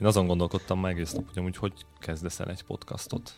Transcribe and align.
Én 0.00 0.06
azon 0.06 0.26
gondolkodtam 0.26 0.80
már 0.80 0.90
egész 0.92 1.12
nap, 1.12 1.28
hogy 1.28 1.38
amúgy 1.38 1.56
hogy 1.56 1.72
kezdesz 1.98 2.40
el 2.40 2.48
egy 2.48 2.62
podcastot. 2.62 3.34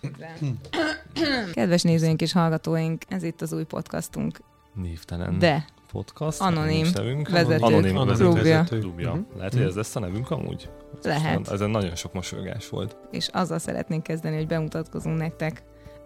Kedves 1.53 1.83
nézőink 1.83 2.21
és 2.21 2.33
hallgatóink, 2.33 3.03
ez 3.09 3.23
itt 3.23 3.41
az 3.41 3.53
új 3.53 3.65
podcastunk. 3.65 4.39
Névtelen 4.75 5.39
De 5.39 5.65
podcast. 5.93 6.41
Anonim 6.41 6.87
nevünk. 6.95 7.29
vezetők 7.29 7.63
Anonim 7.63 7.97
Anonim 7.97 8.17
klubja. 8.17 8.43
vezető. 8.43 8.79
klubja. 8.79 9.13
Mhm. 9.15 9.37
Lehet, 9.37 9.53
hogy 9.53 9.63
ez 9.63 9.75
lesz 9.75 9.97
a 9.97 10.01
nevünk 10.01 10.31
amúgy? 10.31 10.71
Lehet. 11.03 11.49
Ezen 11.49 11.71
nagyon 11.71 11.95
sok 11.95 12.13
mosolygás 12.13 12.69
volt. 12.69 12.97
És 13.11 13.29
azzal 13.29 13.59
szeretnénk 13.59 14.03
kezdeni, 14.03 14.37
hogy 14.37 14.47
bemutatkozunk 14.47 15.19
nektek, 15.19 15.63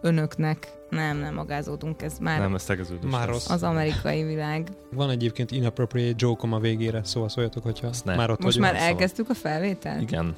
önöknek. 0.06 0.68
Nem, 0.90 1.18
nem 1.18 1.34
magázódunk, 1.34 2.02
ez 2.02 2.18
már 2.18 2.40
Nem, 2.40 2.54
ez 2.54 2.64
tegeződés. 2.64 3.10
Már 3.10 3.20
lesz. 3.20 3.28
rossz. 3.30 3.50
az 3.50 3.62
amerikai 3.62 4.24
világ. 4.24 4.68
Van 4.94 5.10
egyébként 5.10 5.50
inappropriate 5.50 6.14
joke 6.18 6.48
a 6.50 6.58
végére, 6.58 7.00
szóval 7.04 7.28
szóljatok, 7.28 7.62
hogyha 7.62 7.86
Azt 7.86 8.04
ne. 8.04 8.14
már 8.16 8.30
ott 8.30 8.42
Most 8.42 8.58
vagyunk. 8.58 8.74
már 8.74 8.82
elkezdtük 8.82 9.28
a 9.30 9.34
felvételt? 9.34 10.00
Igen. 10.02 10.34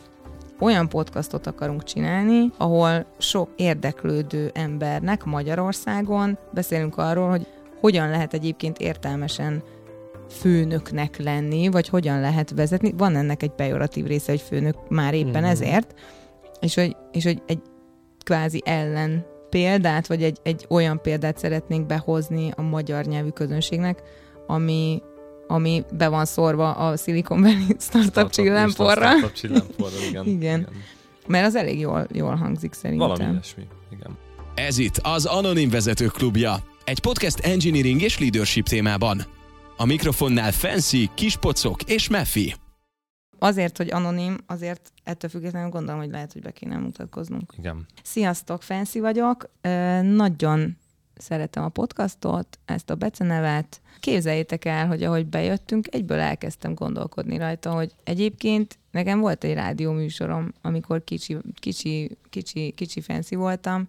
Olyan 0.61 0.89
podcastot 0.89 1.47
akarunk 1.47 1.83
csinálni, 1.85 2.51
ahol 2.57 3.05
sok 3.19 3.49
érdeklődő 3.57 4.51
embernek 4.55 5.25
Magyarországon 5.25 6.39
beszélünk 6.53 6.97
arról, 6.97 7.29
hogy 7.31 7.47
hogyan 7.81 8.09
lehet 8.11 8.35
egyébként 8.35 8.79
értelmesen 8.79 9.63
főnöknek 10.31 11.17
lenni, 11.17 11.69
vagy 11.69 11.89
hogyan 11.89 12.21
lehet 12.21 12.51
vezetni. 12.51 12.93
Van 12.97 13.17
ennek 13.17 13.43
egy 13.43 13.51
pejoratív 13.51 14.07
része, 14.07 14.31
hogy 14.33 14.41
főnök 14.41 14.89
már 14.89 15.15
éppen 15.15 15.43
Mhm. 15.43 15.51
ezért, 15.51 15.95
és 16.61 16.75
hogy, 16.75 16.97
és 17.13 17.25
hogy 17.25 17.43
egy 17.47 17.61
kvázi 18.25 18.63
ellen 18.65 19.27
példát, 19.51 20.07
vagy 20.07 20.23
egy, 20.23 20.39
egy 20.43 20.67
olyan 20.69 21.01
példát 21.03 21.39
szeretnénk 21.39 21.87
behozni 21.87 22.51
a 22.57 22.63
magyar 22.63 23.05
nyelvű 23.05 23.29
közönségnek, 23.29 24.03
ami, 24.47 25.03
ami 25.47 25.85
be 25.93 26.09
van 26.09 26.25
szórva 26.25 26.71
a 26.73 26.97
Silicon 26.97 27.41
Valley 27.41 27.65
startup 27.79 28.11
Startup- 28.11 28.33
csillámporra. 28.33 29.07
Startup 29.09 29.33
csillámporra, 29.33 29.97
igen. 30.09 30.27
Igen. 30.27 30.69
Mert 31.27 31.47
az 31.47 31.55
elég 31.55 31.79
jól, 31.79 32.07
jól 32.13 32.35
hangzik 32.35 32.73
szerintem. 32.73 33.09
Valami 33.09 33.33
ilyesmi. 33.33 33.63
Igen. 33.93 34.17
Ez 34.55 34.79
itt 34.79 34.99
az 35.03 35.25
Anonim 35.25 35.71
Vezetők 35.71 36.13
Klubja, 36.13 36.57
egy 36.85 37.01
podcast 37.01 37.39
engineering 37.39 38.03
és 38.03 38.19
leadership 38.19 38.67
témában. 38.67 39.23
A 39.77 39.85
mikrofonnál 39.85 40.53
Fancy, 40.53 41.11
Kispocok 41.15 41.83
és 41.83 42.09
Meffi. 42.09 42.55
Azért, 43.39 43.77
hogy 43.77 43.91
anonim, 43.91 44.37
azért 44.47 44.93
ettől 45.05 45.31
függetlenül 45.31 45.71
gondolom, 45.71 46.01
hogy 46.01 46.11
lehet, 46.11 46.33
hogy 46.33 46.43
be 46.43 46.51
kéne 46.51 46.77
mutatkoznunk. 46.77 47.55
Igen. 47.59 47.87
Sziasztok, 48.03 48.63
Fancy 48.63 49.01
vagyok. 49.01 49.51
Ö, 49.61 50.03
nagyon 50.03 50.77
szeretem 51.19 51.65
a 51.65 51.69
podcastot, 51.69 52.59
ezt 52.65 52.91
a 52.91 52.95
becenevet. 52.95 53.81
Képzeljétek 54.01 54.65
el, 54.65 54.87
hogy 54.87 55.03
ahogy 55.03 55.27
bejöttünk, 55.27 55.87
egyből 55.91 56.19
elkezdtem 56.19 56.75
gondolkodni 56.75 57.39
rajta, 57.39 57.73
hogy 57.73 57.93
egyébként 58.05 58.79
nekem 58.91 59.21
volt 59.21 59.45
egy 59.45 59.55
rádió 59.55 59.93
műsorom, 59.93 60.53
amikor 60.63 61.05
kicsi, 61.05 61.37
kicsi, 61.55 62.17
kicsi, 62.31 62.71
kicsi 62.71 63.01
fancy 63.01 63.35
voltam. 63.35 63.89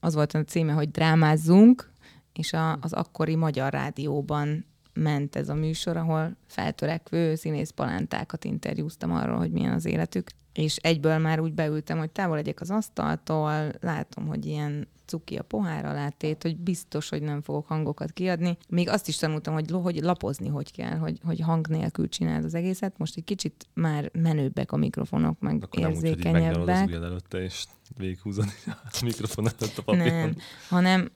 Az 0.00 0.14
volt 0.14 0.34
a 0.34 0.44
címe, 0.44 0.72
hogy 0.72 0.90
drámázzunk, 0.90 1.90
és 2.32 2.52
a, 2.52 2.78
az 2.80 2.92
akkori 2.92 3.34
magyar 3.34 3.72
rádióban 3.72 4.64
ment 4.98 5.36
ez 5.36 5.48
a 5.48 5.54
műsor, 5.54 5.96
ahol 5.96 6.36
feltörekvő 6.46 7.34
színész 7.34 7.70
palántákat 7.70 8.44
interjúztam 8.44 9.12
arról, 9.12 9.36
hogy 9.36 9.50
milyen 9.50 9.72
az 9.72 9.84
életük. 9.84 10.30
És 10.52 10.76
egyből 10.76 11.18
már 11.18 11.40
úgy 11.40 11.52
beültem, 11.52 11.98
hogy 11.98 12.10
távol 12.10 12.36
legyek 12.36 12.60
az 12.60 12.70
asztaltól, 12.70 13.72
látom, 13.80 14.26
hogy 14.26 14.46
ilyen 14.46 14.88
cuki 15.08 15.36
a 15.36 15.42
pohár 15.42 15.84
alá 15.84 16.08
tét, 16.08 16.42
hogy 16.42 16.56
biztos, 16.56 17.08
hogy 17.08 17.22
nem 17.22 17.42
fogok 17.42 17.66
hangokat 17.66 18.12
kiadni. 18.12 18.56
Még 18.68 18.88
azt 18.88 19.08
is 19.08 19.16
tanultam, 19.16 19.54
hogy, 19.54 19.70
hogy 19.70 20.00
lapozni 20.00 20.48
hogy 20.48 20.72
kell, 20.72 20.96
hogy, 20.96 21.18
hogy 21.24 21.40
hang 21.40 21.68
nélkül 21.68 22.08
csináld 22.08 22.44
az 22.44 22.54
egészet. 22.54 22.98
Most 22.98 23.16
egy 23.16 23.24
kicsit 23.24 23.66
már 23.74 24.10
menőbbek 24.12 24.72
a 24.72 24.76
mikrofonok, 24.76 25.40
meg 25.40 25.62
Akkor 25.62 25.82
nem 25.82 25.90
úgy, 25.90 25.96
hogy 25.96 26.06
érzékenyebbek. 26.06 26.90
előtte, 26.90 27.42
és 27.42 27.64
végighúzod 27.96 28.44
a 28.66 29.00
mikrofon 29.04 29.46
előtt 29.46 29.78
a 29.78 29.82
papíron. 29.82 30.08
Nem, 30.08 30.36
hanem 30.68 31.10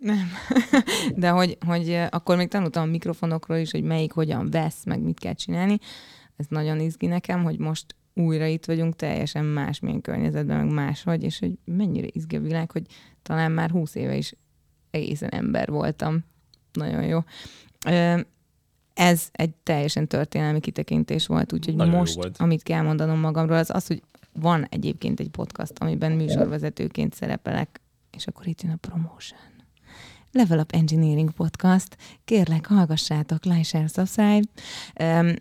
nem. 0.00 0.28
De 1.16 1.28
hogy, 1.28 1.58
hogy 1.66 1.90
eh, 1.90 2.06
akkor 2.10 2.36
még 2.36 2.48
tanultam 2.48 2.82
a 2.82 2.90
mikrofonokról 2.90 3.56
is, 3.56 3.70
hogy 3.70 3.82
melyik 3.82 4.12
hogyan 4.12 4.50
vesz, 4.50 4.84
meg 4.84 5.00
mit 5.00 5.18
kell 5.18 5.34
csinálni. 5.34 5.78
Ez 6.36 6.46
nagyon 6.48 6.80
izgi 6.80 7.06
nekem, 7.06 7.42
hogy 7.42 7.58
most 7.58 7.94
újra 8.14 8.46
itt 8.46 8.64
vagyunk, 8.64 8.96
teljesen 8.96 9.44
másmilyen 9.44 10.00
környezetben, 10.00 10.64
meg 10.64 10.74
máshogy, 10.74 11.22
és 11.22 11.38
hogy 11.38 11.52
mennyire 11.64 12.06
izgi 12.10 12.36
a 12.36 12.40
világ, 12.40 12.70
hogy 12.70 12.82
talán 13.22 13.52
már 13.52 13.70
húsz 13.70 13.94
éve 13.94 14.16
is 14.16 14.34
egészen 14.90 15.28
ember 15.28 15.68
voltam. 15.68 16.24
Nagyon 16.72 17.04
jó. 17.04 17.18
Ez 18.94 19.28
egy 19.32 19.54
teljesen 19.62 20.06
történelmi 20.06 20.60
kitekintés 20.60 21.26
volt, 21.26 21.52
úgyhogy 21.52 21.74
Nagyon 21.74 21.94
most, 21.94 22.14
volt. 22.14 22.36
amit 22.38 22.62
kell 22.62 22.82
mondanom 22.82 23.18
magamról, 23.18 23.56
az 23.56 23.70
az, 23.70 23.86
hogy 23.86 24.02
van 24.32 24.66
egyébként 24.68 25.20
egy 25.20 25.28
podcast, 25.28 25.72
amiben 25.78 26.12
műsorvezetőként 26.12 27.14
szerepelek, 27.14 27.80
és 28.16 28.26
akkor 28.26 28.46
itt 28.46 28.62
jön 28.62 28.72
a 28.72 28.76
promotion. 28.76 29.40
Level 30.32 30.58
Up 30.58 30.72
Engineering 30.72 31.30
Podcast. 31.30 31.96
Kérlek, 32.24 32.66
hallgassátok, 32.66 33.44
like, 33.44 33.62
share, 33.62 33.86
subscribe. 33.86 34.48
Um, 35.00 35.34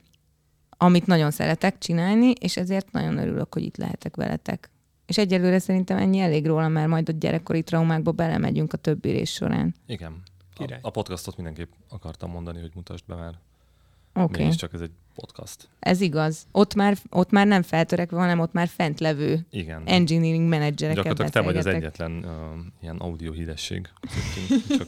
amit 0.82 1.06
nagyon 1.06 1.32
szeretek 1.32 1.78
csinálni, 1.78 2.32
és 2.32 2.58
ezért 2.58 2.92
nagyon 2.92 3.18
örülök, 3.18 3.54
hogy 3.54 3.64
itt 3.64 3.78
lehetek 3.78 4.16
veletek. 4.16 4.70
És 5.06 5.18
egyelőre 5.18 5.60
szerintem 5.60 5.98
ennyi 5.98 6.20
elég 6.20 6.46
róla, 6.46 6.68
mert 6.68 6.88
majd 6.88 7.10
a 7.10 7.12
gyerekkori 7.12 7.64
traumákba 7.64 8.12
belemegyünk 8.12 8.74
a 8.74 8.78
többi 8.78 9.10
rész 9.10 9.30
során. 9.30 9.76
Igen. 9.86 10.22
A, 10.56 10.78
a 10.82 10.90
podcastot 10.90 11.36
mindenképp 11.36 11.72
akartam 11.90 12.32
mondani, 12.32 12.60
hogy 12.60 12.72
mutasd 12.76 13.06
be 13.08 13.16
már. 13.16 13.40
Oké, 14.14 14.24
Okay. 14.24 14.44
Mégiscsak 14.44 14.74
ez 14.74 14.82
egy 14.82 14.92
podcast. 15.20 15.68
ez 15.80 16.02
igaz. 16.02 16.48
Ott 16.52 16.74
már, 16.76 16.98
ott 17.10 17.32
már 17.32 17.48
nem 17.48 17.62
feltörekve, 17.62 18.18
hanem 18.18 18.40
ott 18.40 18.54
már 18.54 18.68
fent 18.68 19.00
levő 19.00 19.46
Igen. 19.50 19.82
engineering 19.86 20.48
menedzserekkel 20.48 21.04
Gyakorlatilag 21.04 21.46
te 21.46 21.52
vagy 21.52 21.58
az 21.58 21.76
egyetlen 21.76 22.12
uh, 22.12 22.32
ilyen 22.82 22.98
audio 22.98 23.32
híresség. 23.32 23.90
Csak, 24.78 24.88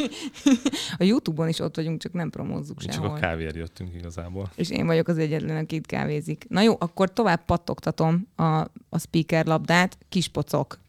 A 0.98 1.04
Youtube-on 1.04 1.48
is 1.48 1.60
ott 1.60 1.76
vagyunk, 1.76 2.02
csak 2.02 2.14
nem 2.14 2.30
promózzuk 2.30 2.78
mi 2.78 2.84
csak 2.84 2.94
sehol. 2.94 3.10
a 3.10 3.14
kávéért 3.20 3.56
jöttünk 3.56 3.94
igazából. 3.96 4.52
és 4.56 4.70
én 4.70 4.86
vagyok 4.86 5.08
az 5.08 5.18
egyetlen, 5.18 5.58
aki 5.58 5.76
itt 5.76 5.86
kávézik. 5.86 6.46
Na 6.50 6.62
jó, 6.62 6.76
akkor 6.80 7.14
tovább 7.14 7.46
pattogtatom 7.46 8.28
a, 8.36 8.44
a 8.90 9.00
speaker 9.00 9.46
labdát, 9.46 9.98
kispocok. 10.10 10.80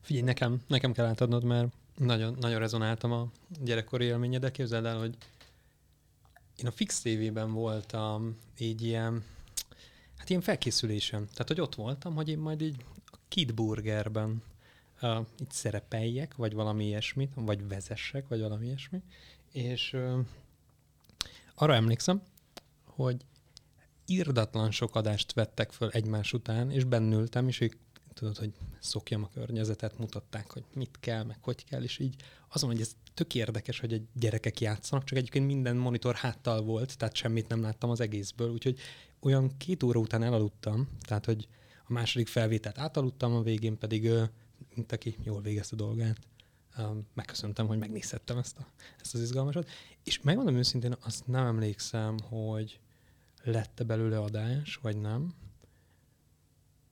Figyelj, 0.00 0.24
nekem, 0.24 0.56
nekem 0.66 0.92
kell 0.92 1.06
átadnod, 1.06 1.44
mert 1.44 1.66
nagyon, 1.96 2.36
nagyon 2.40 2.58
rezonáltam 2.58 3.12
a 3.12 3.26
gyerekkori 3.64 4.04
élménye, 4.04 4.38
de 4.38 4.50
képzeld 4.50 4.84
el, 4.84 4.98
hogy 4.98 5.14
én 6.58 6.66
a 6.66 6.70
Fix 6.70 7.00
TV-ben 7.00 7.52
voltam 7.52 8.36
így 8.58 8.82
ilyen, 8.82 9.24
hát 10.16 10.30
ilyen 10.30 10.42
felkészülésem. 10.42 11.26
Tehát, 11.26 11.48
hogy 11.48 11.60
ott 11.60 11.74
voltam, 11.74 12.14
hogy 12.14 12.28
én 12.28 12.38
majd 12.38 12.60
így 12.60 12.84
a 13.06 13.16
Kid 13.28 13.54
Burgerben 13.54 14.42
uh, 15.02 15.26
itt 15.38 15.50
szerepeljek, 15.50 16.34
vagy 16.34 16.54
valami 16.54 16.84
ilyesmit, 16.84 17.32
vagy 17.34 17.68
vezessek, 17.68 18.28
vagy 18.28 18.40
valami 18.40 18.66
ilyesmi. 18.66 19.02
És 19.52 19.92
uh, 19.92 20.18
arra 21.54 21.74
emlékszem, 21.74 22.22
hogy 22.84 23.24
irdatlan 24.06 24.70
sok 24.70 24.94
adást 24.94 25.32
vettek 25.32 25.72
föl 25.72 25.88
egymás 25.88 26.32
után, 26.32 26.70
és 26.70 26.84
bennültem, 26.84 27.48
és 27.48 27.60
ők 27.60 27.74
tudod, 28.18 28.36
hogy 28.36 28.52
szokjam 28.80 29.22
a 29.22 29.28
környezetet, 29.28 29.98
mutatták, 29.98 30.52
hogy 30.52 30.64
mit 30.74 30.96
kell, 31.00 31.24
meg 31.24 31.38
hogy 31.40 31.64
kell, 31.64 31.82
és 31.82 31.98
így 31.98 32.14
azon, 32.48 32.70
hogy 32.70 32.80
ez 32.80 32.96
tök 33.14 33.34
érdekes, 33.34 33.80
hogy 33.80 33.92
a 33.92 33.98
gyerekek 34.14 34.60
játszanak, 34.60 35.04
csak 35.04 35.18
egyébként 35.18 35.46
minden 35.46 35.76
monitor 35.76 36.14
háttal 36.14 36.62
volt, 36.62 36.96
tehát 36.96 37.14
semmit 37.14 37.48
nem 37.48 37.62
láttam 37.62 37.90
az 37.90 38.00
egészből, 38.00 38.50
úgyhogy 38.50 38.78
olyan 39.20 39.56
két 39.56 39.82
óra 39.82 40.00
után 40.00 40.22
elaludtam, 40.22 40.88
tehát 41.00 41.24
hogy 41.24 41.48
a 41.86 41.92
második 41.92 42.28
felvételt 42.28 42.78
átaludtam, 42.78 43.34
a 43.34 43.42
végén 43.42 43.78
pedig, 43.78 44.10
mint 44.74 44.92
aki 44.92 45.16
jól 45.22 45.40
végezte 45.40 45.74
a 45.74 45.78
dolgát, 45.78 46.18
megköszöntem, 47.14 47.66
hogy 47.66 47.78
megnézhettem 47.78 48.38
ezt, 48.38 48.58
a, 48.58 48.66
ezt 49.00 49.14
az 49.14 49.20
izgalmasat. 49.20 49.68
És 50.04 50.20
megmondom 50.20 50.56
őszintén, 50.56 50.96
azt 51.00 51.26
nem 51.26 51.46
emlékszem, 51.46 52.16
hogy 52.22 52.80
lett-e 53.42 53.84
belőle 53.84 54.18
adás, 54.18 54.76
vagy 54.82 54.96
nem. 54.96 55.34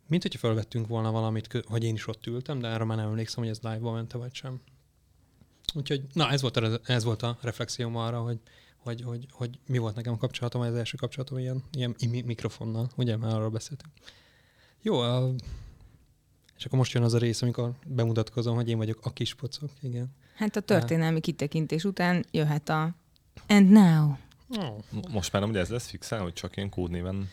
Mint 0.07 0.23
hogyha 0.23 0.39
felvettünk 0.39 0.87
volna 0.87 1.11
valamit, 1.11 1.65
hogy 1.67 1.85
én 1.85 1.95
is 1.95 2.07
ott 2.07 2.27
ültem, 2.27 2.59
de 2.59 2.69
arra 2.69 2.85
már 2.85 2.97
nem 2.97 3.07
emlékszem, 3.07 3.43
hogy 3.43 3.53
ez 3.53 3.61
live-ban 3.63 3.95
mente, 3.95 4.19
vagy 4.19 4.35
sem. 4.35 4.61
Úgyhogy, 5.75 6.05
na, 6.13 6.31
ez 6.31 6.41
volt 6.41 6.57
a, 6.57 6.81
ez 6.85 7.05
volt 7.05 7.23
a 7.23 7.39
reflexióm 7.41 7.97
arra, 7.97 8.21
hogy, 8.21 8.41
hogy, 8.77 9.03
hogy, 9.03 9.27
hogy 9.31 9.59
mi 9.67 9.79
volt 9.79 9.95
nekem 9.95 10.13
a 10.13 10.17
kapcsolatom, 10.17 10.61
vagy 10.61 10.71
az 10.71 10.77
első 10.77 10.97
kapcsolatom 10.97 11.39
ilyen, 11.39 11.63
ilyen 11.73 11.95
mi- 12.11 12.23
mikrofonnal, 12.23 12.91
ugye, 12.97 13.17
már 13.17 13.35
arról 13.35 13.51
beszéltünk. 13.51 13.93
Jó, 14.83 14.99
a, 14.99 15.35
és 16.57 16.65
akkor 16.65 16.79
most 16.79 16.93
jön 16.93 17.03
az 17.03 17.15
a 17.15 17.19
rész, 17.19 17.43
amikor 17.43 17.73
bemutatkozom, 17.87 18.55
hogy 18.55 18.69
én 18.69 18.77
vagyok 18.77 18.99
a 19.03 19.13
kispocok, 19.13 19.71
igen. 19.81 20.15
Hát 20.35 20.57
a 20.57 20.61
történelmi 20.61 21.21
kitekintés 21.21 21.85
után 21.85 22.25
jöhet 22.31 22.69
a 22.69 22.95
And 23.47 23.71
now. 23.71 24.15
Oh. 24.49 24.79
Most 25.11 25.33
már 25.33 25.45
ugye 25.45 25.59
ez 25.59 25.69
lesz 25.69 25.89
fixen, 25.89 26.21
hogy 26.21 26.33
csak 26.33 26.57
ilyen 26.57 26.69
kódnéven 26.71 27.31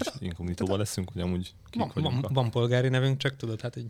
és 0.00 0.06
inkognitóban 0.18 0.78
leszünk, 0.78 1.10
hogy 1.12 1.22
amúgy 1.22 1.52
kik 1.70 1.80
Van, 1.80 1.90
vagyunk. 1.94 2.14
van, 2.14 2.24
a- 2.24 2.34
van, 2.34 2.50
polgári 2.50 2.88
nevünk, 2.88 3.16
csak 3.18 3.36
tudod, 3.36 3.60
hát 3.60 3.76
így 3.76 3.86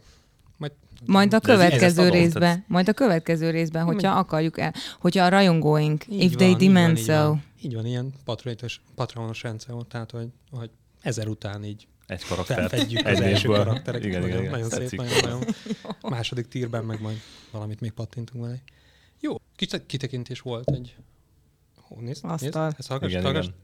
majd 0.57 0.73
Majd 1.07 1.35
a 1.35 1.39
De 1.39 1.53
ez- 1.53 1.59
ez 1.61 1.69
következő 1.69 2.09
részben, 2.09 2.41
tehát- 2.43 2.69
majd 2.69 2.89
a 2.89 2.93
következő 2.93 3.51
részben, 3.51 3.85
hogyha 3.85 4.19
akarjuk 4.19 4.59
el, 4.59 4.75
hogyha 5.01 5.25
a 5.25 5.29
rajongóink, 5.29 6.07
Így 6.09 6.23
if 6.23 6.29
van, 6.29 6.39
they 6.39 6.49
így 6.49 6.57
demand 6.57 6.87
van, 6.87 6.97
így 6.97 7.05
so. 7.05 7.13
Van. 7.13 7.43
Így 7.63 7.75
van, 7.75 7.87
ilyen 7.87 8.13
patronos, 8.25 8.81
patronos 8.95 9.43
rendszer 9.43 9.75
tehát 9.89 10.11
hogy, 10.11 10.29
hogy 10.51 10.71
ezer 11.01 11.29
után 11.29 11.65
így 11.65 11.87
egy 12.07 12.25
karakter. 12.25 12.57
Felfedjük 12.57 13.07
az 13.07 13.21
első 13.21 13.49
karaktereket. 13.49 14.07
Igen, 14.07 14.21
nagyon, 14.21 14.39
igen, 14.41 14.55
igen. 14.55 14.69
nagyon 14.71 14.89
szép, 14.89 14.99
nagyon, 15.01 15.19
nagyon. 15.23 15.45
Második 16.01 16.49
tírben 16.49 16.85
meg 16.85 17.01
majd 17.01 17.17
valamit 17.51 17.81
még 17.81 17.91
pattintunk 17.93 18.45
vele. 18.45 18.57
Jó, 19.21 19.41
kis 19.57 19.69
kitekintés 19.87 20.41
volt 20.41 20.71
egy... 20.71 20.97
Hó, 21.81 21.97
nézd, 22.01 22.25
nézd, 22.25 22.45
Asztal. 22.45 22.75
ezt 22.79 22.89
hallgass, 22.89 23.11
Igen, 23.11 23.23
hallgass. 23.23 23.45
igen. 23.45 23.55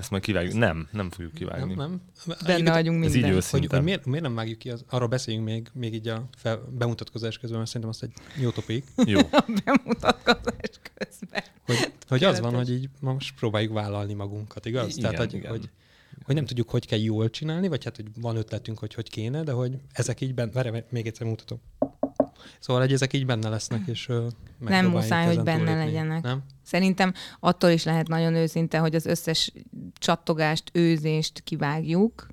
Ezt 0.00 0.10
majd 0.10 0.22
kivágjuk. 0.22 0.54
Nem, 0.54 0.88
nem 0.92 1.10
fogjuk 1.10 1.32
Nem, 1.32 1.42
kivágni. 1.42 1.74
nem. 1.74 2.00
Benne 2.46 2.70
vagyunk 2.70 3.04
Ez 3.04 3.14
így 3.14 3.22
minden. 3.22 3.42
Hogy, 3.50 3.66
hogy 3.66 3.82
miért, 3.82 4.06
miért, 4.06 4.22
nem 4.22 4.34
vágjuk 4.34 4.58
ki, 4.58 4.70
az, 4.70 4.84
arról 4.88 5.08
beszéljünk 5.08 5.46
még, 5.46 5.68
még 5.72 5.94
így 5.94 6.08
a 6.08 6.28
fel, 6.36 6.68
bemutatkozás 6.70 7.38
közben, 7.38 7.58
mert 7.58 7.70
szerintem 7.70 7.90
azt 7.90 8.02
egy 8.02 8.42
jó 8.42 8.50
topik. 8.50 8.84
Jó. 9.12 9.20
Bemutatkozás 9.64 10.80
közben. 10.94 11.42
Hogy, 11.66 11.92
hogy 12.08 12.24
az 12.24 12.40
van, 12.40 12.54
hogy 12.54 12.70
így 12.70 12.88
most 13.00 13.34
próbáljuk 13.34 13.72
vállalni 13.72 14.14
magunkat, 14.14 14.66
igaz? 14.66 14.96
Igen, 14.96 15.10
Tehát, 15.10 15.26
hogy, 15.26 15.34
igen. 15.34 15.50
hogy, 15.50 15.70
hogy 16.24 16.34
nem 16.34 16.44
tudjuk, 16.46 16.70
hogy 16.70 16.86
kell 16.86 16.98
jól 16.98 17.30
csinálni, 17.30 17.68
vagy 17.68 17.84
hát, 17.84 17.96
hogy 17.96 18.06
van 18.20 18.36
ötletünk, 18.36 18.78
hogy 18.78 18.94
hogy 18.94 19.10
kéne, 19.10 19.42
de 19.42 19.52
hogy 19.52 19.78
ezek 19.92 20.20
így 20.20 20.34
benne, 20.34 20.50
várj, 20.52 20.82
még 20.90 21.06
egyszer 21.06 21.26
mutatom. 21.26 21.60
Szóval, 22.58 22.82
hogy 22.82 22.92
ezek 22.92 23.12
így 23.12 23.26
benne 23.26 23.48
lesznek, 23.48 23.86
és 23.86 24.08
ö, 24.08 24.26
megpróbáljuk 24.58 24.92
muszáj, 24.92 25.26
hogy 25.26 25.42
benne 25.42 25.58
túllépni. 25.58 25.84
legyenek. 25.84 26.22
Nem? 26.22 26.42
Szerintem 26.62 27.12
attól 27.40 27.70
is 27.70 27.84
lehet 27.84 28.08
nagyon 28.08 28.34
őszinte, 28.34 28.78
hogy 28.78 28.94
az 28.94 29.06
összes 29.06 29.52
csattogást, 29.98 30.70
őzést 30.72 31.40
kivágjuk, 31.40 32.26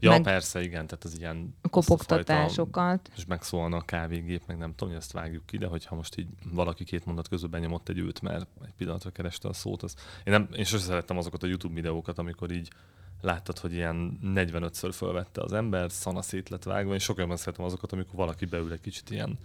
Ja, 0.00 0.10
Meg- 0.10 0.22
persze, 0.22 0.62
igen, 0.62 0.86
tehát 0.86 1.04
az 1.04 1.18
ilyen 1.18 1.54
kopogtatásokat. 1.70 3.10
és 3.16 3.24
megszólna 3.26 3.76
a 3.76 3.80
kávégép, 3.80 4.42
meg 4.46 4.58
nem 4.58 4.70
tudom, 4.70 4.88
hogy 4.88 5.02
ezt 5.02 5.12
vágjuk 5.12 5.46
ki, 5.46 5.58
de 5.58 5.66
hogyha 5.66 5.94
most 5.94 6.18
így 6.18 6.28
valaki 6.52 6.84
két 6.84 7.04
mondat 7.04 7.28
közben 7.28 7.50
benyomott 7.50 7.88
egy 7.88 7.98
őt, 7.98 8.20
mert 8.20 8.46
egy 8.64 8.72
pillanatra 8.76 9.10
kereste 9.10 9.48
a 9.48 9.52
szót, 9.52 9.82
az... 9.82 9.94
Én, 10.24 10.32
nem, 10.32 10.48
én 10.56 10.64
sose 10.64 10.84
szerettem 10.84 11.18
azokat 11.18 11.42
a 11.42 11.46
YouTube 11.46 11.74
videókat, 11.74 12.18
amikor 12.18 12.50
így 12.50 12.70
láttad, 13.20 13.58
hogy 13.58 13.72
ilyen 13.72 14.18
45-ször 14.24 14.90
fölvette 14.92 15.42
az 15.42 15.52
ember, 15.52 15.90
szana 15.90 16.22
szét 16.22 16.48
lett 16.48 16.62
vágva, 16.64 16.94
és 16.94 17.02
sokkal 17.02 17.22
jobban 17.22 17.36
szeretem 17.36 17.64
azokat, 17.64 17.92
amikor 17.92 18.14
valaki 18.14 18.44
beül 18.44 18.72
egy 18.72 18.80
kicsit 18.80 19.10
ilyen 19.10 19.38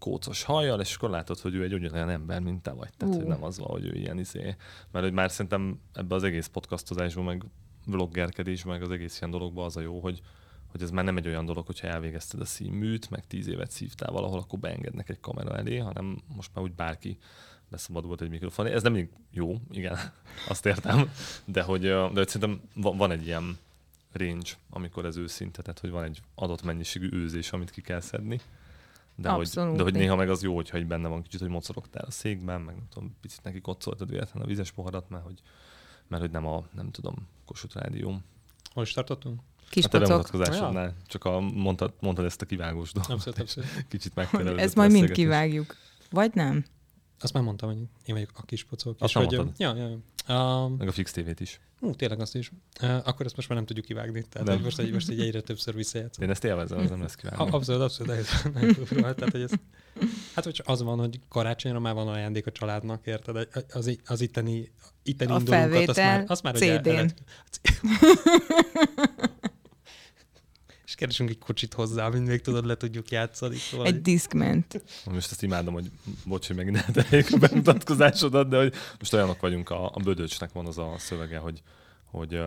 kócos 0.00 0.42
hajjal, 0.42 0.80
és 0.80 0.94
akkor 0.94 1.10
látod, 1.10 1.38
hogy 1.38 1.54
ő 1.54 1.62
egy 1.62 1.74
ugyanolyan 1.74 2.10
ember, 2.10 2.40
mint 2.40 2.62
te 2.62 2.70
vagy. 2.70 2.90
Tehát, 2.96 3.14
Ú. 3.14 3.18
hogy 3.18 3.28
nem 3.28 3.44
az 3.44 3.58
van, 3.58 3.68
hogy 3.68 3.84
ő 3.84 3.94
ilyen 3.94 4.18
izé. 4.18 4.56
Mert 4.90 5.04
hogy 5.04 5.14
már 5.14 5.30
szerintem 5.30 5.80
ebbe 5.92 6.14
az 6.14 6.22
egész 6.22 6.46
podcastozásban, 6.46 7.24
meg 7.24 7.44
vloggerkedésben, 7.86 8.72
meg 8.72 8.82
az 8.82 8.90
egész 8.90 9.18
ilyen 9.18 9.30
dologban 9.30 9.64
az 9.64 9.76
a 9.76 9.80
jó, 9.80 10.00
hogy, 10.00 10.20
hogy 10.70 10.82
ez 10.82 10.90
már 10.90 11.04
nem 11.04 11.16
egy 11.16 11.26
olyan 11.26 11.44
dolog, 11.44 11.66
hogyha 11.66 11.86
elvégezted 11.86 12.40
a 12.40 12.44
színműt, 12.44 13.10
meg 13.10 13.26
tíz 13.26 13.48
évet 13.48 13.70
szívtál 13.70 14.12
valahol, 14.12 14.38
akkor 14.38 14.58
beengednek 14.58 15.08
egy 15.08 15.20
kamera 15.20 15.56
elé, 15.56 15.76
hanem 15.76 16.22
most 16.34 16.50
már 16.54 16.64
úgy 16.64 16.74
bárki 16.74 17.18
beszabadult 17.68 18.20
egy 18.20 18.30
mikrofon. 18.30 18.66
Ez 18.66 18.82
nem 18.82 19.08
jó, 19.30 19.60
igen, 19.70 19.98
azt 20.48 20.66
értem, 20.66 21.10
de 21.44 21.62
hogy, 21.62 21.80
de 21.80 22.10
hogy 22.12 22.28
szerintem 22.28 22.60
va- 22.74 22.96
van 22.96 23.10
egy 23.10 23.26
ilyen 23.26 23.58
range, 24.12 24.50
amikor 24.70 25.04
ez 25.04 25.16
őszinte, 25.16 25.62
tehát 25.62 25.78
hogy 25.78 25.90
van 25.90 26.04
egy 26.04 26.22
adott 26.34 26.62
mennyiségű 26.62 27.08
őzés, 27.12 27.52
amit 27.52 27.70
ki 27.70 27.80
kell 27.80 28.00
szedni. 28.00 28.40
De 29.20 29.28
hogy, 29.28 29.46
Abszolút. 29.46 29.76
de 29.76 29.82
hogy 29.82 29.92
néha 29.92 30.16
meg 30.16 30.30
az 30.30 30.42
jó, 30.42 30.54
hogyha 30.54 30.84
benne 30.84 31.08
van 31.08 31.22
kicsit, 31.22 31.40
hogy 31.40 31.48
mocorogtál 31.48 32.04
a 32.04 32.10
székben, 32.10 32.60
meg 32.60 32.74
nem 32.74 32.86
tudom, 32.90 33.16
picit 33.20 33.42
neki 33.42 33.60
kocoltad 33.60 34.10
véletlenül 34.10 34.42
a 34.42 34.50
vizes 34.50 34.72
poharat, 34.72 35.08
mert 35.08 35.24
hogy, 35.24 35.40
mert 36.08 36.22
hogy 36.22 36.30
nem 36.30 36.46
a, 36.46 36.64
nem 36.74 36.90
tudom, 36.90 37.14
Kossuth 37.46 37.76
Rádió. 37.76 38.20
Hol 38.72 38.82
is 38.82 38.92
tartottunk? 38.92 39.40
Kis 39.68 39.86
pocok. 39.86 40.08
bemutatkozásodnál, 40.08 40.94
csak 41.06 41.24
a, 41.24 41.40
mondtad, 41.40 41.92
mondtad 42.00 42.24
ezt 42.24 42.42
a 42.42 42.46
kivágós 42.46 42.92
dolgot. 42.92 43.12
Abszolút, 43.12 43.38
abszolút. 43.38 43.86
Kicsit 43.88 44.14
Hogy 44.14 44.22
megterelődött 44.22 44.64
Ezt 44.64 44.74
majd 44.74 44.90
mind 44.92 45.10
kivágjuk. 45.10 45.76
Vagy 46.10 46.34
nem? 46.34 46.64
Azt 47.20 47.32
már 47.32 47.42
mondtam, 47.42 47.68
hogy 47.68 47.78
én 48.04 48.14
vagyok 48.14 48.30
a 48.34 48.42
kis 48.42 48.64
pocok. 48.64 48.96
Azt 48.98 49.08
és 49.10 49.14
már 49.16 49.24
hogy, 49.24 49.50
ja, 49.56 49.74
ja, 49.76 49.88
ja. 49.88 49.98
Um, 50.64 50.74
Meg 50.78 50.88
a 50.88 50.92
Fix 50.92 51.12
TV-t 51.12 51.40
is. 51.40 51.60
Ú, 51.80 51.94
tényleg 51.94 52.20
azt 52.20 52.34
is. 52.34 52.50
Uh, 52.82 52.96
akkor 53.04 53.26
ezt 53.26 53.36
most 53.36 53.48
már 53.48 53.56
nem 53.56 53.66
tudjuk 53.66 53.84
kivágni. 53.84 54.24
Tehát 54.30 54.46
Nem. 54.46 54.56
hogy 54.56 54.64
most, 54.64 54.78
egy, 54.78 54.92
most 54.92 55.10
így 55.10 55.20
egyre 55.20 55.40
többször 55.40 55.74
visszajátszom. 55.74 56.24
Én 56.24 56.30
ezt 56.30 56.44
élvezem, 56.44 56.78
ez 56.78 56.90
nem 56.90 57.00
lesz 57.00 57.14
A- 57.14 57.16
kivágni. 57.16 57.50
Abszolút, 57.54 57.82
abszolút. 57.82 58.26
róla. 58.90 59.14
Tehát, 59.14 59.32
hogy 59.32 59.42
ez, 59.42 59.50
hát, 60.34 60.44
hogy 60.44 60.62
az 60.64 60.82
van, 60.82 60.98
hogy 60.98 61.20
karácsonyra 61.28 61.78
már 61.80 61.94
van 61.94 62.08
ajándék 62.08 62.46
a 62.46 62.52
családnak, 62.52 63.06
érted? 63.06 63.48
Az, 63.72 63.98
az 64.06 64.20
itteni, 64.20 64.70
itteni 65.02 65.32
A 65.32 65.36
indulunkat, 65.38 65.88
azt 65.88 65.98
már, 65.98 66.24
azt 66.26 66.42
már 66.42 66.54
CD-n. 66.56 66.88
el- 66.88 67.14
És 67.50 67.70
keresünk 71.00 71.30
egy 71.30 71.38
kocsit 71.38 71.74
hozzá, 71.74 72.08
mint 72.08 72.26
még 72.26 72.40
tudod, 72.40 72.66
le 72.66 72.76
tudjuk 72.76 73.10
játszani. 73.10 73.56
Szóval 73.56 73.86
Egy 73.86 74.02
diszkment. 74.02 74.82
Most 75.04 75.30
ezt 75.30 75.42
imádom, 75.42 75.74
hogy 75.74 75.90
bocs, 76.24 76.46
hogy 76.46 76.56
megint 76.56 76.76
eltereljük 76.76 77.28
a 77.30 77.36
bemutatkozásodat, 77.36 78.48
de 78.48 78.58
hogy 78.58 78.74
most 78.98 79.12
olyanok 79.12 79.40
vagyunk, 79.40 79.70
a, 79.70 79.86
a 79.86 80.00
Bödöcsnek 80.04 80.52
van 80.52 80.66
az 80.66 80.78
a 80.78 80.94
szövege, 80.98 81.38
hogy, 81.38 81.62
hogy 82.04 82.40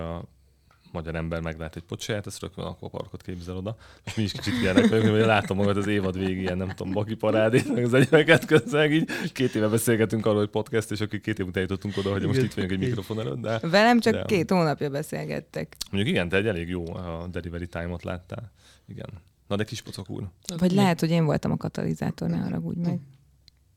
magyar 0.93 1.15
ember 1.15 1.41
meglát 1.41 1.75
egy 1.75 1.83
pocsaját, 1.83 2.27
ezt 2.27 2.41
rögtön 2.41 2.65
a 2.65 2.73
parkot 2.89 3.21
képzel 3.21 3.55
oda. 3.57 3.75
És 4.05 4.15
mi 4.15 4.23
is 4.23 4.31
kicsit 4.31 4.53
ilyenek 4.61 4.87
vagyunk, 4.89 5.09
hogy 5.11 5.25
látom 5.25 5.57
magad 5.57 5.77
az 5.77 5.87
évad 5.87 6.17
végén, 6.17 6.39
ilyen 6.41 6.57
nem 6.57 6.69
tudom, 6.69 6.93
baki 6.93 7.15
parádét, 7.15 7.73
meg 7.73 7.83
az 7.83 7.93
egyebeket 7.93 8.45
közben, 8.45 8.91
így 8.91 9.31
két 9.31 9.55
éve 9.55 9.67
beszélgetünk 9.67 10.25
arról, 10.25 10.39
hogy 10.39 10.49
podcast, 10.49 10.91
és 10.91 11.01
akkor 11.01 11.19
két 11.19 11.39
év 11.39 11.45
után 11.47 11.61
jutottunk 11.61 11.97
oda, 11.97 12.11
hogy 12.11 12.25
most 12.25 12.41
itt 12.41 12.53
vagyunk 12.53 12.71
egy 12.71 12.79
mikrofon 12.79 13.19
előtt, 13.19 13.39
de 13.41 13.59
Velem 13.59 13.99
csak 13.99 14.13
De- 14.13 14.23
két 14.25 14.49
hónapja 14.51 14.89
beszélgettek. 14.89 15.75
mondjuk 15.91 16.13
igen, 16.13 16.29
te 16.29 16.37
egy 16.37 16.47
elég 16.47 16.69
jó 16.69 16.95
a 16.95 17.27
delivery 17.31 17.67
time-ot 17.67 18.03
láttál. 18.03 18.51
Igen. 18.87 19.09
Na 19.47 19.55
de 19.55 19.63
kis 19.63 19.81
pocok 19.81 20.09
úr, 20.09 20.23
Vagy 20.57 20.71
lehet, 20.71 20.99
hogy 20.99 21.09
én 21.09 21.25
voltam 21.25 21.51
a 21.51 21.57
katalizátor, 21.57 22.29
ne 22.29 22.37
haragudj 22.37 22.79
meg. 22.79 22.99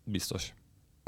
biztos. 0.04 0.54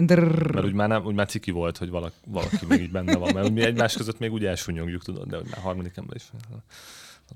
Drrrr. 0.04 0.54
Mert 0.54 0.66
úgy 0.66 0.72
már, 0.72 0.88
nem, 0.88 1.04
úgy 1.04 1.14
már 1.14 1.26
ciki 1.26 1.50
volt, 1.50 1.78
hogy 1.78 1.90
valaki, 1.90 2.14
valaki 2.26 2.66
még 2.68 2.80
így 2.80 2.90
benne 2.90 3.16
van, 3.16 3.34
mert 3.34 3.50
mi 3.50 3.62
egymás 3.62 3.96
között 3.96 4.18
még 4.18 4.32
úgy 4.32 4.44
elsúnyogjuk, 4.44 5.02
tudod, 5.02 5.28
de 5.28 5.36
hogy 5.36 5.46
már 5.50 5.60
harmadik 5.60 5.96
ember 5.96 6.16
is. 6.16 6.30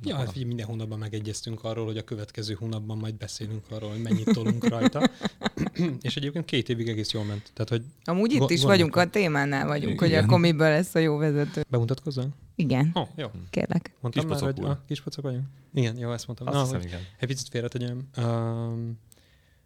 Ja, 0.02 0.16
hát 0.16 0.26
figyelj, 0.26 0.44
minden 0.46 0.66
hónapban 0.66 0.98
megegyeztünk 0.98 1.64
arról, 1.64 1.84
hogy 1.84 1.96
a 1.96 2.04
következő 2.04 2.54
hónapban 2.54 2.98
majd 2.98 3.14
beszélünk 3.14 3.64
arról, 3.70 3.90
hogy 3.90 4.02
mennyit 4.02 4.32
tolunk 4.32 4.68
rajta. 4.68 5.10
és 6.00 6.16
egyébként 6.16 6.44
két 6.44 6.68
évig 6.68 6.88
egész 6.88 7.12
jól 7.12 7.24
ment. 7.24 7.50
Tehát, 7.52 7.68
hogy 7.68 7.82
Amúgy 8.04 8.32
itt 8.32 8.38
Go- 8.38 8.50
is 8.50 8.62
vagyunk, 8.62 8.96
a 8.96 9.10
témánál 9.10 9.66
vagyunk, 9.66 9.98
hogy 9.98 10.08
Igen. 10.08 10.24
akkor 10.24 10.38
miből 10.38 10.68
lesz 10.68 10.94
a 10.94 10.98
jó 10.98 11.16
vezető. 11.16 11.64
bemutatkozzál? 11.68 12.28
Igen, 12.54 12.90
oh, 12.94 13.08
jó. 13.16 13.30
kérlek. 13.50 13.94
Mondtam 14.00 14.26
már, 14.26 14.36
Kispocok 14.36 14.64
hogy 14.64 14.70
a 14.70 14.84
kispocok 14.86 15.24
vagyunk? 15.24 15.44
Igen, 15.74 15.98
jó, 15.98 16.12
ezt 16.12 16.26
mondtam. 16.26 16.46
Azt 16.48 16.56
Na, 16.56 16.62
hiszem, 16.62 16.78
hogy 16.78 16.88
igen. 16.88 17.00
egy 17.18 17.28
picit 17.28 17.48
félretegyem 17.48 18.08
um, 18.16 18.98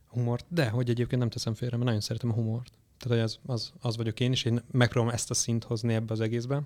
humort, 0.08 0.44
de 0.48 0.69
hogy 0.69 0.90
egyébként 0.90 1.20
nem 1.20 1.31
teszem 1.31 1.54
félre, 1.54 1.75
mert 1.76 1.87
nagyon 1.87 2.00
szeretem 2.00 2.31
a 2.31 2.34
humort. 2.34 2.72
Tehát, 2.98 3.25
az, 3.25 3.38
az, 3.46 3.72
az 3.81 3.96
vagyok 3.96 4.20
én 4.20 4.32
is, 4.32 4.44
én 4.44 4.62
megpróbálom 4.70 5.14
ezt 5.14 5.31
a 5.31 5.34
szint 5.34 5.64
hozni 5.64 5.94
ebbe 5.94 6.12
az 6.12 6.20
egészbe. 6.20 6.62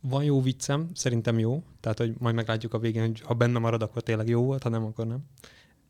Van 0.00 0.24
jó 0.24 0.42
viccem, 0.42 0.88
szerintem 0.94 1.38
jó, 1.38 1.62
tehát 1.80 1.98
hogy 1.98 2.14
majd 2.18 2.34
meglátjuk 2.34 2.74
a 2.74 2.78
végén, 2.78 3.06
hogy 3.06 3.20
ha 3.20 3.34
benne 3.34 3.58
marad, 3.58 3.82
akkor 3.82 4.02
tényleg 4.02 4.28
jó 4.28 4.42
volt, 4.44 4.62
ha 4.62 4.68
nem, 4.68 4.84
akkor 4.84 5.06
nem. 5.06 5.24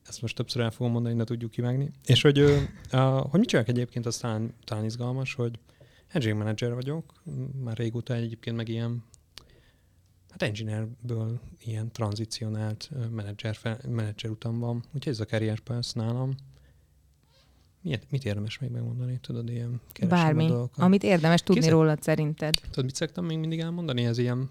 Ezt 0.09 0.23
most 0.23 0.37
többször 0.37 0.63
el 0.63 0.71
fogom 0.71 0.93
mondani, 0.93 1.15
ne 1.15 1.25
tudjuk 1.25 1.51
kivágni. 1.51 1.91
És 2.05 2.23
hogy, 2.23 2.39
hogy 3.21 3.41
mit 3.41 3.49
csinálok 3.49 3.71
egyébként, 3.71 4.07
az 4.07 4.17
talán, 4.17 4.55
talán 4.65 4.85
izgalmas, 4.85 5.35
hogy 5.35 5.59
engineering 6.07 6.43
manager 6.43 6.75
vagyok, 6.75 7.23
már 7.63 7.77
régóta 7.77 8.15
egyébként 8.15 8.57
meg 8.57 8.69
ilyen 8.69 9.05
Hát 10.39 10.49
engineerből 10.49 11.41
ilyen 11.65 11.93
tranzicionált 11.93 12.91
menedzser, 13.11 13.79
menedzser 13.89 14.31
utam 14.31 14.59
van, 14.59 14.85
úgyhogy 14.95 15.13
ez 15.13 15.21
a 15.21 15.55
path 15.65 15.95
nálam. 15.95 16.35
Miért, 17.81 18.11
mit 18.11 18.25
érdemes 18.25 18.59
még 18.59 18.71
megmondani? 18.71 19.19
Tudod, 19.21 19.49
ilyen 19.49 19.81
Bármi, 20.09 20.47
dolgokat. 20.47 20.85
amit 20.85 21.03
érdemes 21.03 21.41
tudni 21.43 21.61
Képzeld- 21.61 21.81
rólad 21.81 22.03
szerinted. 22.03 22.61
Tudod, 22.71 22.85
mit 22.85 22.95
szoktam 22.95 23.25
még 23.25 23.39
mindig 23.39 23.61
elmondani? 23.61 24.05
Ez 24.05 24.19
ilyen, 24.19 24.51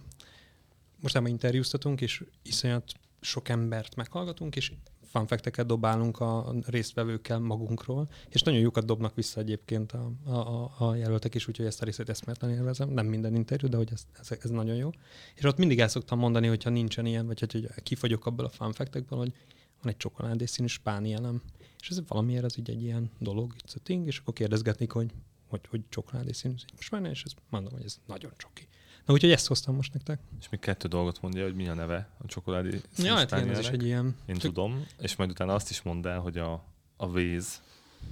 most 1.02 1.14
már 1.14 1.26
interjúztatunk, 1.30 2.02
és 2.02 2.24
iszonyat 2.42 2.92
sok 3.22 3.50
embert 3.50 3.96
meghallgatunk, 3.96 4.56
és 4.56 4.72
fanfekteket 5.04 5.66
dobálunk 5.66 6.20
a 6.20 6.54
résztvevőkkel 6.66 7.40
magunkról, 7.40 8.10
és 8.30 8.42
nagyon 8.42 8.60
jókat 8.60 8.86
dobnak 8.86 9.16
vissza 9.16 9.40
egyébként 9.40 9.92
a, 9.92 10.12
a, 10.26 10.72
a, 10.78 10.96
jelöltek 10.96 11.36
is, 11.36 11.48
úgyhogy 11.48 11.66
ezt 11.66 11.82
a 11.82 11.86
részét 11.86 12.10
eszméletlen 12.10 12.52
élvezem. 12.52 12.90
Nem 12.90 13.06
minden 13.06 13.36
interjú, 13.36 13.68
de 13.70 13.78
hogy 13.78 13.90
ez, 13.94 14.06
ez, 14.20 14.38
ez 14.42 14.50
nagyon 14.50 14.76
jó. 14.76 14.90
És 15.36 15.44
ott 15.44 15.58
mindig 15.58 15.80
el 15.80 15.88
szoktam 15.88 16.20
mondani, 16.20 16.48
hogyha 16.48 16.70
nincsen 16.70 17.06
ilyen, 17.06 17.26
vagy 17.28 17.40
hogy, 17.40 17.52
hogy 17.52 17.84
kifogyok 17.84 18.26
abból 18.26 18.46
a 18.46 18.50
fanfektekből, 18.50 19.20
hogy 19.20 19.34
van 19.82 19.92
egy 19.92 19.98
csokoládé 19.98 20.46
színű 20.46 20.68
spánielem, 20.68 21.42
és 21.90 21.98
ez 21.98 22.08
valamiért 22.08 22.44
az 22.44 22.58
így 22.58 22.70
egy 22.70 22.84
ilyen 22.84 23.12
dolog, 23.20 23.54
it's 23.56 23.76
a 23.76 23.80
thing, 23.84 24.08
és 24.08 24.18
akkor 24.18 24.34
kérdezgetnik, 24.34 24.92
hogy 24.92 25.14
hogy, 25.48 25.62
hogy 25.70 25.82
csokoládé 25.90 26.32
színű 26.32 26.54
most 26.76 26.92
már 26.92 27.06
és 27.06 27.24
ezt 27.24 27.36
mondom, 27.50 27.74
hogy 27.74 27.84
ez 27.84 28.00
nagyon 28.06 28.32
csoki. 28.38 28.68
Na 29.06 29.14
úgyhogy 29.14 29.32
ezt 29.32 29.48
hoztam 29.48 29.76
most 29.76 29.94
nektek. 29.94 30.20
És 30.40 30.50
még 30.50 30.60
kettő 30.60 30.88
dolgot 30.88 31.22
mondja, 31.22 31.44
hogy 31.44 31.56
mi 31.56 31.68
a 31.68 31.74
neve 31.74 32.10
a 32.18 32.28
csokoládé 32.28 32.82
Ja, 32.98 33.16
hát 33.16 33.32
igen, 33.32 33.50
ez 33.50 33.60
is 33.60 33.70
egy 33.70 33.84
ilyen... 33.84 34.16
Én 34.26 34.38
tudom, 34.38 34.86
és 35.00 35.16
majd 35.16 35.30
utána 35.30 35.54
azt 35.54 35.70
is 35.70 35.82
mondd 35.82 36.08
el, 36.08 36.20
hogy 36.20 36.38
a, 36.38 36.64
a 36.98 37.12
Véz, 37.12 37.62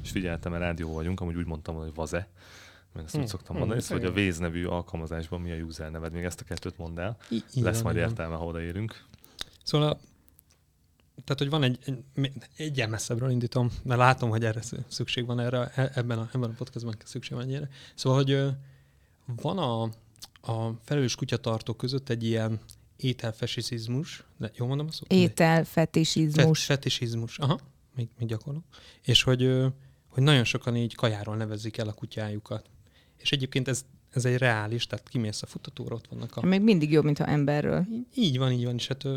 és 0.04 0.12
figyeltem, 0.12 0.52
mert 0.52 0.64
rádió 0.64 0.94
vagyunk, 0.94 1.20
amúgy 1.20 1.36
úgy 1.36 1.46
mondtam, 1.46 1.76
hogy 1.76 1.94
Vaze, 1.94 2.30
mert 2.94 3.06
ezt 3.06 3.16
úgy 3.16 3.22
Hm, 3.22 3.28
szoktam 3.28 3.54
hm, 3.54 3.60
mondani, 3.60 3.82
szóval, 3.82 4.00
hogy 4.00 4.10
a. 4.10 4.14
Véz 4.14 4.38
nevű 4.38 4.66
alkalmazásban 4.66 5.42
mi 5.42 5.52
a 5.52 5.56
user 5.56 5.92
neved, 5.92 6.14
még 6.14 6.24
ezt 6.24 6.42
a 6.42 6.44
kettőt 6.44 6.78
mondd 6.78 7.00
el. 7.00 7.18
Így 7.30 7.44
Lesz 7.54 7.82
majd 7.82 7.96
értelme, 7.96 8.36
ha 8.36 8.46
odaérünk. 8.46 9.06
Szóval 9.64 9.90
a, 9.90 9.98
tehát, 11.24 11.38
hogy 11.38 11.50
van 11.50 11.64
egy, 11.64 11.80
egy, 11.86 12.32
egy 12.58 12.78
ilyen 12.78 12.90
messzebbről 12.90 13.30
indítom, 13.30 13.72
mert 13.84 14.00
látom, 14.00 14.30
hogy 14.30 14.44
erre 14.46 14.62
szü- 14.62 14.86
szükség 14.88 15.26
van 15.26 15.40
erre, 15.40 15.72
e- 15.76 15.92
ebben 15.94 16.20
a, 16.20 16.30
ebben 16.34 16.50
a 16.50 16.54
podcastban 16.54 16.96
szükség 17.04 17.38
van 17.38 17.46
ennyire. 17.46 17.70
Szóval, 17.96 18.24
hogy 18.24 18.56
van 19.26 19.58
a, 19.58 19.82
a 20.52 20.74
felelős 20.84 21.16
kutyatartó 21.16 21.74
között 21.74 22.10
egy 22.10 22.24
ilyen 22.24 22.60
ételfesizmus, 22.98 24.24
de 24.38 24.52
jól 24.56 24.68
mondom 24.68 24.88
a 24.88 24.92
szót? 24.92 25.12
Ételfetisizmus. 25.12 26.66
Fet, 26.66 26.78
fetisizmus, 26.78 27.40
aha, 27.40 27.60
még, 27.96 28.10
még 28.20 28.28
gyakorlom. 28.28 28.64
És 29.02 29.24
hogy, 29.24 29.42
hogy 30.08 30.24
nagyon 30.24 30.44
sokan 30.44 30.76
így 30.76 30.96
kajáról 30.96 31.36
nevezik 31.36 31.78
el 31.78 31.88
a 31.88 31.94
kutyájukat. 31.94 32.70
És 33.18 33.32
egyébként 33.32 33.68
ez, 33.68 33.86
ez 34.10 34.26
egy 34.26 34.38
reális, 34.38 34.88
tehát 34.88 35.10
kimész 35.10 35.42
a 35.42 35.46
futatóra, 35.46 35.96
ott 35.96 36.08
vannak 36.08 36.38
a... 36.38 36.46
Még 36.46 36.62
mindig 36.62 36.92
jobb, 36.92 37.04
mint 37.04 37.18
ha 37.18 37.26
emberről. 37.26 37.86
Így 38.16 38.38
van, 38.38 38.52
így 38.52 38.66
van, 38.66 38.76
és 38.76 38.88
hát 38.88 39.08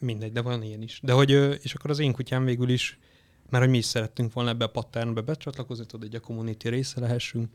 mindegy, 0.00 0.32
de 0.32 0.40
van 0.40 0.62
ilyen 0.62 0.82
is. 0.82 1.00
De 1.02 1.12
hogy, 1.12 1.30
és 1.62 1.74
akkor 1.74 1.90
az 1.90 1.98
én 1.98 2.12
kutyám 2.12 2.44
végül 2.44 2.68
is, 2.68 2.98
mert 3.48 3.62
hogy 3.62 3.72
mi 3.72 3.78
is 3.78 3.84
szerettünk 3.84 4.32
volna 4.32 4.50
ebbe 4.50 4.64
a 4.64 4.70
patternbe 4.70 5.20
becsatlakozni, 5.20 5.86
tudod, 5.86 6.06
hogy 6.06 6.14
a 6.14 6.20
community 6.20 6.68
része 6.68 7.00
lehessünk, 7.00 7.48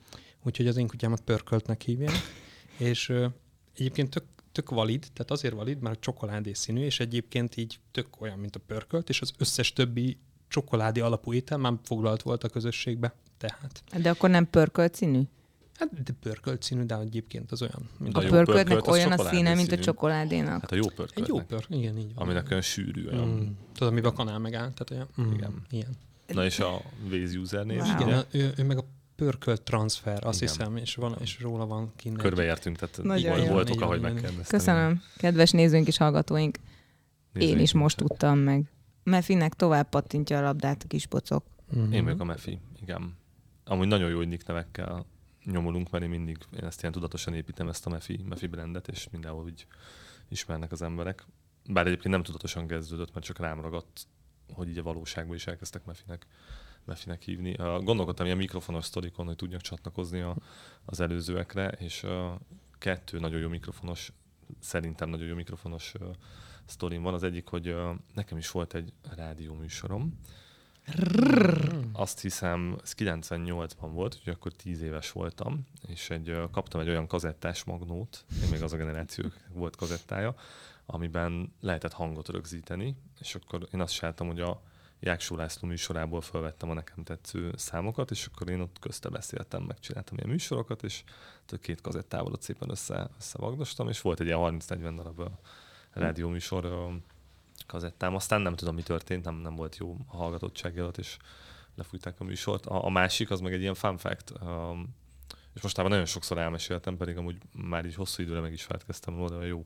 úgyhogy 0.44 0.68
az 0.68 0.78
én 0.78 0.88
kutyámat 0.88 1.22
pörköltnek 1.22 1.82
hívják. 1.82 2.16
és 2.78 3.14
egyébként 3.76 4.10
tök, 4.10 4.24
tök 4.52 4.70
valid, 4.70 5.08
tehát 5.14 5.32
azért 5.32 5.54
valid, 5.54 5.80
mert 5.80 6.00
csokoládé 6.00 6.54
színű, 6.54 6.82
és 6.82 7.00
egyébként 7.00 7.58
így 7.58 7.80
tök 7.92 8.22
olyan, 8.22 8.40
mint 8.40 8.56
a 8.56 8.60
pörkölt, 8.60 9.10
és 9.10 9.22
az 9.22 9.34
összes 9.38 9.74
többi 9.74 10.18
csokoládé 10.48 11.00
alapú 11.00 11.34
étel 11.34 11.58
már 11.58 11.74
foglalt 11.84 12.22
volt 12.22 12.44
a 12.44 12.50
közösségbe. 12.50 13.14
Tehát, 13.38 13.84
De 14.02 14.10
akkor 14.10 14.30
nem 14.30 14.50
pörkölt 14.50 14.96
színű? 14.96 15.22
Hát 15.78 16.04
de 16.04 16.14
pörkölt 16.22 16.64
színű, 16.64 16.84
de 16.84 16.98
egyébként 16.98 17.52
az 17.52 17.62
olyan, 17.62 17.90
mint 17.98 18.16
A 18.16 18.20
A 18.20 18.22
pörköltnek 18.22 18.66
pörkölt, 18.66 18.88
olyan 18.88 19.12
a 19.12 19.24
színe, 19.24 19.54
mint 19.56 19.72
a 19.72 19.78
csokoládénak. 19.80 20.62
Hát 20.62 20.72
a 20.72 20.76
jó 20.76 20.82
egy 20.82 20.88
jó 20.90 20.96
pörköltnek. 20.96 21.46
pör, 21.48 21.66
igen, 21.78 21.98
így 21.98 22.14
van. 22.14 22.24
Aminek 22.24 22.48
olyan 22.50 22.62
sűrű, 22.62 23.08
olyan. 23.08 23.28
Mm. 23.28 23.48
Tudod, 23.74 23.92
amiben 23.92 24.12
a 24.12 24.14
kanál 24.14 24.40
megáll, 24.40 24.72
tehát 24.72 24.90
olyan. 24.92 25.28
Mm. 25.30 25.34
Igen. 25.34 25.66
Ilyen. 25.70 25.96
Na 26.28 26.46
és 26.46 26.60
a 26.60 26.82
Waze 27.12 27.38
usernév? 27.38 27.80
Wow. 27.80 28.00
Igen, 28.02 28.24
ő, 28.32 28.54
ő, 28.58 28.64
meg 28.64 28.78
a 28.78 28.84
pörkölt 29.16 29.62
transfer, 29.62 30.26
azt 30.26 30.42
Igen. 30.42 30.54
hiszem, 30.56 30.78
és, 30.78 30.96
van, 30.96 31.16
és 31.22 31.40
róla 31.42 31.66
van 31.66 31.92
kint. 31.96 32.16
egy- 32.16 32.22
Körbeértünk, 32.22 32.78
tehát 32.78 33.00
Nagyon 33.04 33.48
volt 33.48 33.70
Így 33.70 33.76
oka, 33.76 33.86
van, 33.86 33.94
hogy 33.94 34.02
megkérdeztem. 34.02 34.60
Köszönöm, 34.60 35.02
kedves 35.18 35.52
nézőink 35.52 35.88
és 35.88 35.98
hallgatóink. 35.98 36.58
Én 36.58 37.48
Nézzük 37.48 37.62
is 37.62 37.74
most 37.74 38.00
meg. 38.00 38.08
tudtam 38.08 38.38
meg. 38.40 38.70
Mefinek 39.04 39.54
tovább 39.54 39.90
pattintja 39.90 40.38
a 40.38 40.42
labdát 40.42 40.84
a 40.84 40.88
kis 40.88 41.06
pocok. 41.06 41.44
Mhm. 41.72 41.92
Én 41.92 42.04
vagyok 42.04 42.20
a 42.20 42.24
Mefi, 42.24 42.60
igen. 42.82 43.18
Amúgy 43.66 43.88
nagyon 43.88 44.10
jó, 44.10 44.18
hogy 44.18 44.28
nick 44.28 44.48
nevekkel 44.48 45.06
nyomulunk, 45.46 45.90
mert 45.90 46.04
én 46.04 46.10
mindig 46.10 46.38
én 46.58 46.64
ezt 46.64 46.82
ilyen 46.82 46.94
tudatosan 46.94 47.34
építem 47.34 47.68
ezt 47.68 47.86
a 47.86 47.90
Mefi, 47.90 48.24
Mefi 48.30 48.48
brandet, 48.48 48.88
és 48.88 49.10
mindenhol 49.10 49.44
úgy 49.44 49.68
ismernek 50.28 50.72
az 50.72 50.82
emberek. 50.82 51.26
Bár 51.68 51.86
egyébként 51.86 52.14
nem 52.14 52.24
tudatosan 52.24 52.68
kezdődött, 52.68 53.14
mert 53.14 53.26
csak 53.26 53.40
rám 53.40 53.62
ragadt, 53.62 54.08
hogy 54.54 54.70
így 54.70 54.78
a 54.78 54.84
valóságban 54.84 55.36
is 55.36 55.48
elkezdtek 55.48 55.86
Mefinek, 55.86 56.28
Mefinek 56.86 57.22
hívni. 57.22 57.52
Uh, 57.52 57.84
gondolkodtam 57.84 58.26
ilyen 58.26 58.38
mikrofonos 58.38 58.86
sztorikon, 58.86 59.26
hogy 59.26 59.36
tudjak 59.36 59.62
csatlakozni 59.62 60.20
a, 60.20 60.36
az 60.86 61.00
előzőekre, 61.00 61.68
és 61.68 62.06
kettő 62.78 63.20
nagyon 63.20 63.40
jó 63.40 63.50
mikrofonos, 63.50 64.12
szerintem 64.60 65.10
nagyon 65.10 65.28
jó 65.28 65.36
mikrofonos 65.36 65.94
uh, 66.00 66.08
sztorim 66.66 67.02
van. 67.02 67.14
Az 67.14 67.24
egyik, 67.24 67.48
hogy 67.48 67.76
nekem 68.14 68.38
is 68.38 68.52
volt 68.52 68.74
egy 68.74 68.94
rádió 69.16 69.54
műsorom, 69.54 70.20
azt 71.92 72.22
hiszem, 72.22 72.78
ez 72.84 72.94
98-ban 72.98 73.90
volt, 73.92 74.16
úgyhogy 74.16 74.34
akkor 74.34 74.52
10 74.52 74.82
éves 74.82 75.12
voltam, 75.12 75.68
és 75.88 76.10
egy, 76.10 76.38
kaptam 76.52 76.82
egy 76.82 76.90
olyan 76.90 77.08
kazettás 77.08 77.64
magnót, 77.64 78.26
én 78.44 78.50
még 78.50 78.62
az 78.62 78.74
a 78.74 78.78
generáció 78.78 79.26
volt 79.54 79.76
kazettája, 79.76 80.36
amiben 80.86 81.54
lehetett 81.62 81.94
hangot 81.94 82.30
rögzíteni, 82.30 82.96
és 83.20 83.36
akkor 83.36 83.68
én 83.74 83.82
azt 83.82 83.94
csináltam, 83.94 84.28
hogy 84.28 84.40
a 84.40 84.62
Jáksó 85.00 85.36
László 85.36 85.68
műsorából 85.68 86.22
felvettem 86.22 86.70
a 86.70 86.74
nekem 86.74 87.04
tetsző 87.04 87.54
számokat, 87.56 88.12
és 88.12 88.26
akkor 88.26 88.50
én 88.50 88.60
ott 88.60 88.80
közte 88.80 89.10
beszéltem, 89.10 89.64
megcsináltam 89.64 90.18
ilyen 90.18 90.30
műsorokat, 90.30 90.84
és 90.84 91.04
két 91.62 91.82
kazettával 91.82 92.32
ott 92.32 92.42
szépen 92.42 92.70
össze, 92.70 93.10
összevagdostam, 93.18 93.90
és 93.90 94.02
volt 94.02 94.20
egy 94.20 94.26
ilyen 94.26 94.40
30-40 94.42 94.94
darab 94.96 95.30
rádióműsor 95.92 96.66
kazettám. 97.68 98.16
Aztán 98.16 98.42
nem 98.42 98.56
tudom, 98.56 98.76
mi 98.76 98.82
történt, 98.82 99.26
nem, 99.26 99.36
nem 99.36 99.56
volt 99.56 99.78
jó 99.78 99.98
a 100.08 100.18
hallgatottság 100.18 100.78
előtt, 100.78 100.98
és 100.98 101.18
lefújták 101.76 102.20
a 102.20 102.24
műsort. 102.24 102.66
A, 102.66 102.86
a 102.86 102.90
másik, 102.90 103.32
az 103.32 103.40
meg 103.40 103.54
egy 103.54 103.62
ilyen 103.62 103.74
fun 103.74 103.98
fact, 103.98 104.34
um, 104.42 104.96
és 105.54 105.62
mostában 105.62 105.92
nagyon 105.92 106.06
sokszor 106.06 106.38
elmeséltem, 106.38 106.98
pedig 106.98 107.18
amúgy 107.18 107.38
már 107.52 107.86
így 107.86 107.96
hosszú 107.96 108.24
időre 108.24 108.40
meg 108.40 108.54
is 108.54 108.64
feltkeztem 108.64 109.16
róla, 109.16 109.40
de 109.40 109.46
jó 109.46 109.66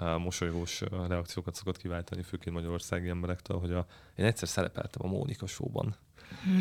uh, 0.00 0.18
mosolygós 0.18 0.80
uh, 0.80 1.06
reakciókat 1.06 1.54
szokott 1.54 1.76
kiváltani, 1.76 2.22
főként 2.22 2.54
magyarországi 2.54 3.08
emberektől, 3.08 3.58
hogy 3.58 3.72
a, 3.72 3.86
én 4.16 4.24
egyszer 4.24 4.48
szerepeltem 4.48 5.04
a 5.04 5.08
Mónika 5.08 5.46
show-ban. 5.46 5.96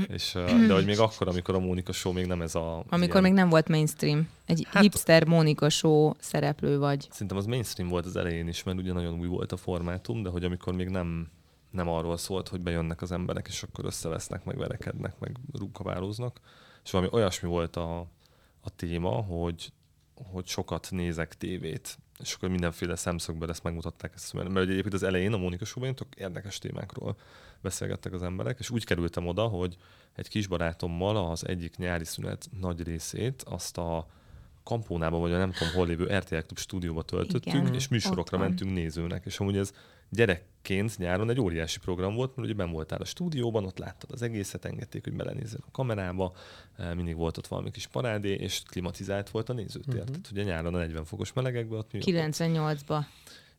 És, 0.08 0.36
uh, 0.36 0.68
de 0.68 0.74
hogy 0.74 0.86
még 0.86 1.00
akkor, 1.00 1.28
amikor 1.28 1.56
a 1.56 1.60
Mónika 1.60 1.92
show 1.92 2.14
még 2.14 2.26
nem 2.26 2.42
ez 2.42 2.56
a... 2.56 2.84
Amikor 2.90 3.10
ilyen, 3.10 3.24
még 3.24 3.34
nem 3.34 3.50
volt 3.50 3.68
mainstream. 3.68 4.30
Egy 4.46 4.68
Hát- 4.70 4.82
hipster 4.82 5.26
Mónika 5.26 5.70
show 5.70 6.12
szereplő 6.20 6.78
vagy. 6.78 7.08
Szerintem 7.12 7.38
az 7.38 7.46
mainstream 7.46 7.90
volt 7.90 8.06
az 8.06 8.16
elején 8.16 8.48
is, 8.48 8.64
mert 8.64 8.78
ugye 8.78 8.94
nagyon 8.94 9.20
új 9.20 9.28
volt 9.28 9.52
a 9.52 9.58
formátum, 9.58 10.24
de 10.24 10.30
hogy 10.30 10.44
amikor 10.44 10.74
még 10.74 10.90
nem, 10.90 11.30
nem 11.72 11.90
arról 11.90 12.18
szólt, 12.18 12.48
hogy 12.48 12.62
bejönnek 12.62 13.02
az 13.02 13.12
emberek, 13.12 13.48
és 13.48 13.64
akkor 13.64 13.86
összevesznek, 13.86 14.44
meg 14.44 14.58
verekednek, 14.58 15.20
meg 15.20 15.36
rúgkabálóznak. 15.54 16.40
És 16.84 16.92
valami 16.92 17.10
olyasmi 17.14 17.50
volt 17.50 17.76
a, 17.76 18.00
a 18.62 18.70
téma, 18.76 19.10
hogy, 19.10 19.72
hogy 20.32 20.48
sokat 20.48 20.88
nézek 20.92 21.38
tévét, 21.38 21.98
és 22.20 22.34
akkor 22.34 22.50
mindenféle 22.50 22.96
szemszögből 22.96 23.50
ezt 23.50 23.64
megmutatták. 23.64 24.14
Ezt, 24.16 24.34
mert 24.34 24.50
mert 24.50 24.70
egyébként 24.70 24.94
az 24.94 25.04
elején 25.04 25.34
a 25.34 25.38
Mónika 25.38 25.66
tök 25.80 26.16
érdekes 26.16 26.58
témákról 26.58 27.18
beszélgettek 27.62 28.14
az 28.14 28.24
emberek, 28.24 28.60
és 28.60 28.70
úgy 28.70 28.86
kerültem 28.86 29.28
oda, 29.28 29.48
hogy 29.48 29.78
egy 30.16 30.28
kis 30.28 30.48
barátommal 30.48 31.32
az 31.32 31.48
egyik 31.48 31.78
nyári 31.78 32.06
szünet 32.06 32.50
nagy 32.60 32.84
részét 32.84 33.44
azt 33.48 33.78
a 33.78 34.08
Kampónában, 34.64 35.20
vagy 35.20 35.32
a 35.32 35.38
nem 35.38 35.52
tudom 35.52 35.74
hol 35.74 35.88
lévő 35.88 36.18
RTL 36.18 36.36
Klub 36.36 36.58
stúdióba 36.58 37.04
töltöttük, 37.04 37.54
Igen, 37.54 37.74
és 37.74 37.88
műsorokra 37.88 38.38
ott 38.38 38.44
mentünk 38.44 38.74
nézőnek. 38.74 39.26
És 39.26 39.40
amúgy 39.40 39.58
ez 39.58 39.74
gyerekként 40.10 40.98
nyáron 40.98 41.30
egy 41.30 41.40
óriási 41.40 41.80
program 41.80 42.16
volt, 42.16 42.36
mert 42.36 42.48
ugye 42.48 42.58
ben 42.58 42.72
voltál 42.72 43.02
a 43.02 43.06
stúdióban, 43.06 43.66
ott 43.66 43.78
láttad 43.78 44.12
az 44.12 44.22
egészet, 44.22 44.66
engedték, 44.66 45.04
hogy 45.04 45.14
belenézzel 45.14 45.60
a 45.68 45.72
kamerába, 45.72 46.34
eh, 46.78 46.94
mindig 46.94 47.16
volt 47.16 47.38
ott 47.38 47.48
valami 47.48 47.72
kis 47.72 47.88
parádé, 47.88 48.34
és 48.34 48.62
klimatizált 48.66 49.30
volt 49.30 49.50
a 49.50 49.54
nézőtér. 49.54 49.94
Uh-huh. 49.94 50.10
Tehát 50.10 50.32
ugye 50.32 50.44
nyáron 50.44 50.74
a 50.74 50.78
40 50.78 51.06
fokos 51.06 51.34
melegekben 51.34 51.80
ott 51.80 51.92
mi 51.92 52.00
98-ba. 52.04 53.06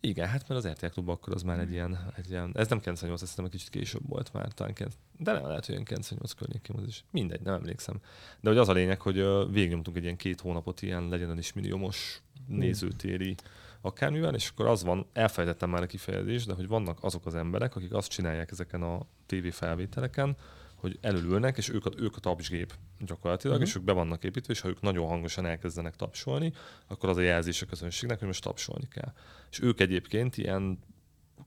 Igen, 0.00 0.28
hát 0.28 0.48
mert 0.48 0.64
az 0.64 0.70
RTL 0.70 0.86
Klub 0.86 1.08
akkor 1.08 1.34
az 1.34 1.42
már 1.42 1.58
egy 1.58 1.70
ilyen, 1.70 2.12
egy 2.16 2.30
ilyen 2.30 2.50
ez 2.54 2.68
nem 2.68 2.80
98, 2.80 3.22
ez 3.22 3.28
szerintem 3.28 3.44
egy 3.44 3.50
kicsit 3.50 3.82
később 3.82 4.08
volt 4.08 4.32
már, 4.32 4.52
talán 4.52 4.72
9, 4.74 4.94
de 5.18 5.32
nem 5.32 5.46
lehet, 5.46 5.66
hogy 5.66 5.74
ilyen 5.74 5.84
98 5.84 6.32
környékén 6.32 6.76
az 6.76 6.86
is. 6.86 7.04
Mindegy, 7.10 7.40
nem 7.40 7.54
emlékszem. 7.54 8.00
De 8.40 8.48
hogy 8.48 8.58
az 8.58 8.68
a 8.68 8.72
lényeg, 8.72 9.00
hogy 9.00 9.14
végignyomtunk 9.52 9.96
egy 9.96 10.02
ilyen 10.02 10.16
két 10.16 10.40
hónapot 10.40 10.82
ilyen 10.82 11.08
legyen 11.08 11.38
is 11.38 11.52
milliómos 11.52 12.22
nézőtéri 12.46 13.34
akármivel, 13.80 14.34
és 14.34 14.48
akkor 14.48 14.66
az 14.66 14.84
van, 14.84 15.06
elfelejtettem 15.12 15.70
már 15.70 15.82
a 15.82 15.86
kifejezést, 15.86 16.46
de 16.46 16.54
hogy 16.54 16.68
vannak 16.68 17.04
azok 17.04 17.26
az 17.26 17.34
emberek, 17.34 17.76
akik 17.76 17.92
azt 17.92 18.10
csinálják 18.10 18.50
ezeken 18.50 18.82
a 18.82 19.06
TV 19.26 19.46
felvételeken, 19.50 20.36
hogy 20.78 20.98
elülülnek, 21.00 21.56
és 21.56 21.68
ők 21.68 21.86
a, 21.86 21.90
ők 21.96 22.16
a 22.16 22.20
tapsgép 22.20 22.74
gyakorlatilag, 22.98 23.56
uh-huh. 23.56 23.70
és 23.70 23.76
ők 23.76 23.84
be 23.84 23.92
vannak 23.92 24.24
építve, 24.24 24.52
és 24.52 24.60
ha 24.60 24.68
ők 24.68 24.80
nagyon 24.80 25.06
hangosan 25.06 25.46
elkezdenek 25.46 25.96
tapsolni, 25.96 26.52
akkor 26.86 27.08
az 27.08 27.16
a 27.16 27.20
jelzés 27.20 27.62
a 27.62 27.66
közönségnek, 27.66 28.18
hogy 28.18 28.26
most 28.26 28.42
tapsolni 28.42 28.88
kell. 28.88 29.12
És 29.50 29.60
ők 29.62 29.80
egyébként 29.80 30.36
ilyen 30.36 30.78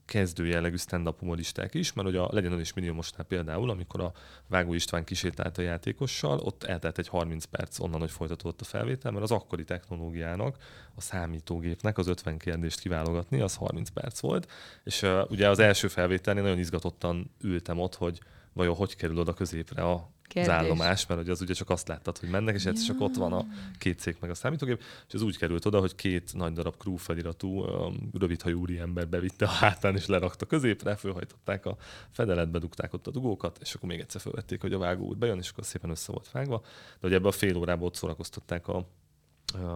kezdő 0.04 0.46
jellegű 0.46 0.76
stand-up 0.76 1.18
humoristák 1.18 1.74
is, 1.74 1.92
mert 1.92 2.06
hogy 2.06 2.16
a 2.16 2.28
Legyen 2.32 2.60
is 2.60 2.72
milliómosnál 2.72 3.26
például, 3.26 3.70
amikor 3.70 4.00
a 4.00 4.12
Vágó 4.48 4.74
István 4.74 5.04
kísértált 5.04 5.58
a 5.58 5.62
játékossal, 5.62 6.38
ott 6.38 6.64
eltelt 6.64 6.98
egy 6.98 7.08
30 7.08 7.44
perc 7.44 7.78
onnan, 7.78 8.00
hogy 8.00 8.10
folytatódott 8.10 8.60
a 8.60 8.64
felvétel, 8.64 9.10
mert 9.10 9.24
az 9.24 9.30
akkori 9.30 9.64
technológiának, 9.64 10.56
a 10.94 11.00
számítógépnek 11.00 11.98
az 11.98 12.06
50 12.06 12.38
kérdést 12.38 12.80
kiválogatni, 12.80 13.40
az 13.40 13.54
30 13.54 13.88
perc 13.88 14.20
volt, 14.20 14.50
és 14.84 15.02
uh, 15.02 15.30
ugye 15.30 15.48
az 15.48 15.58
első 15.58 15.88
felvételnél 15.88 16.42
nagyon 16.42 16.58
izgatottan 16.58 17.30
ültem 17.40 17.78
ott, 17.78 17.94
hogy 17.94 18.20
vajon 18.52 18.74
hogy 18.74 18.96
kerül 18.96 19.18
oda 19.18 19.32
középre 19.32 19.82
a 19.82 20.10
az 20.34 20.38
Kérdés. 20.38 20.52
állomás, 20.52 21.06
mert 21.06 21.20
ugye 21.20 21.30
az 21.30 21.40
ugye 21.40 21.54
csak 21.54 21.70
azt 21.70 21.88
láttad, 21.88 22.18
hogy 22.18 22.28
mennek, 22.28 22.54
és 22.54 22.64
egyszer 22.64 22.86
csak 22.86 23.00
ott 23.00 23.14
van 23.14 23.32
a 23.32 23.46
két 23.78 23.98
szék 23.98 24.20
meg 24.20 24.30
a 24.30 24.34
számítógép, 24.34 24.82
és 25.08 25.14
az 25.14 25.22
úgy 25.22 25.38
került 25.38 25.64
oda, 25.64 25.80
hogy 25.80 25.94
két 25.94 26.34
nagy 26.34 26.52
darab 26.52 26.76
crew 26.76 26.96
feliratú 26.96 27.48
um, 27.48 28.10
rövidhajú 28.18 28.60
úri 28.60 28.78
ember 28.78 29.08
bevitte 29.08 29.44
a 29.44 29.48
hátán, 29.48 29.96
és 29.96 30.06
lerakta 30.06 30.46
középre, 30.46 30.96
fölhajtották 30.96 31.66
a 31.66 31.76
fedeletbe, 32.10 32.58
dugták 32.58 32.92
ott 32.92 33.06
a 33.06 33.10
dugókat, 33.10 33.58
és 33.60 33.74
akkor 33.74 33.88
még 33.88 34.00
egyszer 34.00 34.20
felvették, 34.20 34.60
hogy 34.60 34.72
a 34.72 34.78
vágó 34.78 35.06
úr 35.06 35.16
bejön, 35.16 35.38
és 35.38 35.48
akkor 35.48 35.64
szépen 35.64 35.90
össze 35.90 36.12
volt 36.12 36.30
vágva. 36.30 36.60
De 36.60 36.98
hogy 37.00 37.14
ebbe 37.14 37.28
a 37.28 37.32
fél 37.32 37.56
órában 37.56 37.86
ott 37.86 37.94
szórakoztatták 37.94 38.68
a, 38.68 38.88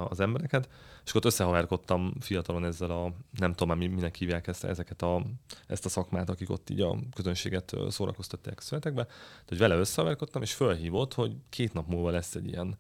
az 0.09 0.21
embereket, 0.21 0.69
és 1.05 1.15
ott 1.15 1.25
összehaverkodtam 1.25 2.13
fiatalon 2.21 2.65
ezzel 2.65 2.91
a, 2.91 3.13
nem 3.39 3.51
tudom 3.51 3.69
már 3.69 3.77
mi- 3.77 3.95
minek 3.95 4.15
hívják 4.15 4.47
ezt, 4.47 4.65
ezeket 4.65 5.03
a, 5.03 5.23
ezt 5.67 5.85
a 5.85 5.89
szakmát, 5.89 6.31
akik 6.31 6.51
ott 6.51 6.71
így 6.71 6.81
a 6.81 6.99
közönséget 7.15 7.73
ö, 7.73 7.87
szórakoztatják 7.91 8.59
a 8.59 8.63
születekbe, 8.63 9.05
tehát 9.05 9.49
hogy 9.49 9.59
vele 9.59 9.77
összehaverkodtam, 9.77 10.43
és 10.43 10.55
fölhívott, 10.55 11.15
hogy 11.15 11.37
két 11.49 11.73
nap 11.73 11.89
múlva 11.89 12.11
lesz 12.11 12.35
egy 12.35 12.47
ilyen 12.47 12.77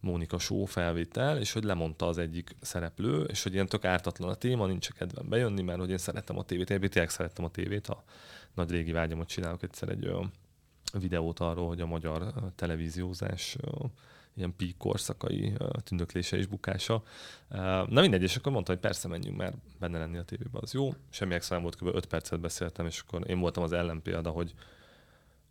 Mónika 0.00 0.38
show 0.38 0.64
felvétel, 0.64 1.38
és 1.38 1.52
hogy 1.52 1.64
lemondta 1.64 2.06
az 2.06 2.18
egyik 2.18 2.56
szereplő, 2.60 3.22
és 3.22 3.42
hogy 3.42 3.52
ilyen 3.52 3.66
tök 3.66 3.84
ártatlan 3.84 4.28
a 4.28 4.34
téma, 4.34 4.66
nincs 4.66 4.90
kedvem 4.90 5.28
bejönni, 5.28 5.62
mert 5.62 5.78
hogy 5.78 5.90
én 5.90 5.98
szerettem 5.98 6.38
a 6.38 6.42
tévét, 6.44 6.70
én 6.70 6.80
tényleg 6.80 7.10
szerettem 7.10 7.44
a 7.44 7.50
tévét, 7.50 7.86
a 7.86 8.02
nagy 8.54 8.70
régi 8.70 8.92
vágyamot 8.92 9.28
csinálok 9.28 9.62
egyszer 9.62 9.88
egy 9.88 10.04
ö, 10.04 10.22
videót 10.98 11.40
arról, 11.40 11.68
hogy 11.68 11.80
a 11.80 11.86
magyar 11.86 12.32
televíziózás 12.54 13.56
ilyen 14.34 14.56
peak 14.56 14.78
korszakai 14.78 15.52
tündöklése 15.82 16.36
és 16.36 16.46
bukása. 16.46 17.02
Na 17.88 18.00
mindegy, 18.00 18.22
és 18.22 18.36
akkor 18.36 18.52
mondta, 18.52 18.72
hogy 18.72 18.80
persze 18.80 19.08
menjünk, 19.08 19.36
mert 19.36 19.56
benne 19.78 19.98
lenni 19.98 20.16
a 20.16 20.24
tévében 20.24 20.60
az 20.62 20.72
jó. 20.72 20.94
Semmi 21.10 21.34
extra 21.34 21.60
volt, 21.60 21.76
kb. 21.76 21.86
5 21.86 22.06
percet 22.06 22.40
beszéltem, 22.40 22.86
és 22.86 23.00
akkor 23.00 23.30
én 23.30 23.40
voltam 23.40 23.62
az 23.62 23.72
ellenpélda, 23.72 24.30
hogy 24.30 24.54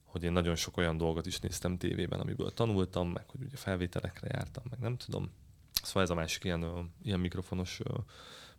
hogy 0.03 0.23
én 0.23 0.31
nagyon 0.31 0.55
sok 0.55 0.77
olyan 0.77 0.97
dolgot 0.97 1.25
is 1.25 1.39
néztem 1.39 1.77
tévében, 1.77 2.19
amiből 2.19 2.53
tanultam, 2.53 3.09
meg 3.09 3.29
hogy 3.29 3.41
ugye 3.41 3.57
felvételekre 3.57 4.27
jártam, 4.31 4.63
meg 4.69 4.79
nem 4.79 4.97
tudom. 4.97 5.31
Szóval 5.83 6.03
ez 6.03 6.09
a 6.09 6.13
másik 6.15 6.43
ilyen, 6.43 6.91
ilyen 7.03 7.19
mikrofonos, 7.19 7.81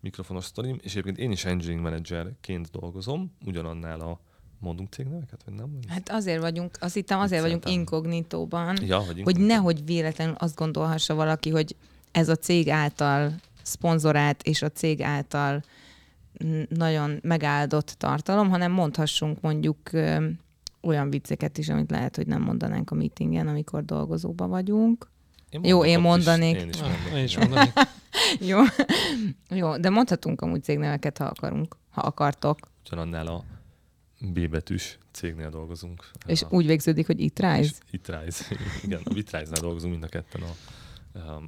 mikrofonos 0.01 0.45
sztorim, 0.45 0.79
és 0.83 0.91
egyébként 0.91 1.19
én 1.19 1.31
is 1.31 1.45
engineering 1.45 1.83
managerként 1.83 2.71
dolgozom, 2.71 3.37
ugyanannál 3.45 4.01
a 4.01 4.21
mondunk 4.61 4.93
cégneveket, 4.93 5.41
vagy 5.45 5.55
nem? 5.55 5.79
Hát 5.89 6.11
azért 6.11 6.41
vagyunk, 6.41 6.77
azt 6.81 6.95
hittem 6.95 7.21
azért 7.21 7.43
vagyunk 7.43 7.69
inkognitóban, 7.69 8.79
ja, 8.87 8.97
hogy, 8.97 9.19
inkognitó. 9.19 9.23
hogy 9.23 9.47
nehogy 9.47 9.85
véletlenül 9.85 10.35
azt 10.39 10.57
gondolhassa 10.57 11.15
valaki, 11.15 11.51
hogy 11.51 11.77
ez 12.11 12.29
a 12.29 12.37
cég 12.37 12.69
által 12.69 13.35
szponzorált 13.63 14.43
és 14.43 14.63
a 14.63 14.71
cég 14.71 15.03
által 15.03 15.63
nagyon 16.69 17.19
megáldott 17.23 17.95
tartalom, 17.99 18.49
hanem 18.49 18.73
mondhassunk 18.73 19.41
mondjuk 19.41 19.93
ö, 19.93 20.27
olyan 20.83 21.11
vicceket 21.11 21.59
is, 21.59 21.69
amit 21.69 21.91
lehet, 21.91 22.17
hogy 22.17 22.27
nem 22.27 22.43
mondanánk 22.43 22.91
a 22.91 22.95
meetingen, 22.95 23.49
amikor 23.49 23.85
dolgozóban 23.85 24.49
vagyunk. 24.51 25.09
Én 25.51 25.65
Jó, 25.65 25.85
én 25.85 26.01
mondanék. 26.01 26.57
Is, 26.57 26.63
én 26.63 26.69
is 26.69 26.81
mondanék. 26.81 27.15
Én 27.15 27.25
is 27.25 27.37
mondanék. 27.37 27.73
Jó. 28.51 28.59
Jó, 29.49 29.77
de 29.77 29.91
mondhatunk 29.91 30.41
amúgy 30.41 30.63
cégneveket, 30.63 31.19
ha 31.19 31.25
akarunk, 31.25 31.77
ha 31.91 32.01
akartok. 32.01 32.59
Ugyanannál 32.87 33.27
a 33.27 33.45
B 34.21 34.49
betűs 34.49 34.99
cégnél 35.11 35.51
dolgozunk. 35.51 36.11
És 36.27 36.43
a, 36.43 36.49
úgy 36.51 36.67
végződik, 36.67 37.07
hogy 37.07 37.21
It 37.21 37.39
Rise? 37.39 37.75
It 37.91 38.09
Rise, 38.09 38.45
igen, 38.85 39.01
a 39.05 39.11
It 39.15 39.31
Rise-nál 39.31 39.61
dolgozunk 39.61 39.93
mind 39.93 40.05
a 40.05 40.09
ketten 40.09 40.43
a, 40.43 40.55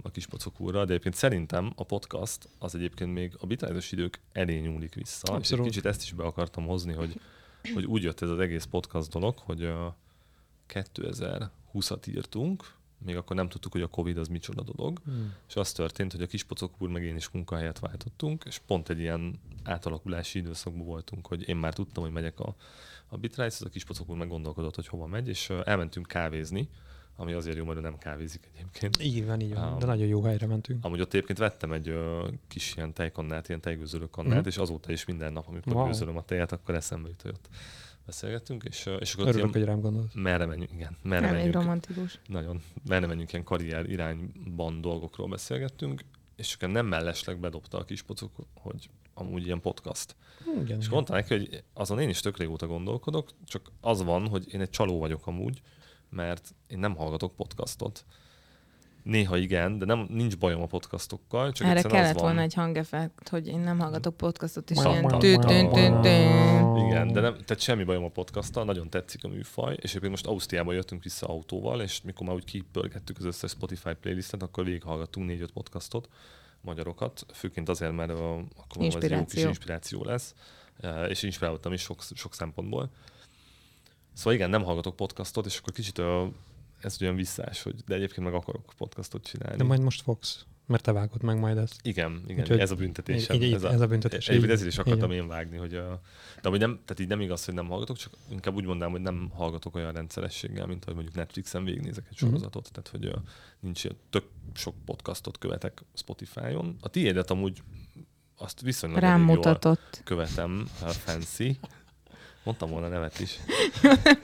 a 0.02 0.10
kis 0.10 0.26
pocok 0.26 0.70
de 0.72 0.78
egyébként 0.78 1.14
szerintem 1.14 1.72
a 1.76 1.84
podcast 1.84 2.48
az 2.58 2.74
egyébként 2.74 3.12
még 3.12 3.32
a 3.38 3.46
bitrise 3.46 3.96
idők 3.96 4.20
elé 4.32 4.58
nyúlik 4.58 4.94
vissza, 4.94 5.32
Abszolút. 5.32 5.44
és 5.44 5.50
egy 5.50 5.60
kicsit 5.60 5.84
ezt 5.86 6.02
is 6.02 6.12
be 6.12 6.24
akartam 6.24 6.66
hozni, 6.66 6.92
hogy, 6.92 7.20
hogy 7.74 7.84
úgy 7.84 8.02
jött 8.02 8.20
ez 8.20 8.28
az 8.28 8.38
egész 8.38 8.64
podcast 8.64 9.10
dolog, 9.10 9.38
hogy 9.38 9.64
a 9.64 9.96
2020-at 10.68 12.08
írtunk, 12.08 12.74
még 13.04 13.16
akkor 13.16 13.36
nem 13.36 13.48
tudtuk, 13.48 13.72
hogy 13.72 13.82
a 13.82 13.86
Covid 13.86 14.16
az 14.16 14.28
micsoda 14.28 14.62
dolog, 14.62 14.98
hmm. 15.04 15.34
és 15.48 15.56
az 15.56 15.72
történt, 15.72 16.12
hogy 16.12 16.22
a 16.22 16.26
kispocok 16.26 16.74
úr 16.78 16.88
meg 16.88 17.04
én 17.04 17.16
is 17.16 17.30
munkahelyet 17.30 17.78
váltottunk, 17.78 18.44
és 18.46 18.58
pont 18.66 18.88
egy 18.88 18.98
ilyen 18.98 19.40
átalakulási 19.64 20.38
időszakban 20.38 20.86
voltunk, 20.86 21.26
hogy 21.26 21.48
én 21.48 21.56
már 21.56 21.74
tudtam, 21.74 22.02
hogy 22.02 22.12
megyek 22.12 22.40
a, 22.40 22.54
a 23.08 23.16
Bitrice, 23.16 23.64
a 23.66 23.68
kispocok 23.68 24.08
úr 24.08 24.16
meg 24.16 24.28
gondolkodott, 24.28 24.74
hogy 24.74 24.86
hova 24.86 25.06
megy, 25.06 25.28
és 25.28 25.50
elmentünk 25.64 26.06
kávézni, 26.06 26.68
ami 27.16 27.32
azért 27.32 27.56
jó, 27.56 27.64
mert 27.64 27.80
nem 27.80 27.98
kávézik 27.98 28.50
egyébként. 28.54 29.02
Így 29.02 29.26
van, 29.26 29.40
így 29.40 29.54
van, 29.54 29.72
um, 29.72 29.78
de 29.78 29.86
nagyon 29.86 30.06
jó 30.06 30.22
helyre 30.22 30.46
mentünk. 30.46 30.84
Amúgy 30.84 31.00
ott 31.00 31.12
egyébként 31.14 31.38
vettem 31.38 31.72
egy 31.72 31.88
uh, 31.88 32.28
kis 32.48 32.76
ilyen 32.76 32.92
tejkannát, 32.92 33.48
ilyen 33.48 33.60
tejgőzölő 33.60 34.08
kannát, 34.10 34.44
mm. 34.44 34.46
és 34.46 34.56
azóta 34.56 34.92
is 34.92 35.04
minden 35.04 35.32
nap, 35.32 35.48
amikor 35.48 35.74
wow. 35.74 35.86
gőzölöm 35.86 36.16
a 36.16 36.22
tejet, 36.22 36.52
akkor 36.52 36.74
eszembe 36.74 37.08
jut, 37.08 37.22
hogy 37.22 37.30
ott 37.30 37.48
beszélgettünk, 38.06 38.64
és, 38.64 38.90
és 39.00 39.14
akkor 39.14 39.28
Örülök, 39.28 39.52
hogy 39.52 39.64
rám 39.64 39.80
gondolsz. 39.80 40.12
Merre 40.14 40.46
menjünk, 40.46 40.72
igen. 40.72 40.96
Merre 41.02 41.26
Elég 41.26 41.32
menjünk, 41.32 41.54
romantikus. 41.54 42.20
Nagyon. 42.26 42.62
Merre 42.88 43.06
menjünk 43.06 43.32
ilyen 43.32 43.44
karrier 43.44 43.90
irányban 43.90 44.80
dolgokról 44.80 45.28
beszélgettünk, 45.28 46.04
és 46.36 46.56
csak 46.56 46.70
nem 46.70 46.86
mellesleg 46.86 47.38
bedobta 47.38 47.78
a 47.78 47.84
kispocok, 47.84 48.32
hogy 48.54 48.90
amúgy 49.14 49.44
ilyen 49.44 49.60
podcast. 49.60 50.16
Igen, 50.62 50.78
és 50.78 50.88
mondta 50.88 51.12
neki, 51.12 51.34
hogy 51.34 51.62
azon 51.72 52.00
én 52.00 52.08
is 52.08 52.20
tök 52.20 52.36
régóta 52.38 52.66
gondolkodok, 52.66 53.30
csak 53.44 53.72
az 53.80 54.02
van, 54.02 54.28
hogy 54.28 54.54
én 54.54 54.60
egy 54.60 54.70
csaló 54.70 54.98
vagyok 54.98 55.26
amúgy, 55.26 55.62
mert 56.08 56.54
én 56.66 56.78
nem 56.78 56.96
hallgatok 56.96 57.36
podcastot. 57.36 58.04
Néha 59.02 59.36
igen, 59.36 59.78
de 59.78 59.84
nem, 59.84 60.06
nincs 60.10 60.38
bajom 60.38 60.62
a 60.62 60.66
podcastokkal. 60.66 61.52
Csak 61.52 61.66
Erre 61.66 61.82
kellett 61.82 62.18
volna 62.18 62.40
egy 62.40 62.54
hangeffekt, 62.54 63.28
hogy 63.28 63.46
én 63.46 63.58
nem 63.58 63.78
hallgatok 63.78 64.16
podcastot, 64.16 64.70
és 64.70 64.76
ilyen 64.76 65.08
Igen, 66.86 67.12
de 67.12 67.20
nem, 67.20 67.32
tehát 67.32 67.60
semmi 67.60 67.84
bajom 67.84 68.04
a 68.04 68.08
podcasttal, 68.08 68.64
nagyon 68.64 68.90
tetszik 68.90 69.24
a 69.24 69.28
műfaj, 69.28 69.76
és 69.80 69.88
egyébként 69.90 70.10
most 70.10 70.26
Ausztriába 70.26 70.72
jöttünk 70.72 71.02
vissza 71.02 71.26
autóval, 71.26 71.80
és 71.80 72.02
mikor 72.02 72.26
már 72.26 72.36
úgy 72.36 72.44
kipörgettük 72.44 73.18
az 73.18 73.24
összes 73.24 73.50
Spotify 73.50 73.94
playlistet, 74.00 74.42
akkor 74.42 74.64
végighallgattunk 74.64 75.26
négy-öt 75.26 75.50
podcastot, 75.50 76.08
magyarokat, 76.60 77.26
főként 77.32 77.68
azért, 77.68 77.92
mert 77.92 78.10
a, 78.10 78.34
akkor 78.34 78.84
ez 78.84 79.10
jó 79.10 79.24
kis 79.24 79.42
inspiráció 79.42 80.04
lesz, 80.04 80.34
és 81.08 81.22
inspiráltam 81.22 81.72
is 81.72 81.80
sok, 81.80 82.02
sok 82.14 82.34
szempontból. 82.34 82.90
Szóval 84.12 84.32
igen, 84.32 84.50
nem 84.50 84.62
hallgatok 84.62 84.96
podcastot, 84.96 85.46
és 85.46 85.58
akkor 85.58 85.72
kicsit 85.72 85.98
ez 86.84 87.02
olyan 87.02 87.16
visszás, 87.16 87.62
hogy 87.62 87.74
de 87.86 87.94
egyébként 87.94 88.26
meg 88.26 88.34
akarok 88.34 88.72
podcastot 88.76 89.24
csinálni. 89.26 89.56
De 89.56 89.64
majd 89.64 89.80
most 89.80 90.02
fogsz, 90.02 90.46
mert 90.66 90.82
te 90.82 90.92
vágod 90.92 91.22
meg 91.22 91.38
majd 91.38 91.56
ezt. 91.56 91.80
Igen, 91.82 92.22
igen, 92.26 92.40
Úgyhogy 92.40 92.58
ez 92.58 92.70
a 92.70 92.74
büntetés. 92.74 93.28
Ez, 93.28 93.62
a, 93.62 93.72
ez 93.72 93.80
a 93.80 93.86
büntetés. 93.86 94.28
Egyébként 94.28 94.52
ezért 94.52 94.68
is 94.68 94.78
akartam 94.78 95.10
így. 95.10 95.16
én 95.16 95.28
vágni, 95.28 95.56
hogy 95.56 95.74
a, 95.74 96.00
de 96.42 96.48
hogy 96.48 96.58
nem, 96.58 96.80
tehát 96.84 97.00
így 97.00 97.08
nem 97.08 97.20
igaz, 97.20 97.44
hogy 97.44 97.54
nem 97.54 97.66
hallgatok, 97.66 97.96
csak 97.96 98.12
inkább 98.30 98.54
úgy 98.54 98.64
mondanám, 98.64 98.92
hogy 98.92 99.00
nem 99.00 99.30
hallgatok 99.34 99.74
olyan 99.74 99.92
rendszerességgel, 99.92 100.66
mint 100.66 100.84
hogy 100.84 100.94
mondjuk 100.94 101.14
Netflixen 101.14 101.64
végignézek 101.64 102.04
egy 102.10 102.16
mhm. 102.20 102.26
sorozatot, 102.26 102.68
uh-huh. 102.68 102.82
tehát 102.82 102.88
hogy 102.88 103.22
a, 103.22 103.30
nincs 103.60 103.84
ilyen, 103.84 103.96
tök 104.10 104.24
sok 104.54 104.74
podcastot 104.84 105.38
követek 105.38 105.82
Spotify-on. 105.94 106.76
A 106.80 106.88
tiédet 106.88 107.30
amúgy 107.30 107.62
azt 108.36 108.60
viszonylag 108.60 109.00
Rám 109.00 109.20
mutatott. 109.20 110.00
követem, 110.04 110.68
a 110.82 110.88
Fancy. 110.88 111.58
Mondtam 112.44 112.70
volna 112.70 112.88
nevet 112.88 113.20
is. 113.20 113.38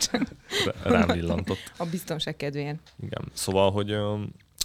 Rám 0.82 1.08
villantott. 1.08 1.72
A 1.76 1.84
biztonság 1.84 2.36
kedvéért. 2.36 2.78
Igen. 3.00 3.22
Szóval, 3.32 3.70
hogy 3.70 3.96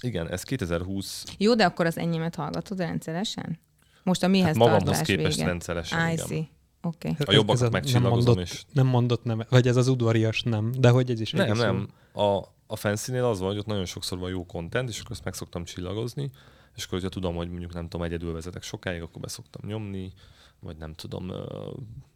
igen, 0.01 0.29
ez 0.29 0.43
2020. 0.43 1.23
Jó, 1.37 1.55
de 1.55 1.65
akkor 1.65 1.85
az 1.85 1.97
enyémet 1.97 2.35
hallgatod 2.35 2.77
rendszeresen? 2.77 3.59
Most 4.03 4.23
a 4.23 4.27
mihez 4.27 4.47
hát 4.47 4.55
magamhoz 4.55 4.99
képest 4.99 5.35
vége? 5.35 5.47
rendszeresen, 5.47 6.09
I 6.09 6.13
igen. 6.13 6.47
Oké. 6.85 7.09
Okay. 7.09 7.13
A 7.25 7.31
jobbakat 7.31 7.71
megcsillagozom 7.71 8.39
is. 8.39 8.65
Nem 8.73 8.87
mondott 8.87 9.23
nem, 9.23 9.45
vagy 9.49 9.67
ez 9.67 9.75
az 9.75 9.87
udvarias 9.87 10.41
nem, 10.41 10.71
de 10.77 10.89
hogy 10.89 11.11
ez 11.11 11.19
is 11.19 11.31
Nem, 11.31 11.57
nem. 11.57 11.87
A, 12.13 12.37
a 12.67 12.75
fancy 12.75 13.17
az 13.17 13.39
van, 13.39 13.49
hogy 13.49 13.57
ott 13.57 13.65
nagyon 13.65 13.85
sokszor 13.85 14.17
van 14.17 14.29
jó 14.29 14.45
content, 14.45 14.89
és 14.89 14.99
akkor 14.99 15.11
ezt 15.11 15.23
meg 15.23 15.33
szoktam 15.33 15.63
csillagozni, 15.63 16.31
és 16.75 16.83
akkor, 16.83 16.99
hogyha 16.99 17.13
tudom, 17.13 17.35
hogy 17.35 17.49
mondjuk 17.49 17.73
nem 17.73 17.87
tudom, 17.87 18.05
egyedül 18.05 18.33
vezetek 18.33 18.63
sokáig, 18.63 19.01
akkor 19.01 19.21
be 19.21 19.27
szoktam 19.27 19.61
nyomni, 19.69 20.13
vagy 20.59 20.77
nem 20.77 20.93
tudom, 20.93 21.31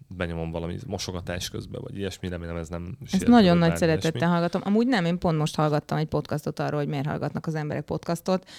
benyomom 0.07 0.51
valami 0.51 0.77
mosogatás 0.87 1.49
közben, 1.49 1.81
vagy 1.83 1.97
ilyesmi, 1.97 2.29
remélem 2.29 2.55
ez 2.55 2.69
nem 2.69 2.97
Ezt 3.11 3.27
nagyon 3.27 3.57
nagy 3.57 3.77
szeretettel 3.77 4.11
ilyesmi. 4.11 4.29
hallgatom. 4.29 4.61
Amúgy 4.65 4.87
nem, 4.87 5.05
én 5.05 5.17
pont 5.17 5.37
most 5.37 5.55
hallgattam 5.55 5.97
egy 5.97 6.07
podcastot 6.07 6.59
arról, 6.59 6.79
hogy 6.79 6.89
miért 6.89 7.05
hallgatnak 7.05 7.45
az 7.45 7.55
emberek 7.55 7.83
podcastot, 7.83 8.49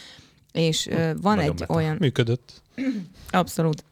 és 0.53 0.87
hm, 0.87 1.21
van 1.21 1.39
egy 1.39 1.49
meta. 1.49 1.75
olyan... 1.75 1.97
Működött. 2.01 2.63
Abszolút. 3.31 3.85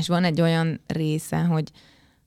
És 0.00 0.08
van 0.08 0.24
egy 0.24 0.40
olyan 0.40 0.80
része, 0.86 1.38
hogy, 1.38 1.70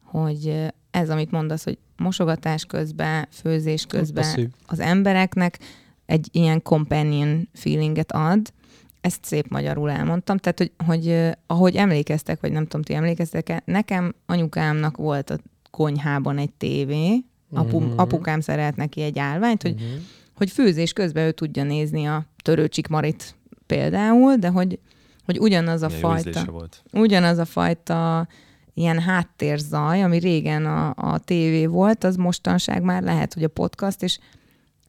hogy 0.04 0.72
ez, 0.92 1.10
amit 1.10 1.32
mondasz, 1.32 1.64
hogy 1.64 1.78
mosogatás 1.98 2.66
közben, 2.66 3.28
főzés 3.32 3.86
közben 3.86 4.24
Passzív. 4.24 4.50
az 4.66 4.80
embereknek 4.80 5.60
egy 6.06 6.28
ilyen 6.32 6.62
companion 6.62 7.50
feelinget 7.54 8.12
ad, 8.12 8.54
ezt 9.02 9.26
szép 9.26 9.48
magyarul 9.50 9.92
elmondtam, 9.92 10.38
tehát 10.38 10.58
hogy, 10.58 10.72
hogy 10.86 11.38
ahogy 11.48 11.76
emlékeztek, 11.76 12.40
vagy 12.42 12.52
nem 12.52 12.64
tudom, 12.64 12.82
ti 12.82 12.94
emlékeztek-e, 12.94 13.62
nekem 13.66 14.16
anyukámnak 14.26 14.98
volt 14.98 15.30
a 15.30 15.38
konyhában 15.72 16.38
egy 16.38 16.52
tévé, 16.52 17.24
apu, 17.54 17.78
uh-huh. 17.78 17.94
apukám 17.96 18.40
szerelt 18.40 18.76
neki 18.76 19.02
egy 19.02 19.20
állványt, 19.20 19.62
hogy, 19.62 19.74
uh-huh. 19.74 20.02
hogy 20.36 20.52
főzés 20.52 20.94
közben 20.94 21.26
ő 21.26 21.32
tudja 21.32 21.64
nézni 21.64 22.06
a 22.06 22.26
törőcsik 22.44 22.88
Marit 22.88 23.36
például, 23.66 24.36
de 24.36 24.48
hogy, 24.48 24.80
hogy 25.26 25.40
ugyanaz 25.40 25.82
a 25.82 25.88
Milyen 25.88 26.02
fajta, 26.02 26.46
volt. 26.46 26.84
ugyanaz 26.92 27.38
a 27.38 27.46
fajta 27.46 28.28
ilyen 28.74 29.00
háttérzaj, 29.00 30.04
ami 30.04 30.18
régen 30.18 30.66
a, 30.66 30.94
a 30.96 31.20
tévé 31.20 31.66
volt, 31.66 32.04
az 32.04 32.16
mostanság 32.16 32.82
már 32.82 33.04
lehet, 33.04 33.34
hogy 33.34 33.44
a 33.44 33.48
podcast, 33.48 34.04
és 34.04 34.20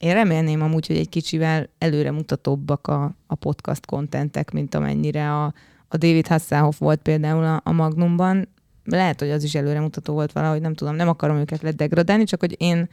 én 0.00 0.12
remélném 0.12 0.62
amúgy, 0.62 0.86
hogy 0.86 0.96
egy 0.96 1.08
kicsivel 1.08 1.68
előremutatóbbak 1.78 2.86
a, 2.86 3.14
a 3.26 3.34
podcast 3.34 3.86
kontentek, 3.86 4.50
mint 4.50 4.74
amennyire 4.74 5.32
a, 5.32 5.44
a 5.88 5.96
David 5.96 6.26
Hasselhoff 6.26 6.78
volt 6.78 7.00
például 7.02 7.44
a, 7.44 7.60
a 7.64 7.72
Magnumban. 7.72 8.48
Lehet, 8.84 9.20
hogy 9.20 9.30
az 9.30 9.44
is 9.44 9.54
előremutató 9.54 10.12
volt 10.12 10.32
valahogy, 10.32 10.60
nem 10.60 10.74
tudom, 10.74 10.94
nem 10.94 11.08
akarom 11.08 11.36
őket 11.36 11.62
ledegradálni, 11.62 12.24
csak 12.24 12.40
hogy 12.40 12.54
én 12.58 12.88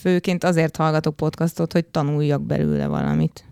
főként 0.00 0.44
azért 0.44 0.76
hallgatok 0.76 1.16
podcastot, 1.16 1.72
hogy 1.72 1.84
tanuljak 1.84 2.42
belőle 2.42 2.86
valamit. 2.86 3.44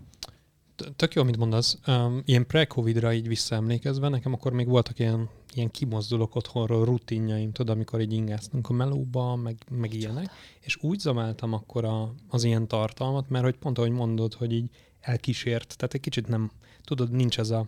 Tök 0.95 1.13
jó, 1.13 1.21
amit 1.21 1.37
mondasz. 1.37 1.77
Um, 1.87 2.21
ilyen 2.25 2.47
pre-covid-ra 2.47 3.13
így 3.13 3.27
visszaemlékezve, 3.27 4.09
nekem 4.09 4.33
akkor 4.33 4.53
még 4.53 4.67
voltak 4.67 4.99
ilyen 4.99 5.29
ilyen 5.55 5.71
kimozdulok 5.71 6.35
otthonról 6.35 6.85
rutinjaim, 6.85 7.51
tudod, 7.51 7.75
amikor 7.75 8.01
így 8.01 8.13
ingáztunk 8.13 8.69
a 8.69 8.73
melóba, 8.73 9.35
meg, 9.35 9.57
meg 9.69 9.93
ilyenek, 9.93 10.29
és 10.59 10.77
úgy 10.81 10.99
zamáltam 10.99 11.53
akkor 11.53 11.85
a, 11.85 12.13
az 12.27 12.43
ilyen 12.43 12.67
tartalmat, 12.67 13.29
mert 13.29 13.43
hogy 13.43 13.57
pont 13.57 13.77
ahogy 13.77 13.91
mondod, 13.91 14.33
hogy 14.33 14.53
így 14.53 14.69
elkísért, 14.99 15.77
tehát 15.77 15.93
egy 15.93 15.99
kicsit 16.01 16.27
nem, 16.27 16.51
tudod, 16.83 17.11
nincs 17.11 17.39
ez 17.39 17.49
a, 17.49 17.67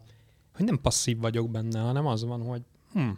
hogy 0.54 0.66
nem 0.66 0.82
passzív 0.82 1.20
vagyok 1.20 1.50
benne, 1.50 1.80
hanem 1.80 2.06
az 2.06 2.24
van, 2.24 2.42
hogy 2.42 2.62
hm, 2.94 3.10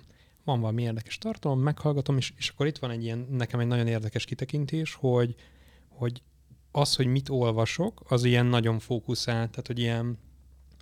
van 0.44 0.60
valami 0.60 0.82
érdekes 0.82 1.18
tartalom, 1.18 1.60
meghallgatom, 1.60 2.18
és, 2.18 2.34
és 2.38 2.50
akkor 2.50 2.68
itt 2.68 2.78
van 2.78 2.92
egy 2.92 3.04
ilyen, 3.04 3.28
nekem 3.32 3.60
egy 3.60 3.68
nagyon 3.68 3.88
érdekes 3.88 4.26
kitekintés, 4.26 4.94
hogy, 4.94 5.36
hogy 5.88 6.22
az, 6.72 6.96
hogy 6.96 7.08
mit 7.08 7.30
olvasok, 7.30 8.02
az 8.08 8.24
ilyen 8.24 8.46
nagyon 8.46 8.80
fókuszált, 8.80 9.50
tehát 9.50 9.68
hogy 9.68 9.80
ilyen 9.80 10.18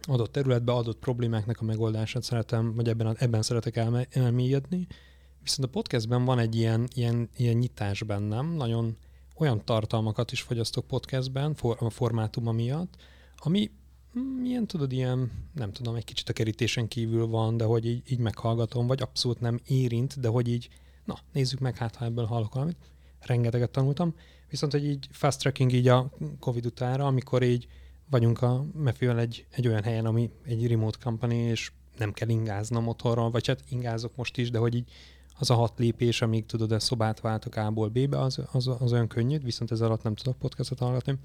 adott 0.02 0.32
területbe 0.32 0.72
adott 0.72 1.00
problémáknak 1.00 1.62
a 1.62 1.64
megoldását 1.64 2.24
szeretem, 2.24 2.76
vagy 2.76 2.88
ebben, 2.88 3.18
ebben 3.20 3.42
szeretek 3.42 3.76
elmélyedni. 4.10 4.88
Viszont 5.44 5.68
a 5.68 5.72
podcastben 5.72 6.26
van 6.26 6.40
egy 6.40 6.56
ilyen, 6.56 6.88
ilyen, 6.94 7.30
ilyen 7.36 7.58
nyitás 7.58 8.04
bennem, 8.04 8.54
nagyon 8.54 8.98
olyan 9.36 9.66
tartalmakat 9.66 10.32
is 10.32 10.42
fogyasztok 10.42 10.88
podcastben, 10.88 11.56
for, 11.56 11.78
a 11.80 11.90
formátuma 11.90 12.52
miatt, 12.52 12.96
ami 13.38 13.72
milyen 14.42 14.62
mm, 14.62 14.66
tudod, 14.66 14.92
ilyen, 14.92 15.32
nem 15.54 15.72
tudom, 15.72 15.96
egy 15.96 16.04
kicsit 16.04 16.30
a 16.30 16.34
kerítésen 16.34 16.88
kívül 16.88 17.28
van, 17.28 17.58
de 17.58 17.64
hogy 17.64 17.86
így, 17.86 18.12
így 18.12 18.20
meghallgatom, 18.20 18.88
vagy 18.88 19.02
abszolút 19.02 19.40
nem 19.40 19.60
érint, 19.66 20.20
de 20.20 20.28
hogy 20.28 20.48
így, 20.48 20.70
na, 21.06 21.18
nézzük 21.34 21.60
meg, 21.60 21.78
hát 21.78 21.96
ha 21.96 22.06
ebből 22.06 22.26
hallok 22.26 22.54
valamit. 22.54 22.78
Rengeteget 23.20 23.70
tanultam. 23.70 24.16
Viszont, 24.50 24.72
hogy 24.72 24.86
így 24.86 25.08
fast 25.12 25.40
tracking 25.40 25.74
így 25.74 25.88
a 25.88 26.10
Covid 26.40 26.66
utára, 26.66 27.06
amikor 27.06 27.44
így 27.44 27.68
vagyunk 28.10 28.42
a 28.42 28.66
Mefivel 28.74 29.20
egy, 29.20 29.46
egy 29.50 29.68
olyan 29.68 29.84
helyen, 29.84 30.06
ami 30.06 30.30
egy 30.46 30.68
remote 30.68 30.98
company, 31.04 31.32
és 31.32 31.72
nem 31.98 32.14
kell 32.14 32.30
ingáznom 32.30 32.84
motorral, 32.84 33.32
vagy 33.32 33.48
hát 33.48 33.64
ingázok 33.70 34.16
most 34.16 34.38
is, 34.38 34.52
de 34.52 34.58
hogy 34.58 34.76
így 34.76 34.92
az 35.40 35.50
a 35.50 35.54
hat 35.54 35.80
lépés, 35.80 36.22
amíg 36.22 36.46
tudod, 36.46 36.72
a 36.72 36.80
szobát 36.80 37.20
váltok 37.20 37.56
A-ból 37.56 37.90
B-be, 37.90 38.20
az, 38.20 38.40
az, 38.52 38.68
az 38.80 38.92
olyan 38.92 39.08
könnyű, 39.08 39.40
viszont 39.40 39.72
ez 39.72 39.82
alatt 39.82 40.04
nem 40.04 40.16
tudok 40.16 40.38
podcastot 40.38 40.80
hallgatni. 40.80 41.18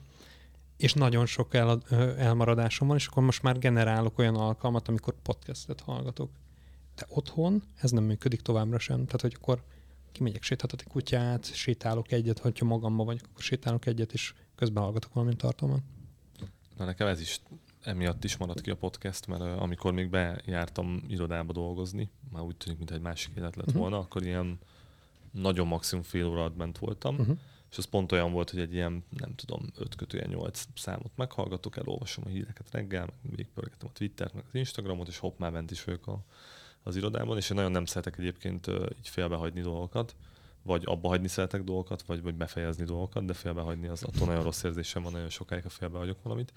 És 0.77 0.93
nagyon 0.93 1.27
sok 1.27 1.55
el, 1.55 1.83
elmaradásom 2.19 2.89
van, 2.89 2.97
és 2.97 3.07
akkor 3.07 3.23
most 3.23 3.43
már 3.43 3.59
generálok 3.59 4.19
olyan 4.19 4.35
alkalmat, 4.35 4.89
amikor 4.89 5.15
podcastet 5.23 5.81
hallgatok. 5.81 6.31
De 6.97 7.07
otthon 7.09 7.63
ez 7.81 7.91
nem 7.91 8.05
működik 8.05 8.41
továbbra 8.41 8.79
sem. 8.79 9.05
Tehát, 9.05 9.21
hogy 9.21 9.37
akkor 9.41 9.63
kimegyek 10.13 10.43
sétáltatni 10.43 10.91
kutyát, 10.91 11.55
sétálok 11.55 12.13
egyet, 12.13 12.39
hogyha 12.39 12.65
magamban 12.65 13.07
vagyok, 13.07 13.27
akkor 13.31 13.43
sétálok 13.43 13.87
egyet, 13.87 14.13
és 14.13 14.35
közben 14.55 14.83
hallgatok 14.83 15.13
valamint 15.13 15.39
tartalmat. 15.39 15.83
Na 16.83 16.89
nekem 16.89 17.07
ez 17.07 17.21
is 17.21 17.41
emiatt 17.83 18.25
is 18.25 18.37
maradt 18.37 18.61
ki 18.61 18.71
a 18.71 18.77
podcast, 18.77 19.27
mert 19.27 19.43
uh, 19.43 19.63
amikor 19.63 19.93
még 19.93 20.11
bejártam 20.11 21.05
irodába 21.09 21.53
dolgozni, 21.53 22.11
már 22.33 22.43
úgy 22.43 22.57
tűnik, 22.57 22.79
mintha 22.79 22.97
egy 22.97 23.03
másik 23.03 23.37
élet 23.37 23.57
lett 23.57 23.67
uh-huh. 23.67 23.81
volna, 23.81 23.99
akkor 23.99 24.23
ilyen 24.23 24.59
nagyon 25.31 25.67
maximum 25.67 26.05
fél 26.05 26.27
óra 26.27 26.49
bent 26.51 26.79
voltam, 26.79 27.19
uh-huh. 27.19 27.37
és 27.71 27.79
az 27.79 27.85
pont 27.85 28.13
olyan 28.13 28.33
volt, 28.33 28.51
hogy 28.51 28.61
egy 28.61 28.75
ilyen, 28.75 29.05
nem 29.19 29.35
tudom, 29.35 29.67
5 29.77 29.95
kötője 29.95 30.27
8 30.27 30.65
számot 30.75 31.13
meghallgatok, 31.17 31.77
elolvasom 31.77 32.25
a 32.27 32.29
híreket 32.29 32.71
reggel, 32.71 33.05
meg 33.05 33.31
végigpörgetem 33.37 33.89
a 33.89 33.93
Twittert, 33.93 34.35
meg 34.35 34.45
az 34.49 34.55
Instagramot, 34.55 35.09
és 35.09 35.19
hopp, 35.19 35.39
már 35.39 35.53
bent 35.53 35.71
is 35.71 35.85
vagyok 35.85 36.07
a, 36.07 36.25
az 36.83 36.97
irodában, 36.97 37.37
és 37.37 37.51
én 37.51 37.57
nagyon 37.57 37.73
nem 37.73 37.85
szeretek 37.85 38.19
egyébként 38.19 38.67
uh, 38.67 38.87
így 38.99 39.09
félbehagyni 39.09 39.61
dolgokat, 39.61 40.15
vagy 40.63 40.83
abba 40.87 41.09
hagyni 41.09 41.29
szeretek 41.29 41.63
dolgokat, 41.63 42.03
vagy, 42.03 42.23
vagy 42.23 42.35
befejezni 42.35 42.85
dolgokat, 42.85 43.25
de 43.25 43.33
félbehagyni 43.33 43.89
az 43.89 44.03
attól 44.03 44.27
nagyon 44.27 44.43
rossz 44.43 44.63
érzésem 44.63 45.03
van, 45.03 45.13
nagyon 45.13 45.29
sokáig, 45.29 45.63
ha 45.63 45.69
félbehagyok 45.69 46.23
valamit. 46.23 46.53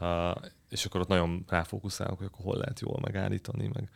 Uh, 0.00 0.42
és 0.70 0.84
akkor 0.84 1.00
ott 1.00 1.08
nagyon 1.08 1.44
ráfókuszálok, 1.48 2.18
hogy 2.18 2.26
akkor 2.26 2.44
hol 2.44 2.56
lehet 2.56 2.80
jól 2.80 2.98
megállítani, 3.02 3.70
meg 3.72 3.90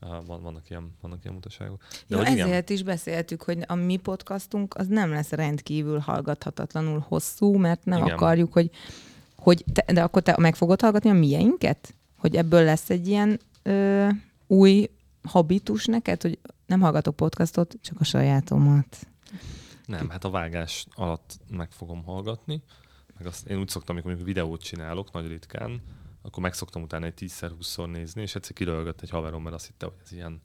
uh, 0.00 0.26
van, 0.26 0.42
vannak, 0.42 0.70
ilyen, 0.70 0.96
vannak 1.00 1.22
ilyen 1.22 1.34
mutaságok. 1.34 1.82
De 2.06 2.16
ja, 2.16 2.24
ezért 2.24 2.46
igen, 2.46 2.64
is 2.66 2.82
beszéltük, 2.82 3.42
hogy 3.42 3.58
a 3.66 3.74
mi 3.74 3.96
podcastunk 3.96 4.74
az 4.74 4.86
nem 4.86 5.10
lesz 5.10 5.30
rendkívül 5.30 5.98
hallgathatatlanul 5.98 7.04
hosszú, 7.08 7.56
mert 7.56 7.84
nem 7.84 8.02
igen. 8.02 8.14
akarjuk, 8.14 8.52
hogy, 8.52 8.70
hogy 9.36 9.64
te, 9.72 9.92
de 9.92 10.02
akkor 10.02 10.22
te 10.22 10.34
meg 10.38 10.54
fogod 10.54 10.80
hallgatni 10.80 11.10
a 11.10 11.12
mieinket? 11.12 11.94
Hogy 12.18 12.36
ebből 12.36 12.64
lesz 12.64 12.90
egy 12.90 13.08
ilyen 13.08 13.40
ö, 13.62 14.08
új 14.46 14.90
habitus 15.22 15.84
neked, 15.84 16.22
hogy 16.22 16.38
nem 16.66 16.80
hallgatok 16.80 17.16
podcastot, 17.16 17.76
csak 17.80 18.00
a 18.00 18.04
sajátomat? 18.04 19.06
Nem, 19.86 20.08
hát 20.08 20.24
a 20.24 20.30
vágás 20.30 20.86
alatt 20.94 21.38
meg 21.50 21.70
fogom 21.70 22.04
hallgatni, 22.04 22.62
meg 23.18 23.26
azt 23.26 23.46
én 23.46 23.58
úgy 23.58 23.68
szoktam, 23.68 23.96
amikor 23.96 24.24
videót 24.24 24.62
csinálok, 24.62 25.12
nagy 25.12 25.26
ritkán, 25.26 25.82
akkor 26.22 26.42
megszoktam 26.42 26.82
utána 26.82 27.06
egy 27.06 27.14
10-20-szor 27.16 27.90
nézni, 27.90 28.22
és 28.22 28.34
egyszer 28.34 28.54
kirölgött 28.54 29.00
egy 29.00 29.10
haverom, 29.10 29.42
mert 29.42 29.54
azt 29.54 29.66
hitte, 29.66 29.86
hogy 29.86 29.94
ez 30.04 30.12
ilyen, 30.12 30.42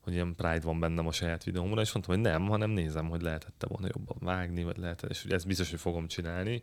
hogy 0.00 0.12
ilyen 0.12 0.34
pride 0.34 0.60
van 0.60 0.80
bennem 0.80 1.06
a 1.06 1.12
saját 1.12 1.44
videómra, 1.44 1.80
és 1.80 1.92
mondtam, 1.92 2.14
hogy 2.14 2.24
nem, 2.24 2.46
hanem 2.46 2.70
nézem, 2.70 3.08
hogy 3.08 3.22
lehetette 3.22 3.66
volna 3.66 3.88
jobban 3.94 4.16
vágni, 4.20 4.64
vagy 4.64 4.76
lehetett, 4.76 5.10
és 5.10 5.24
ez 5.24 5.44
biztos, 5.44 5.70
hogy 5.70 5.80
fogom 5.80 6.06
csinálni. 6.06 6.62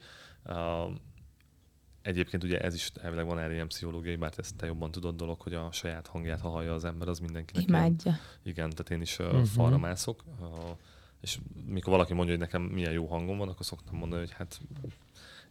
Egyébként 2.02 2.44
ugye 2.44 2.60
ez 2.60 2.74
is 2.74 2.92
elvileg 3.02 3.26
van 3.26 3.40
erre 3.40 3.54
ilyen 3.54 3.68
pszichológiai, 3.68 4.16
bár 4.16 4.34
ezt 4.38 4.56
te 4.56 4.66
jobban 4.66 4.92
tudod 4.92 5.16
dolog, 5.16 5.42
hogy 5.42 5.54
a 5.54 5.72
saját 5.72 6.08
hangját, 6.08 6.40
ha 6.40 6.50
hallja 6.50 6.74
az 6.74 6.86
ember, 6.86 7.08
az 7.08 7.20
mindenkinek. 7.20 7.68
Imádja. 7.68 8.12
Ilyen, 8.12 8.20
igen, 8.44 8.70
tehát 8.70 8.90
én 8.90 9.02
is 9.02 9.20
uh, 9.20 9.26
uh-huh. 9.26 9.46
falra 9.46 9.78
mászok. 9.78 10.24
Uh, 10.40 10.48
és 11.22 11.40
mikor 11.66 11.92
valaki 11.92 12.14
mondja, 12.14 12.34
hogy 12.34 12.44
nekem 12.44 12.62
milyen 12.62 12.92
jó 12.92 13.06
hangom 13.06 13.38
van, 13.38 13.50
akkor 13.50 13.66
szoktam 13.66 13.98
mondani, 13.98 14.22
hogy 14.22 14.32
hát 14.32 14.60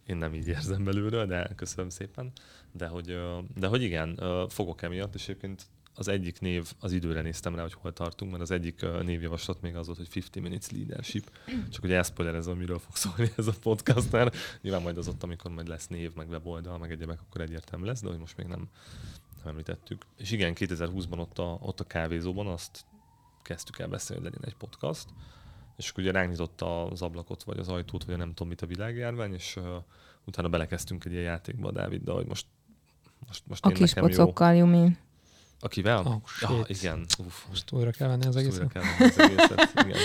én 0.05 0.17
nem 0.17 0.33
így 0.33 0.47
érzem 0.47 0.83
belülről, 0.83 1.25
de 1.25 1.51
köszönöm 1.55 1.89
szépen. 1.89 2.31
De 2.71 2.87
hogy, 2.87 3.19
de 3.55 3.67
hogy 3.67 3.81
igen, 3.81 4.19
fogok 4.47 4.81
emiatt, 4.81 5.15
és 5.15 5.23
egyébként 5.23 5.65
az 5.99 6.07
egyik 6.07 6.39
név, 6.39 6.71
az 6.79 6.91
időre 6.91 7.21
néztem 7.21 7.55
rá, 7.55 7.61
hogy 7.61 7.73
hol 7.73 7.93
tartunk, 7.93 8.31
mert 8.31 8.43
az 8.43 8.51
egyik 8.51 8.85
névjavaslat 9.01 9.61
még 9.61 9.75
az 9.75 9.85
volt, 9.85 9.97
hogy 9.97 10.07
50 10.15 10.43
minutes 10.43 10.71
leadership. 10.71 11.31
Csak 11.69 11.81
hogy 11.81 11.91
elszpoilerezem, 11.91 12.57
miről 12.57 12.79
fog 12.79 12.95
szólni 12.95 13.31
ez 13.37 13.47
a 13.47 13.53
podcast, 13.61 14.11
mert 14.11 14.35
nyilván 14.61 14.81
majd 14.81 14.97
az 14.97 15.07
ott, 15.07 15.23
amikor 15.23 15.51
majd 15.51 15.67
lesz 15.67 15.87
név, 15.87 16.13
meg 16.15 16.29
weboldal, 16.29 16.77
meg 16.77 16.91
egyebek, 16.91 17.19
akkor 17.21 17.41
egyértelmű 17.41 17.85
lesz, 17.85 18.01
de 18.01 18.07
hogy 18.07 18.17
most 18.17 18.37
még 18.37 18.47
nem, 18.47 18.69
nem 19.37 19.47
említettük. 19.47 20.05
És 20.17 20.31
igen, 20.31 20.53
2020-ban 20.55 21.19
ott 21.19 21.39
a, 21.39 21.57
ott 21.61 21.79
a 21.79 21.83
kávézóban 21.83 22.47
azt 22.47 22.85
kezdtük 23.41 23.79
el 23.79 23.87
beszélni, 23.87 24.23
hogy 24.23 24.31
legyen 24.31 24.47
egy 24.47 24.57
podcast, 24.57 25.07
és 25.77 25.89
akkor 25.89 26.03
ugye 26.03 26.11
ránk 26.11 26.29
nyitotta 26.29 26.85
az 26.85 27.01
ablakot, 27.01 27.43
vagy 27.43 27.59
az 27.59 27.67
ajtót, 27.67 28.03
vagy 28.03 28.17
nem 28.17 28.29
tudom 28.29 28.47
mit 28.47 28.61
a 28.61 28.65
világjárvány, 28.65 29.33
és 29.33 29.55
uh, 29.55 29.63
utána 30.25 30.49
belekezdtünk 30.49 31.05
egy 31.05 31.11
ilyen 31.11 31.23
játékba 31.23 31.71
Dáviddal, 31.71 32.15
hogy 32.15 32.27
most, 32.27 32.45
most, 33.27 33.43
most 33.47 33.65
a 33.65 33.69
kis 33.69 33.93
pocokkal, 33.93 34.53
you 34.53 34.67
mean? 34.67 34.97
Akivel? 35.59 36.05
Oh, 36.05 36.21
shit. 36.25 36.49
Ja, 36.49 36.63
igen. 36.67 37.05
Uf, 37.17 37.45
most 37.49 37.71
újra 37.71 37.91
kell 37.91 38.07
venni 38.07 38.25
az 38.25 38.35
egészet. 38.35 38.61
Újra 38.61 38.67
kell 38.67 38.83
venni 38.97 39.11
az 39.11 39.19
egészet, 39.19 39.71
igen. 39.85 39.97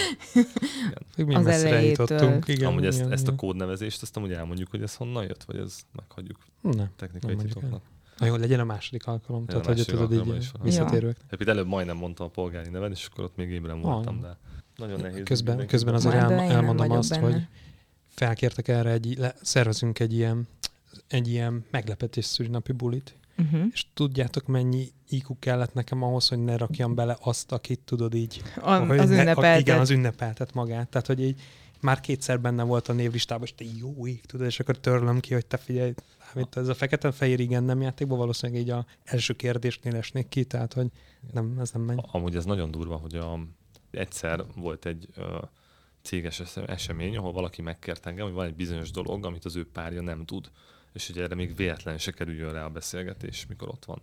igen. 1.28 1.34
Az 1.34 1.46
elejétől. 1.46 2.42
Igen, 2.46 2.68
amúgy 2.68 2.86
ezt, 2.86 2.98
igen, 2.98 3.12
ezt 3.12 3.28
a 3.28 3.34
kódnevezést, 3.34 4.02
azt 4.02 4.16
amúgy 4.16 4.32
elmondjuk, 4.32 4.70
hogy 4.70 4.82
ez 4.82 4.94
honnan 4.94 5.22
jött, 5.22 5.44
vagy 5.44 5.56
ez 5.56 5.80
meghagyjuk 5.92 6.38
nem, 6.60 6.90
technikai 6.96 7.36
titoknak. 7.36 7.82
Na 8.18 8.26
jó, 8.26 8.36
legyen 8.36 8.60
a 8.60 8.64
második 8.64 9.06
alkalom, 9.06 9.46
tehát 9.46 9.66
hogy 9.66 9.84
tudod 9.84 10.12
így 10.12 10.50
visszatérők. 10.62 11.16
Ja. 11.30 11.46
Előbb 11.46 11.66
majdnem 11.66 11.96
mondtam 11.96 12.26
a 12.26 12.28
polgári 12.28 12.70
nevet, 12.70 12.90
és 12.90 13.08
akkor 13.10 13.24
ott 13.24 13.36
még 13.36 13.50
ébren 13.50 13.80
voltam, 13.80 14.20
de... 14.20 14.38
Nagyon 14.76 15.00
nehéz. 15.00 15.22
Közben, 15.24 15.66
közben 15.66 15.94
azért 15.94 16.14
el, 16.14 16.32
elmondom 16.32 16.90
azt, 16.90 17.10
benne. 17.10 17.32
hogy 17.32 17.46
felkértek 18.08 18.68
erre, 18.68 18.90
egy, 18.90 19.18
le, 19.18 19.34
szervezünk 19.42 19.98
egy 19.98 20.12
ilyen, 20.12 20.48
egy 21.08 21.28
ilyen 21.28 21.64
meglepetés 21.70 22.24
szülinapi 22.24 22.72
bulit, 22.72 23.14
uh-huh. 23.38 23.66
és 23.72 23.86
tudjátok 23.94 24.46
mennyi 24.46 24.92
IQ 25.08 25.38
kellett 25.38 25.74
nekem 25.74 26.02
ahhoz, 26.02 26.28
hogy 26.28 26.38
ne 26.38 26.56
rakjam 26.56 26.94
bele 26.94 27.16
azt, 27.20 27.52
akit 27.52 27.80
tudod 27.80 28.14
így. 28.14 28.42
A, 28.60 28.70
az 28.70 29.08
ne, 29.08 29.20
ünnepeltet. 29.20 29.60
Igen, 29.60 29.78
az 29.78 29.90
ünnepeltet 29.90 30.54
magát. 30.54 30.88
Tehát, 30.88 31.06
hogy 31.06 31.20
így 31.20 31.40
már 31.80 32.00
kétszer 32.00 32.40
benne 32.40 32.62
volt 32.62 32.88
a 32.88 32.92
névlistában, 32.92 33.44
és 33.44 33.54
te 33.54 33.64
jó 33.78 34.06
ég, 34.06 34.24
tudod, 34.24 34.46
és 34.46 34.60
akkor 34.60 34.78
törlöm 34.78 35.20
ki, 35.20 35.34
hogy 35.34 35.46
te 35.46 35.56
figyelj, 35.56 35.94
amit 36.34 36.56
ez 36.56 36.68
a 36.68 36.74
fekete-fehér 36.74 37.40
igen 37.40 37.64
nem 37.64 37.80
játékban 37.80 38.18
valószínűleg 38.18 38.62
így 38.62 38.70
a 38.70 38.86
első 39.04 39.34
kérdésnél 39.34 39.96
esnék 39.96 40.28
ki, 40.28 40.44
tehát 40.44 40.72
hogy 40.72 40.86
nem, 41.32 41.56
ez 41.60 41.70
nem 41.70 41.82
megy. 41.82 41.98
Amúgy 42.12 42.36
ez 42.36 42.44
nagyon 42.44 42.70
durva, 42.70 42.96
hogy 42.96 43.14
a, 43.14 43.38
egyszer 43.90 44.44
volt 44.56 44.86
egy 44.86 45.08
uh, 45.16 45.24
céges 46.02 46.42
esemény, 46.66 47.16
ahol 47.16 47.32
valaki 47.32 47.62
megkért 47.62 48.06
engem, 48.06 48.24
hogy 48.24 48.34
van 48.34 48.46
egy 48.46 48.54
bizonyos 48.54 48.90
dolog, 48.90 49.24
amit 49.24 49.44
az 49.44 49.56
ő 49.56 49.66
párja 49.70 50.02
nem 50.02 50.24
tud, 50.24 50.50
és 50.94 51.06
hogy 51.06 51.18
erre 51.18 51.34
még 51.34 51.56
véletlen 51.56 51.98
se 51.98 52.10
kerüljön 52.10 52.52
rá 52.52 52.64
a 52.64 52.68
beszélgetés, 52.68 53.46
mikor 53.46 53.68
ott 53.68 53.84
van. 53.84 54.02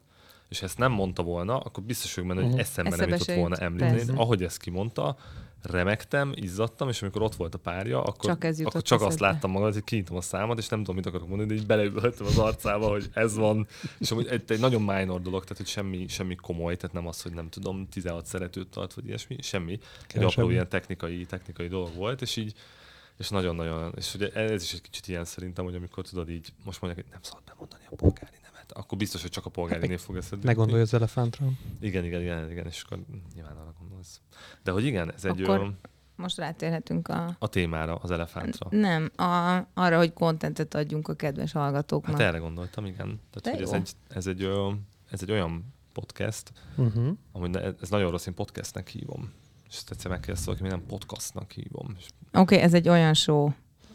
És 0.50 0.62
ezt 0.62 0.78
nem 0.78 0.92
mondta 0.92 1.24
volna, 1.24 1.60
akkor 1.60 1.84
biztos 1.84 2.14
vagyok 2.14 2.30
benne, 2.30 2.42
hogy 2.42 2.52
uh-huh. 2.52 2.68
eszembe 2.68 2.96
nem 2.96 3.10
jutott 3.10 3.36
volna 3.36 3.56
említeni. 3.56 4.04
Ahogy 4.16 4.44
ezt 4.44 4.58
kimondta, 4.58 5.18
remektem, 5.62 6.32
izzadtam, 6.36 6.90
és 6.90 7.02
amikor 7.02 7.22
ott 7.22 7.36
volt 7.36 7.56
a 7.56 7.58
párja, 7.58 8.04
akkor 8.04 8.30
csak, 8.30 8.44
ez 8.44 8.60
akkor 8.60 8.82
csak 8.82 9.02
azt 9.02 9.20
láttam 9.20 9.52
magam, 9.52 9.72
hogy 9.72 9.84
kinyitom 9.84 10.18
a 10.18 10.22
számat, 10.22 10.58
és 10.58 10.68
nem 10.68 10.80
tudom, 10.80 10.96
mit 10.96 11.06
akarok 11.06 11.28
mondani, 11.28 11.50
de 11.50 11.56
így 11.56 11.66
beleülhettem 11.66 12.26
az 12.26 12.38
arcába, 12.38 12.90
hogy 12.90 13.10
ez 13.14 13.36
van. 13.36 13.68
És 13.98 14.12
amúgy 14.12 14.28
egy, 14.28 14.44
egy 14.48 14.60
nagyon 14.60 14.82
minor 14.82 15.22
dolog, 15.22 15.42
tehát 15.42 15.58
hogy 15.58 15.68
semmi, 15.68 16.08
semmi 16.08 16.36
komoly, 16.36 16.76
tehát 16.76 16.96
nem 16.96 17.08
az, 17.08 17.22
hogy 17.22 17.34
nem 17.34 17.50
tudom, 17.50 17.88
16 17.90 18.26
szeretőt 18.26 18.68
tart, 18.68 18.94
vagy 18.94 19.08
ilyesmi, 19.08 19.36
semmi. 19.42 19.80
Egy 20.14 20.24
apró 20.24 20.50
ilyen 20.50 20.70
technikai, 20.70 21.26
technikai 21.26 21.68
dolog 21.68 21.96
volt, 21.96 22.22
és 22.22 22.36
így 22.36 22.54
és 23.22 23.30
nagyon-nagyon, 23.30 23.94
és 23.96 24.16
ugye 24.16 24.32
ez 24.32 24.64
is 24.64 24.74
egy 24.74 24.82
kicsit 24.82 25.08
ilyen 25.08 25.26
szerintem, 25.26 25.66
hogy 25.66 25.76
amikor 25.76 26.08
tudod 26.08 26.30
így, 26.30 26.54
most 26.64 26.82
mondják, 26.82 27.04
hogy 27.04 27.14
nem 27.14 27.24
szabad 27.24 27.44
bemondani 27.44 27.84
a 27.92 27.96
polgári 27.96 28.38
nevet, 28.44 28.72
akkor 28.72 28.98
biztos, 28.98 29.22
hogy 29.22 29.30
csak 29.30 29.46
a 29.46 29.50
polgári 29.50 29.88
név 29.88 30.00
fog 30.00 30.18
eszedbe. 30.18 30.48
Ne 30.48 30.54
gondolj 30.54 30.82
az 30.82 30.94
elefántra. 30.94 31.46
Igen, 31.80 32.06
igen, 32.06 32.22
igen, 32.22 32.52
igen, 32.52 32.66
és 32.66 32.82
akkor 32.82 33.00
nyilván 33.34 33.56
arra 33.56 33.74
gondolsz. 33.80 34.22
De 34.64 34.72
hogy 34.72 34.86
igen, 34.86 35.14
ez 35.14 35.26
egy... 35.26 35.42
Akkor... 35.42 35.74
most 36.16 36.38
rátérhetünk 36.38 37.08
a... 37.08 37.36
A 37.40 37.48
témára, 37.48 37.96
az 37.96 38.12
elefántra. 38.12 38.68
Nem, 38.70 39.12
a, 39.16 39.62
arra, 39.74 39.98
hogy 39.98 40.14
kontentet 40.14 40.76
adjunk 40.76 41.08
a 41.08 41.14
kedves 41.14 41.52
hallgatóknak. 41.52 42.18
Hát 42.18 42.28
erre 42.28 42.38
gondoltam, 42.38 42.86
igen. 42.86 43.20
Tehát, 43.30 43.60
hogy 43.60 43.68
ez 43.68 43.74
egy, 43.74 43.92
ez, 44.08 44.28
egy, 44.28 44.50
ez 45.10 45.22
egy 45.22 45.32
olyan 45.32 45.74
podcast, 45.94 46.52
uh-huh. 46.76 47.18
amúgy 47.32 47.56
ez 47.82 47.90
nagyon 47.90 48.12
rossz, 48.12 48.26
én 48.26 48.34
podcastnek 48.34 48.88
hívom. 48.88 49.34
És 49.72 49.78
ezt 49.78 49.92
egyszer 49.92 50.12
megkérdezte, 50.12 50.52
hogy 50.52 50.62
mi 50.62 50.68
nem 50.68 50.86
podcastnak 50.88 51.52
hívom. 51.52 51.88
Oké, 51.88 52.40
okay, 52.40 52.58
ez 52.58 52.74
egy 52.74 52.90
olyan 52.90 53.14
show. 53.14 53.50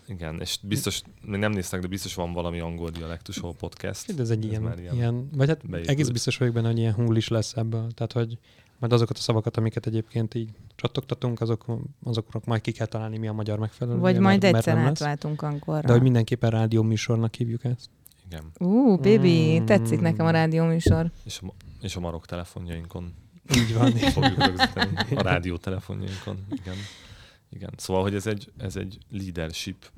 Igen, 0.08 0.40
és 0.40 0.58
biztos, 0.62 1.02
még 1.22 1.40
nem 1.40 1.52
néztek, 1.52 1.80
de 1.80 1.86
biztos 1.86 2.14
van 2.14 2.32
valami 2.32 2.60
angol 2.60 2.90
dialektusú 2.90 3.52
podcast. 3.52 4.14
De 4.14 4.22
ez 4.22 4.30
egy 4.30 4.44
Ez 4.44 4.50
ilyen, 4.50 4.78
ilyen 4.78 4.94
ilyen, 4.94 5.28
vagy 5.32 5.48
hát 5.48 5.68
beépült. 5.68 5.90
egész 5.90 6.08
biztos 6.08 6.36
vagyok 6.36 6.54
benne, 6.54 6.66
hogy 6.68 6.78
ilyen 6.78 6.94
hull 6.94 7.16
is 7.16 7.28
lesz 7.28 7.56
ebből. 7.56 7.90
Tehát, 7.90 8.12
hogy 8.12 8.38
majd 8.78 8.92
azokat 8.92 9.16
a 9.16 9.20
szavakat, 9.20 9.56
amiket 9.56 9.86
egyébként 9.86 10.34
így 10.34 10.50
csattogtatunk, 10.74 11.40
azok, 11.40 11.64
azoknak 12.02 12.44
majd 12.44 12.60
ki 12.60 12.72
kell 12.72 12.86
találni, 12.86 13.18
mi 13.18 13.28
a 13.28 13.32
magyar 13.32 13.58
megfelelő. 13.58 13.98
Vagy 13.98 14.18
majd 14.18 14.42
mert, 14.42 14.54
egyszer 14.54 14.74
mert 14.74 14.88
átváltunk 14.88 15.42
angolra. 15.42 15.86
De 15.86 15.92
hogy 15.92 16.02
mindenképpen 16.02 16.50
rádió 16.50 16.82
műsornak 16.82 17.34
hívjuk 17.34 17.64
ezt. 17.64 17.90
Igen. 18.26 18.44
Ú, 18.58 18.96
baby, 18.96 19.58
Mm. 19.60 19.64
tetszik 19.64 20.00
nekem 20.00 20.26
a 20.26 20.30
rádió 20.30 20.64
műsor. 20.64 21.10
És 21.24 21.40
a, 21.40 21.52
és 21.80 21.96
a 21.96 22.00
marok 22.00 22.26
telefonjainkon 22.26 23.14
Így 23.54 23.74
van. 23.74 23.92
fogjuk 23.92 24.44
rögzíteni. 24.44 24.96
A 25.16 25.22
rádió 25.22 25.56
telefonjainkon. 25.56 26.46
Igen. 26.50 26.76
Igen. 27.50 27.70
Szóval, 27.76 28.02
hogy 28.02 28.14
ez 28.14 28.26
egy, 28.26 28.52
ez 28.58 28.76
egy 28.76 28.98
leadership, 29.10 29.90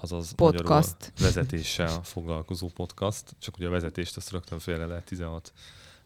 azaz 0.00 0.32
Podcast. 0.32 1.12
vezetéssel 1.20 2.02
foglalkozó 2.02 2.68
podcast, 2.68 3.24
csak 3.38 3.56
ugye 3.56 3.66
a 3.66 3.70
vezetést 3.70 4.16
azt 4.16 4.30
rögtön 4.30 4.58
félre 4.58 4.86
lehet 4.86 5.04
16 5.04 5.52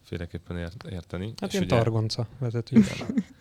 féleképpen 0.02 0.56
ért, 0.56 0.84
érteni. 0.90 1.26
Hát 1.26 1.48
És 1.48 1.52
ilyen 1.52 1.64
ugye- 1.64 1.76
targonca 1.76 2.26
vezető. 2.38 2.84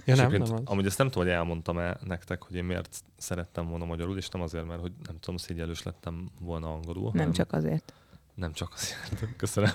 Ja, 0.06 0.16
nem, 0.16 0.32
nem 0.32 0.42
az. 0.42 0.54
Amúgy 0.66 0.86
ezt 0.86 0.98
nem 0.98 1.08
tudom, 1.10 1.24
hogy 1.24 1.34
elmondtam-e 1.34 1.98
nektek, 2.06 2.44
hogy 2.44 2.56
én 2.56 2.64
miért 2.64 3.04
szerettem 3.18 3.68
volna 3.70 3.86
magyarul, 3.86 4.18
és 4.18 4.30
nem 4.30 4.42
azért, 4.42 4.68
mert 4.68 4.82
hogy 4.82 4.92
nem 5.08 5.20
tudom, 5.20 5.38
szégyelős 5.38 5.84
lettem 5.84 6.30
volna 6.40 6.74
angolul. 6.74 7.04
Nem 7.04 7.12
hanem 7.12 7.32
csak 7.34 7.54
azért. 7.54 7.94
Nem 8.38 8.54
csak 8.54 8.73
azért. 8.73 9.28
Köszönöm. 9.38 9.69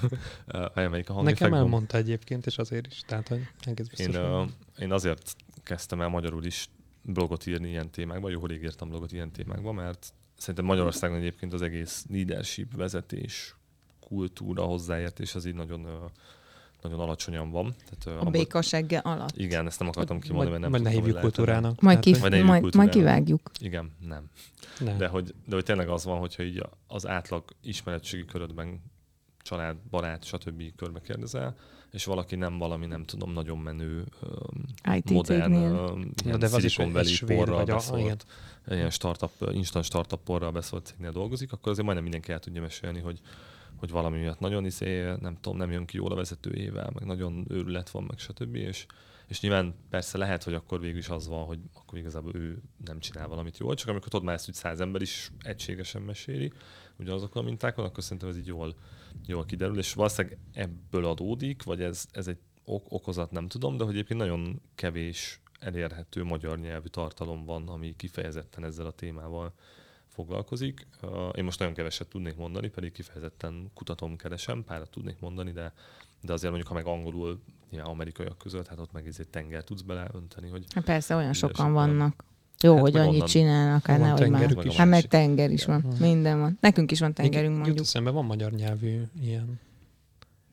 Elmelyik 0.75 0.85
a 0.85 1.13
Nekem 1.13 1.15
hangeffektben. 1.15 1.59
elmondta 1.59 1.97
egyébként, 1.97 2.47
és 2.47 2.59
azért 2.59 2.87
is. 2.87 3.01
Tehát, 3.07 3.29
hogy 3.29 3.47
egész 3.61 3.87
biztos. 3.87 4.15
Én, 4.15 4.23
hogy- 4.31 4.45
uh, 4.45 4.51
én 4.79 4.93
azért 4.93 5.35
kezdtem 5.63 6.01
el 6.01 6.09
magyarul 6.09 6.45
is 6.45 6.69
blogot 7.03 7.47
írni 7.47 7.69
ilyen 7.69 7.91
témákban, 7.91 8.31
jó, 8.31 8.47
rég 8.47 8.63
írtam 8.63 8.89
blogot 8.89 9.13
ilyen 9.13 9.31
témákban, 9.33 9.75
mert 9.75 10.13
szerintem 10.37 10.65
Magyarországon 10.65 11.17
egyébként 11.17 11.53
az 11.53 11.63
egész 11.63 12.05
leadership, 12.09 12.77
vezetés, 12.77 13.57
kultúra, 14.01 14.63
hozzáértés 14.63 15.35
az 15.35 15.45
így 15.45 15.55
nagyon, 15.55 15.85
uh, 15.85 16.11
nagyon 16.83 17.01
alacsonyan 17.01 17.51
van. 17.51 17.75
Tehát, 17.79 18.19
A 18.19 18.21
abban- 18.21 18.33
békasegge 18.33 18.99
alatt. 18.99 19.37
Igen, 19.37 19.67
ezt 19.67 19.79
nem 19.79 19.89
akartam 19.89 20.21
kimondani, 20.21 20.51
mert 20.51 20.63
nem 20.63 20.71
Vagy 20.71 20.83
ne 20.83 20.91
hívjuk 20.91 21.21
kultúrának. 21.21 21.81
Majd, 21.81 22.01
Tehát, 22.01 22.19
ki, 22.19 22.29
Majd 22.29 22.45
majd, 22.45 22.75
majd, 22.75 22.89
kivágjuk. 22.91 23.51
Igen, 23.61 23.93
nem. 24.09 24.31
nem. 24.79 24.97
De 24.99 25.07
hogy, 25.07 25.35
de 25.47 25.55
hogy 25.55 25.65
tényleg 25.65 25.89
az 25.89 26.05
van, 26.05 26.19
hogyha 26.19 26.43
így 26.43 26.63
az 26.87 27.07
átlag 27.07 27.45
ismeretségi 27.63 28.25
körödben 28.25 28.83
család, 29.43 29.77
barát, 29.91 30.25
stb. 30.25 30.63
körbe 30.77 31.01
kérdezel, 31.01 31.57
és 31.91 32.05
valaki 32.05 32.37
nem 32.37 32.59
valami, 32.59 32.87
nem 32.87 33.05
tudom, 33.05 33.33
nagyon 33.33 33.59
menő, 33.59 34.05
IT 34.95 35.11
modern, 35.11 35.53
Ja, 35.53 35.95
ilyen 36.25 36.39
de 36.39 36.47
az 36.47 36.65
is 36.65 36.79
egy 36.79 37.25
porral 37.25 37.57
vagy 37.57 37.71
a- 37.71 37.75
beszólt, 37.75 38.27
ilyen 38.69 38.91
startup, 38.91 39.31
instant 39.53 39.85
startup 39.85 40.21
porral 40.25 40.51
beszólt 40.51 40.87
cégnél 40.87 41.11
dolgozik, 41.11 41.53
akkor 41.53 41.71
azért 41.71 41.85
majdnem 41.85 42.03
mindenki 42.09 42.33
el 42.33 42.39
tudja 42.39 42.61
mesélni, 42.61 43.01
hogy 43.01 43.21
hogy 43.83 43.91
valami 43.91 44.19
miatt 44.19 44.39
nagyon 44.39 44.65
izé, 44.65 45.15
nem 45.21 45.37
tudom, 45.41 45.59
nem 45.59 45.71
jön 45.71 45.87
ki 45.87 45.97
jól 45.97 46.13
a 46.13 46.15
vezetőjével, 46.15 46.91
meg 46.95 47.05
nagyon 47.05 47.47
őrület 47.49 47.91
van, 47.91 48.05
meg 48.05 48.19
stb. 48.19 48.55
És, 48.55 48.87
és 49.27 49.41
nyilván 49.41 49.75
persze 49.91 50.19
lehet, 50.19 50.43
hogy 50.43 50.55
akkor 50.55 50.81
végül 50.81 50.99
is 50.99 51.09
az 51.09 51.29
van, 51.29 51.45
hogy 51.45 51.59
akkor 51.73 51.99
igazából 51.99 52.35
ő 52.35 52.63
nem 52.85 52.99
csinál 52.99 53.29
valamit 53.29 53.59
jól, 53.59 53.75
csak 53.75 53.89
amikor 53.89 54.09
tudod 54.09 54.27
már 54.27 54.35
ezt, 54.35 54.45
hogy 54.45 54.55
száz 54.55 54.81
ember 54.81 55.03
is 55.03 55.31
egységesen 55.41 56.03
meséli, 56.03 56.53
ugyanazokon 56.99 57.43
a 57.43 57.47
mintákon, 57.47 57.85
akkor 57.85 58.03
szerintem 58.03 58.29
ez 58.29 58.37
így 58.37 58.47
jól, 58.47 58.75
jól 59.27 59.45
kiderül, 59.45 59.79
és 59.79 59.95
valószínűleg 59.95 60.39
ebből 60.53 61.05
adódik, 61.05 61.63
vagy 61.63 61.83
ez, 61.83 62.07
ez 62.13 62.29
egy 62.29 62.39
ok- 62.65 62.87
okozat, 62.89 63.31
nem 63.31 63.49
tudom, 63.49 63.77
de 63.77 63.85
hogy 63.85 63.95
egyébként 63.95 64.21
nagyon 64.21 64.63
kevés 64.75 65.41
elérhető 65.59 66.25
magyar 66.25 66.59
nyelvű 66.59 66.89
tartalom 66.89 67.45
van, 67.45 67.69
ami 67.69 67.97
kifejezetten 67.97 68.65
ezzel 68.65 68.87
a 68.87 68.91
témával 68.91 69.55
foglalkozik. 70.15 70.87
Én 71.35 71.45
most 71.45 71.59
nagyon 71.59 71.75
keveset 71.75 72.07
tudnék 72.09 72.37
mondani, 72.37 72.69
pedig 72.69 72.93
kifejezetten 72.93 73.71
kutatom, 73.75 74.17
keresem, 74.17 74.65
párat 74.65 74.91
tudnék 74.91 75.17
mondani, 75.21 75.53
de, 75.53 75.73
de 76.21 76.33
azért 76.33 76.49
mondjuk, 76.53 76.69
ha 76.73 76.75
meg 76.79 76.87
angolul, 76.87 77.41
nyilván 77.71 77.91
amerikaiak 77.91 78.39
között, 78.39 78.67
hát 78.67 78.79
ott 78.79 78.93
meg 78.93 79.07
egy 79.07 79.27
tenger 79.31 79.65
tudsz 79.65 79.81
beleönteni, 79.81 80.49
hogy 80.49 80.65
Hát 80.75 80.85
persze, 80.85 81.17
olyan 81.17 81.33
sokan 81.33 81.73
vannak. 81.73 82.25
Jó, 82.61 82.73
Hát 82.73 82.81
hogy 82.83 82.97
annyit 82.97 83.13
onnan- 83.13 83.27
csinálnak, 83.29 83.87
hát 83.87 83.99
Van 83.99 84.07
nehogy 84.09 84.31
már. 84.31 84.67
is. 84.67 84.77
Hát 84.77 84.89
meg 84.89 85.09
tenger 85.09 85.51
is 85.51 85.65
van. 85.65 85.79
Igen. 85.93 85.97
Minden 86.09 86.39
van. 86.41 86.59
Nekünk 86.61 86.91
is 86.91 87.01
van 87.01 87.13
tengerünk, 87.15 87.55
mondjuk. 87.55 87.77
Jut 87.77 87.87
eszembe, 87.87 88.11
van 88.11 88.25
magyar 88.25 88.53
nyelvű 88.53 89.03
ilyen. 89.21 89.61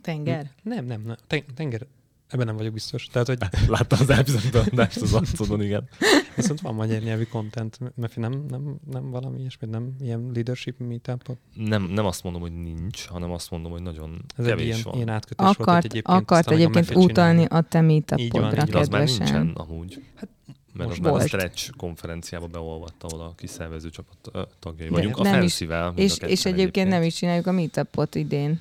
Tenger? 0.01 0.51
Nem, 0.63 0.85
nem, 0.85 1.01
nem. 1.01 1.15
Ten- 1.27 1.43
Tenger, 1.55 1.85
ebben 2.29 2.45
nem 2.45 2.55
vagyok 2.55 2.73
biztos. 2.73 3.05
Tehát, 3.05 3.27
hogy 3.27 3.37
láttam 3.67 3.99
az 4.01 4.09
elbizonyítást 4.09 5.01
az 5.01 5.13
arcodon, 5.13 5.61
igen. 5.61 5.87
viszont 6.35 6.61
van 6.61 6.75
magyar 6.75 7.01
nyelvű 7.01 7.23
content, 7.23 7.79
mert 7.95 8.15
nem, 8.15 8.45
nem, 8.49 8.75
nem 8.91 9.09
valami 9.09 9.39
ilyesmi, 9.39 9.67
nem 9.67 9.95
ilyen 10.01 10.29
leadership 10.33 10.75
meetup 10.79 11.37
Nem, 11.53 11.83
nem 11.83 12.05
azt 12.05 12.23
mondom, 12.23 12.41
hogy 12.41 12.51
nincs, 12.53 13.05
hanem 13.07 13.31
azt 13.31 13.51
mondom, 13.51 13.71
hogy 13.71 13.81
nagyon 13.81 14.25
Ez 14.37 14.45
kevés 14.45 14.61
egy 14.61 14.67
ilyen, 14.67 14.79
van. 14.83 14.95
ilyen 14.95 15.09
átkötés 15.09 15.45
volt, 15.45 15.59
Akart, 15.59 15.85
egyébként 15.85 16.17
akart 16.17 16.47
a 16.47 16.51
egyébként 16.51 16.87
Mefe 16.87 16.99
utalni 16.99 17.45
a 17.45 17.61
te 17.61 17.77
Így 17.79 17.83
van, 17.83 18.41
meetupodra, 18.41 18.61
így 18.63 18.69
de 18.69 18.77
az 18.79 18.87
már 18.87 19.03
nincsen 19.03 19.25
kedvesen. 19.25 19.51
amúgy. 19.53 20.03
Hát 20.15 20.29
mert 20.73 20.89
most 20.89 20.99
az 21.01 21.05
már 21.05 21.13
a 21.13 21.17
volt. 21.17 21.27
Stretch 21.27 21.71
konferenciába 21.77 22.47
beolvadt, 22.47 23.03
ahol 23.03 23.21
a 23.21 23.33
kis 23.37 23.49
szervező 23.49 23.89
csapat 23.89 24.49
tagjai 24.59 24.87
De 24.87 24.93
vagyunk. 24.95 25.17
A 25.17 25.23
nem 25.23 25.41
is- 25.43 25.61
a 25.61 25.93
És, 25.95 26.17
és 26.17 26.45
egyébként 26.45 26.89
nem 26.89 27.03
is 27.03 27.15
csináljuk 27.15 27.47
a 27.47 27.51
meetupot 27.51 28.15
idén. 28.15 28.59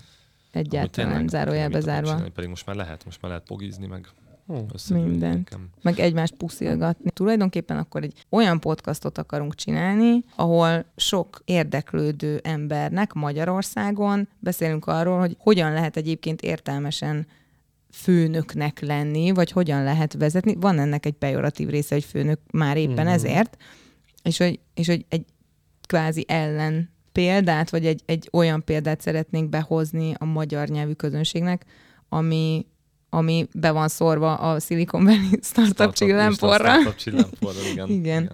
Egyáltalán 0.52 1.28
zárójelbe 1.28 1.80
zárva. 1.80 2.08
csinálni, 2.08 2.30
Pedig 2.30 2.48
most 2.50 2.66
már 2.66 2.76
lehet, 2.76 3.04
most 3.04 3.22
már 3.22 3.30
lehet 3.30 3.46
pogizni, 3.46 3.86
meg 3.86 4.08
összegyűlni 4.72 5.10
Mindent. 5.10 5.34
nekem. 5.50 5.68
meg 5.82 5.98
egymást 5.98 6.34
puszilgatni. 6.34 7.10
Tulajdonképpen 7.10 7.76
akkor 7.76 8.02
egy 8.02 8.24
olyan 8.28 8.60
podcastot 8.60 9.18
akarunk 9.18 9.54
csinálni, 9.54 10.24
ahol 10.36 10.84
sok 10.96 11.42
érdeklődő 11.44 12.40
embernek 12.42 13.12
Magyarországon 13.12 14.28
beszélünk 14.38 14.86
arról, 14.86 15.18
hogy 15.18 15.36
hogyan 15.38 15.72
lehet 15.72 15.96
egyébként 15.96 16.40
értelmesen 16.42 17.26
főnöknek 17.92 18.80
lenni, 18.80 19.30
vagy 19.30 19.50
hogyan 19.50 19.82
lehet 19.84 20.12
vezetni. 20.12 20.54
Van 20.54 20.78
ennek 20.78 21.06
egy 21.06 21.12
pejoratív 21.14 21.68
része, 21.68 21.94
hogy 21.94 22.04
főnök 22.04 22.40
már 22.52 22.76
éppen 22.76 23.04
Mhm. 23.04 23.14
ezért, 23.14 23.56
és 24.22 24.38
hogy, 24.38 24.60
és 24.74 24.86
hogy 24.86 25.04
egy 25.08 25.24
kvázi 25.86 26.24
ellen 26.28 26.90
példát, 27.18 27.70
vagy 27.70 27.86
egy, 27.86 28.02
egy 28.06 28.28
olyan 28.32 28.64
példát 28.64 29.00
szeretnénk 29.00 29.48
behozni 29.48 30.14
a 30.18 30.24
magyar 30.24 30.68
nyelvű 30.68 30.92
közönségnek, 30.92 31.64
ami, 32.08 32.66
ami 33.10 33.48
be 33.54 33.70
van 33.70 33.88
szórva 33.88 34.34
a 34.34 34.60
Silicon 34.60 35.04
Valley 35.04 35.38
startup 35.42 35.92
csillámporra, 35.92 36.72
Startup 36.72 36.94
csillámporra, 36.96 37.58
igen. 37.72 37.88
Igen. 37.88 38.32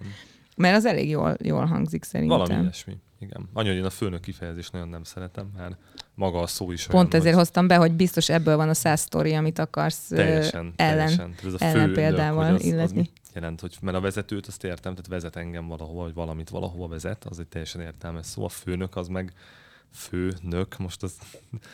mert 0.57 0.75
az 0.75 0.85
elég 0.85 1.09
jól, 1.09 1.35
jól 1.43 1.65
hangzik 1.65 2.03
szerintem. 2.03 2.37
Valami 2.37 2.61
ilyesmi. 2.61 2.97
Igen. 3.19 3.49
Annyi, 3.53 3.67
hogy 3.67 3.77
én 3.77 3.85
a 3.85 3.89
főnök 3.89 4.21
kifejezést 4.21 4.71
nagyon 4.71 4.87
nem 4.87 5.03
szeretem, 5.03 5.51
mert 5.57 5.77
maga 6.15 6.39
a 6.39 6.47
szó 6.47 6.71
is 6.71 6.87
Pont 6.87 6.95
olyan, 6.95 7.09
ezért 7.09 7.35
hogy 7.35 7.43
hoztam 7.43 7.67
be, 7.67 7.75
hogy 7.75 7.91
biztos 7.91 8.29
ebből 8.29 8.55
van 8.55 8.69
a 8.69 8.73
száz 8.73 8.99
sztori, 8.99 9.33
amit 9.33 9.59
akarsz 9.59 10.07
teljesen, 10.07 10.73
ellen, 10.75 10.95
teljesen. 10.95 11.33
Ez 11.45 11.53
a 11.53 11.57
ellen 11.59 11.73
főnök, 11.73 11.95
példával 11.95 12.59
illetni. 12.59 13.09
Jelent, 13.35 13.61
hogy 13.61 13.77
mert 13.81 13.97
a 13.97 14.01
vezetőt 14.01 14.47
azt 14.47 14.63
értem, 14.63 14.91
tehát 14.91 15.07
vezet 15.07 15.35
engem 15.35 15.67
valahova, 15.67 16.03
vagy 16.03 16.13
valamit 16.13 16.49
valahova 16.49 16.87
vezet, 16.87 17.23
az 17.25 17.39
egy 17.39 17.47
teljesen 17.47 17.81
értelmes 17.81 18.25
szó. 18.25 18.43
A 18.43 18.49
főnök 18.49 18.95
az 18.95 19.07
meg 19.07 19.33
főnök, 19.95 20.77
most 20.77 21.03
az 21.03 21.13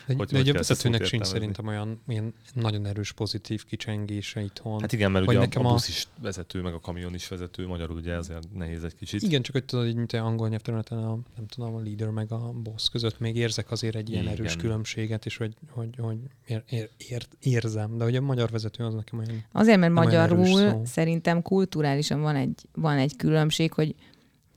Egy, 0.08 0.16
Hogy- 0.16 0.28
de 0.28 0.38
hogy 0.38 0.48
egy 0.48 0.56
szót 0.56 0.68
vezetőnek 0.68 1.06
sincs 1.06 1.26
szerintem 1.26 1.68
olyan 1.68 2.02
ilyen 2.08 2.34
nagyon 2.54 2.86
erős 2.86 3.12
pozitív 3.12 3.66
kicsengése 3.66 4.42
itthon. 4.42 4.82
Hát 4.82 4.92
igen, 4.94 5.12
mert 5.12 5.26
Vagy 5.26 5.36
ugye 5.36 5.46
nekem 5.46 5.66
a, 5.66 5.70
a 5.70 5.74
busz 5.74 5.88
is 5.88 6.08
vezető, 6.22 6.62
meg 6.62 6.74
a 6.74 6.80
kamion 6.80 7.14
is 7.14 7.28
vezető, 7.28 7.68
magyarul 7.68 7.96
ugye 7.96 8.14
ezért 8.14 8.54
nehéz 8.54 8.84
egy 8.84 8.96
kicsit. 8.96 9.22
Igen, 9.22 9.42
csak 9.42 9.54
hogy 9.54 9.66
tudod, 9.66 9.88
így 9.88 9.96
mint 9.96 10.14
egy 10.14 10.20
angol 10.20 10.50
nyelvterületen 10.50 10.98
a, 10.98 11.18
nem 11.36 11.48
tudom, 11.48 11.76
a 11.76 11.80
leader 11.80 12.10
meg 12.10 12.32
a 12.32 12.52
boss 12.52 12.90
között 12.90 13.20
még 13.20 13.36
érzek 13.36 13.72
azért 13.72 13.96
egy 13.96 14.10
ilyen 14.10 14.24
Igen. 14.24 14.34
erős 14.34 14.56
különbséget, 14.56 15.26
és 15.26 15.38
hogy, 15.38 15.54
hogy, 15.70 15.90
hogy 15.98 16.18
ér, 16.46 16.64
ér, 16.70 16.90
ér, 16.98 17.28
érzem. 17.40 17.98
De 17.98 18.04
hogy 18.04 18.16
a 18.16 18.22
magyar 18.22 18.50
vezető 18.50 18.84
az 18.84 18.94
nekem 18.94 19.20
olyan... 19.20 19.46
Azért, 19.52 19.80
mert 19.80 19.94
magyarul 19.94 20.86
szerintem 20.86 21.42
kulturálisan 21.42 22.22
van 22.22 22.36
egy, 22.36 22.62
van 22.74 22.98
egy 22.98 23.16
különbség, 23.16 23.74
hogy 23.74 23.96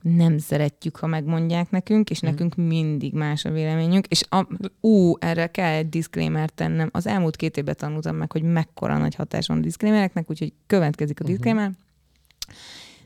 nem 0.04 0.38
szeretjük, 0.38 0.96
ha 0.96 1.06
megmondják 1.06 1.70
nekünk, 1.70 2.10
és 2.10 2.20
Mhm. 2.20 2.30
nekünk 2.30 2.54
mindig 2.54 3.12
más 3.12 3.44
a 3.44 3.50
véleményünk, 3.50 4.06
és 4.06 4.22
a, 4.28 4.46
ú, 4.80 5.14
erre 5.18 5.46
kell 5.46 5.72
egy 5.72 5.88
disclaimer 5.88 6.50
tennem. 6.50 6.88
Az 6.92 7.06
elmúlt 7.06 7.36
két 7.36 7.56
évben 7.56 7.76
tanultam 7.76 8.16
meg, 8.16 8.32
hogy 8.32 8.42
mekkora 8.42 8.98
nagy 8.98 9.14
hatás 9.14 9.46
van 9.46 9.56
a 9.58 9.60
disclaimereknek, 9.60 10.30
úgyhogy 10.30 10.52
következik 10.66 11.20
a 11.20 11.22
Mhm. 11.22 11.32
disclaimer. 11.32 11.70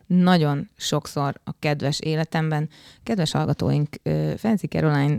Nagyon 0.07 0.69
sokszor 0.77 1.41
a 1.45 1.51
kedves 1.59 2.01
életemben, 2.01 2.69
kedves 3.03 3.33
hallgatóink, 3.33 3.89
Fancy 4.37 4.67
Caroline 4.67 5.19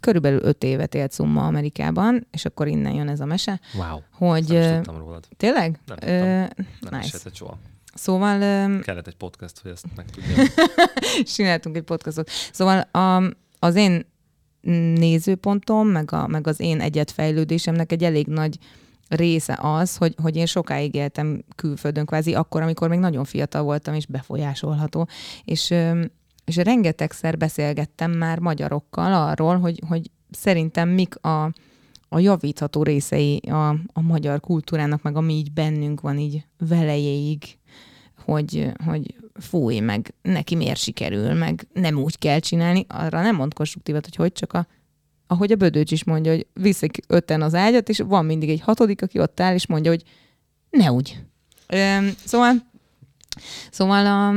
körülbelül 0.00 0.40
öt 0.42 0.64
évet 0.64 0.94
élt 0.94 1.12
Szumma 1.12 1.46
Amerikában, 1.46 2.26
és 2.30 2.44
akkor 2.44 2.68
innen 2.68 2.94
jön 2.94 3.08
ez 3.08 3.20
a 3.20 3.24
mese, 3.24 3.60
Wow. 3.74 3.98
hogy 4.12 4.44
nem 4.48 4.60
is 4.60 4.66
tudtam 4.76 4.98
rólad. 4.98 5.28
tényleg? 5.36 5.80
Nem 5.86 5.96
tudtam. 5.96 6.18
Nem 6.90 7.00
nice. 7.00 7.18
soha. 7.32 7.58
Szóval 7.98 8.38
Kellett 8.80 9.06
egy 9.06 9.16
podcast, 9.16 9.60
hogy 9.62 9.70
ezt 9.70 9.86
megtudjam. 9.96 10.46
csináltunk 11.34 11.76
egy 11.76 11.82
podcastot. 11.82 12.30
Szóval 12.52 12.78
a, 12.80 13.34
az 13.58 13.74
én 13.74 14.06
nézőpontom, 14.94 15.88
meg, 15.88 16.12
a, 16.12 16.26
meg 16.26 16.46
az 16.46 16.60
én 16.60 16.80
egyetfejlődésemnek 16.80 17.92
egy 17.92 18.04
elég 18.04 18.26
nagy 18.26 18.58
része 19.08 19.58
az, 19.60 19.96
hogy, 19.96 20.14
hogy 20.22 20.36
én 20.36 20.46
sokáig 20.46 20.94
éltem 20.94 21.44
külföldön, 21.56 22.06
kvázi 22.06 22.34
akkor, 22.34 22.62
amikor 22.62 22.88
még 22.88 22.98
nagyon 22.98 23.24
fiatal 23.24 23.62
voltam 23.62 23.94
és 23.94 24.06
befolyásolható. 24.06 25.08
És, 25.44 25.74
és 26.44 26.56
rengetegszer 26.56 27.36
beszélgettem 27.36 28.10
már 28.10 28.38
magyarokkal 28.38 29.12
arról, 29.12 29.58
hogy, 29.58 29.82
hogy 29.88 30.10
szerintem 30.30 30.88
mik 30.88 31.16
a, 31.16 31.52
a 32.08 32.18
javítható 32.18 32.82
részei 32.82 33.36
a, 33.36 33.68
a 33.68 34.00
magyar 34.00 34.40
kultúrának, 34.40 35.02
meg 35.02 35.16
ami 35.16 35.32
így 35.32 35.52
bennünk 35.52 36.00
van 36.00 36.18
így 36.18 36.46
velejéig, 36.58 37.57
hogy, 38.32 38.72
hogy 38.84 39.14
fúj, 39.34 39.78
meg 39.78 40.14
neki 40.22 40.54
miért 40.54 40.78
sikerül, 40.78 41.32
meg 41.32 41.66
nem 41.72 41.96
úgy 41.96 42.18
kell 42.18 42.38
csinálni, 42.38 42.86
arra 42.88 43.22
nem 43.22 43.36
mond 43.36 43.54
konstruktívat, 43.54 44.04
hogy 44.04 44.16
hogy 44.16 44.32
csak 44.32 44.52
a, 44.52 44.66
ahogy 45.26 45.52
a 45.52 45.56
Bödöcs 45.56 45.90
is 45.90 46.04
mondja, 46.04 46.32
hogy 46.32 46.46
viszik 46.52 46.98
öten 47.06 47.42
az 47.42 47.54
ágyat, 47.54 47.88
és 47.88 47.98
van 47.98 48.24
mindig 48.24 48.48
egy 48.48 48.60
hatodik, 48.60 49.02
aki 49.02 49.18
ott 49.18 49.40
áll, 49.40 49.54
és 49.54 49.66
mondja, 49.66 49.90
hogy 49.90 50.02
ne 50.70 50.92
úgy. 50.92 51.18
Üm, 51.74 52.12
szóval, 52.24 52.52
szóval 53.70 54.06
a, 54.06 54.28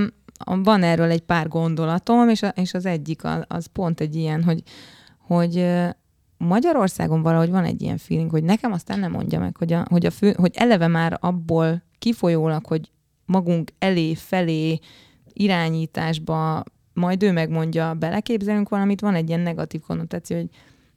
a, 0.52 0.62
van 0.62 0.84
erről 0.84 1.10
egy 1.10 1.22
pár 1.22 1.48
gondolatom, 1.48 2.30
és, 2.30 2.44
a, 2.44 2.48
és 2.48 2.74
az 2.74 2.86
egyik 2.86 3.24
az, 3.24 3.44
az 3.48 3.66
pont 3.66 4.00
egy 4.00 4.16
ilyen, 4.16 4.44
hogy, 4.44 4.64
hogy 5.18 5.66
Magyarországon 6.38 7.22
valahogy 7.22 7.50
van 7.50 7.64
egy 7.64 7.82
ilyen 7.82 7.98
feeling, 7.98 8.32
hogy 8.32 8.44
nekem 8.44 8.72
aztán 8.72 9.00
nem 9.00 9.12
mondja 9.12 9.40
meg, 9.40 9.58
hogy, 9.58 9.74
a, 9.74 9.86
hogy, 9.90 10.06
a 10.06 10.12
fő, 10.12 10.34
hogy 10.38 10.52
eleve 10.56 10.88
már 10.88 11.18
abból 11.20 11.84
kifolyólag, 12.00 12.66
hogy 12.66 12.92
magunk 13.32 13.72
elé, 13.80 14.14
felé 14.14 14.80
irányításba, 15.34 16.64
majd 16.94 17.24
ő 17.24 17.32
megmondja, 17.32 17.94
beleképzelünk 17.94 18.70
valamit, 18.70 19.02
van 19.02 19.16
egy 19.16 19.28
ilyen 19.28 19.40
negatív 19.40 19.82
konnotáció, 19.82 20.38
hogy 20.38 20.50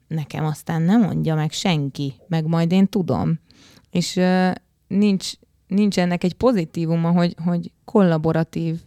nekem 0.06 0.44
aztán 0.44 0.82
nem 0.82 1.00
mondja 1.00 1.34
meg 1.34 1.52
senki, 1.52 2.14
meg 2.28 2.46
majd 2.46 2.72
én 2.72 2.86
tudom. 2.86 3.40
És 3.90 4.16
uh, 4.16 4.50
nincs, 4.86 5.32
nincs 5.66 5.98
ennek 5.98 6.24
egy 6.24 6.34
pozitívuma, 6.34 7.10
hogy, 7.10 7.34
hogy 7.44 7.72
kollaboratív 7.84 8.80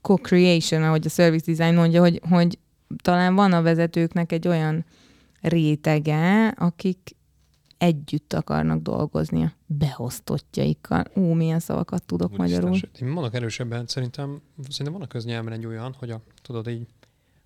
co-creation, 0.00 0.82
ahogy 0.82 1.06
a 1.06 1.08
service 1.08 1.52
design 1.52 1.74
mondja, 1.74 2.00
hogy, 2.00 2.20
hogy 2.30 2.58
talán 3.02 3.34
van 3.34 3.52
a 3.52 3.62
vezetőknek 3.62 4.32
egy 4.32 4.48
olyan 4.48 4.84
rétege, 5.40 6.48
akik 6.48 7.16
együtt 7.84 8.32
akarnak 8.32 8.82
dolgozni 8.82 9.42
a 9.42 9.52
beosztottjaikkal. 9.66 11.04
Ú, 11.14 11.20
milyen 11.20 11.60
szavakat 11.60 12.02
tudok 12.02 12.32
Úristen, 12.32 12.60
magyarul. 12.62 12.90
Én 13.00 13.08
mondok 13.08 13.34
erősebben, 13.34 13.86
szerintem, 13.86 14.40
szerintem 14.68 14.92
van 14.92 15.02
a 15.02 15.06
köznyelven 15.06 15.52
egy 15.52 15.66
olyan, 15.66 15.94
hogy 15.98 16.10
a, 16.10 16.22
tudod, 16.42 16.68
így 16.68 16.86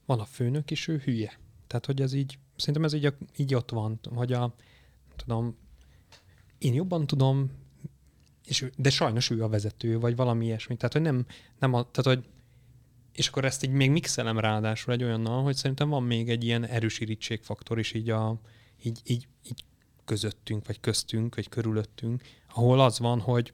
van 0.07 0.21
a 0.21 0.25
főnök, 0.25 0.71
és 0.71 0.89
ő 0.89 0.99
hülye. 1.05 1.39
Tehát, 1.67 1.87
hogy 1.87 2.01
ez 2.01 2.13
így, 2.13 2.39
szerintem 2.57 2.85
ez 2.85 2.93
így, 2.93 3.05
a, 3.05 3.13
így 3.37 3.55
ott 3.55 3.71
van, 3.71 4.01
hogy 4.15 4.33
a, 4.33 4.55
tudom, 5.17 5.57
én 6.59 6.75
jobban 6.75 7.07
tudom, 7.07 7.51
és 8.45 8.71
de 8.77 8.91
sajnos 8.91 9.31
ő 9.31 9.43
a 9.43 9.49
vezető, 9.49 9.99
vagy 9.99 10.17
valami 10.17 10.45
ilyesmi. 10.45 10.77
Tehát, 10.77 10.93
hogy 10.93 11.03
nem, 11.03 11.27
nem 11.59 11.75
a, 11.75 11.91
tehát, 11.91 12.19
hogy 12.19 12.29
és 13.13 13.29
akkor 13.29 13.45
ezt 13.45 13.65
így 13.65 13.71
még 13.71 13.91
mixelem 13.91 14.39
ráadásul 14.39 14.93
egy 14.93 15.05
olyannal, 15.05 15.43
hogy 15.43 15.57
szerintem 15.57 15.89
van 15.89 16.03
még 16.03 16.29
egy 16.29 16.45
ilyen 16.45 16.65
erős 16.65 17.01
irítségfaktor 17.01 17.79
is 17.79 17.93
így, 17.93 18.11
a, 18.11 18.41
így, 18.83 19.01
így, 19.05 19.29
így 19.43 19.65
közöttünk, 20.09 20.67
vagy 20.67 20.81
köztünk, 20.81 21.35
vagy 21.35 21.49
körülöttünk, 21.49 22.23
ahol 22.55 22.81
az 22.81 22.99
van, 22.99 23.21
hogy 23.21 23.53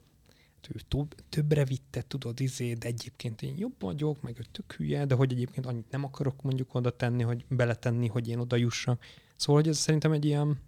ő 0.69 0.79
több, 0.87 1.15
többre 1.29 1.65
vitte, 1.65 2.01
tudod, 2.07 2.39
izé, 2.39 2.73
de 2.73 2.87
egyébként 2.87 3.41
én 3.41 3.57
jobb 3.57 3.75
vagyok, 3.79 4.21
meg 4.21 4.39
ő 4.39 4.43
tök 4.51 4.73
hülye, 4.73 5.05
de 5.05 5.15
hogy 5.15 5.31
egyébként 5.31 5.65
annyit 5.65 5.91
nem 5.91 6.03
akarok 6.03 6.41
mondjuk 6.41 6.73
oda 6.73 6.95
tenni, 6.95 7.23
hogy 7.23 7.45
beletenni, 7.47 8.07
hogy 8.07 8.27
én 8.27 8.39
oda 8.39 8.55
jussak. 8.55 9.03
Szóval, 9.35 9.61
hogy 9.61 9.71
ez 9.71 9.77
szerintem 9.77 10.11
egy 10.11 10.25
ilyen, 10.25 10.59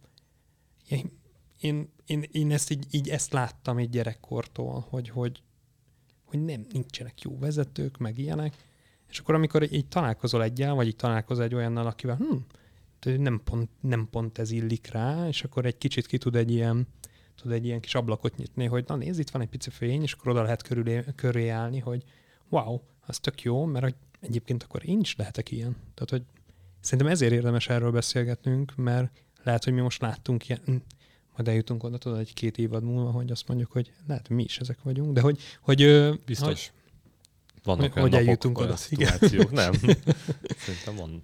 ilyen 0.87 1.11
én, 1.59 1.89
én, 2.05 2.23
én 2.31 2.51
ezt 2.51 2.71
így, 2.71 2.85
így, 2.91 3.09
ezt 3.09 3.31
láttam 3.31 3.77
egy 3.77 3.89
gyerekkortól, 3.89 4.85
hogy, 4.89 5.09
hogy, 5.09 5.43
hogy 6.25 6.45
nem, 6.45 6.65
nincsenek 6.71 7.21
jó 7.21 7.37
vezetők, 7.39 7.97
meg 7.97 8.17
ilyenek, 8.17 8.55
és 9.09 9.19
akkor 9.19 9.35
amikor 9.35 9.73
így 9.73 9.87
találkozol 9.87 10.43
egyel, 10.43 10.73
vagy 10.73 10.87
így 10.87 10.95
találkozol 10.95 11.43
egy 11.43 11.55
olyannal, 11.55 11.87
akivel 11.87 12.15
hm, 12.15 12.35
nem 13.05 13.41
pont, 13.43 13.69
nem 13.81 14.07
pont 14.09 14.37
ez 14.37 14.51
illik 14.51 14.87
rá, 14.91 15.27
és 15.27 15.43
akkor 15.43 15.65
egy 15.65 15.77
kicsit 15.77 16.05
ki 16.05 16.17
tud 16.17 16.35
egy 16.35 16.51
ilyen, 16.51 16.87
tud 17.35 17.51
egy 17.51 17.65
ilyen 17.65 17.79
kis 17.79 17.95
ablakot 17.95 18.37
nyitni, 18.37 18.65
hogy 18.65 18.83
na 18.87 18.95
nézd, 18.95 19.19
itt 19.19 19.29
van 19.29 19.41
egy 19.41 19.49
pici 19.49 19.69
fény, 19.69 20.01
és 20.01 20.13
akkor 20.13 20.31
oda 20.31 20.41
lehet 20.41 20.61
körülé, 20.61 21.03
köré 21.15 21.49
állni, 21.49 21.79
hogy 21.79 22.03
wow, 22.49 22.79
az 23.05 23.19
tök 23.19 23.41
jó, 23.41 23.65
mert 23.65 23.83
hogy 23.83 23.95
egyébként 24.19 24.63
akkor 24.63 24.89
én 24.89 24.99
is 24.99 25.15
lehetek 25.15 25.51
ilyen. 25.51 25.71
Tehát, 25.71 26.09
hogy 26.09 26.23
szerintem 26.79 27.13
ezért 27.13 27.31
érdemes 27.31 27.69
erről 27.69 27.91
beszélgetnünk, 27.91 28.75
mert 28.75 29.23
lehet, 29.43 29.63
hogy 29.63 29.73
mi 29.73 29.81
most 29.81 30.01
láttunk 30.01 30.49
ilyen, 30.49 30.61
hm, 30.65 30.75
majd 31.35 31.47
eljutunk 31.47 31.83
oda, 31.83 31.97
tudod, 31.97 32.19
egy 32.19 32.33
két 32.33 32.57
évad 32.57 32.83
múlva, 32.83 33.11
hogy 33.11 33.31
azt 33.31 33.47
mondjuk, 33.47 33.71
hogy 33.71 33.91
lehet, 34.07 34.29
mi 34.29 34.43
is 34.43 34.59
ezek 34.59 34.81
vagyunk, 34.83 35.13
de 35.13 35.21
hogy... 35.21 35.39
hogy 35.61 35.83
Biztos. 36.25 36.47
Hogy, 36.47 36.71
Vannak 37.63 37.93
hogy 37.93 37.97
olyan 37.97 38.09
napok, 38.09 38.25
eljutunk 38.25 38.57
oda. 38.57 38.75
nem? 39.51 39.73
Szerintem 40.65 40.95
van. 40.95 41.23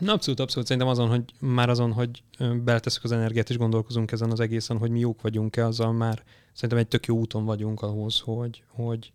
Na, 0.00 0.12
abszolút, 0.12 0.40
abszolút. 0.40 0.66
Szerintem 0.66 0.92
azon, 0.92 1.08
hogy 1.08 1.24
már 1.38 1.68
azon, 1.68 1.92
hogy 1.92 2.22
ö, 2.38 2.56
beleteszünk 2.56 3.04
az 3.04 3.12
energiát 3.12 3.50
és 3.50 3.56
gondolkozunk 3.56 4.12
ezen 4.12 4.30
az 4.30 4.40
egészen, 4.40 4.78
hogy 4.78 4.90
mi 4.90 4.98
jók 4.98 5.22
vagyunk-e, 5.22 5.66
azzal 5.66 5.92
már 5.92 6.24
szerintem 6.52 6.78
egy 6.78 6.88
tök 6.88 7.06
jó 7.06 7.16
úton 7.16 7.44
vagyunk 7.44 7.82
ahhoz, 7.82 8.20
hogy, 8.20 8.62
hogy, 8.68 9.12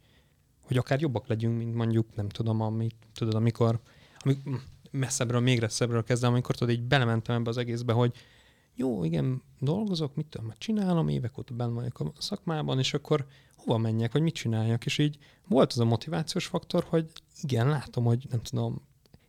hogy 0.61 0.77
akár 0.77 1.01
jobbak 1.01 1.27
legyünk, 1.27 1.57
mint 1.57 1.75
mondjuk, 1.75 2.15
nem 2.15 2.29
tudom, 2.29 2.61
amit, 2.61 2.95
tudod, 3.13 3.33
amikor, 3.33 3.79
amikor 4.19 4.61
messzebbről, 4.91 5.39
még 5.39 5.59
messzebbről 5.59 6.03
kezdem, 6.03 6.31
amikor 6.31 6.55
tudod, 6.55 6.73
így 6.73 6.83
belementem 6.83 7.35
ebbe 7.35 7.49
az 7.49 7.57
egészbe, 7.57 7.93
hogy 7.93 8.13
jó, 8.75 9.03
igen, 9.03 9.41
dolgozok, 9.59 10.15
mit 10.15 10.25
tudom, 10.25 10.53
csinálom, 10.57 11.07
évek 11.07 11.37
óta 11.37 11.53
benn 11.53 11.73
vagyok 11.73 11.99
a 11.99 12.11
szakmában, 12.17 12.79
és 12.79 12.93
akkor 12.93 13.25
hova 13.55 13.77
menjek, 13.77 14.11
vagy 14.11 14.21
mit 14.21 14.33
csináljak, 14.33 14.85
és 14.85 14.97
így 14.97 15.17
volt 15.47 15.71
az 15.71 15.79
a 15.79 15.85
motivációs 15.85 16.45
faktor, 16.45 16.85
hogy 16.89 17.11
igen, 17.41 17.69
látom, 17.69 18.03
hogy 18.03 18.25
nem 18.29 18.41
tudom, 18.41 18.81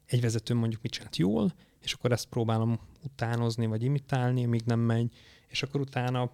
egy 0.07 0.21
vezető 0.21 0.55
mondjuk 0.55 0.83
mit 0.83 0.93
csinált 0.93 1.17
jól, 1.17 1.55
és 1.81 1.93
akkor 1.93 2.13
ezt 2.13 2.27
próbálom 2.27 2.81
utánozni, 3.03 3.67
vagy 3.67 3.83
imitálni, 3.83 4.45
míg 4.45 4.63
nem 4.65 4.81
megy, 4.81 5.13
és 5.49 5.63
akkor 5.63 5.81
utána, 5.81 6.31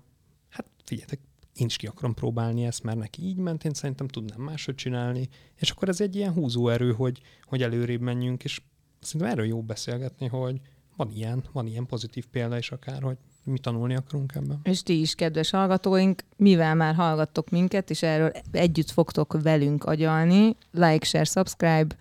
hát 0.48 0.66
figyeljetek, 0.85 1.20
én 1.54 1.66
is 1.66 1.76
ki 1.76 1.87
akarom 1.87 2.14
próbálni 2.14 2.64
ezt, 2.64 2.82
mert 2.82 2.98
neki 2.98 3.22
így 3.22 3.37
ment, 3.37 3.64
én 3.64 3.72
szerintem 3.72 4.08
tudnám 4.08 4.40
máshogy 4.40 4.74
csinálni, 4.74 5.28
és 5.56 5.70
akkor 5.70 5.88
ez 5.88 6.00
egy 6.00 6.16
ilyen 6.16 6.32
húzóerő, 6.32 6.92
hogy, 6.92 7.20
hogy 7.44 7.62
előrébb 7.62 8.00
menjünk, 8.00 8.44
és 8.44 8.61
szerintem 9.00 9.30
erről 9.30 9.46
jó 9.46 9.62
beszélgetni, 9.62 10.26
hogy 10.26 10.61
van 10.96 11.11
ilyen, 11.11 11.44
van 11.52 11.66
ilyen 11.66 11.87
pozitív 11.87 12.26
példa 12.26 12.58
is 12.58 12.70
akár, 12.70 13.02
hogy 13.02 13.16
mi 13.44 13.58
tanulni 13.58 13.94
akarunk 13.94 14.35
ebben. 14.35 14.61
És 14.62 14.82
ti 14.82 15.00
is, 15.00 15.14
kedves 15.14 15.50
hallgatóink, 15.50 16.24
mivel 16.37 16.74
már 16.74 16.94
hallgattok 16.94 17.50
minket, 17.50 17.90
és 17.90 18.02
erről 18.02 18.32
együtt 18.50 18.90
fogtok 18.90 19.42
velünk 19.42 19.85
agyalni, 19.85 20.56
like, 20.70 21.04
share, 21.04 21.24
subscribe 21.24 21.96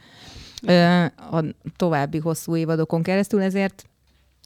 a 1.16 1.44
további 1.76 2.18
hosszú 2.18 2.56
évadokon 2.56 3.04
keresztül, 3.04 3.42
ezért, 3.42 3.90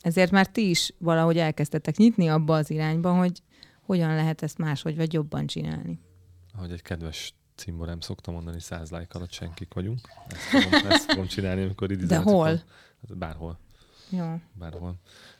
ezért 0.01 0.31
már 0.31 0.47
ti 0.47 0.69
is 0.69 0.93
valahogy 0.97 1.37
elkezdtetek 1.37 1.97
nyitni 1.97 2.27
abba 2.27 2.55
az 2.55 2.69
irányba, 2.69 3.13
hogy 3.13 3.41
hogyan 3.81 4.15
lehet 4.15 4.41
ezt 4.41 4.57
máshogy 4.57 4.95
vagy 4.95 5.13
jobban 5.13 5.45
csinálni. 5.45 5.99
Ahogy 6.53 6.71
egy 6.71 6.81
kedves 6.81 7.33
cimborám 7.55 7.99
szokta 7.99 8.31
mondani, 8.31 8.59
száz 8.59 8.91
like 8.91 9.07
alatt 9.09 9.31
senkik 9.31 9.73
vagyunk. 9.73 9.99
Ezt 10.27 10.41
fogom, 10.41 10.91
ezt 10.91 11.11
fogom 11.11 11.27
csinálni, 11.27 11.61
amikor 11.61 11.87
De 11.87 11.93
idizáltuk 11.93 12.31
hol? 12.31 12.47
Hát 12.47 13.17
bárhol. 13.17 13.59
Jó. 14.09 14.41
Bárhol. 14.53 14.95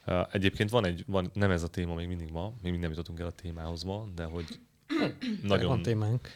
Uh, 0.08 0.28
egyébként 0.32 0.70
van 0.70 0.86
egy, 0.86 1.04
van, 1.08 1.32
nem 1.34 1.52
ez 1.52 1.64
a 1.64 1.68
téma 1.68 1.94
még 1.94 2.08
mindig 2.08 2.32
ma, 2.32 2.54
még 2.62 2.80
nem 2.80 2.90
jutottunk 2.90 3.20
el 3.20 3.26
a 3.26 3.32
témához 3.32 3.84
ma, 3.84 4.08
de 4.16 4.24
hogy 4.24 4.60
nagyon... 5.42 5.68
Van 5.68 5.82
témánk. 5.82 6.30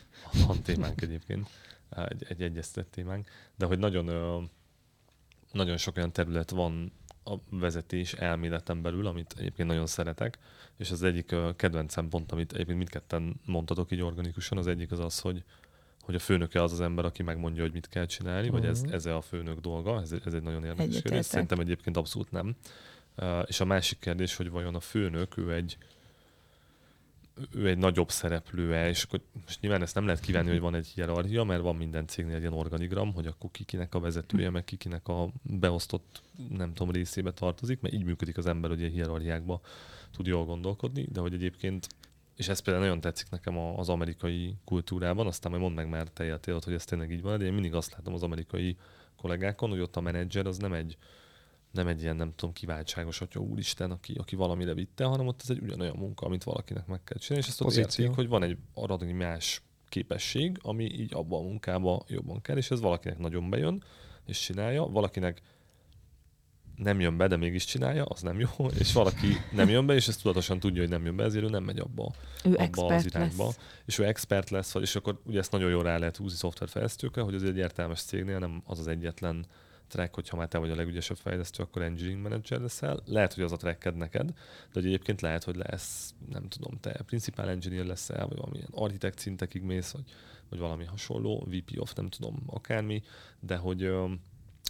Van 0.47 0.62
témánk 0.62 1.02
egyébként, 1.02 1.47
Uh, 1.47 1.68
egy, 1.89 2.25
egy 2.28 2.41
egyeztett 2.41 2.91
témánk, 2.91 3.30
de 3.56 3.65
hogy 3.65 3.80
nagyon, 3.80 4.49
nagyon 5.52 5.78
sok 5.78 5.97
olyan 5.97 6.12
terület 6.12 6.49
van 6.49 6.91
a 7.23 7.36
vezetés 7.49 8.13
elméleten 8.13 8.82
belül, 8.82 9.08
amit 9.08 9.36
egyébként 9.38 9.67
nagyon 9.67 9.86
szeretek, 9.86 10.38
és 10.78 10.91
az 10.91 11.04
egyik 11.04 11.32
uh, 11.32 11.56
kedvencem 11.56 12.10
pont, 12.10 12.32
amit 12.32 12.54
egyébként 12.54 12.78
mindketten 12.78 13.39
mondtatok 13.45 13.91
így 13.91 14.02
organikusan, 14.02 14.58
az 14.58 14.67
egyik 14.67 14.91
az 14.91 14.99
az, 14.99 15.19
hogy, 15.19 15.43
hogy 16.02 16.15
a 16.15 16.19
főnöke 16.19 16.63
az 16.63 16.71
az 16.71 16.82
ember, 16.82 17.06
aki 17.06 17.23
megmondja, 17.23 17.62
hogy 17.62 17.71
mit 17.71 17.88
kell 17.88 18.06
csinálni, 18.06 18.47
uh-huh. 18.47 18.60
vagy 18.60 18.69
ez, 18.69 18.82
Mhm. 18.82 18.93
ez 18.93 19.06
a 19.06 19.21
főnök 19.21 19.60
dolga, 19.60 20.02
ez, 20.02 20.12
ez 20.25 20.34
egy 20.34 20.41
nagyon 20.43 20.65
érdekes 20.65 21.02
kérdés. 21.02 21.25
Szerintem 21.25 21.60
egyébként 21.60 21.97
abszolút 21.97 22.32
nem. 22.32 22.56
Uh, 23.17 23.43
és 23.47 23.60
a 23.60 23.65
másik 23.65 23.99
kérdés, 23.99 24.36
hogy 24.36 24.49
vajon 24.49 24.75
a 24.75 24.80
főnök, 24.80 25.38
ő 25.38 25.54
egy, 25.54 25.77
ő 27.56 27.67
egy 27.67 27.77
nagyobb 27.77 28.10
szereplő-e, 28.10 28.90
és 28.90 29.04
akkor 29.04 29.21
most 29.46 29.62
nyilván 29.62 29.81
ezt 29.81 29.96
nem 29.96 30.06
lehet 30.06 30.19
kívánni, 30.19 30.50
hogy 30.50 30.60
van 30.60 30.75
egy 30.75 30.87
hierarchia, 30.87 31.44
mert 31.44 31.62
van 31.62 31.75
minden 31.75 32.08
cégnél 32.08 32.35
egy 32.35 32.42
ilyen 32.42 32.54
organigram, 32.54 33.13
hogy 33.13 33.27
akkor 33.27 33.52
kikinek 33.52 33.96
a 33.96 34.00
vezetője, 34.00 34.50
meg 34.50 34.63
kikinek 34.63 35.08
a 35.08 35.29
beosztott, 35.42 36.21
nem 36.50 36.73
tudom, 36.73 36.94
részébe 36.94 37.31
tartozik, 37.31 37.81
mert 37.81 37.94
így 37.94 38.04
működik 38.04 38.37
az 38.37 38.46
ember, 38.46 38.69
hogy 38.69 38.83
a 38.83 38.87
hierarchiákba 38.87 39.62
tud 40.12 40.25
jól 40.25 40.46
gondolkodni, 40.46 41.08
de 41.12 41.19
hogy 41.19 41.33
egyébként 41.33 41.87
és 42.35 42.48
ez 42.48 42.60
például 42.60 42.85
nagyon 42.85 43.02
tetszik 43.02 43.29
nekem 43.29 43.58
az 43.58 43.90
amerikai 43.90 44.56
kultúrában, 44.65 45.27
aztán 45.27 45.52
majd 45.52 45.63
mondd 45.63 45.75
meg 45.75 45.90
már 45.90 46.08
te 46.08 46.23
éltél 46.23 46.60
hogy 46.63 46.73
ez 46.73 46.85
tényleg 46.85 47.12
így 47.12 47.21
van, 47.21 47.37
de 47.37 47.46
én 47.46 47.54
mindig 47.54 47.73
azt 47.73 47.92
látom 47.92 48.13
az 48.13 48.23
amerikai 48.23 48.77
kollégákon, 49.17 49.69
hogy 49.69 49.79
ott 49.79 49.96
a 49.96 50.02
menedzser 50.02 50.46
az 50.46 50.58
nem 50.58 50.73
egy, 50.73 50.98
nem 51.72 51.88
egy 51.88 52.02
ilyen, 52.02 52.15
nem 52.15 52.34
tudom, 52.36 52.54
kiváltságos 52.54 53.22
atya 53.22 53.40
úristen, 53.40 53.92
aki, 53.92 54.13
aki 54.13 54.36
valamire 54.36 54.74
vitte, 54.74 55.04
hanem 55.04 55.28
ott 55.28 55.42
ez 55.42 55.50
egy 55.50 55.62
ugyanolyan 55.62 55.96
munka, 55.96 56.26
amit 56.26 56.44
valakinek 56.44 56.88
meg 56.88 57.04
kell 57.04 57.17
csinálni, 57.17 57.46
és 57.46 57.52
ezt 57.52 57.62
ott 57.62 57.74
érték, 57.74 58.10
hogy 58.10 58.28
van 58.28 58.44
egy 58.44 58.58
aradni 58.74 59.12
más 59.12 59.62
képesség, 59.90 60.58
ami 60.62 60.84
így 60.84 61.13
abban 61.13 61.40
a 61.40 61.48
munkában 61.48 62.04
jobban 62.08 62.42
kell, 62.42 62.58
és 62.58 62.72
ez 62.72 62.80
valakinek 62.80 63.17
nagyon 63.17 63.50
bejön, 63.50 63.84
és 64.26 64.40
csinálja, 64.40 64.86
valakinek 64.86 65.42
nem 66.76 67.00
jön 67.00 67.17
be, 67.17 67.28
de 67.28 67.38
mégis 67.38 67.65
csinálja, 67.65 68.04
az 68.04 68.22
nem 68.22 68.40
jó, 68.40 68.50
és 68.80 68.94
valaki 68.94 69.28
nem 69.52 69.70
jön 69.70 69.86
be, 69.86 69.94
és 69.94 70.08
ezt 70.08 70.22
tudatosan 70.22 70.60
tudja, 70.60 70.82
hogy 70.82 70.90
nem 70.90 71.06
jön 71.06 71.15
be, 71.15 71.24
ezért 71.24 71.44
ő 71.44 71.50
nem 71.50 71.63
megy 71.63 71.80
abba, 71.80 72.13
Ő 72.44 72.56
abba 72.56 72.86
az 72.86 73.06
irányba. 73.06 73.44
lesz. 73.44 73.60
És 73.86 73.98
ő 73.98 74.06
expert 74.06 74.50
lesz, 74.50 74.76
és 74.76 74.96
akkor 74.96 75.22
ugye 75.26 75.40
ezt 75.40 75.52
nagyon 75.52 75.70
jól 75.70 75.84
rá 75.84 75.98
lehet 75.98 76.17
húzni 76.17 76.38
szoftverfejlesztőkre, 76.38 77.22
hogy 77.22 77.36
az 77.36 77.44
egy 77.44 77.58
értelmes 77.58 78.02
cégnél 78.02 78.40
nem 78.40 78.62
az 78.65 78.80
az 78.80 78.88
egyetlen 78.88 79.46
track, 79.90 80.13
hogyha 80.15 80.37
már 80.37 80.48
te 80.48 80.58
vagy 80.58 80.69
a 80.69 80.75
legügyesebb 80.75 81.17
fejlesztő, 81.17 81.63
akkor 81.63 81.81
engineering 81.81 82.21
manager 82.21 82.60
leszel. 82.60 83.00
Lehet, 83.06 83.33
hogy 83.33 83.44
az 83.44 83.52
a 83.52 83.58
tracked 83.58 83.96
neked, 83.96 84.33
de 84.73 84.79
egyébként 84.79 85.21
lehet, 85.21 85.44
hogy 85.44 85.56
lesz, 85.56 86.13
nem 86.31 86.48
tudom, 86.48 86.79
te 86.79 87.02
principal 87.06 87.50
engineer 87.50 87.85
leszel, 87.85 88.27
vagy 88.27 88.37
valamilyen 88.37 88.69
architekt 88.71 89.19
szintekig 89.19 89.62
mész, 89.62 89.92
vagy, 89.92 90.04
vagy 90.50 90.60
valami 90.60 90.85
hasonló, 90.85 91.48
VP 91.50 91.79
of 91.79 91.94
nem 91.94 92.10
tudom, 92.10 92.44
akármi, 92.46 93.04
de 93.40 93.56
hogy, 93.56 93.92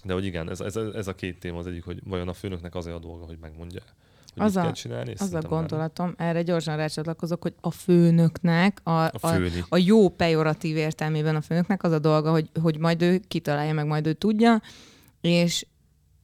de 0.03 0.13
hogy 0.13 0.25
igen, 0.25 0.49
ez, 0.49 0.59
ez, 0.59 0.75
ez 0.75 1.07
a 1.07 1.15
két 1.15 1.39
téma 1.39 1.57
az 1.57 1.67
egyik, 1.67 1.83
hogy 1.83 2.01
vajon 2.03 2.27
a 2.27 2.33
főnöknek 2.33 2.75
az 2.75 2.85
a 2.85 2.99
dolga, 2.99 3.25
hogy 3.25 3.37
megmondja, 3.41 3.81
hogy 4.33 4.43
Az 4.43 4.53
mit 4.53 4.57
a- 4.57 4.61
kell 4.65 4.71
csinálni. 4.71 5.13
Az 5.17 5.33
a 5.33 5.41
gondolatom, 5.41 6.13
erre 6.17 6.41
gyorsan 6.41 6.77
rácsatlakozok, 6.77 7.41
hogy 7.41 7.53
a 7.61 7.71
főnöknek, 7.71 8.79
a, 8.83 8.89
A 8.91 9.11
a, 9.21 9.41
a 9.69 9.77
jó 9.77 10.09
pejoratív 10.09 10.77
értelmében 10.77 11.35
a 11.35 11.41
főnöknek 11.41 11.83
az 11.83 11.91
a 11.91 11.99
dolga, 11.99 12.31
hogy, 12.31 12.49
hogy 12.61 12.77
majd 12.77 13.01
ő 13.01 13.19
kitalálja, 13.27 13.73
meg 13.73 13.85
majd 13.85 14.07
ő 14.07 14.13
tudja, 14.13 14.61
és, 15.21 15.65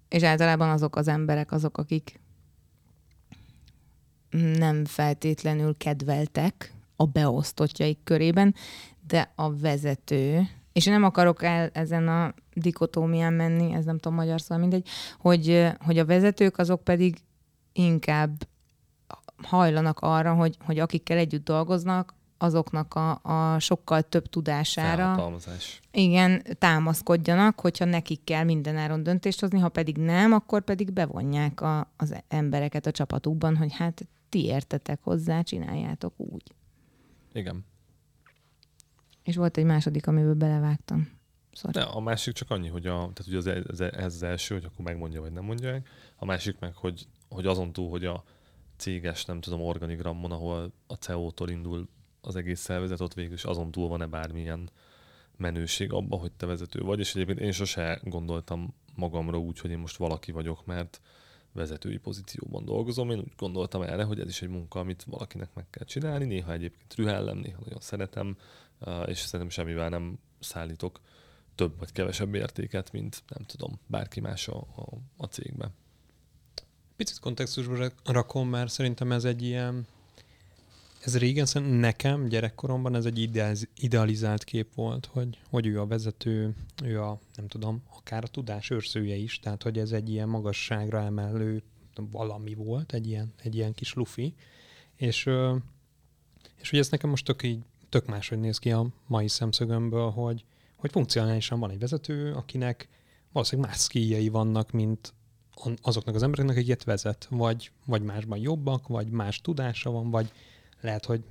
és 0.09 0.23
általában 0.23 0.69
azok 0.69 0.95
az 0.95 1.07
emberek, 1.07 1.51
azok, 1.51 1.77
akik 1.77 2.19
nem 4.57 4.85
feltétlenül 4.85 5.77
kedveltek 5.77 6.73
a 6.95 7.05
beosztottjaik 7.05 7.99
körében, 8.03 8.55
de 9.07 9.31
a 9.35 9.55
vezető, 9.55 10.49
és 10.73 10.85
nem 10.85 11.03
akarok 11.03 11.43
el 11.43 11.69
ezen 11.73 12.07
a 12.07 12.33
dikotómián 12.53 13.33
menni, 13.33 13.73
ez 13.73 13.85
nem 13.85 13.97
tudom 13.97 14.17
magyar 14.17 14.41
szóval 14.41 14.57
mindegy, 14.57 14.87
hogy, 15.19 15.67
hogy 15.79 15.99
a 15.99 16.05
vezetők 16.05 16.57
azok 16.57 16.83
pedig 16.83 17.17
inkább 17.73 18.47
hajlanak 19.43 19.99
arra, 19.99 20.33
hogy, 20.33 20.57
hogy 20.65 20.79
akikkel 20.79 21.17
együtt 21.17 21.45
dolgoznak, 21.45 22.13
azoknak 22.37 22.93
a, 22.93 23.19
a 23.23 23.59
sokkal 23.59 24.01
több 24.01 24.27
tudására 24.27 25.39
igen, 25.91 26.43
támaszkodjanak, 26.57 27.59
hogyha 27.59 27.85
nekik 27.85 28.23
kell 28.23 28.43
mindenáron 28.43 29.03
döntést 29.03 29.39
hozni, 29.39 29.59
ha 29.59 29.69
pedig 29.69 29.97
nem, 29.97 30.31
akkor 30.31 30.61
pedig 30.61 30.91
bevonják 30.91 31.61
a, 31.61 31.91
az 31.97 32.15
embereket 32.27 32.85
a 32.85 32.91
csapatukban, 32.91 33.57
hogy 33.57 33.73
hát 33.73 34.07
ti 34.29 34.45
értetek 34.45 34.99
hozzá, 35.03 35.41
csináljátok 35.41 36.13
úgy. 36.17 36.53
Igen. 37.33 37.65
És 39.23 39.35
volt 39.35 39.57
egy 39.57 39.65
második, 39.65 40.07
amiből 40.07 40.33
belevágtam. 40.33 41.13
Sorry. 41.51 41.79
A 41.79 41.99
másik 41.99 42.33
csak 42.33 42.51
annyi, 42.51 42.67
hogy 42.67 42.85
a, 42.85 43.11
tehát 43.13 43.25
ugye 43.27 43.37
az, 43.37 43.47
ez, 43.47 43.79
ez 43.79 44.13
az 44.13 44.23
első, 44.23 44.55
hogy 44.55 44.63
akkor 44.63 44.85
megmondja, 44.85 45.21
vagy 45.21 45.31
nem 45.31 45.43
mondja 45.43 45.71
meg. 45.71 45.87
A 46.15 46.25
másik 46.25 46.59
meg, 46.59 46.75
hogy, 46.75 47.07
hogy 47.29 47.45
azon 47.45 47.73
túl, 47.73 47.89
hogy 47.89 48.05
a 48.05 48.23
céges, 48.77 49.25
nem 49.25 49.41
tudom, 49.41 49.61
organigramon, 49.61 50.31
ahol 50.31 50.73
a 50.87 50.93
CEO-tól 50.93 51.49
indul 51.49 51.89
az 52.25 52.35
egész 52.35 52.59
szervezet, 52.59 53.01
ott 53.01 53.13
végül 53.13 53.33
is 53.33 53.43
azon 53.43 53.71
túl 53.71 53.87
van-e 53.87 54.05
bármilyen 54.05 54.69
menőség 55.37 55.93
abba, 55.93 56.17
hogy 56.17 56.31
te 56.31 56.45
vezető 56.45 56.81
vagy, 56.81 56.99
és 56.99 57.15
egyébként 57.15 57.39
én 57.39 57.51
sose 57.51 57.99
gondoltam 58.03 58.73
magamra 58.95 59.39
úgy, 59.39 59.59
hogy 59.59 59.71
én 59.71 59.77
most 59.77 59.97
valaki 59.97 60.31
vagyok, 60.31 60.65
mert 60.65 61.01
vezetői 61.51 61.97
pozícióban 61.97 62.65
dolgozom. 62.65 63.09
Én 63.09 63.19
úgy 63.19 63.33
gondoltam 63.37 63.81
erre, 63.81 64.03
hogy 64.03 64.19
ez 64.19 64.27
is 64.27 64.41
egy 64.41 64.49
munka, 64.49 64.79
amit 64.79 65.03
valakinek 65.03 65.53
meg 65.53 65.69
kell 65.69 65.85
csinálni. 65.85 66.25
Néha 66.25 66.51
egyébként 66.51 66.95
rühellem, 66.95 67.37
néha 67.37 67.59
nagyon 67.63 67.79
szeretem, 67.79 68.37
és 69.05 69.17
szerintem 69.17 69.49
semmivel 69.49 69.89
nem 69.89 70.19
szállítok 70.39 70.99
több 71.55 71.79
vagy 71.79 71.91
kevesebb 71.91 72.35
értéket, 72.35 72.91
mint 72.91 73.23
nem 73.27 73.43
tudom, 73.43 73.79
bárki 73.87 74.19
más 74.19 74.47
a, 74.47 74.57
a, 74.57 74.97
a 75.17 75.25
cégben. 75.25 75.73
Picit 76.95 77.19
kontextusba 77.19 77.75
rak- 77.75 78.07
rakom, 78.07 78.49
mert 78.49 78.71
szerintem 78.71 79.11
ez 79.11 79.25
egy 79.25 79.43
ilyen, 79.43 79.87
ez 81.05 81.17
régen 81.17 81.45
szerintem 81.45 81.77
nekem 81.77 82.27
gyerekkoromban 82.27 82.95
ez 82.95 83.05
egy 83.05 83.19
idealiz- 83.19 83.69
idealizált 83.75 84.43
kép 84.43 84.73
volt, 84.73 85.05
hogy, 85.05 85.39
hogy 85.49 85.67
ő 85.67 85.79
a 85.79 85.85
vezető, 85.85 86.55
ő 86.83 87.01
a, 87.01 87.19
nem 87.35 87.47
tudom, 87.47 87.83
akár 87.97 88.23
a 88.23 88.27
tudás 88.27 88.69
őrzője 88.69 89.15
is, 89.15 89.39
tehát 89.39 89.63
hogy 89.63 89.77
ez 89.77 89.91
egy 89.91 90.09
ilyen 90.09 90.29
magasságra 90.29 91.01
emelő 91.01 91.63
valami 92.11 92.53
volt, 92.53 92.93
egy 92.93 93.07
ilyen, 93.07 93.33
egy 93.43 93.55
ilyen 93.55 93.73
kis 93.73 93.93
lufi, 93.93 94.33
és, 94.95 95.29
és 96.55 96.69
hogy 96.69 96.79
ez 96.79 96.89
nekem 96.89 97.09
most 97.09 97.25
tök 97.25 97.43
így, 97.43 97.63
tök 97.89 98.05
máshogy 98.05 98.39
néz 98.39 98.57
ki 98.57 98.71
a 98.71 98.87
mai 99.07 99.27
szemszögömből, 99.27 100.09
hogy, 100.09 100.45
hogy 100.75 100.91
funkcionálisan 100.91 101.59
van 101.59 101.71
egy 101.71 101.79
vezető, 101.79 102.33
akinek 102.33 102.89
valószínűleg 103.31 103.71
más 103.71 103.79
skilljei 103.79 104.29
vannak, 104.29 104.71
mint 104.71 105.13
azoknak 105.81 106.15
az 106.15 106.23
embereknek, 106.23 106.55
akiket 106.55 106.83
vezet, 106.83 107.27
vagy, 107.29 107.71
vagy 107.85 108.01
másban 108.01 108.37
jobbak, 108.37 108.87
vagy 108.87 109.09
más 109.09 109.41
tudása 109.41 109.91
van, 109.91 110.09
vagy 110.09 110.31
lehet, 110.85 111.05
hogy 111.05 111.23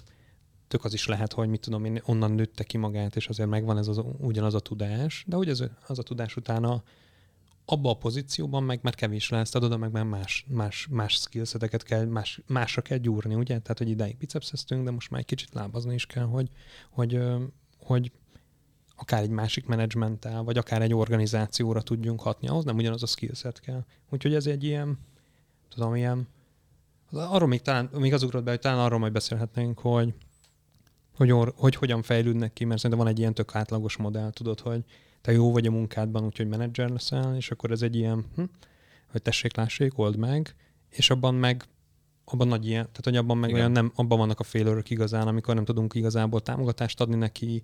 tök 0.68 0.84
az 0.84 0.92
is 0.92 1.06
lehet, 1.06 1.32
hogy 1.32 1.48
mit 1.48 1.60
tudom 1.60 1.84
én, 1.84 2.02
onnan 2.04 2.32
nőtte 2.32 2.64
ki 2.64 2.76
magát, 2.76 3.16
és 3.16 3.28
azért 3.28 3.48
megvan 3.48 3.78
ez 3.78 3.88
az, 3.88 4.00
ugyanaz 4.18 4.54
a 4.54 4.60
tudás, 4.60 5.24
de 5.26 5.36
hogy 5.36 5.48
az, 5.48 5.70
az 5.86 5.98
a 5.98 6.02
tudás 6.02 6.36
utána 6.36 6.82
abba 7.64 7.90
a 7.90 7.96
pozícióban 7.96 8.62
meg 8.62 8.78
már 8.82 8.94
kevés 8.94 9.28
lesz, 9.28 9.54
adod, 9.54 9.78
meg 9.78 9.92
már 9.92 10.04
más, 10.04 10.44
más, 10.48 10.86
más 10.90 11.14
skillseteket 11.14 11.82
kell, 11.82 12.04
más, 12.04 12.40
másra 12.46 12.82
kell 12.82 12.98
gyúrni, 12.98 13.34
ugye? 13.34 13.58
Tehát, 13.58 13.78
hogy 13.78 13.88
ideig 13.88 14.16
bicepszeztünk, 14.16 14.84
de 14.84 14.90
most 14.90 15.10
már 15.10 15.20
egy 15.20 15.26
kicsit 15.26 15.54
lábazni 15.54 15.94
is 15.94 16.06
kell, 16.06 16.24
hogy, 16.24 16.48
hogy, 16.90 17.20
hogy 17.78 18.12
akár 18.96 19.22
egy 19.22 19.30
másik 19.30 19.66
menedzsmenttel, 19.66 20.42
vagy 20.42 20.58
akár 20.58 20.82
egy 20.82 20.94
organizációra 20.94 21.82
tudjunk 21.82 22.20
hatni, 22.20 22.48
ahhoz 22.48 22.64
nem 22.64 22.76
ugyanaz 22.76 23.02
a 23.02 23.06
skillset 23.06 23.60
kell. 23.60 23.84
Úgyhogy 24.10 24.34
ez 24.34 24.46
egy 24.46 24.64
ilyen, 24.64 24.98
tudom, 25.68 25.94
ilyen, 25.94 26.28
arról 27.14 27.48
még 27.48 27.62
talán, 27.62 27.90
még 27.98 28.12
az 28.12 28.22
ugrott 28.22 28.44
be, 28.44 28.50
hogy 28.50 28.60
talán 28.60 28.78
arról 28.78 28.98
majd 28.98 29.12
beszélhetnénk, 29.12 29.78
hogy, 29.78 30.14
hogy, 31.16 31.30
or, 31.30 31.52
hogy 31.56 31.74
hogyan 31.74 32.02
fejlődnek 32.02 32.52
ki, 32.52 32.64
mert 32.64 32.80
szerintem 32.80 33.04
van 33.04 33.14
egy 33.14 33.18
ilyen 33.18 33.34
tök 33.34 33.54
átlagos 33.54 33.96
modell, 33.96 34.30
tudod, 34.30 34.60
hogy 34.60 34.84
te 35.20 35.32
jó 35.32 35.52
vagy 35.52 35.66
a 35.66 35.70
munkádban, 35.70 36.24
úgyhogy 36.24 36.48
menedzser 36.48 36.88
leszel, 36.88 37.36
és 37.36 37.50
akkor 37.50 37.70
ez 37.70 37.82
egy 37.82 37.96
ilyen, 37.96 38.24
hm, 38.34 38.42
hogy 39.10 39.22
tessék, 39.22 39.56
lássék, 39.56 39.98
old 39.98 40.16
meg, 40.16 40.54
és 40.90 41.10
abban 41.10 41.34
meg 41.34 41.64
abban 42.24 42.48
nagy 42.48 42.66
ilyen, 42.66 42.82
tehát 42.82 43.04
hogy 43.04 43.16
abban 43.16 43.38
meg 43.38 43.48
Igen. 43.48 43.60
olyan 43.60 43.72
nem, 43.72 43.92
abban 43.94 44.18
vannak 44.18 44.40
a 44.40 44.42
failure 44.42 44.82
igazán, 44.88 45.28
amikor 45.28 45.54
nem 45.54 45.64
tudunk 45.64 45.94
igazából 45.94 46.40
támogatást 46.40 47.00
adni 47.00 47.16
neki, 47.16 47.62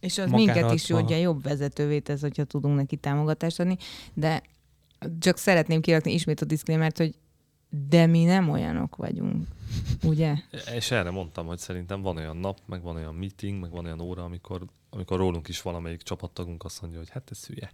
És 0.00 0.18
az 0.18 0.30
minket 0.30 0.72
is 0.72 0.90
adva. 0.90 1.04
ugye 1.04 1.16
jobb 1.16 1.42
vezetővé 1.42 1.98
tesz, 1.98 2.20
hogyha 2.20 2.44
tudunk 2.44 2.76
neki 2.76 2.96
támogatást 2.96 3.60
adni, 3.60 3.76
de 4.14 4.42
csak 5.18 5.36
szeretném 5.36 5.80
kirakni 5.80 6.12
ismét 6.12 6.40
a 6.40 6.44
diszklémert, 6.44 6.98
hogy 6.98 7.14
de 7.88 8.06
mi 8.06 8.24
nem 8.24 8.50
olyanok 8.50 8.96
vagyunk, 8.96 9.46
ugye? 10.02 10.34
És 10.74 10.90
erre 10.90 11.10
mondtam, 11.10 11.46
hogy 11.46 11.58
szerintem 11.58 12.02
van 12.02 12.16
olyan 12.16 12.36
nap, 12.36 12.58
meg 12.66 12.82
van 12.82 12.96
olyan 12.96 13.14
meeting, 13.14 13.60
meg 13.60 13.70
van 13.70 13.84
olyan 13.84 14.00
óra, 14.00 14.24
amikor, 14.24 14.64
amikor 14.90 15.18
rólunk 15.18 15.48
is 15.48 15.62
valamelyik 15.62 16.02
csapattagunk 16.02 16.64
azt 16.64 16.80
mondja, 16.80 16.98
hogy 16.98 17.10
hát 17.10 17.30
ez 17.30 17.46
hülye. 17.46 17.70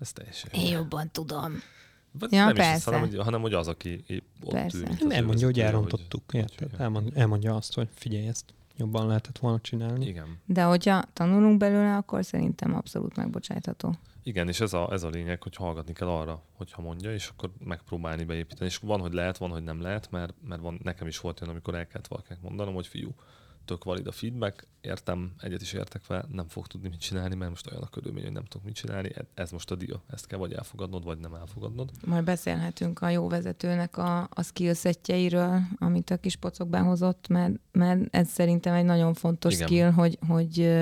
Ez 0.00 0.12
teljesen 0.12 0.50
Én 0.52 0.60
hülye. 0.60 0.72
jobban 0.72 1.10
tudom. 1.12 1.52
Vagy 2.18 2.32
Ja, 2.32 2.44
nem 2.44 2.54
is 2.56 2.56
persze. 2.62 2.90
hanem, 2.90 3.08
hogy, 3.08 3.18
hanem 3.18 3.40
hogy 3.40 3.52
az, 3.52 3.68
aki 3.68 4.04
ott 4.42 4.52
Persze. 4.52 4.78
ül, 4.78 4.84
az 4.90 4.98
Nem 5.08 5.24
mondja, 5.24 5.46
hogy 5.46 5.60
elrontottuk. 5.60 6.22
hogy 6.26 6.40
Érted? 6.40 6.70
Elmond, 6.78 7.12
elmondja 7.14 7.54
azt, 7.54 7.74
hogy 7.74 7.88
figyelj, 7.94 8.26
ezt 8.26 8.44
jobban 8.76 9.06
lehetett 9.06 9.38
volna 9.38 9.60
csinálni. 9.60 10.06
Igen. 10.06 10.38
De 10.46 10.62
hogyha 10.62 11.02
tanulunk 11.12 11.58
belőle, 11.58 11.96
akkor 11.96 12.24
szerintem 12.24 12.74
abszolút 12.74 13.16
megbocsátható. 13.16 13.94
Igen, 14.26 14.48
és 14.48 14.60
ez 14.60 14.72
a, 14.72 14.92
ez 14.92 15.02
a 15.02 15.08
lényeg, 15.08 15.42
hogy 15.42 15.56
hallgatni 15.56 15.92
kell 15.92 16.08
arra, 16.08 16.42
hogyha 16.52 16.82
mondja, 16.82 17.12
és 17.12 17.28
akkor 17.28 17.50
megpróbálni 17.58 18.24
beépíteni. 18.24 18.70
És 18.70 18.76
van, 18.76 19.00
hogy 19.00 19.12
lehet, 19.12 19.38
van, 19.38 19.50
hogy 19.50 19.62
nem 19.62 19.80
lehet, 19.80 20.10
mert, 20.10 20.34
mert 20.48 20.60
van, 20.60 20.80
nekem 20.82 21.06
is 21.06 21.18
volt 21.18 21.40
olyan, 21.40 21.52
amikor 21.52 21.74
el 21.74 21.86
kellett 21.86 22.06
valakinek 22.06 22.42
mondanom, 22.42 22.74
hogy 22.74 22.86
fiú, 22.86 23.14
tök 23.64 23.84
valid 23.84 24.06
a 24.06 24.12
feedback, 24.12 24.66
értem, 24.80 25.34
egyet 25.38 25.60
is 25.60 25.72
értek 25.72 26.02
fel, 26.02 26.28
nem 26.32 26.48
fog 26.48 26.66
tudni 26.66 26.88
mit 26.88 27.00
csinálni, 27.00 27.34
mert 27.34 27.50
most 27.50 27.70
olyan 27.70 27.82
a 27.82 27.88
körülmény, 27.88 28.22
hogy 28.22 28.32
nem 28.32 28.44
tudok 28.44 28.66
mit 28.66 28.74
csinálni, 28.74 29.10
E- 29.14 29.26
ez 29.34 29.50
most 29.50 29.70
a 29.70 29.74
deal, 29.74 30.02
ezt 30.06 30.26
kell 30.26 30.38
vagy 30.38 30.52
elfogadnod, 30.52 31.04
vagy 31.04 31.18
nem 31.18 31.34
elfogadnod. 31.34 31.90
Majd 32.06 32.24
beszélhetünk 32.24 33.00
a 33.00 33.08
jó 33.08 33.28
vezetőnek 33.28 33.96
a, 33.96 34.28
a 34.30 34.42
skillsetjeiről, 34.42 35.60
amit 35.78 36.10
a 36.10 36.16
kis 36.16 36.36
pocokban 36.36 36.82
hozott, 36.82 37.28
mert, 37.28 37.52
mert 37.72 38.14
ez 38.14 38.28
szerintem 38.28 38.74
egy 38.74 38.84
nagyon 38.84 39.14
fontos 39.14 39.54
Igen. 39.54 39.66
skill, 39.66 39.90
hogy, 39.90 40.18
hogy 40.28 40.72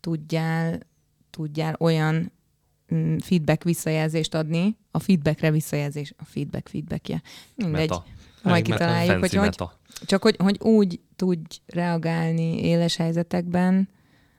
tudjál, 0.00 0.80
tudjál 1.30 1.76
olyan 1.78 2.34
feedback 3.18 3.64
visszajelzést 3.64 4.34
adni, 4.34 4.76
a 4.90 4.98
feedbackre 4.98 5.50
visszajelzés, 5.50 6.14
a 6.16 6.24
feedback 6.24 6.68
feedbackje. 6.68 7.22
Mindegy, 7.54 7.88
Meta. 7.88 8.04
majd 8.42 8.64
kitaláljuk, 8.64 9.18
hogy, 9.18 9.34
hogy 9.34 9.56
csak 10.06 10.22
hogy, 10.22 10.36
hogy 10.38 10.58
úgy 10.60 11.00
tudj 11.16 11.58
reagálni 11.66 12.64
éles 12.64 12.96
helyzetekben, 12.96 13.88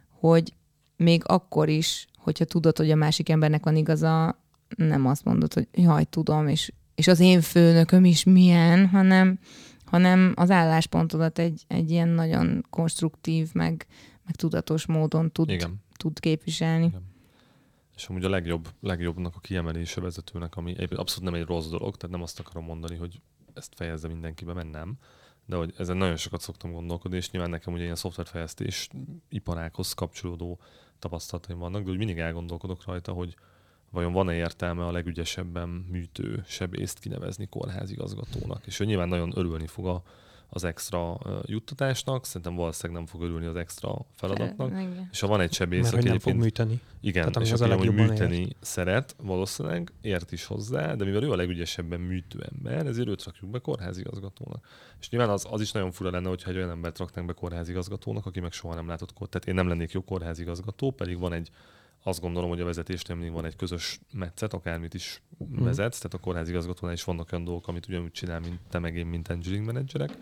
hogy 0.10 0.54
még 0.98 1.22
akkor 1.26 1.70
is, 1.70 2.08
hogyha 2.18 2.46
tudod, 2.46 2.78
hogy 2.78 2.92
a 2.92 2.96
másik 2.96 3.30
embernek 3.30 3.64
van 3.64 3.76
igaza, 3.76 4.42
nem 4.76 5.06
azt 5.06 5.24
mondod, 5.24 5.54
hogy 5.54 5.68
jaj, 5.72 6.04
tudom, 6.04 6.48
és, 6.48 6.72
és 6.96 7.08
az 7.08 7.20
én 7.20 7.42
főnököm 7.42 8.06
is 8.06 8.24
milyen, 8.24 8.88
hanem, 8.88 9.40
hanem 9.86 10.34
az 10.36 10.52
álláspontodat 10.52 11.40
egy, 11.40 11.64
egy 11.68 11.92
ilyen 11.92 12.10
nagyon 12.10 12.66
konstruktív, 12.70 13.50
meg, 13.54 13.86
meg 14.26 14.36
tudatos 14.36 14.86
módon 14.86 15.32
tud, 15.32 15.50
Igen. 15.50 15.76
tud 15.98 16.20
képviselni. 16.20 16.86
Igen. 16.86 17.16
És 17.98 18.08
amúgy 18.08 18.24
a 18.24 18.30
legjobb, 18.30 18.68
legjobbnak 18.82 19.36
a 19.36 19.40
kiemelése 19.40 20.02
vezetőnek, 20.02 20.56
ami 20.56 20.76
abszolút 20.96 21.32
nem 21.32 21.42
egy 21.42 21.48
rossz 21.48 21.68
dolog, 21.68 21.96
tehát 21.96 22.16
nem 22.16 22.22
azt 22.22 22.40
akarom 22.40 22.66
mondani, 22.66 22.96
hogy 22.96 23.22
ezt 23.54 23.74
fejezze 23.76 24.08
mindenkibe, 24.08 24.54
mert 24.54 24.72
nem, 24.72 24.98
de 25.46 25.56
hogy 25.56 25.74
ezen 25.78 25.98
nagyon 25.98 26.16
sokat 26.16 26.42
szoktam 26.42 26.72
gondolkodni, 26.72 27.18
és 27.18 27.32
nyilván 27.32 27.50
nekem 27.50 27.74
ugye 27.74 27.84
ilyen 27.84 27.96
szoftverfejlesztés 27.96 28.90
iparákhoz 29.30 29.94
kapcsolódó 29.94 30.60
tapasztalataim 31.00 31.60
vannak, 31.60 31.84
de 31.84 31.92
úgy 31.92 31.98
mindig 31.98 32.18
elgondolkodok 32.18 32.86
rajta, 32.86 33.12
hogy 33.12 33.36
vajon 33.92 34.14
van-e 34.14 34.34
értelme 34.34 34.86
a 34.86 34.92
legügyesebben 34.92 35.70
műtő 35.70 36.44
sebészt 36.48 37.00
kinevezni 37.00 37.48
kórházigazgatónak. 37.48 38.66
És 38.66 38.80
ő 38.80 38.86
nyilván 38.86 39.08
nagyon 39.08 39.32
örülni 39.36 39.68
fog 39.68 39.88
a, 39.88 40.04
az 40.50 40.64
extra 40.64 41.20
juttatásnak, 41.46 42.26
szerintem 42.26 42.56
valószínűleg 42.56 43.02
nem 43.02 43.12
fog 43.12 43.22
örülni 43.22 43.46
az 43.46 43.56
extra 43.56 44.06
feladatnak. 44.16 44.70
Igen. 44.70 45.10
És 45.12 45.20
ha 45.20 45.28
van 45.28 45.42
egy 45.42 45.54
sebész, 45.54 45.84
Mert 45.84 45.96
aki 45.96 46.08
nem 46.08 46.20
fog 46.20 46.36
műteni. 46.36 46.82
Igen, 47.02 47.32
Tehát 47.32 47.48
és 47.48 47.52
az 47.52 47.62
aki 47.62 47.72
amúgy 47.72 47.94
műteni 47.94 48.48
szeret, 48.60 49.16
valószínűleg 49.24 49.92
ért 50.02 50.32
is 50.32 50.46
hozzá, 50.46 50.96
de 50.96 51.06
mivel 51.06 51.24
ő 51.24 51.32
a 51.32 51.36
legügyesebben 51.36 52.00
műtő 52.00 52.48
ember, 52.52 52.86
ezért 52.86 53.08
őt 53.08 53.24
rakjuk 53.24 53.52
be 53.52 53.60
kórházigazgatónak. 53.60 54.68
És 55.00 55.10
nyilván 55.10 55.30
az, 55.30 55.48
az 55.50 55.62
is 55.62 55.72
nagyon 55.72 55.92
fura 55.92 56.10
lenne, 56.10 56.30
hogyha 56.30 56.50
egy 56.50 56.56
olyan 56.58 56.70
embert 56.70 56.98
raknánk 56.98 57.28
be 57.28 57.34
kórházigazgatónak, 57.34 58.26
aki 58.26 58.40
meg 58.40 58.52
soha 58.52 58.76
nem 58.76 58.88
látott 58.88 59.14
kor. 59.14 59.28
Tehát 59.30 59.48
én 59.48 59.54
nem 59.54 59.68
lennék 59.68 59.92
jó 59.92 60.02
kórházigazgató, 60.02 60.92
pedig 60.92 61.20
van 61.20 61.34
egy 61.34 61.50
azt 62.04 62.22
gondolom, 62.22 62.50
hogy 62.50 62.62
a 62.62 62.66
vezetésnél 62.66 63.16
mindig 63.16 63.34
van 63.34 63.46
egy 63.46 63.56
közös 63.56 64.00
metszet, 64.14 64.54
akármit 64.54 64.94
is 64.94 65.22
Mhm. 65.38 65.64
vezetsz, 65.64 65.98
tehát 65.98 66.14
a 66.14 66.18
kórházigazgatónál 66.18 66.96
is 66.96 67.04
vannak 67.04 67.32
olyan 67.32 67.44
dolgok, 67.46 67.68
amit 67.68 67.88
ugyanúgy 67.88 68.12
csinál, 68.12 68.40
mint 68.40 68.60
te 68.70 68.80
meg 68.80 68.96
én, 68.96 69.06
mint 69.06 69.30
engineering 69.30 69.66
menedzserek, 69.66 70.18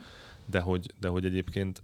de 0.46 0.60
hogy, 0.60 0.94
de 1.00 1.08
hogy 1.08 1.26
egyébként 1.26 1.82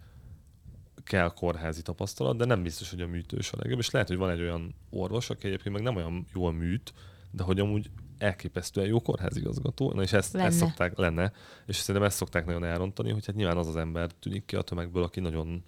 kell 1.11 1.33
kórházi 1.33 1.81
tapasztalat, 1.81 2.37
de 2.37 2.45
nem 2.45 2.63
biztos, 2.63 2.89
hogy 2.89 3.01
a 3.01 3.07
műtős 3.07 3.51
a 3.51 3.57
legjobb, 3.59 3.79
és 3.79 3.89
lehet, 3.89 4.07
hogy 4.07 4.17
van 4.17 4.29
egy 4.29 4.41
olyan 4.41 4.75
orvos, 4.89 5.29
aki 5.29 5.47
egyébként 5.47 5.75
meg 5.75 5.83
nem 5.83 5.95
olyan 5.95 6.25
jól 6.33 6.53
műt, 6.53 6.93
de 7.31 7.43
hogy 7.43 7.59
amúgy 7.59 7.89
elképesztően 8.17 8.87
jó 8.87 9.01
kórházigazgató, 9.01 9.91
na 9.91 10.01
és 10.01 10.13
ezt, 10.13 10.33
Lenne. 10.33 10.45
ezt 10.45 10.57
szokták, 10.57 10.97
lenne, 10.97 11.31
és 11.65 11.75
szerintem 11.75 12.03
ezt 12.03 12.17
szokták 12.17 12.45
nagyon 12.45 12.63
elrontani, 12.63 13.11
hogy 13.11 13.25
hát 13.25 13.35
nyilván 13.35 13.57
az 13.57 13.67
az 13.67 13.75
ember 13.75 14.11
tűnik 14.11 14.45
ki 14.45 14.55
a 14.55 14.61
tömegből, 14.61 15.03
aki 15.03 15.19
nagyon 15.19 15.63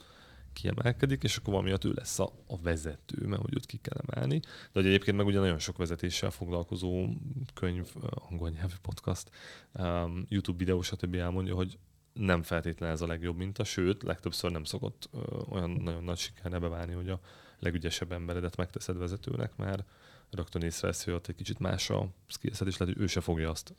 kiemelkedik, 0.53 1.23
és 1.23 1.37
akkor 1.37 1.53
valamiatt 1.53 1.83
ő 1.83 1.91
lesz 1.95 2.19
a, 2.19 2.31
a 2.47 2.61
vezető, 2.61 3.27
mert 3.27 3.41
hogy 3.41 3.55
őt 3.55 3.65
ki 3.65 3.77
kell 3.77 3.97
emelni. 4.07 4.39
De 4.39 4.49
hogy 4.73 4.85
egyébként 4.85 5.17
meg 5.17 5.25
ugye 5.25 5.39
nagyon 5.39 5.59
sok 5.59 5.77
vezetéssel 5.77 6.29
foglalkozó 6.29 7.07
könyv, 7.53 7.87
angol 8.29 8.49
nyelvű 8.49 8.75
podcast, 8.81 9.29
um, 9.73 10.25
YouTube 10.29 10.57
videó, 10.57 10.81
stb. 10.81 11.15
elmondja, 11.15 11.55
hogy 11.55 11.77
nem 12.13 12.43
feltétlenül 12.43 12.95
ez 12.95 13.01
a 13.01 13.07
legjobb 13.07 13.37
minta, 13.37 13.63
sőt, 13.63 14.03
legtöbbször 14.03 14.51
nem 14.51 14.63
szokott 14.63 15.09
ö, 15.13 15.17
olyan 15.49 15.69
nagyon 15.69 16.03
nagy 16.03 16.17
sikerre 16.17 16.59
beválni, 16.59 16.93
hogy 16.93 17.09
a 17.09 17.19
legügyesebb 17.59 18.11
emberedet 18.11 18.57
megteszed 18.57 18.97
vezetőnek, 18.97 19.55
mert 19.55 19.83
rögtön 20.31 20.61
észreveszi, 20.61 21.03
hogy 21.05 21.13
ott 21.13 21.27
egy 21.27 21.35
kicsit 21.35 21.59
más 21.59 21.89
a 21.89 22.07
skillset, 22.27 22.67
és 22.67 22.77
lehet, 22.77 22.95
hogy 22.95 23.03
ő 23.03 23.07
se 23.07 23.21
fogja 23.21 23.49
azt 23.49 23.73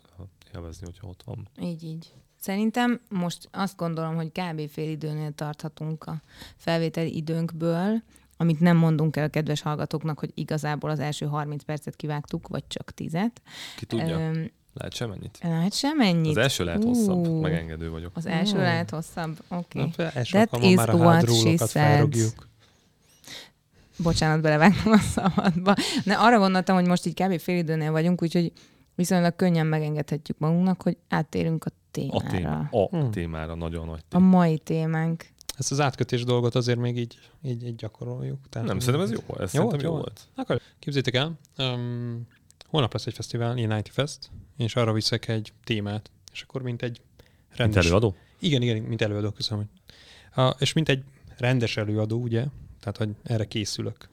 élvezni, 0.55 0.87
hogyha 0.87 1.09
ott 1.09 1.22
van. 1.22 1.49
Így, 1.61 1.82
így. 1.82 2.14
Szerintem 2.37 3.01
most 3.09 3.49
azt 3.53 3.76
gondolom, 3.76 4.14
hogy 4.14 4.32
kb. 4.32 4.68
fél 4.68 4.91
időnél 4.91 5.32
tarthatunk 5.32 6.05
a 6.05 6.22
felvételi 6.57 7.16
időnkből, 7.16 8.03
amit 8.37 8.61
nem 8.61 8.76
mondunk 8.76 9.16
el 9.16 9.24
a 9.24 9.28
kedves 9.28 9.62
hallgatóknak, 9.62 10.18
hogy 10.18 10.30
igazából 10.35 10.91
az 10.91 10.99
első 10.99 11.26
30 11.26 11.62
percet 11.62 11.97
kivágtuk, 11.97 12.49
vagy 12.49 12.66
csak 12.66 12.93
10-et. 12.97 13.32
Ki 13.76 13.87
tudja? 13.87 14.18
Öm, 14.18 14.51
Lehet 14.75 14.95
sem 14.95 15.11
ennyit? 15.11 15.39
Hát 15.41 15.72
sem 15.75 16.01
ennyit. 16.01 16.31
Az 16.31 16.37
első 16.37 16.64
lehet 16.64 16.85
hosszabb, 16.85 17.27
Ú. 17.27 17.41
megengedő 17.41 17.91
vagyok. 17.91 18.11
Az 18.14 18.27
első 18.27 18.57
Ó. 18.57 18.61
lehet 18.61 18.91
hosszabb? 18.91 19.37
Oké. 19.49 19.81
Okay. 19.81 20.22
That 20.22 20.62
is 20.62 20.75
már 20.75 20.89
a 20.89 20.95
what 20.95 21.31
she 21.35 21.57
said. 21.57 22.14
Bocsánat, 23.99 24.41
belevágtam 24.43 24.93
a 24.93 24.99
szabadba. 24.99 25.75
Ne, 26.05 26.14
arra 26.16 26.39
gondoltam, 26.39 26.77
hogy 26.77 26.87
most 26.87 27.07
így 27.07 27.14
kb. 27.22 27.39
fél 27.39 27.57
időnél 27.59 27.91
vagyunk, 27.91 28.22
úgyhogy 28.22 28.53
viszonylag 28.95 29.37
könnyen 29.37 29.66
megengedhetjük 29.66 30.39
magunknak, 30.39 30.83
hogy 30.83 30.97
áttérünk 31.09 31.64
a 31.64 31.70
témára. 31.91 32.16
A, 32.18 32.31
téma, 32.31 32.68
a 32.70 32.89
Hmm. 32.89 33.11
témára 33.11 33.55
nagyon 33.55 33.87
nagy 33.87 34.01
A 34.05 34.09
téma. 34.09 34.27
mai 34.29 34.59
témánk. 34.59 35.27
Ezt 35.59 35.70
az 35.72 35.81
átkötés 35.81 36.25
dolgot 36.25 36.55
azért 36.55 36.79
még 36.79 36.97
így, 36.99 37.18
így, 37.43 37.66
így 37.66 37.75
gyakoroljuk. 37.77 38.39
Tehát 38.51 38.68
Nem, 38.68 38.79
szerintem 38.79 39.03
ez 39.03 39.11
jó. 39.29 39.37
Ez 39.39 39.53
Jó 39.55 39.62
jó, 39.62 39.68
volt, 39.68 39.83
jó 39.83 39.89
jó 39.91 39.97
volt. 39.97 40.20
Akkor 40.37 40.61
képzétek 40.79 41.14
el, 41.14 41.33
um, 41.59 42.27
holnap 42.66 42.93
lesz 42.93 43.07
egy 43.07 43.14
fesztivál, 43.14 43.55
E90 43.57 43.85
Fest, 43.91 44.31
és 44.57 44.76
arra 44.76 44.92
viszek 44.92 45.28
egy 45.28 45.52
témát, 45.64 46.11
és 46.32 46.42
akkor 46.42 46.62
mint 46.62 46.82
egy 46.82 47.00
Mint 47.18 47.59
rendes... 47.59 47.86
előadó? 47.86 48.14
Igen, 48.38 48.62
igen, 48.62 48.82
mint 48.82 49.02
előadó, 49.02 49.30
köszönöm. 49.30 49.70
A, 50.34 50.48
és 50.48 50.72
mint 50.72 50.88
egy 50.88 51.02
rendes 51.38 51.76
előadó, 51.76 52.20
ugye, 52.20 52.44
tehát 52.80 52.96
hogy 52.96 53.09
erre 53.22 53.44
készülök. 53.44 54.09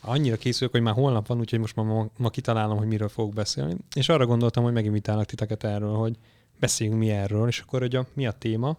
Annyira 0.00 0.36
készülök, 0.36 0.72
hogy 0.72 0.80
már 0.80 0.94
holnap 0.94 1.26
van, 1.26 1.38
úgyhogy 1.38 1.58
most 1.58 1.76
ma, 1.76 2.10
ma, 2.16 2.30
kitalálom, 2.30 2.76
hogy 2.76 2.86
miről 2.86 3.08
fogok 3.08 3.34
beszélni. 3.34 3.76
És 3.94 4.08
arra 4.08 4.26
gondoltam, 4.26 4.64
hogy 4.64 4.72
meginvitálok 4.72 5.24
titeket 5.24 5.64
erről, 5.64 5.94
hogy 5.94 6.16
beszéljünk 6.60 6.98
mi 6.98 7.10
erről, 7.10 7.48
és 7.48 7.60
akkor 7.60 7.80
hogy 7.80 7.96
a, 7.96 8.06
mi 8.12 8.26
a 8.26 8.32
téma. 8.32 8.78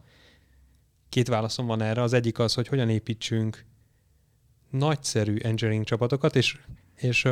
Két 1.10 1.28
válaszom 1.28 1.66
van 1.66 1.82
erre. 1.82 2.02
Az 2.02 2.14
egyik 2.14 2.40
az, 2.40 2.54
hogy 2.54 2.68
hogyan 2.68 2.90
építsünk 2.90 3.66
nagyszerű 4.70 5.38
engineering 5.38 5.86
csapatokat, 5.86 6.36
és, 6.36 6.60
és 6.96 7.28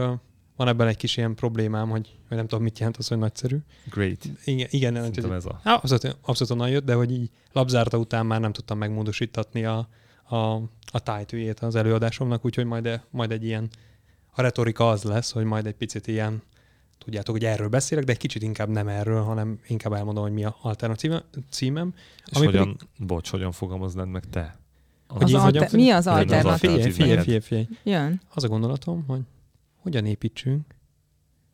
van 0.55 0.67
ebben 0.67 0.87
egy 0.87 0.97
kis 0.97 1.17
ilyen 1.17 1.35
problémám, 1.35 1.89
hogy, 1.89 2.15
hogy 2.27 2.37
nem 2.37 2.47
tudom, 2.47 2.63
mit 2.63 2.77
jelent 2.79 2.97
az, 2.97 3.07
hogy 3.07 3.17
nagyszerű. 3.17 3.57
Great. 3.89 4.25
Igen, 4.45 4.67
igen 4.71 4.93
Szerintem 4.95 5.31
ez 5.31 5.45
a... 5.45 5.59
Á, 5.63 5.73
Abszolút, 5.73 6.17
abszolút 6.21 6.53
onnan 6.53 6.69
jött, 6.69 6.85
de 6.85 6.93
hogy 6.93 7.11
így 7.11 7.29
labzárta 7.51 7.97
után 7.97 8.25
már 8.25 8.39
nem 8.39 8.51
tudtam 8.51 8.77
megmódosítatni 8.77 9.65
a, 9.65 9.87
a, 10.23 10.35
a 10.91 10.99
tájtűjét 11.03 11.59
az 11.59 11.75
előadásomnak, 11.75 12.45
úgyhogy 12.45 12.65
majd, 12.65 13.01
majd 13.09 13.31
egy 13.31 13.45
ilyen, 13.45 13.69
a 14.31 14.41
retorika 14.41 14.89
az 14.89 15.03
lesz, 15.03 15.31
hogy 15.31 15.43
majd 15.43 15.65
egy 15.65 15.75
picit 15.75 16.07
ilyen, 16.07 16.41
tudjátok, 16.97 17.35
hogy 17.35 17.45
erről 17.45 17.67
beszélek, 17.67 18.03
de 18.03 18.11
egy 18.11 18.17
kicsit 18.17 18.41
inkább 18.41 18.69
nem 18.69 18.87
erről, 18.87 19.21
hanem 19.21 19.59
inkább 19.67 19.93
elmondom, 19.93 20.23
hogy 20.23 20.33
mi 20.33 20.43
a 20.43 20.55
alternatív 20.61 21.11
címem. 21.49 21.93
És 22.25 22.37
Ami 22.37 22.45
hogyan, 22.45 22.77
bocs, 22.97 23.29
hogyan 23.29 23.51
fogalmaznád 23.51 24.07
meg 24.07 24.23
te? 24.29 24.59
Hogy 25.07 25.23
Az 25.23 25.33
alter- 25.33 25.69
hogyan- 25.69 25.85
mi 25.85 25.89
az 25.89 26.07
alternatív? 26.07 26.69
figyelj, 26.93 27.21
figyelj, 27.21 27.39
figyelj. 27.39 27.67
Jön. 27.83 28.21
Az 28.33 28.43
a 28.43 28.47
gondolatom, 28.47 29.03
hogy 29.07 29.21
hogyan 29.81 30.05
építsünk 30.05 30.75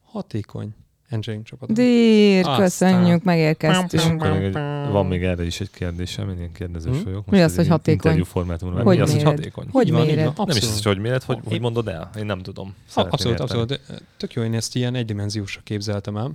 hatékony 0.04 0.76
engineering 1.10 1.46
csapatot. 1.48 1.76
Dír, 1.76 2.40
Aztán. 2.40 2.60
köszönjük, 2.60 3.18
És 3.18 3.24
megérkeztünk. 3.24 4.22
akkor 4.22 4.32
még 4.32 4.44
egy, 4.44 4.54
van 4.92 5.06
még 5.06 5.24
erre 5.24 5.46
is 5.46 5.60
egy 5.62 5.72
kérdésem, 5.72 6.30
én 6.30 6.38
ilyen 6.38 6.52
kérdezős 6.52 6.98
Hm? 6.98 7.04
vagyok. 7.04 7.30
Mi 7.30 7.42
az, 7.42 7.56
hogy 7.56 7.64
egy 7.64 7.70
hatékony? 7.70 8.24
Formátumban. 8.24 8.84
Hogy 8.84 8.96
Mi 8.96 9.02
az, 9.02 9.10
hogy 9.12 9.18
méred? 9.20 9.36
hatékony? 9.38 9.68
Hogy 9.72 9.92
van, 9.92 10.06
méred? 10.06 10.36
van. 10.36 10.46
Nem 10.48 10.58
is 10.58 10.64
az, 10.64 10.84
hogy 10.84 10.98
méret, 11.00 11.24
hogy, 11.24 11.40
hogy 11.46 11.60
mondod 11.62 11.88
el? 11.88 12.10
Én 12.18 12.26
nem 12.26 12.40
tudom. 12.42 12.68
Ha, 12.68 12.74
Szeretném 12.88 13.14
abszolút, 13.14 13.40
érteni. 13.40 13.62
abszolút. 13.62 14.04
Tök 14.18 14.34
jó, 14.34 14.44
én 14.44 14.54
ezt 14.54 14.76
ilyen 14.76 14.96
egydimenziósra 14.96 15.62
képzeltem 15.64 16.18
el. 16.18 16.32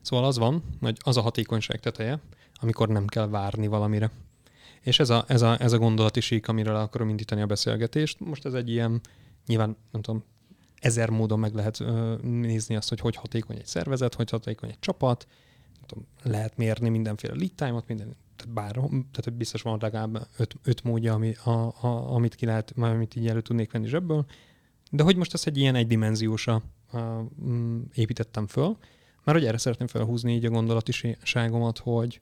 Szóval 0.00 0.24
az 0.24 0.38
van, 0.38 0.62
hogy 0.80 0.96
az 1.04 1.16
a 1.16 1.20
hatékonyság 1.20 1.80
teteje, 1.80 2.18
amikor 2.60 2.88
nem 2.88 3.06
kell 3.06 3.28
várni 3.28 3.66
valamire. 3.66 4.10
És 4.80 4.98
ez 4.98 5.10
a, 5.10 5.24
ez 5.28 5.42
a, 5.42 5.56
ez 5.60 5.72
a 5.72 5.78
gondolati 5.78 6.20
sík, 6.20 6.48
amiről 6.48 6.76
akarom 6.76 7.08
indítani 7.08 7.40
a 7.40 7.46
beszélgetést. 7.46 8.20
Most 8.20 8.44
ez 8.44 8.52
egy 8.52 8.70
ilyen, 8.70 9.00
nyilván 9.46 9.76
nem 9.92 10.02
tudom, 10.02 10.24
ezer 10.80 11.10
módon 11.10 11.38
meg 11.38 11.54
lehet 11.54 11.80
ö, 11.80 12.16
nézni 12.22 12.76
azt, 12.76 12.88
hogy 12.88 13.00
hogy 13.00 13.16
hatékony 13.16 13.56
egy 13.56 13.66
szervezet, 13.66 14.14
hogy 14.14 14.30
hatékony 14.30 14.68
egy 14.68 14.78
csapat, 14.78 15.26
tudom, 15.86 16.06
lehet 16.22 16.56
mérni 16.56 16.88
mindenféle 16.88 17.34
lead 17.34 17.52
time-ot, 17.54 17.86
minden, 17.86 18.16
tehát 18.36 18.54
bár, 18.54 18.72
tehát 18.90 19.32
biztos 19.32 19.62
van 19.62 19.78
legalább 19.80 20.28
öt, 20.36 20.54
öt 20.62 20.82
módja, 20.82 21.14
ami, 21.14 21.34
a, 21.44 21.50
a, 21.50 22.14
amit 22.14 22.34
ki 22.34 22.46
lehet, 22.46 22.72
amit 22.76 23.16
így 23.16 23.28
elő 23.28 23.40
tudnék 23.40 23.72
venni 23.72 23.86
zsebből. 23.86 24.26
De 24.90 25.02
hogy 25.02 25.16
most 25.16 25.34
ezt 25.34 25.46
egy 25.46 25.56
ilyen 25.56 25.74
egydimenziósra 25.74 26.62
uh, 26.92 27.00
mm, 27.42 27.80
építettem 27.94 28.46
föl, 28.46 28.76
mert 29.24 29.38
hogy 29.38 29.46
erre 29.46 29.58
szeretném 29.58 29.86
felhúzni 29.86 30.34
így 30.34 30.44
a 30.44 30.50
gondolatiságomat, 30.50 31.78
hogy 31.78 32.20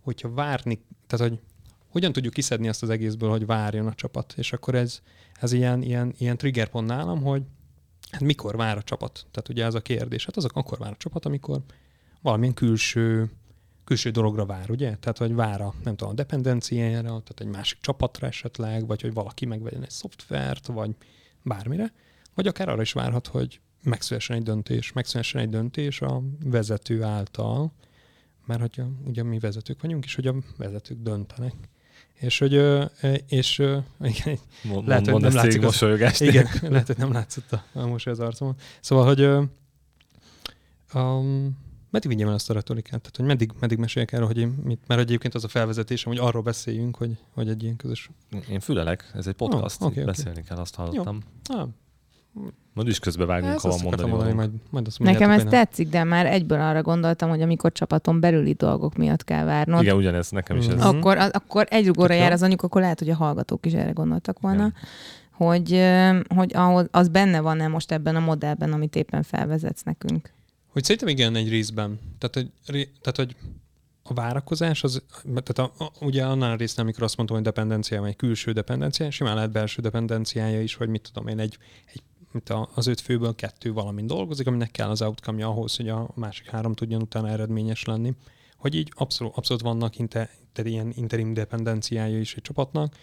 hogyha 0.00 0.30
várni, 0.30 0.84
tehát 1.06 1.28
hogy 1.28 1.40
hogyan 1.96 2.12
tudjuk 2.12 2.32
kiszedni 2.32 2.68
azt 2.68 2.82
az 2.82 2.90
egészből, 2.90 3.30
hogy 3.30 3.46
várjon 3.46 3.86
a 3.86 3.94
csapat. 3.94 4.34
És 4.36 4.52
akkor 4.52 4.74
ez, 4.74 5.00
ez 5.40 5.52
ilyen, 5.52 5.82
ilyen, 5.82 6.14
ilyen 6.18 6.36
trigger 6.36 6.68
pont 6.68 6.86
nálam, 6.86 7.22
hogy 7.22 7.42
hát 8.10 8.20
mikor 8.20 8.56
vár 8.56 8.76
a 8.76 8.82
csapat. 8.82 9.26
Tehát 9.30 9.48
ugye 9.48 9.64
ez 9.64 9.74
a 9.74 9.80
kérdés. 9.80 10.24
Hát 10.24 10.36
azok 10.36 10.56
akkor 10.56 10.78
vár 10.78 10.92
a 10.92 10.96
csapat, 10.96 11.26
amikor 11.26 11.60
valamilyen 12.22 12.54
külső, 12.54 13.30
külső 13.84 14.10
dologra 14.10 14.46
vár, 14.46 14.70
ugye? 14.70 14.96
Tehát, 14.96 15.18
hogy 15.18 15.34
vár 15.34 15.60
a, 15.60 15.74
nem 15.84 15.96
tudom, 15.96 16.12
a 16.12 16.16
dependenciájára, 16.16 17.08
tehát 17.08 17.40
egy 17.40 17.46
másik 17.46 17.78
csapatra 17.80 18.26
esetleg, 18.26 18.86
vagy 18.86 19.02
hogy 19.02 19.12
valaki 19.12 19.46
megvegyen 19.46 19.82
egy 19.82 19.90
szoftvert, 19.90 20.66
vagy 20.66 20.90
bármire, 21.42 21.92
vagy 22.34 22.46
akár 22.46 22.68
arra 22.68 22.82
is 22.82 22.92
várhat, 22.92 23.26
hogy 23.26 23.60
megszülessen 23.82 24.36
egy 24.36 24.42
döntés, 24.42 24.92
megszülessen 24.92 25.40
egy 25.40 25.50
döntés 25.50 26.00
a 26.00 26.22
vezető 26.44 27.02
által, 27.02 27.72
mert 28.46 28.60
hogy 28.60 28.80
a, 28.80 29.08
ugye 29.08 29.22
mi 29.22 29.38
vezetők 29.38 29.80
vagyunk, 29.80 30.04
és 30.04 30.14
hogy 30.14 30.26
a 30.26 30.34
vezetők 30.56 31.02
döntenek. 31.02 31.54
És 32.20 32.38
hogy, 32.38 32.62
és 33.28 33.58
igen, 34.00 34.38
Mond, 34.62 34.88
Lehet, 34.88 35.06
hogy 35.08 35.20
nem 35.20 35.34
látszik 35.34 35.60
mosolyogást. 35.62 36.20
igen, 36.20 36.48
lehet, 36.62 36.86
hogy 36.86 36.96
nem 36.98 37.12
látszott 37.12 37.52
a, 37.52 37.64
a 37.72 37.86
mosoly 37.86 38.12
az 38.12 38.20
arcomon. 38.20 38.54
Szóval, 38.80 39.04
hogy 39.06 39.48
um, 40.94 41.58
meddig 41.90 42.10
vigyem 42.10 42.28
el 42.28 42.34
ezt 42.34 42.50
a 42.50 42.52
retorikát? 42.52 43.00
Tehát, 43.00 43.16
hogy 43.16 43.24
meddig, 43.24 43.52
meddig 43.60 43.78
meséljek 43.78 44.12
erről, 44.12 44.26
hogy 44.26 44.38
én 44.38 44.48
mit, 44.64 44.80
mert 44.86 45.00
egyébként 45.00 45.34
az 45.34 45.44
a 45.44 45.48
felvezetésem, 45.48 46.12
hogy 46.12 46.20
arról 46.20 46.42
beszéljünk, 46.42 46.96
hogy, 46.96 47.16
hogy 47.30 47.48
egy 47.48 47.62
ilyen 47.62 47.76
közös... 47.76 48.10
Én 48.50 48.60
fülelek, 48.60 49.10
ez 49.14 49.26
egy 49.26 49.34
podcast, 49.34 49.80
Ah, 49.80 49.86
oh, 49.86 49.92
oké. 49.92 50.04
beszélni 50.04 50.42
kell, 50.42 50.56
azt 50.56 50.74
hallottam. 50.74 51.22
Ah, 51.44 51.68
Majd 52.76 52.88
is 52.88 52.98
közbevágunk, 52.98 53.52
ha 53.52 53.68
van 53.68 53.72
azt 53.72 53.84
akartam 53.84 54.08
mondani. 54.08 54.32
mondani, 54.32 54.50
majd, 54.50 54.70
majd 54.72 54.86
azt 54.86 54.98
Nekem 54.98 55.30
ez 55.30 55.44
tetszik, 55.44 55.88
de 55.88 56.04
már 56.04 56.26
egyből 56.26 56.60
arra 56.60 56.82
gondoltam, 56.82 57.28
hogy 57.28 57.42
amikor 57.42 57.72
csapaton 57.72 58.20
belüli 58.20 58.52
dolgok 58.52 58.96
miatt 58.96 59.24
kell 59.24 59.44
várnod, 59.44 59.82
Igen, 59.82 59.96
ugyanez, 59.96 60.30
nekem 60.30 60.56
is 60.56 60.66
ez. 60.66 60.74
Mhm. 60.74 60.86
akkor, 60.86 61.16
akkor 61.32 61.66
egy 61.70 61.86
rugóra 61.86 62.14
jár 62.14 62.32
az 62.32 62.42
anyuk, 62.42 62.62
akkor 62.62 62.80
lehet, 62.80 62.98
hogy 62.98 63.10
a 63.10 63.14
hallgatók 63.14 63.66
is 63.66 63.72
erre 63.72 63.90
gondoltak 63.90 64.40
volna, 64.40 64.56
Igen. 64.56 64.74
hogy, 65.32 65.84
hogy 66.36 66.54
ahhoz, 66.54 66.86
az 66.90 67.08
benne 67.08 67.40
van-e 67.40 67.68
most 67.68 67.92
ebben 67.92 68.16
a 68.16 68.20
modellben, 68.20 68.72
amit 68.72 68.96
éppen 68.96 69.22
felvezetsz 69.22 69.82
nekünk. 69.82 70.30
Hogy 70.72 70.84
szerintem 70.84 71.08
igen, 71.08 71.36
egy 71.36 71.48
részben. 71.48 72.00
Tehát, 72.18 72.50
hogy, 72.66 72.90
tehát, 73.00 73.16
hogy 73.16 73.36
a 74.02 74.14
várakozás, 74.14 74.82
az, 74.82 75.02
tehát 75.22 75.58
a, 75.58 75.84
a, 75.84 76.04
ugye 76.04 76.24
annál 76.24 76.52
a 76.52 76.56
résznél, 76.56 76.84
amikor 76.84 77.02
azt 77.02 77.16
mondtam, 77.16 77.38
hogy 77.38 77.46
dependencia, 77.46 78.00
vagy 78.00 78.08
egy 78.08 78.16
külső 78.16 78.52
dependencia, 78.52 79.10
simán 79.10 79.34
lehet 79.34 79.50
belső 79.50 79.82
dependenciája 79.82 80.62
is, 80.62 80.74
hogy 80.74 80.88
mit 80.88 81.10
tudom 81.12 81.28
én, 81.28 81.38
egy, 81.38 81.58
egy 81.92 82.02
mint 82.36 82.68
az 82.74 82.86
öt 82.86 83.00
főből 83.00 83.34
kettő 83.34 83.72
valamin 83.72 84.06
dolgozik, 84.06 84.46
aminek 84.46 84.70
kell 84.70 84.88
az 84.88 85.02
outcome 85.02 85.46
ahhoz, 85.46 85.76
hogy 85.76 85.88
a 85.88 86.10
másik 86.14 86.50
három 86.50 86.74
tudjon 86.74 87.02
utána 87.02 87.28
eredményes 87.28 87.84
lenni. 87.84 88.14
Hogy 88.56 88.74
így 88.74 88.92
abszolút, 88.94 89.36
abszolút 89.36 89.62
vannak 89.62 89.98
inter, 89.98 90.30
inter, 90.46 90.66
ilyen 90.66 90.92
interim 90.96 91.34
dependenciája 91.34 92.18
is 92.18 92.34
egy 92.34 92.42
csapatnak, 92.42 92.94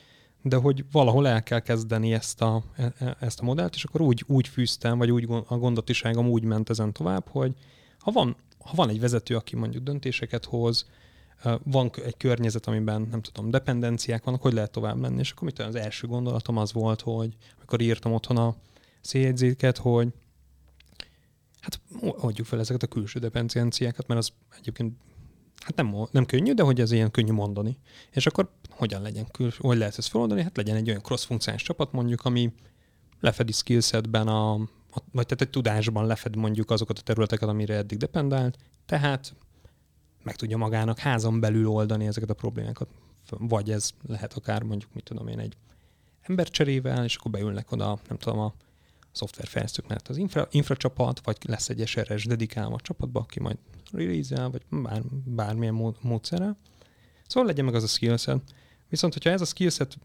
de 0.42 0.56
hogy 0.56 0.86
valahol 0.92 1.28
el 1.28 1.44
kell 1.44 1.60
kezdeni 1.60 2.14
ezt 2.14 2.42
a, 2.42 2.64
e- 2.76 2.94
e- 2.98 3.18
ezt 3.20 3.40
a 3.40 3.44
modellt, 3.44 3.76
és 3.76 3.84
akkor 3.84 4.02
úgy, 4.02 4.24
úgy 4.28 4.48
fűztem, 4.48 4.98
vagy 4.98 5.12
úgy 5.12 5.28
a 5.48 5.58
gondotiságom 5.58 6.28
úgy 6.28 6.44
ment 6.44 6.70
ezen 6.70 6.94
tovább, 6.94 7.28
hogy 7.30 7.54
ha 8.00 8.12
van, 8.12 8.36
ha 8.60 8.76
van 8.76 8.90
egy 8.90 9.00
vezető, 9.00 9.36
aki 9.36 9.56
mondjuk 9.56 9.84
döntéseket 9.84 10.46
hoz, 10.46 10.86
van 11.64 11.92
egy 12.06 12.18
környezet, 12.18 12.68
amiben 12.68 13.08
nem 13.12 13.22
tudom, 13.22 13.50
dependenciák 13.50 14.24
vannak, 14.24 14.42
hogy 14.42 14.54
lehet 14.54 14.72
tovább 14.72 14.98
menni. 14.98 15.20
És 15.20 15.32
akkor 15.32 15.44
mit 15.44 15.60
az 15.60 15.76
első 15.76 16.08
gondolatom 16.08 16.58
az 16.58 16.74
volt, 16.74 17.02
hogy 17.02 17.36
amikor 17.58 17.82
írtam 17.82 18.14
otthon 18.14 18.38
a 18.38 18.56
széljegyzéket, 19.04 19.78
hogy 19.78 20.08
hát 21.60 21.82
adjuk 22.18 22.48
fel 22.48 22.60
ezeket 22.60 22.84
a 22.84 22.88
külső 22.88 23.20
dependenciákat, 23.20 24.08
mert 24.08 24.20
az 24.20 24.32
egyébként 24.58 24.94
hát 25.56 25.76
nem, 25.76 25.96
nem 26.12 26.26
könnyű, 26.26 26.54
de 26.54 26.64
hogy 26.64 26.80
ez 26.80 26.92
ilyen 26.92 27.12
könnyű 27.12 27.32
mondani. 27.32 27.78
És 28.12 28.26
akkor 28.26 28.52
hogyan 28.70 29.02
legyen 29.02 29.32
kül, 29.32 29.52
hogy 29.58 29.78
lehet 29.78 29.98
ezt 29.98 30.08
feloldani? 30.08 30.42
Hát 30.42 30.58
legyen 30.58 30.76
egy 30.76 30.90
olyan 30.90 31.02
cross-funkciális 31.02 31.62
csapat 31.62 31.92
mondjuk, 31.92 32.26
ami 32.26 32.54
lefedi 33.20 33.52
skillsetben 33.52 34.28
a, 34.28 34.58
vagy 35.12 35.26
tehát 35.26 35.42
egy 35.42 35.50
tudásban 35.50 36.06
lefed 36.06 36.36
mondjuk 36.36 36.72
azokat 36.72 37.00
a 37.00 37.02
területeket, 37.02 37.50
amire 37.50 37.76
eddig 37.76 37.98
dependált, 37.98 38.58
tehát 38.86 39.36
meg 40.24 40.36
tudja 40.36 40.58
magának 40.58 41.00
házon 41.00 41.40
belül 41.40 41.68
oldani 41.68 42.08
ezeket 42.08 42.30
a 42.30 42.34
problémákat. 42.34 42.90
Vagy 43.30 43.72
ez 43.72 43.92
lehet 44.08 44.34
akár 44.34 44.64
mondjuk, 44.64 44.94
mit 44.94 45.04
tudom 45.04 45.28
én, 45.28 45.40
egy 45.40 45.58
embercserével, 46.22 47.04
és 47.04 47.16
akkor 47.16 47.32
beülnek 47.32 47.72
oda, 47.72 48.00
nem 48.08 48.18
tudom, 48.18 48.40
a 48.40 48.54
szoftverfejlesztők 49.14 49.88
mellett 49.88 50.08
az 50.08 50.18
infra, 50.18 50.48
infracsapat, 50.52 51.22
vagy 51.24 51.38
lesz 51.48 51.70
egy 51.70 51.88
SRS 51.88 52.26
dedikálva 52.26 52.76
a 52.76 52.82
csapatba, 52.82 53.20
aki 53.20 53.40
majd 53.40 53.58
release 53.92 54.48
vagy 54.48 54.62
bár, 54.70 55.02
bármilyen 55.26 55.74
mód, 55.74 55.96
módszerrel. 56.02 56.58
Szóval 57.28 57.50
legyen 57.50 57.66
meg 57.66 57.76
az 57.76 57.84
a 57.84 57.88
skillset. 57.88 58.42
Viszont, 58.90 59.14
hogyha 59.14 59.30
ez 59.30 59.42
a 59.42 59.46
skillset, 59.46 59.98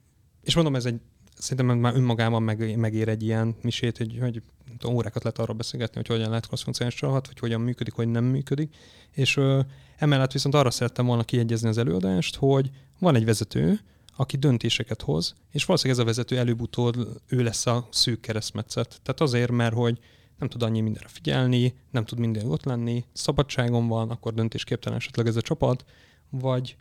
és 0.42 0.54
mondom, 0.54 0.74
ez 0.74 0.84
egy, 0.84 1.00
szerintem 1.38 1.78
már 1.78 1.94
önmagában 1.94 2.42
meg, 2.42 2.76
megér 2.76 3.09
egy 3.09 3.22
ilyen 3.22 3.56
misét, 3.62 3.96
hogy, 3.96 4.18
hogy 4.20 4.42
tudom, 4.78 4.96
órákat 4.96 5.22
lehet 5.22 5.38
arról 5.38 5.56
beszélgetni, 5.56 5.96
hogy 5.96 6.06
hogyan 6.06 6.28
lehet 6.28 6.46
cross 6.46 6.94
csapat, 6.94 7.26
vagy 7.26 7.38
hogyan 7.38 7.61
működik, 7.61 7.94
hogy 7.94 8.09
nem 8.09 8.24
működik. 8.24 8.76
És 9.12 9.36
ö, 9.36 9.61
emellett 9.96 10.32
viszont 10.32 10.54
arra 10.54 10.70
szerettem 10.70 11.06
volna 11.06 11.24
kiegyezni 11.24 11.68
az 11.68 11.78
előadást, 11.78 12.36
hogy 12.36 12.70
van 12.98 13.14
egy 13.14 13.24
vezető, 13.24 13.80
aki 14.21 14.37
döntéseket 14.37 15.03
hoz, 15.03 15.35
és 15.51 15.64
valószínűleg 15.64 15.99
ez 15.99 16.05
a 16.07 16.09
vezető 16.09 16.39
előbb-utóbb 16.39 16.97
ő 17.27 17.43
lesz 17.43 17.66
a 17.66 17.89
szűk 17.91 18.21
keresztmetszet. 18.21 19.01
Tehát 19.03 19.21
azért, 19.21 19.51
mert 19.51 19.75
hogy 19.75 19.99
nem 20.39 20.49
tud 20.49 20.62
annyi 20.62 20.81
mindenre 20.81 21.09
figyelni, 21.09 21.75
nem 21.91 22.05
tud 22.05 22.19
minden 22.19 22.47
ott 22.47 22.64
lenni, 22.64 23.05
szabadságon 23.12 23.89
van, 23.89 24.11
akkor 24.11 24.35
döntésképtelen 24.35 24.99
esetleg 24.99 25.27
ez 25.27 25.37
a 25.37 25.41
csapat, 25.41 25.85
vagy 26.31 26.77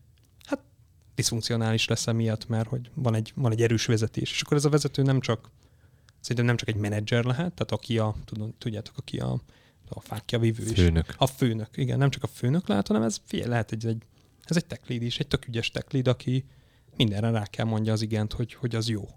hát 0.45 0.63
diszfunkcionális 1.15 1.87
lesz 1.87 2.07
emiatt, 2.07 2.47
mert 2.47 2.67
hogy 2.67 2.89
van 2.93 3.15
egy, 3.15 3.31
van 3.35 3.51
egy 3.51 3.61
erős 3.61 3.85
vezetés. 3.85 4.31
És 4.31 4.41
akkor 4.41 4.57
ez 4.57 4.65
a 4.65 4.69
vezető 4.69 5.01
nem 5.01 5.19
csak, 5.19 5.49
szerintem 6.19 6.45
nem 6.45 6.55
csak 6.55 6.67
egy 6.67 6.75
menedzser 6.75 7.23
lehet, 7.23 7.53
tehát 7.53 7.71
aki 7.71 7.97
a, 7.97 8.15
tudom, 8.25 8.53
tudjátok, 8.57 8.97
aki 8.97 9.19
a, 9.19 9.41
a 9.89 9.99
fákja 9.99 10.39
vívő 10.39 10.63
is. 10.63 10.79
Főnök. 10.79 11.15
A 11.17 11.27
főnök, 11.27 11.77
igen, 11.77 11.97
nem 11.97 12.09
csak 12.09 12.23
a 12.23 12.27
főnök 12.27 12.67
lehet, 12.67 12.87
hanem 12.87 13.03
ez 13.03 13.21
figyelj, 13.25 13.49
lehet 13.49 13.71
egy, 13.71 13.85
egy 13.85 14.03
ez 14.43 14.55
egy 14.55 14.65
tech 14.65 14.89
lead 14.89 15.01
is, 15.01 15.19
egy 15.19 15.27
tök 15.27 15.47
ügyes 15.47 15.69
tech 15.71 15.93
lead, 15.93 16.07
aki 16.07 16.45
mindenre 16.97 17.29
rá 17.29 17.45
kell 17.45 17.65
mondja 17.65 17.93
az 17.93 18.01
igent, 18.01 18.33
hogy, 18.33 18.53
hogy 18.53 18.75
az 18.75 18.89
jó. 18.89 19.07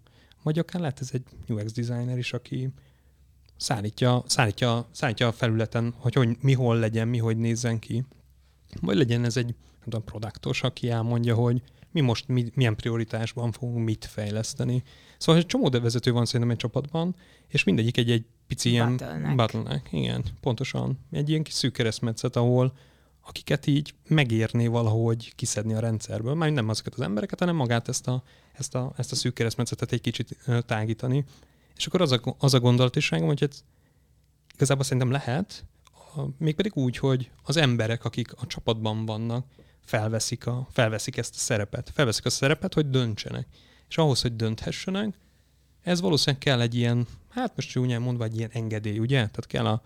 Vagy 0.42 0.58
akár 0.58 0.80
lehet 0.80 1.00
ez 1.00 1.10
egy 1.12 1.22
UX 1.48 1.72
designer 1.72 2.18
is, 2.18 2.32
aki 2.32 2.72
szállítja, 3.56 4.22
szállítja, 4.26 4.88
szállítja 4.90 5.26
a 5.26 5.32
felületen, 5.32 5.94
hogy, 5.96 6.14
hogy 6.14 6.36
mi 6.40 6.52
hol 6.52 6.78
legyen, 6.78 7.08
mi 7.08 7.18
hogy 7.18 7.36
nézzen 7.36 7.78
ki. 7.78 8.04
Vagy 8.80 8.96
legyen 8.96 9.24
ez 9.24 9.36
egy 9.36 9.54
tudom, 9.82 10.04
produktos, 10.04 10.62
aki 10.62 10.90
elmondja, 10.90 11.34
hogy 11.34 11.62
mi 11.92 12.00
most 12.00 12.28
mi, 12.28 12.50
milyen 12.54 12.76
prioritásban 12.76 13.52
fogunk 13.52 13.84
mit 13.84 14.04
fejleszteni. 14.04 14.82
Szóval 15.18 15.40
egy 15.40 15.46
csomó 15.46 15.68
vezető 15.68 16.12
van 16.12 16.24
szerintem 16.24 16.50
egy 16.50 16.56
csapatban, 16.56 17.16
és 17.48 17.64
mindegyik 17.64 17.96
egy, 17.96 18.10
egy 18.10 18.24
pici 18.46 18.70
ilyen 18.70 18.96
bottleneck. 19.36 19.92
Igen, 19.92 20.24
pontosan. 20.40 20.98
Egy 21.10 21.28
ilyen 21.28 21.42
kis 21.42 21.54
szűk 21.54 21.72
keresztmetszet, 21.72 22.36
ahol 22.36 22.72
akiket 23.30 23.66
így 23.66 23.94
megérné 24.08 24.66
valahogy 24.66 25.34
kiszedni 25.34 25.74
a 25.74 25.80
rendszerből. 25.80 26.34
Már 26.34 26.50
nem 26.50 26.68
azokat 26.68 26.94
az 26.94 27.00
embereket, 27.00 27.38
hanem 27.38 27.56
magát 27.56 27.88
ezt 27.88 28.06
a, 28.06 28.22
ezt 28.52 28.74
a, 28.74 28.92
ezt 28.96 29.12
a 29.12 29.14
szűk 29.14 29.34
keresztmetszetet 29.34 29.92
egy 29.92 30.00
kicsit 30.00 30.36
tágítani. 30.66 31.24
És 31.76 31.86
akkor 31.86 32.00
az 32.00 32.12
a, 32.12 32.20
az 32.38 32.54
a 32.54 32.60
gondolatiságom, 32.60 33.26
hogy 33.26 33.42
ez 33.50 33.64
igazából 34.54 34.84
szerintem 34.84 35.10
lehet, 35.10 35.64
mégpedig 36.38 36.76
úgy, 36.76 36.96
hogy 36.96 37.30
az 37.42 37.56
emberek, 37.56 38.04
akik 38.04 38.32
a 38.32 38.46
csapatban 38.46 39.06
vannak, 39.06 39.46
felveszik, 39.84 40.46
a, 40.46 40.68
felveszik 40.70 41.16
ezt 41.16 41.34
a 41.34 41.38
szerepet. 41.38 41.90
Felveszik 41.94 42.24
a 42.24 42.30
szerepet, 42.30 42.74
hogy 42.74 42.90
döntsenek. 42.90 43.46
És 43.88 43.98
ahhoz, 43.98 44.20
hogy 44.20 44.36
dönthessenek, 44.36 45.18
ez 45.82 46.00
valószínűleg 46.00 46.40
kell 46.40 46.60
egy 46.60 46.74
ilyen, 46.74 47.06
hát 47.28 47.56
most 47.56 47.68
csúnyán 47.68 48.02
mondva, 48.02 48.24
egy 48.24 48.36
ilyen 48.36 48.50
engedély, 48.52 48.98
ugye? 48.98 49.16
Tehát 49.16 49.46
kell 49.46 49.66
a, 49.66 49.82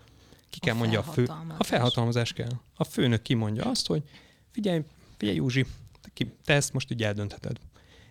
ki 0.55 0.61
kell 0.61 0.75
mondja 0.75 0.99
a 0.99 1.03
fő, 1.03 1.29
a 1.57 1.63
felhatalmazás 1.63 2.33
kell. 2.33 2.51
A 2.75 2.83
főnök 2.83 3.21
kimondja 3.21 3.63
azt, 3.63 3.87
hogy 3.87 4.03
figyelj, 4.51 4.81
figyelj 5.17 5.37
Józsi, 5.37 5.65
te, 6.43 6.53
ezt 6.53 6.73
most 6.73 6.91
így 6.91 7.03
eldöntheted. 7.03 7.57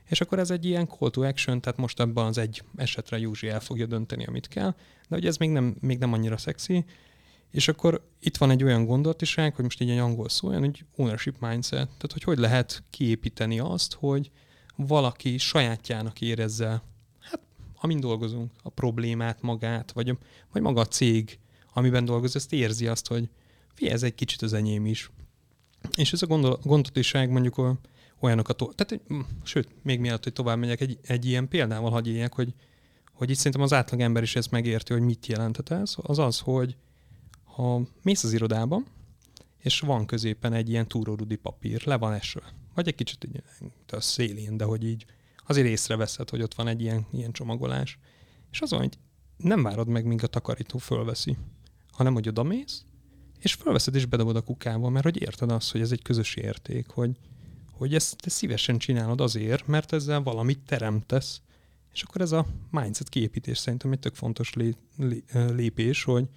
És 0.05 0.21
akkor 0.21 0.39
ez 0.39 0.51
egy 0.51 0.65
ilyen 0.65 0.87
call 0.87 1.11
to 1.11 1.23
action, 1.23 1.61
tehát 1.61 1.79
most 1.79 2.01
abban 2.01 2.27
az 2.27 2.39
egy 2.39 2.63
esetre 2.77 3.19
Józsi 3.19 3.49
el 3.49 3.61
fogja 3.61 3.87
dönteni, 3.87 4.25
amit 4.25 4.49
kell, 4.49 4.71
de 5.09 5.15
hogy 5.15 5.27
ez 5.27 5.37
még 5.37 5.51
nem, 5.51 5.77
még 5.81 5.99
nem 5.99 6.13
annyira 6.13 6.37
szexi, 6.37 6.85
és 7.51 7.69
akkor 7.69 8.09
itt 8.21 8.37
van 8.37 8.51
egy 8.51 8.65
olyan 8.65 8.85
gondolatiság, 8.85 9.55
hogy 9.55 9.65
most 9.65 9.81
így 9.81 9.91
egy 9.91 9.99
angol 9.99 10.29
szó, 10.29 10.49
olyan, 10.49 10.61
hogy 10.61 10.85
ownership 10.97 11.37
mindset, 11.41 11.87
tehát 11.87 12.13
hogy 12.13 12.23
hogy 12.23 12.39
lehet 12.39 12.83
kiépíteni 12.91 13.59
azt, 13.59 13.95
hogy 13.95 14.31
valaki 14.77 15.39
sajátjának 15.39 16.21
érezze, 16.21 16.83
hát 17.21 17.41
amin 17.81 18.01
dolgozunk, 18.01 18.53
a 18.63 18.69
problémát 18.69 19.43
magát, 19.43 19.93
vagy, 19.93 20.09
a, 20.09 20.19
vagy 20.53 20.63
maga 20.63 20.81
a 20.81 20.87
cég, 20.87 21.39
amiben 21.75 22.05
dolgoz, 22.05 22.37
ezt 22.37 22.53
érzi 22.53 22.87
azt, 22.87 23.07
hogy 23.07 23.29
figyelj, 23.75 23.95
ez 23.95 24.03
egy 24.03 24.15
kicsit 24.15 24.43
az 24.43 24.53
enyém 24.53 24.87
is. 24.87 25.11
És 25.97 26.13
ez 26.13 26.23
a 26.23 26.27
gondol, 26.27 26.59
gondolatiság 26.63 27.31
mondjuk 27.31 27.79
olyanokat, 28.21 28.75
tehát 28.75 29.13
mm, 29.13 29.21
sőt, 29.43 29.69
még 29.83 30.01
mielőtt, 30.01 30.25
hogy 30.25 30.33
tovább 30.33 30.59
megyek, 30.59 30.81
egy, 30.81 30.99
egy 31.03 31.25
ilyen 31.25 31.49
példával 31.49 31.91
hagyj 31.91 32.11
éljek, 32.11 32.35
hogy, 32.35 32.55
hogy 33.13 33.31
itt 33.31 33.37
szerintem 33.37 33.63
az 33.63 33.73
átlag 33.73 34.01
ember 34.01 34.23
is 34.23 34.37
ezt 34.37 34.51
megérti, 34.51 34.93
hogy 34.93 35.03
mit 35.03 35.27
jelentett 35.27 35.69
ez, 35.69 35.95
az 36.03 36.19
az, 36.19 36.39
hogy 36.39 36.77
ha 37.45 37.83
mész 38.03 38.25
az 38.25 38.33
irodába, 38.33 38.83
és 39.59 39.81
van 39.81 40.07
középen 40.07 40.53
egy 40.53 40.69
ilyen 40.69 40.89
túrórudi 40.89 41.37
papír, 41.37 41.87
le 41.87 41.97
van 41.97 42.13
esve, 42.13 42.43
vagy 42.75 42.89
egy 42.89 42.95
kicsit 42.95 43.25
így 43.25 43.43
a 43.91 44.01
szélén, 44.01 44.57
de 44.57 44.65
hogy 44.65 44.85
így 44.85 45.05
azért 45.47 45.67
észreveszed, 45.67 46.31
hogy 46.31 46.43
ott 46.43 46.55
van 46.55 46.69
egy 46.69 46.81
ilyen, 46.81 47.07
ilyen 47.13 47.33
csomagolás. 47.33 47.99
És 48.51 48.61
az 48.61 48.71
van, 48.71 48.81
hogy 48.81 48.99
nem 49.37 49.63
várod 49.63 49.89
meg, 49.89 50.05
míg 50.05 50.23
a 50.23 50.27
takarító 50.27 50.79
fölveszi, 50.79 51.37
hanem 51.95 52.13
hogy 52.13 52.29
odamész, 52.29 52.85
és 53.41 53.55
fölveszed 53.55 53.95
és 53.95 54.07
bedobod 54.07 54.37
a 54.37 54.41
kukába, 54.41 54.89
mert 54.89 55.05
hogy 55.05 55.23
érted 55.23 55.51
azt, 55.51 55.73
hogy 55.73 55.81
ez 55.81 55.93
egy 55.93 56.03
közös 56.03 56.35
érték, 56.35 56.89
hogy, 56.89 57.11
hogy 57.73 57.95
ezt 57.95 58.17
te 58.17 58.31
szívesen 58.31 58.79
csinálod 58.79 59.21
azért, 59.21 59.67
mert 59.67 59.93
ezzel 59.93 60.23
valamit 60.23 60.59
teremtesz. 60.67 61.41
És 61.93 62.03
akkor 62.03 62.21
ez 62.21 62.33
a 62.33 62.47
mindset 62.71 63.09
kiépítés 63.09 63.59
szerintem 63.59 63.93
egy 63.93 63.99
tök 63.99 64.15
fontos 64.15 64.55
lé, 64.55 64.75
lé, 64.97 65.25
lépés, 65.33 66.05
hogy, 66.05 66.29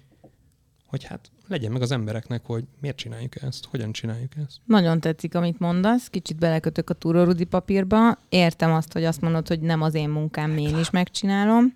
hogy 0.86 1.04
hát 1.04 1.30
legyen 1.48 1.72
meg 1.72 1.82
az 1.82 1.90
embereknek, 1.90 2.44
hogy 2.44 2.64
miért 2.80 2.96
csináljuk 2.96 3.42
ezt, 3.42 3.66
hogyan 3.66 3.92
csináljuk 3.92 4.32
ezt. 4.46 4.56
Nagyon 4.64 5.00
tetszik, 5.00 5.34
amit 5.34 5.58
mondasz, 5.58 6.08
kicsit 6.08 6.38
belekötök 6.38 6.90
a 6.90 6.94
túrorudi 6.94 7.44
papírba. 7.44 8.18
Értem 8.28 8.72
azt, 8.72 8.92
hogy 8.92 9.04
azt 9.04 9.20
mondod, 9.20 9.48
hogy 9.48 9.60
nem 9.60 9.82
az 9.82 9.94
én 9.94 10.08
munkám, 10.08 10.56
én 10.56 10.78
is 10.78 10.90
megcsinálom. 10.90 11.72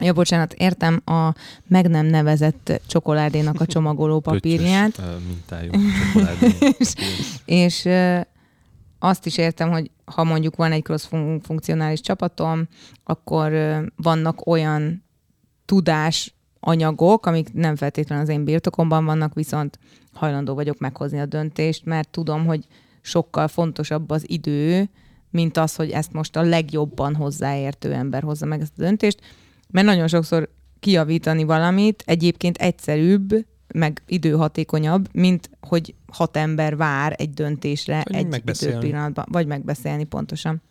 Ja, 0.00 0.12
bocsánat, 0.12 0.52
értem 0.52 1.02
a 1.04 1.34
meg 1.66 1.88
nem 1.88 2.06
nevezett 2.06 2.80
csokoládénak 2.86 3.60
a 3.60 3.66
csomagoló 3.66 4.20
papírját, 4.20 4.90
Pöttyös, 4.90 5.14
ö, 5.14 5.18
mintájú 5.26 5.70
csokoládé. 6.12 6.76
és 7.44 7.84
ö, 7.84 8.20
azt 8.98 9.26
is 9.26 9.36
értem, 9.36 9.70
hogy 9.70 9.90
ha 10.04 10.24
mondjuk 10.24 10.56
van 10.56 10.72
egy 10.72 10.82
cross-funkcionális 10.82 12.00
csapatom, 12.00 12.68
akkor 13.04 13.52
vannak 13.96 14.46
olyan 14.46 15.04
tudás 15.64 16.34
anyagok, 16.60 17.26
amik 17.26 17.52
nem 17.52 17.76
feltétlenül 17.76 18.24
az 18.24 18.30
én 18.30 18.44
birtokomban 18.44 19.04
vannak, 19.04 19.34
viszont 19.34 19.78
hajlandó 20.12 20.54
vagyok 20.54 20.78
meghozni 20.78 21.20
a 21.20 21.26
döntést, 21.26 21.84
mert 21.84 22.08
tudom, 22.08 22.46
hogy 22.46 22.66
sokkal 23.00 23.48
fontosabb 23.48 24.10
az 24.10 24.30
idő, 24.30 24.88
mint 25.30 25.56
az, 25.56 25.74
hogy 25.74 25.90
ezt 25.90 26.12
most 26.12 26.36
a 26.36 26.42
legjobban 26.42 27.14
hozzáértő 27.14 27.92
ember 27.92 28.22
hozza 28.22 28.46
meg 28.46 28.60
ezt 28.60 28.72
a 28.76 28.82
döntést, 28.82 29.20
mert 29.70 29.86
nagyon 29.86 30.08
sokszor 30.08 30.48
kiavítani 30.80 31.44
valamit 31.44 32.02
egyébként 32.06 32.56
egyszerűbb, 32.56 33.46
meg 33.74 34.02
időhatékonyabb, 34.06 35.08
mint 35.12 35.50
hogy 35.60 35.94
hat 36.12 36.36
ember 36.36 36.76
vár 36.76 37.14
egy 37.18 37.30
döntésre 37.30 38.02
Vagy 38.08 38.16
egy 38.16 38.62
időpillanatban, 38.62 39.26
vagy 39.28 39.46
megbeszélni 39.46 40.04
pontosan. 40.04 40.62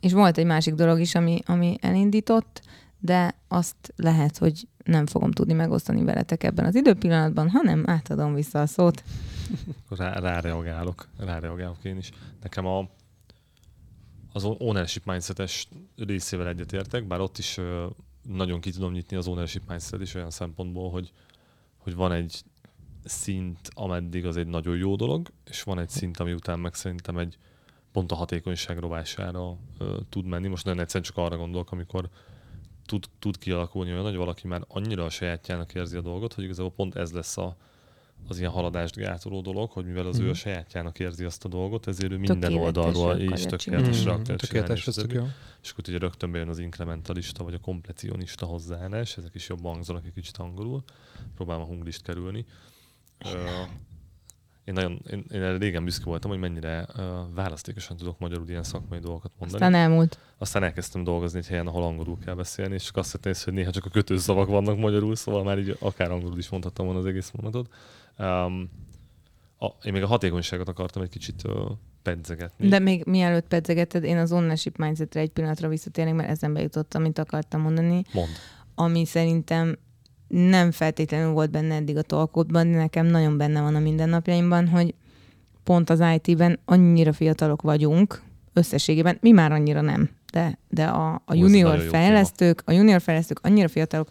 És 0.00 0.12
volt 0.12 0.38
egy 0.38 0.46
másik 0.46 0.74
dolog 0.74 1.00
is, 1.00 1.14
ami, 1.14 1.38
ami 1.46 1.78
elindított, 1.80 2.62
de 2.98 3.34
azt 3.48 3.76
lehet, 3.96 4.38
hogy 4.38 4.68
nem 4.84 5.06
fogom 5.06 5.30
tudni 5.30 5.52
megosztani 5.52 6.04
veletek 6.04 6.42
ebben 6.42 6.64
az 6.64 6.74
időpillanatban, 6.74 7.50
hanem 7.50 7.82
átadom 7.86 8.34
vissza 8.34 8.60
a 8.60 8.66
szót. 8.66 9.02
Rá, 9.88 10.12
ráreagálok, 10.12 11.08
ráreagálok 11.18 11.76
én 11.82 11.96
is. 11.96 12.10
Nekem 12.42 12.66
a, 12.66 12.88
az 14.34 14.44
ownership 14.44 15.04
mindsetes 15.04 15.68
részével 15.96 16.48
egyetértek, 16.48 17.06
bár 17.06 17.20
ott 17.20 17.38
is 17.38 17.60
nagyon 18.22 18.60
ki 18.60 18.70
tudom 18.70 18.92
nyitni 18.92 19.16
az 19.16 19.26
ownership 19.26 19.62
mindset 19.68 20.00
is 20.00 20.14
olyan 20.14 20.30
szempontból, 20.30 20.90
hogy, 20.90 21.12
hogy 21.76 21.94
van 21.94 22.12
egy 22.12 22.42
szint, 23.04 23.70
ameddig 23.74 24.26
az 24.26 24.36
egy 24.36 24.46
nagyon 24.46 24.76
jó 24.76 24.96
dolog, 24.96 25.28
és 25.44 25.62
van 25.62 25.78
egy 25.78 25.88
szint, 25.88 26.16
ami 26.16 26.32
után 26.32 26.58
meg 26.58 26.74
szerintem 26.74 27.18
egy 27.18 27.38
pont 27.92 28.12
a 28.12 28.14
hatékonyság 28.14 28.78
rovására 28.78 29.56
ö, 29.78 29.98
tud 30.08 30.24
menni. 30.24 30.48
Most 30.48 30.64
nagyon 30.64 30.80
egyszerűen 30.80 31.04
csak 31.04 31.16
arra 31.16 31.36
gondolok, 31.36 31.72
amikor 31.72 32.08
tud, 32.86 33.04
tud 33.18 33.38
kialakulni 33.38 33.90
olyan, 33.92 34.04
hogy 34.04 34.16
valaki 34.16 34.46
már 34.46 34.64
annyira 34.68 35.04
a 35.04 35.10
sajátjának 35.10 35.74
érzi 35.74 35.96
a 35.96 36.00
dolgot, 36.00 36.32
hogy 36.32 36.44
igazából 36.44 36.72
pont 36.72 36.94
ez 36.94 37.12
lesz 37.12 37.36
a, 37.36 37.56
az 38.28 38.38
ilyen 38.38 38.50
haladást 38.50 38.96
gátoló 38.96 39.40
dolog, 39.40 39.70
hogy 39.70 39.84
mivel 39.84 40.06
az 40.06 40.18
ő 40.18 40.22
a 40.22 40.26
Mhm. 40.26 40.32
sajátjának 40.34 40.98
érzi 40.98 41.24
azt 41.24 41.44
a 41.44 41.48
dolgot, 41.48 41.86
ezért 41.86 42.12
ő 42.12 42.16
minden 42.16 42.40
Tökéletesre 42.40 42.82
oldalról 42.82 43.18
is 43.32 43.42
tökéletesre 43.46 44.10
Mm, 44.12 44.20
akar 44.20 44.36
tökéletes, 44.36 44.78
és 44.78 44.86
ez 44.86 44.94
tök 44.94 45.12
jó. 45.12 45.26
És 45.62 45.70
akkor 45.70 45.84
ugye 45.88 45.98
rögtön 45.98 46.32
bejön 46.32 46.48
az 46.48 46.58
inkrementalista, 46.58 47.44
vagy 47.44 47.54
a 47.54 47.58
komplecionista 47.58 48.46
hozzáállás, 48.46 49.16
ezek 49.16 49.34
is 49.34 49.48
jobban 49.48 49.72
hangzanak 49.72 50.04
egy 50.06 50.12
kicsit 50.12 50.36
angolul. 50.36 50.82
Próbálom 51.34 51.62
a 51.62 51.66
hunglist 51.66 52.02
kerülni. 52.02 52.44
Én 54.64 54.74
nagyon, 54.74 55.02
én, 55.10 55.24
én 55.32 55.58
régen 55.58 55.84
büszke 55.84 56.04
voltam, 56.04 56.30
hogy 56.30 56.40
mennyire 56.40 56.86
uh, 56.96 57.04
választékosan 57.34 57.96
tudok 57.96 58.18
magyarul 58.18 58.48
ilyen 58.48 58.62
szakmai 58.62 58.98
dolgokat 58.98 59.30
mondani. 59.38 59.64
Aztán 59.64 59.80
elmúlt. 59.80 60.18
Aztán 60.38 60.62
elkezdtem 60.62 61.04
dolgozni 61.04 61.38
egy 61.38 61.46
helyen, 61.46 61.66
ahol 61.66 61.82
angolul 61.82 62.18
kell 62.24 62.34
beszélni, 62.34 62.74
és 62.74 62.90
azt 62.92 63.26
észre, 63.26 63.44
hogy 63.44 63.54
néha 63.54 63.70
csak 63.70 63.84
a 63.84 63.90
kötőszavak 63.90 64.48
vannak 64.48 64.78
magyarul, 64.78 65.16
szóval 65.16 65.44
már 65.44 65.58
így 65.58 65.76
akár 65.80 66.10
angolul 66.10 66.38
is 66.38 66.48
mondhattam 66.48 66.84
volna 66.84 67.00
az 67.00 67.06
egész 67.06 67.30
mondatot. 67.30 67.72
Um, 68.18 68.70
a, 69.58 69.66
én 69.82 69.92
még 69.92 70.02
a 70.02 70.06
hatékonyságot 70.06 70.68
akartam 70.68 71.02
egy 71.02 71.08
kicsit 71.08 71.42
uh, 71.44 71.70
pedzegetni. 72.02 72.68
De 72.68 72.78
még 72.78 73.04
mielőtt 73.06 73.46
pedzegeted, 73.48 74.04
én 74.04 74.16
az 74.16 74.32
ownership 74.32 74.76
mindsetre 74.76 75.20
egy 75.20 75.30
pillanatra 75.30 75.68
visszatérnék, 75.68 76.14
mert 76.14 76.28
ezen 76.28 76.52
bejutottam, 76.52 77.02
amit 77.02 77.18
akartam 77.18 77.60
mondani, 77.60 78.02
Mond. 78.12 78.28
ami 78.74 79.04
szerintem 79.04 79.78
nem 80.28 80.70
feltétlenül 80.70 81.32
volt 81.32 81.50
benne 81.50 81.74
eddig 81.74 81.96
a 81.96 82.02
tolkodban, 82.02 82.70
de 82.70 82.76
nekem 82.76 83.06
nagyon 83.06 83.36
benne 83.36 83.60
van 83.60 83.74
a 83.74 83.78
mindennapjaimban, 83.78 84.68
hogy 84.68 84.94
pont 85.64 85.90
az 85.90 86.02
IT-ben 86.14 86.58
annyira 86.64 87.12
fiatalok 87.12 87.62
vagyunk, 87.62 88.22
összességében, 88.52 89.18
mi 89.20 89.30
már 89.30 89.52
annyira 89.52 89.80
nem, 89.80 90.10
de, 90.32 90.58
de 90.68 90.84
a, 90.84 91.22
a 91.24 91.34
junior 91.34 91.80
fejlesztők, 91.80 92.62
a 92.64 92.72
junior 92.72 93.00
fejlesztők 93.00 93.40
annyira 93.42 93.68
fiatalok, 93.68 94.08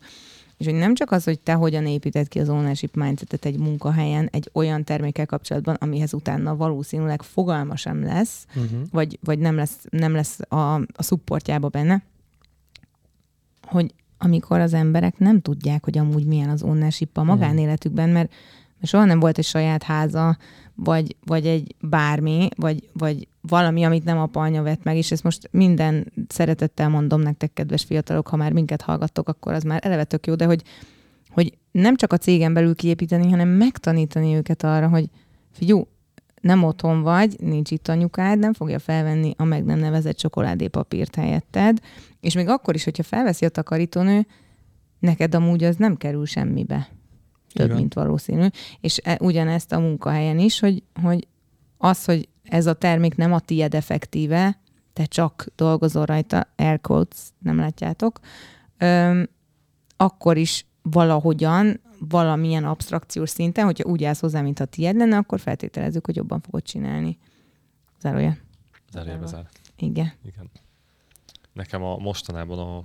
és 0.58 0.66
hogy 0.66 0.76
nem 0.76 0.96
csak 0.96 1.12
az, 1.12 1.24
hogy 1.24 1.40
te 1.40 1.54
hogyan 1.54 1.86
építed 1.86 2.28
ki 2.28 2.40
az 2.40 2.50
ownership 2.50 2.96
mindsetet 2.96 3.46
egy 3.46 3.58
munkahelyen, 3.58 4.30
egy 4.32 4.50
olyan 4.54 4.84
termékkel 4.84 5.26
kapcsolatban, 5.26 5.76
amihez 5.76 6.14
utána 6.14 6.56
valószínűleg 6.56 7.22
fogalma 7.22 7.76
sem 7.76 8.04
lesz, 8.04 8.46
Uh-huh. 8.56 8.80
vagy, 8.92 9.20
vagy 9.24 9.40
nem 9.40 9.56
lesz, 9.56 9.78
nem 9.90 10.14
lesz 10.14 10.40
a, 10.48 10.76
a 10.76 11.04
supportjába 11.04 11.68
benne, 11.68 12.04
hogy 13.62 13.94
amikor 14.24 14.60
az 14.60 14.74
emberek 14.74 15.18
nem 15.18 15.42
tudják, 15.42 15.84
hogy 15.84 15.98
amúgy 15.98 16.26
milyen 16.26 16.50
az 16.50 16.64
ownership 16.64 17.18
a 17.18 17.24
magánéletükben, 17.24 18.10
mert, 18.10 18.30
mert 18.80 18.92
soha 18.92 19.06
nem 19.06 19.20
volt 19.20 19.38
egy 19.38 19.46
saját 19.46 19.84
háza, 19.84 20.38
vagy, 20.76 21.16
vagy 21.26 21.48
egy 21.48 21.76
bármi, 21.82 22.50
vagy, 22.56 22.90
vagy 22.94 23.28
valami, 23.42 23.84
amit 23.84 24.04
nem 24.04 24.18
apa 24.18 24.40
anya 24.40 24.62
vett 24.62 24.84
meg, 24.84 24.98
és 24.98 25.12
ezt 25.12 25.24
most 25.24 25.50
minden 25.52 26.12
szeretettel 26.28 26.90
mondom 26.90 27.22
nektek, 27.22 27.54
kedves 27.54 27.84
fiatalok, 27.84 28.28
ha 28.28 28.36
már 28.36 28.52
minket 28.52 28.82
hallgattok, 28.82 29.28
akkor 29.28 29.54
az 29.54 29.64
már 29.64 29.80
eleve 29.84 30.04
tök 30.04 30.28
jó, 30.28 30.36
de 30.36 30.46
hogy, 30.46 30.64
hogy 31.30 31.58
nem 31.72 31.96
csak 31.96 32.14
a 32.14 32.18
cégen 32.18 32.54
belül 32.54 32.76
kiépíteni, 32.76 33.30
hanem 33.30 33.48
megtanítani 33.48 34.36
őket 34.36 34.64
arra, 34.64 34.88
hogy 34.88 35.10
figyú, 35.52 35.88
nem 36.44 36.64
otthon 36.64 37.02
vagy, 37.02 37.36
nincs 37.40 37.72
itt 37.72 37.88
anyukád, 37.88 38.40
nem 38.40 38.54
fogja 38.54 38.80
felvenni 38.80 39.34
a 39.38 39.44
meg 39.44 39.64
nem 39.66 39.80
nevezett 39.80 40.18
csokoládépapírt 40.18 41.16
helyetted, 41.16 41.80
és 42.20 42.34
még 42.34 42.48
akkor 42.48 42.76
is, 42.76 42.84
hogyha 42.84 43.04
felveszi 43.04 43.46
a 43.46 43.50
takarítónő, 43.50 44.28
neked 45.00 45.36
amúgy 45.36 45.64
az 45.64 45.76
nem 45.76 45.96
kerül 45.96 46.26
semmibe. 46.26 46.90
Több, 47.54 47.68
van. 47.68 47.78
mint 47.78 47.94
valószínű. 47.94 48.48
És 48.80 49.00
e, 49.04 49.18
ugyanezt 49.22 49.72
a 49.72 49.80
munkahelyen 49.80 50.40
is, 50.40 50.60
hogy, 50.60 50.84
hogy 51.02 51.28
az, 51.78 52.06
hogy 52.06 52.30
ez 52.44 52.66
a 52.66 52.74
termék 52.74 53.16
nem 53.16 53.34
a 53.34 53.40
tied 53.40 53.74
effektíve, 53.74 54.60
te 54.94 55.06
csak 55.06 55.46
dolgozol 55.56 56.06
rajta, 56.06 56.48
air 56.56 56.82
quotes, 56.82 57.20
nem 57.40 57.58
látjátok, 57.58 58.20
öm, 58.78 59.30
akkor 59.98 60.38
is 60.38 60.66
valahogyan, 60.84 61.82
valamilyen 62.00 62.64
abstrakciós 62.64 63.30
szinten, 63.30 63.66
hogyha 63.66 63.90
úgy 63.90 64.04
állsz 64.04 64.20
hozzá, 64.20 64.42
mintha 64.42 64.66
tied 64.66 64.96
lenne, 64.96 65.18
akkor 65.18 65.40
feltételezzük, 65.40 66.06
hogy 66.06 66.16
jobban 66.16 66.42
fogod 66.42 66.62
csinálni. 66.64 67.18
Zárója. 68.00 68.38
Zárjában 68.92 69.28
zár. 69.28 69.50
Igen. 69.78 70.14
Igen. 70.26 70.50
Nekem 71.54 71.84
a 71.84 71.98
mostanában 71.98 72.60
a 72.60 72.84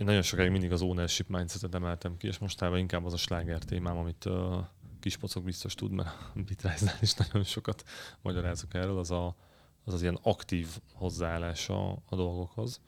én 0.00 0.06
nagyon 0.06 0.22
sokáig 0.22 0.50
mindig 0.50 0.72
az 0.72 0.82
ownership 0.82 1.28
mindsetet 1.28 1.74
emeltem 1.74 2.16
ki, 2.16 2.26
és 2.26 2.38
mostában 2.38 2.78
inkább 2.78 3.04
az 3.04 3.12
a 3.12 3.16
sláger 3.16 3.58
témám, 3.58 3.96
amit 3.96 4.24
uh, 4.24 4.64
kispocok 5.00 5.44
biztos 5.44 5.74
tud, 5.74 5.92
mert 5.92 6.08
a 6.34 6.42
Bitrise-nál 6.46 6.96
is 7.00 7.14
nagyon 7.14 7.44
sokat 7.44 7.84
magyarázok 8.22 8.74
erről, 8.74 8.98
az 8.98 9.10
a, 9.10 9.36
az, 9.84 9.94
az 9.94 10.02
ilyen 10.02 10.18
aktív 10.22 10.68
hozzáállás 10.92 11.68
a, 11.68 11.90
a 11.90 12.16
dolgokhoz. 12.16 12.80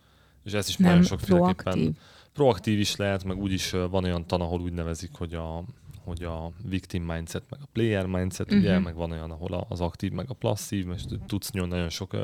És 0.44 0.52
ez 0.52 0.68
is 0.68 0.76
Nem 0.76 0.88
nagyon 0.88 1.04
sokféleképpen 1.04 1.54
proaktív. 1.54 1.96
Proaktív 2.32 2.78
is 2.78 2.96
lehet, 2.96 3.24
meg 3.24 3.36
úgyis 3.36 3.72
ö, 3.72 3.88
van 3.88 4.04
olyan 4.04 4.26
tan, 4.26 4.40
ahol 4.40 4.60
úgy 4.60 4.72
nevezik, 4.72 5.10
hogy 5.14 5.34
a, 5.34 5.64
hogy 6.04 6.22
a 6.24 6.50
victim 6.68 7.02
mindset, 7.04 7.42
meg 7.48 7.60
a 7.62 7.68
player 7.72 8.06
mindset, 8.06 8.46
uh-huh. 8.46 8.60
ugye, 8.60 8.74
Mhm. 8.74 8.82
meg 8.84 8.94
van 8.94 9.10
olyan, 9.10 9.30
ahol 9.30 9.66
az 9.68 9.80
aktív, 9.80 10.12
meg 10.12 10.26
a 10.30 10.34
passzív, 10.34 10.88
és 10.94 11.02
tudsz 11.26 11.50
nyolni 11.50 11.72
nagyon 11.72 11.88
sok 11.88 12.16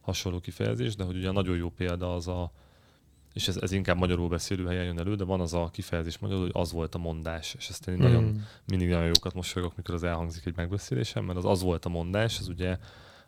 hasonló 0.00 0.40
kifejezés, 0.40 0.96
de 0.96 1.04
hogy 1.04 1.16
ugye 1.16 1.28
a 1.28 1.32
nagyon 1.32 1.56
jó 1.56 1.70
példa 1.70 2.14
az 2.14 2.28
a, 2.28 2.52
és 3.32 3.48
ez, 3.48 3.56
ez 3.56 3.72
inkább 3.72 3.96
magyarul 3.98 4.28
beszélő 4.28 4.66
helyen 4.66 4.84
jön 4.84 4.98
elő, 4.98 5.14
de 5.14 5.24
van 5.24 5.40
az 5.40 5.54
a 5.54 5.68
kifejezés 5.72 6.18
magyarul, 6.18 6.42
hogy 6.42 6.52
az 6.54 6.72
volt 6.72 6.94
a 6.94 6.98
mondás, 6.98 7.54
és 7.58 7.68
ezt 7.68 7.88
én 7.88 7.94
Mm. 7.94 8.02
nagyon, 8.02 8.44
mindig 8.66 8.88
nagyon 8.88 9.06
jókat 9.06 9.34
mosolygok, 9.34 9.76
mikor 9.76 9.94
az 9.94 10.02
elhangzik 10.02 10.46
egy 10.46 10.56
megbeszélésem, 10.56 11.24
mert 11.24 11.38
az 11.38 11.44
az 11.44 11.62
volt 11.62 11.84
a 11.84 11.88
mondás, 11.88 12.38
az 12.38 12.48
ugye 12.48 12.78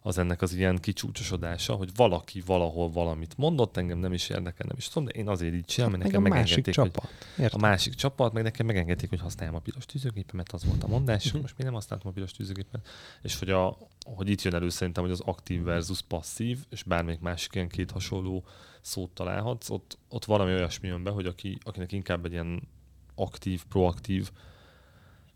az 0.03 0.19
ennek 0.19 0.43
az 0.43 0.55
ilyen 0.55 0.79
kicsúcsosodása, 0.79 1.75
hogy 1.75 1.91
valaki 1.95 2.43
valahol 2.47 2.91
valamit 2.91 3.37
mondott, 3.37 3.77
engem 3.77 3.99
nem 3.99 4.13
is 4.13 4.29
érdekel, 4.29 4.67
nem 4.67 4.77
is 4.77 4.89
tudom, 4.89 5.05
de 5.05 5.11
én 5.11 5.29
azért 5.29 5.55
így 5.55 5.65
csinálom, 5.65 5.99
mert 5.99 6.13
Meg 6.13 6.21
nekem 6.21 6.33
a 6.33 6.37
másik 6.37 6.57
megengedték, 6.57 6.85
hogy 6.85 7.03
csapat. 7.37 7.53
a 7.53 7.59
másik 7.59 7.95
csapat, 7.95 8.33
meg 8.33 8.43
nekem 8.43 8.67
megengedték, 8.67 9.09
hogy 9.09 9.21
használjam 9.21 9.55
a 9.55 9.59
piros 9.59 9.87
tűzőgépemet, 9.87 10.53
az 10.53 10.65
volt 10.65 10.83
a 10.83 10.87
mondás, 10.87 11.27
uh-huh. 11.27 11.41
most 11.41 11.57
még 11.57 11.67
nem 11.67 11.75
használtam 11.75 12.11
a 12.11 12.13
piros 12.13 12.33
tűzőgépet. 12.33 12.89
És 13.23 13.39
hogy, 13.39 13.51
a, 13.51 13.77
hogy 14.15 14.29
itt 14.29 14.43
jön 14.43 14.55
elő 14.55 14.69
szerintem, 14.69 15.03
hogy 15.03 15.13
az 15.13 15.21
aktív 15.21 15.63
versus 15.63 16.03
passzív, 16.03 16.59
és 16.71 16.83
bármelyik 16.83 17.21
másik 17.21 17.55
ilyen 17.55 17.69
két 17.69 17.91
hasonló 17.91 18.45
szót 18.81 19.11
találhatsz, 19.11 19.71
ott, 19.71 19.99
ott 20.09 20.25
valami 20.25 20.53
olyasmi 20.53 20.89
jön 20.89 21.03
be, 21.03 21.11
hogy 21.11 21.27
aki, 21.27 21.59
akinek 21.63 21.93
inkább 21.93 22.25
egy 22.25 22.33
ilyen 22.33 22.69
aktív, 23.15 23.65
proaktív 23.69 24.31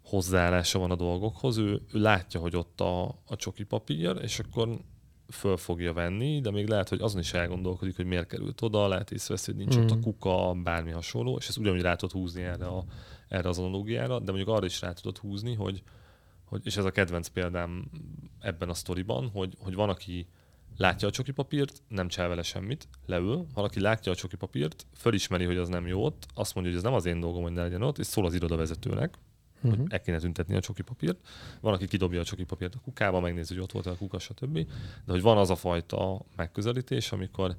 hozzáállása 0.05 0.79
van 0.79 0.91
a 0.91 0.97
dolgokhoz, 0.97 1.57
ő, 1.57 1.83
ő 1.93 2.01
látja, 2.01 2.41
hogy 2.41 2.57
ott 2.57 2.81
a, 2.81 3.05
a 3.05 3.37
csoki 3.37 3.65
papír, 3.65 4.19
és 4.23 4.39
akkor 4.39 4.79
föl 5.29 5.57
fogja 5.57 5.93
venni, 5.93 6.41
de 6.41 6.51
még 6.51 6.69
lehet, 6.69 6.89
hogy 6.89 7.01
azon 7.01 7.21
is 7.21 7.33
elgondolkodik, 7.33 7.97
hogy 7.97 8.07
miért 8.07 8.27
került 8.27 8.63
oda, 8.63 8.89
lehet 8.89 9.11
észreveszi, 9.11 9.51
hogy 9.51 9.61
nincs 9.61 9.77
mm. 9.77 9.83
ott 9.83 9.91
a 9.91 9.95
Mm. 9.95 10.01
kuka, 10.01 10.55
bármi 10.63 10.91
hasonló, 10.91 11.37
és 11.37 11.49
ezt 11.49 11.59
ugyanúgy 11.59 11.81
rá 11.81 11.95
tudod 11.95 12.15
húzni 12.15 12.43
erre, 12.43 12.67
a, 12.67 12.85
erre 13.29 13.49
az 13.49 13.59
analógiára, 13.59 14.19
de 14.19 14.33
mondjuk 14.33 14.57
arra 14.57 14.67
is 14.67 14.81
rá 14.81 14.93
tudod 14.93 15.19
húzni, 15.19 15.55
hogy, 15.55 15.83
hogy 16.45 16.61
és 16.65 16.77
ez 16.77 16.85
a 16.85 16.91
kedvenc 16.91 17.29
példám 17.29 17.91
ebben 18.41 18.69
a 18.69 18.75
sztoriban, 18.75 19.29
hogy, 19.29 19.57
hogy 19.59 19.75
van, 19.75 19.89
aki 19.89 20.27
látja 20.77 21.09
a 21.09 21.11
csoki 21.11 21.33
papírt, 21.33 21.83
nem 21.89 22.09
csinál 22.09 22.29
vele 22.29 22.43
semmit, 22.43 22.89
leül, 23.07 23.47
valaki 23.55 23.81
látja 23.81 24.13
a 24.13 24.15
csoki 24.15 24.37
papírt, 24.37 24.87
fölismeri, 24.95 25.45
hogy 25.45 25.57
az 25.57 25.69
nem 25.69 25.87
jó 25.87 26.05
ott, 26.05 26.27
azt 26.35 26.55
mondja, 26.55 26.73
hogy 26.73 26.83
ez 26.83 26.89
nem 26.89 26.99
az 26.99 27.07
én 27.07 27.21
dolgom, 27.21 27.43
hogy 27.43 27.53
ne 27.53 27.63
legyen 27.63 27.83
ott, 27.83 27.99
és 27.99 28.07
szól 28.07 28.27
az 28.27 28.35
irodavezetőnek, 28.35 29.19
hogy 29.71 29.79
Mhm. 29.79 29.87
el 29.89 30.01
kéne 30.01 30.19
tüntetni 30.19 30.55
a 30.55 30.61
csoki 30.61 30.83
papírt. 30.83 31.19
Van, 31.61 31.73
aki 31.75 31.87
kidobja 31.87 32.21
a 32.21 32.25
csoki 32.25 32.45
papírt 32.45 32.75
a 32.75 32.81
kukába, 32.81 33.21
megnézi, 33.21 33.55
hogy 33.55 33.63
ott 33.63 33.73
volt 33.73 33.87
a 33.87 33.97
kuka, 33.97 34.19
stb. 34.19 34.55
De 35.05 35.13
hogy 35.13 35.23
van 35.23 35.39
az 35.39 35.51
a 35.51 35.57
fajta 35.57 36.21
megközelítés, 36.37 37.13
amikor 37.13 37.57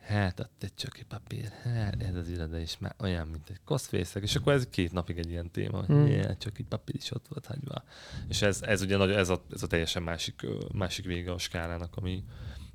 hát 0.00 0.40
ott 0.40 0.62
egy 0.62 0.74
csöki 0.74 1.04
papír, 1.04 1.48
hát 1.62 2.02
ez 2.02 2.14
az 2.14 2.28
iroda 2.28 2.58
is 2.58 2.78
már 2.78 2.94
olyan, 2.98 3.26
mint 3.26 3.50
egy 3.50 3.60
koszfészek, 3.64 4.22
és 4.22 4.36
akkor 4.36 4.52
ez 4.52 4.66
két 4.70 4.92
napig 4.92 5.18
egy 5.18 5.30
ilyen 5.30 5.50
téma, 5.50 5.84
Hmm. 5.84 6.06
hmm. 6.06 6.38
csöki 6.38 6.62
papír 6.62 6.94
is 6.94 7.10
ott 7.10 7.28
volt 7.28 7.46
hagyva. 7.46 7.82
És 8.28 8.42
ez, 8.42 8.62
ez 8.62 8.82
ugye 8.82 8.96
nagy, 8.96 9.10
ez, 9.10 9.28
a, 9.28 9.42
ez 9.52 9.62
a 9.62 9.66
teljesen 9.66 10.02
másik, 10.02 10.46
másik 10.72 11.04
vége 11.04 11.32
a 11.32 11.38
skálának, 11.38 11.96
ami, 11.96 12.24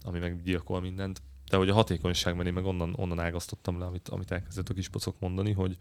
ami 0.03 0.19
meg 0.19 0.41
gyilkol 0.43 0.81
mindent. 0.81 1.21
De 1.49 1.57
hogy 1.57 1.69
a 1.69 1.73
hatékonyságban 1.73 2.45
én 2.45 2.53
meg 2.53 2.65
onnan, 2.65 2.93
onnan 2.97 3.19
ágasztottam 3.19 3.79
le, 3.79 3.85
amit, 3.85 4.09
amit 4.09 4.31
elkezdett 4.31 4.69
a 4.69 4.73
kispocok 4.73 5.19
mondani, 5.19 5.51
hogy 5.51 5.77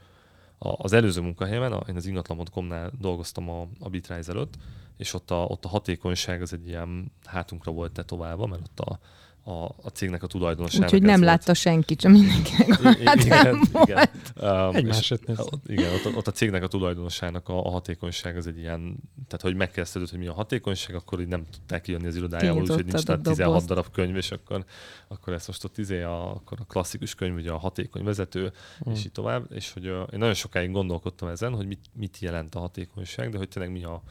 az 0.68 0.92
előző 0.92 1.20
munkahelyemen, 1.20 1.72
a, 1.72 1.88
én 1.88 1.96
az 1.96 2.06
ingatlan.com-nál 2.06 2.90
dolgoztam 2.98 3.50
a, 3.50 3.68
a 3.80 3.88
Bitrise 3.88 4.32
előtt, 4.32 4.54
és 4.96 5.14
ott 5.14 5.30
a, 5.30 5.44
ott 5.44 5.64
a 5.64 5.68
hatékonyság 5.68 6.42
az 6.42 6.52
egy 6.52 6.68
ilyen 6.68 7.12
hátunkra 7.24 7.72
volt 7.72 7.92
tetoválva, 7.92 8.46
mert 8.46 8.62
ott 8.62 8.80
a, 8.80 8.98
a, 9.46 9.64
a 9.64 9.88
cégnek 9.92 10.22
a 10.22 10.26
tulajdonosának 10.26 10.84
Úgyhogy 10.86 11.02
nem 11.02 11.20
volt. 11.20 11.26
látta 11.30 11.54
senki, 11.54 11.96
csak 11.96 12.12
mindenkinek 12.12 12.84
a 12.84 12.88
I- 12.90 12.98
i- 12.98 13.24
igen, 13.24 13.60
igen. 13.84 14.08
Um, 14.40 14.74
Egymás 14.74 15.10
ott- 15.10 15.62
Igen, 15.66 15.92
ott, 15.92 16.16
ott, 16.16 16.26
a 16.26 16.30
cégnek 16.30 16.62
a 16.62 16.66
tulajdonosának 16.68 17.48
a, 17.48 17.66
a 17.66 17.70
hatékonyság 17.70 18.36
az 18.36 18.46
egy 18.46 18.58
ilyen, 18.58 18.96
tehát 19.14 19.40
hogy 19.42 19.54
megkezdődött, 19.54 20.10
hogy 20.10 20.18
mi 20.18 20.26
a 20.26 20.32
hatékonyság, 20.32 20.94
akkor 20.96 21.20
így 21.20 21.28
nem 21.28 21.44
tudták 21.50 21.82
kijönni 21.82 22.06
az 22.06 22.16
irodájából, 22.16 22.60
úgyhogy 22.62 22.84
nincs 22.86 23.02
tehát 23.02 23.26
a 23.26 23.30
16 23.30 23.36
dobozt. 23.48 23.66
darab 23.66 23.90
könyv, 23.92 24.16
és 24.16 24.30
akkor, 24.30 24.64
akkor 25.08 25.32
ezt 25.32 25.46
most 25.46 25.64
ott 25.64 25.78
izé 25.78 26.02
a, 26.02 26.30
akkor 26.30 26.58
a 26.60 26.64
klasszikus 26.64 27.14
könyv, 27.14 27.34
ugye 27.36 27.50
a 27.50 27.58
hatékony 27.58 28.04
vezető, 28.04 28.52
Hmm. 28.84 28.92
és 28.92 29.04
így 29.04 29.12
tovább, 29.12 29.52
és 29.52 29.72
hogy 29.72 29.86
uh, 29.88 29.94
én 30.12 30.18
nagyon 30.18 30.34
sokáig 30.34 30.70
gondolkodtam 30.70 31.28
ezen, 31.28 31.54
hogy 31.54 31.66
mit, 31.66 31.80
mit 31.92 32.18
jelent 32.18 32.54
a 32.54 32.58
hatékonyság, 32.58 33.30
de 33.30 33.38
hogy 33.38 33.48
tényleg 33.48 33.72
mi 33.72 33.84
a, 33.84 34.02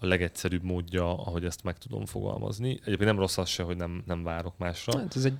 a 0.00 0.06
legegyszerűbb 0.06 0.62
módja, 0.62 1.18
ahogy 1.18 1.44
ezt 1.44 1.62
meg 1.62 1.78
tudom 1.78 2.06
fogalmazni. 2.06 2.68
Egyébként 2.68 3.04
nem 3.04 3.18
rossz 3.18 3.38
az 3.38 3.48
se, 3.48 3.62
hogy 3.62 3.76
nem, 3.76 4.02
nem 4.06 4.22
várok 4.22 4.58
másra. 4.58 4.98
Hát 4.98 5.16
ez 5.16 5.24
egy, 5.24 5.34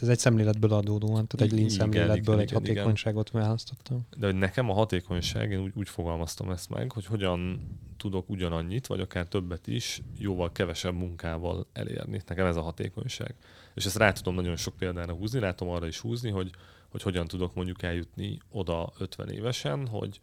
ez 0.00 0.08
egy 0.08 0.18
szemléletből 0.18 0.72
adódóan, 0.72 1.26
tehát 1.26 1.40
egy 1.40 1.50
lean 1.50 1.64
Igen, 1.64 1.68
szemléletből 1.68 2.34
igen, 2.34 2.38
egy 2.38 2.50
igen, 2.50 2.62
igen. 2.62 2.74
hatékonyságot 2.74 3.30
választottam. 3.30 4.06
De 4.16 4.26
hogy 4.26 4.34
nekem 4.34 4.70
a 4.70 4.74
hatékonyság, 4.74 5.50
én 5.50 5.60
úgy, 5.60 5.72
úgy 5.74 5.88
fogalmaztam 5.88 6.50
ezt 6.50 6.68
meg, 6.68 6.92
hogy 6.92 7.06
hogyan 7.06 7.60
tudok 7.96 8.28
ugyanannyit, 8.28 8.86
vagy 8.86 9.00
akár 9.00 9.26
többet 9.26 9.66
is, 9.66 10.02
jóval 10.18 10.52
kevesebb 10.52 10.94
munkával 10.94 11.66
elérni. 11.72 12.20
Nekem 12.26 12.46
ez 12.46 12.56
a 12.56 12.62
hatékonyság. 12.62 13.34
És 13.74 13.84
ezt 13.84 13.96
rá 13.96 14.12
tudom 14.12 14.34
nagyon 14.34 14.56
sok 14.56 14.76
példára 14.76 15.12
húzni, 15.12 15.40
látom 15.40 15.68
arra 15.68 15.86
is 15.86 15.98
húzni, 15.98 16.30
hogy, 16.30 16.50
hogy 16.88 17.02
hogyan 17.02 17.26
tudok 17.26 17.54
mondjuk 17.54 17.82
eljutni 17.82 18.38
oda 18.50 18.92
50 18.98 19.28
évesen, 19.28 19.86
hogy, 19.86 20.20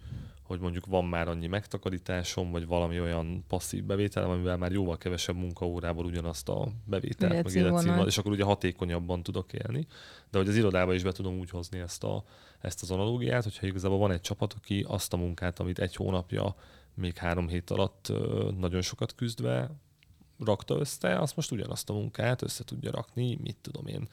hogy 0.50 0.60
mondjuk 0.60 0.86
van 0.86 1.06
már 1.06 1.28
annyi 1.28 1.48
megtakarításom, 1.48 2.52
vagy 2.52 2.68
valami 2.68 3.00
olyan 3.00 3.44
passzív 3.48 3.84
bevételem, 3.84 4.30
amivel 4.30 4.58
már 4.58 4.72
jóval 4.72 4.98
kevesebb 4.98 5.36
munkaórából 5.36 6.06
ugyanazt 6.06 6.50
a 6.50 6.68
bevételt, 6.86 7.44
meg 7.44 7.56
Életszínvonalat. 7.56 8.08
és 8.08 8.18
akkor 8.18 8.32
ugye 8.32 8.44
hatékonyabban 8.44 9.24
tudok 9.24 9.54
élni. 9.54 9.88
De 10.32 10.38
hogy 10.38 10.48
az 10.48 10.56
irodába 10.56 10.94
is 10.94 11.04
be 11.04 11.12
tudom 11.12 11.40
úgy 11.40 11.50
hozni 11.50 11.80
ezt, 11.80 12.04
a, 12.04 12.24
ezt 12.62 12.82
az 12.82 12.92
analógiát, 12.92 13.44
hogyha 13.44 13.68
igazából 13.68 13.98
van 13.98 14.12
egy 14.12 14.22
csapat, 14.22 14.54
aki 14.54 14.86
azt 14.88 15.14
a 15.14 15.18
munkát, 15.18 15.60
amit 15.60 15.80
egy 15.80 15.96
hónapja, 15.96 16.56
még 16.94 17.18
három 17.18 17.48
hét 17.48 17.70
alatt 17.70 18.12
nagyon 18.58 18.82
sokat 18.82 19.16
küzdve 19.16 19.72
rakta 20.40 20.76
össze, 20.76 21.20
azt 21.20 21.36
most 21.36 21.52
ugyanazt 21.52 21.90
a 21.90 21.94
munkát 21.94 22.42
össze 22.42 22.64
tudja 22.64 22.92
rakni, 22.92 23.38
mit 23.42 23.58
tudom 23.62 23.88
én, 23.88 24.08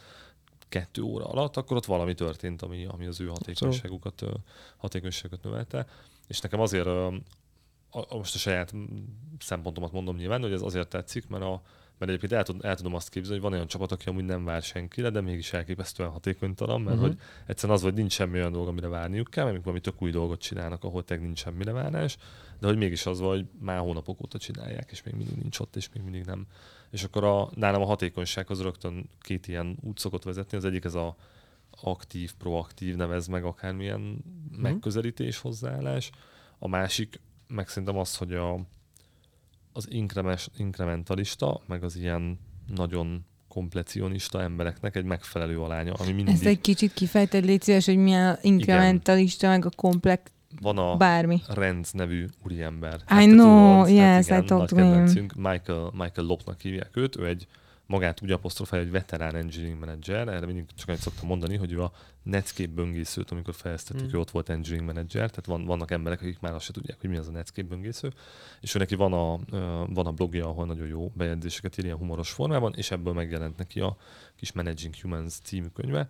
kettő 0.68 1.02
óra 1.02 1.24
alatt, 1.24 1.56
akkor 1.56 1.76
ott 1.76 1.84
valami 1.84 2.14
történt, 2.14 2.62
ami, 2.62 2.84
ami 2.84 3.06
az 3.06 3.20
ő 3.20 3.26
hatékonyságukat, 3.26 4.22
hatékonyságukat 4.76 5.42
növelte. 5.44 5.86
És 6.26 6.40
nekem 6.40 6.60
azért, 6.60 6.86
a, 6.86 7.12
most 8.10 8.34
a 8.34 8.38
saját 8.38 8.72
szempontomat 9.38 9.92
mondom 9.92 10.16
nyilván, 10.16 10.40
hogy 10.40 10.52
ez 10.52 10.62
azért 10.62 10.88
tetszik, 10.88 11.28
mert 11.28 11.44
a, 11.44 11.62
mert 11.98 12.10
egyébként 12.10 12.32
el, 12.32 12.42
tud, 12.42 12.64
el 12.64 12.76
tudom 12.76 12.94
azt 12.94 13.08
képzelni, 13.08 13.40
hogy 13.40 13.48
van 13.50 13.52
olyan 13.52 13.66
csapat, 13.66 13.92
aki 13.92 14.08
amúgy 14.08 14.24
nem 14.24 14.44
vár 14.44 14.62
senkire, 14.62 15.10
de 15.10 15.20
mégis 15.20 15.52
elképesztően 15.52 16.10
hatékonytalan, 16.10 16.80
mert 16.80 16.96
uh-huh. 16.96 17.10
hogy 17.10 17.20
egyszerűen 17.46 17.78
az, 17.78 17.84
hogy 17.84 17.94
nincs 17.94 18.12
semmi 18.12 18.38
olyan 18.38 18.52
dolog, 18.52 18.68
amire 18.68 18.88
várniuk 18.88 19.30
kell, 19.30 19.44
mert 19.44 19.62
valami 19.62 19.80
tök 19.80 20.02
új 20.02 20.10
dolgot 20.10 20.40
csinálnak, 20.40 20.84
ahol 20.84 21.04
tényleg 21.04 21.26
nincs 21.26 21.38
semmire 21.38 21.72
várás, 21.72 22.16
de 22.60 22.66
hogy 22.66 22.76
mégis 22.76 23.06
az 23.06 23.20
van, 23.20 23.28
hogy 23.28 23.46
már 23.60 23.78
hónapok 23.78 24.22
óta 24.22 24.38
csinálják, 24.38 24.90
és 24.90 25.02
még 25.02 25.14
mindig 25.14 25.36
nincs 25.36 25.58
ott, 25.58 25.76
és 25.76 25.88
még 25.94 26.02
mindig 26.02 26.24
nem. 26.24 26.46
És 26.90 27.04
akkor 27.04 27.24
a, 27.24 27.50
nálam 27.54 27.82
a 27.82 27.86
hatékonyság 27.86 28.50
az 28.50 28.62
rögtön 28.62 29.08
két 29.20 29.48
ilyen 29.48 29.76
út 29.82 29.98
szokott 29.98 30.22
vezetni. 30.22 30.56
Az 30.56 30.64
egyik 30.64 30.84
ez 30.84 30.94
a 30.94 31.16
aktív, 31.82 32.32
proaktív, 32.38 32.96
nevez 32.96 33.26
meg 33.26 33.44
akármilyen 33.44 34.00
uh-huh. 34.00 34.60
megközelítés, 34.60 35.38
hozzáállás. 35.38 36.10
A 36.58 36.68
másik 36.68 37.20
meg 37.48 37.68
szerintem 37.68 37.98
az, 37.98 38.16
hogy 38.16 38.34
a, 38.34 38.60
az 39.72 39.90
inkremes, 39.90 40.48
inkrementalista, 40.56 41.60
meg 41.66 41.82
az 41.84 41.96
ilyen 41.96 42.38
nagyon 42.74 43.24
komplecionista 43.48 44.42
embereknek 44.42 44.96
egy 44.96 45.04
megfelelő 45.04 45.60
alánya, 45.60 45.92
ami 45.92 46.12
mindig 46.12 46.34
Ezt 46.34 46.44
egy 46.44 46.60
kicsit 46.60 46.92
kifejted, 46.92 47.44
légy 47.44 47.62
szíves, 47.62 47.86
hogy 47.86 47.96
milyen 47.96 48.38
inkrementalista, 48.42 49.48
meg 49.48 49.64
a 49.64 49.70
komplex, 49.70 50.30
van 50.60 50.78
a 50.78 50.96
bármi. 50.96 51.42
Renz 51.48 51.92
nevű 51.92 52.26
úriember. 52.44 52.94
I 52.94 53.04
te 53.06 53.24
know, 53.24 53.84
tudod, 53.84 53.98
hát 53.98 54.16
yes, 54.16 54.26
igen, 54.26 54.42
I 54.42 54.46
talked 54.46 54.68
to 54.68 54.76
him. 54.76 55.26
Michael, 55.36 55.90
Michael 55.92 56.26
Lopnak 56.26 56.60
hívják 56.60 56.96
őt, 56.96 57.16
ő 57.16 57.26
egy 57.26 57.46
magát 57.86 58.22
úgy 58.22 58.30
apostrofálja, 58.30 58.84
egy 58.84 58.90
veterán 58.90 59.34
engineering 59.34 59.78
manager, 59.78 60.28
erre 60.28 60.46
mindig 60.46 60.64
csak 60.74 60.88
annyit 60.88 61.00
szoktam 61.00 61.28
mondani, 61.28 61.56
hogy 61.56 61.72
ő 61.72 61.82
a 61.82 61.92
Netscape 62.22 62.72
böngészőt, 62.72 63.30
amikor 63.30 63.54
fejlesztettük, 63.54 64.06
Mm. 64.06 64.14
ő 64.14 64.18
ott 64.18 64.30
volt 64.30 64.48
engineering 64.48 64.88
manager, 64.88 65.30
tehát 65.30 65.46
van, 65.46 65.64
vannak 65.64 65.90
emberek, 65.90 66.20
akik 66.20 66.40
már 66.40 66.54
azt 66.54 66.64
se 66.64 66.72
tudják, 66.72 67.00
hogy 67.00 67.10
mi 67.10 67.16
az 67.16 67.28
a 67.28 67.30
Netscape 67.30 67.68
böngésző, 67.68 68.12
és 68.60 68.74
ő 68.74 68.78
neki 68.78 68.94
van 68.94 69.12
a, 69.12 69.38
van 69.86 70.06
a 70.06 70.12
blogja, 70.12 70.46
ahol 70.46 70.66
nagyon 70.66 70.86
jó 70.86 71.12
bejegyzéseket 71.14 71.78
ír 71.78 71.84
ilyen 71.84 71.96
humoros 71.96 72.30
formában, 72.30 72.74
és 72.76 72.90
ebből 72.90 73.12
megjelent 73.12 73.56
neki 73.56 73.80
a 73.80 73.96
kis 74.36 74.52
Managing 74.52 74.94
Humans 74.94 75.34
című 75.34 75.66
könyve, 75.66 76.08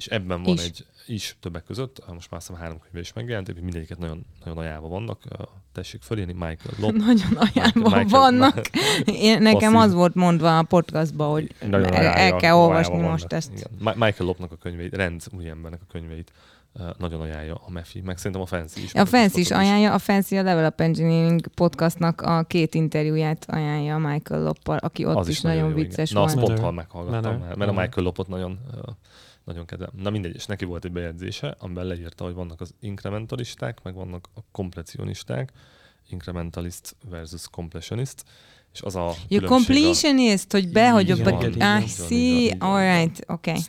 és 0.00 0.06
ebben 0.06 0.42
van 0.42 0.54
Is. 0.54 0.64
egy 0.64 0.86
is 1.06 1.36
többek 1.40 1.64
között, 1.64 2.02
most 2.12 2.30
már 2.30 2.40
azt 2.40 2.46
hiszem 2.48 2.62
három 2.62 2.78
könyve 2.80 3.00
is 3.00 3.12
megjelent, 3.12 3.48
egyébként 3.48 3.72
mindegyiket 3.72 3.98
nagyon, 3.98 4.26
nagyon 4.44 4.58
ajánlva 4.58 4.88
vannak, 4.88 5.22
tessék 5.72 6.02
fölírni, 6.02 6.32
Michael 6.32 6.74
Lop. 6.78 6.92
Nagyon 7.06 7.36
ajánlva 7.36 7.80
Michael- 7.88 8.08
vannak. 8.10 8.70
Én, 9.04 9.42
nekem 9.42 9.72
Passzív. 9.72 9.88
az 9.88 9.94
volt 9.94 10.14
mondva 10.14 10.58
a 10.58 10.62
podcastban, 10.62 11.30
hogy 11.30 11.54
Nagyon 11.68 11.92
el, 11.92 12.06
el 12.06 12.36
kell 12.36 12.54
olvasni 12.54 12.94
vannak. 12.94 13.10
most 13.10 13.32
ezt. 13.32 13.50
Igen. 13.52 13.70
Michael 13.80 14.14
Lopnak 14.26 14.52
a 14.52 14.56
könyveit, 14.56 14.94
Renz 14.94 15.26
úriembernek 15.36 15.80
a 15.82 15.86
könyveit 15.92 16.32
nagyon 16.98 17.20
ajánlja 17.20 17.54
a 17.66 17.70
Mefi, 17.70 18.00
meg 18.00 18.16
szerintem 18.16 18.40
a 18.40 18.46
Fancy 18.46 18.82
is. 18.82 18.94
A 18.94 19.04
Fancy 19.06 19.40
is 19.40 19.50
ajánlja, 19.50 19.92
a 19.94 19.98
Fancy 19.98 20.36
a 20.36 20.42
Level 20.42 20.66
Up 20.66 20.80
Engineering 20.80 21.46
podcastnak 21.48 22.20
a 22.20 22.42
két 22.42 22.74
interjúját 22.74 23.46
ajánlja 23.48 23.98
Michael 23.98 24.42
Loppal, 24.42 24.76
aki 24.76 25.04
ott 25.04 25.16
Az 25.16 25.28
is, 25.28 25.40
nagyon 25.40 25.68
jó, 25.68 25.74
vicces 25.74 26.10
Na, 26.10 26.22
azt 26.22 26.34
volt. 26.34 26.46
pont 26.46 26.58
hal 26.58 26.72
meghallgattam 26.72 27.38
már, 27.38 27.54
mert 27.56 27.70
a. 27.70 27.74
Michael 27.74 28.04
Lopot 28.06 28.28
nagyon, 28.28 28.58
uh, 28.74 28.80
nagyon 29.50 29.66
kedvem. 29.66 29.90
Na 29.96 30.10
mindegy, 30.10 30.34
és 30.34 30.46
neki 30.46 30.64
volt 30.64 30.84
egy 30.84 30.92
bejegyzése, 30.92 31.56
amiben 31.58 31.86
leírta, 31.86 32.24
hogy 32.24 32.34
vannak 32.34 32.60
az 32.60 32.74
inkrementalisták, 32.80 33.82
meg 33.82 33.94
vannak 33.94 34.28
a 34.34 34.40
komplecionisták, 34.52 35.52
incrementalist 36.08 36.96
versus 37.08 37.48
completionist, 37.50 38.24
és 38.72 38.80
az 38.82 38.96
a 38.96 39.14
You 39.28 39.40
különbség 39.40 39.44
a- 39.44 39.48
completionist, 39.48 40.52
hogy 40.52 40.72
behagyok 40.72 41.18
Így 41.18 41.24
be... 41.24 41.30
van, 41.30 41.44
így 41.46 41.56
I 41.56 41.58
van, 41.58 41.86
see, 41.86 42.56
alright, 42.58 43.24
oké. 43.26 43.50
Okay. 43.50 43.62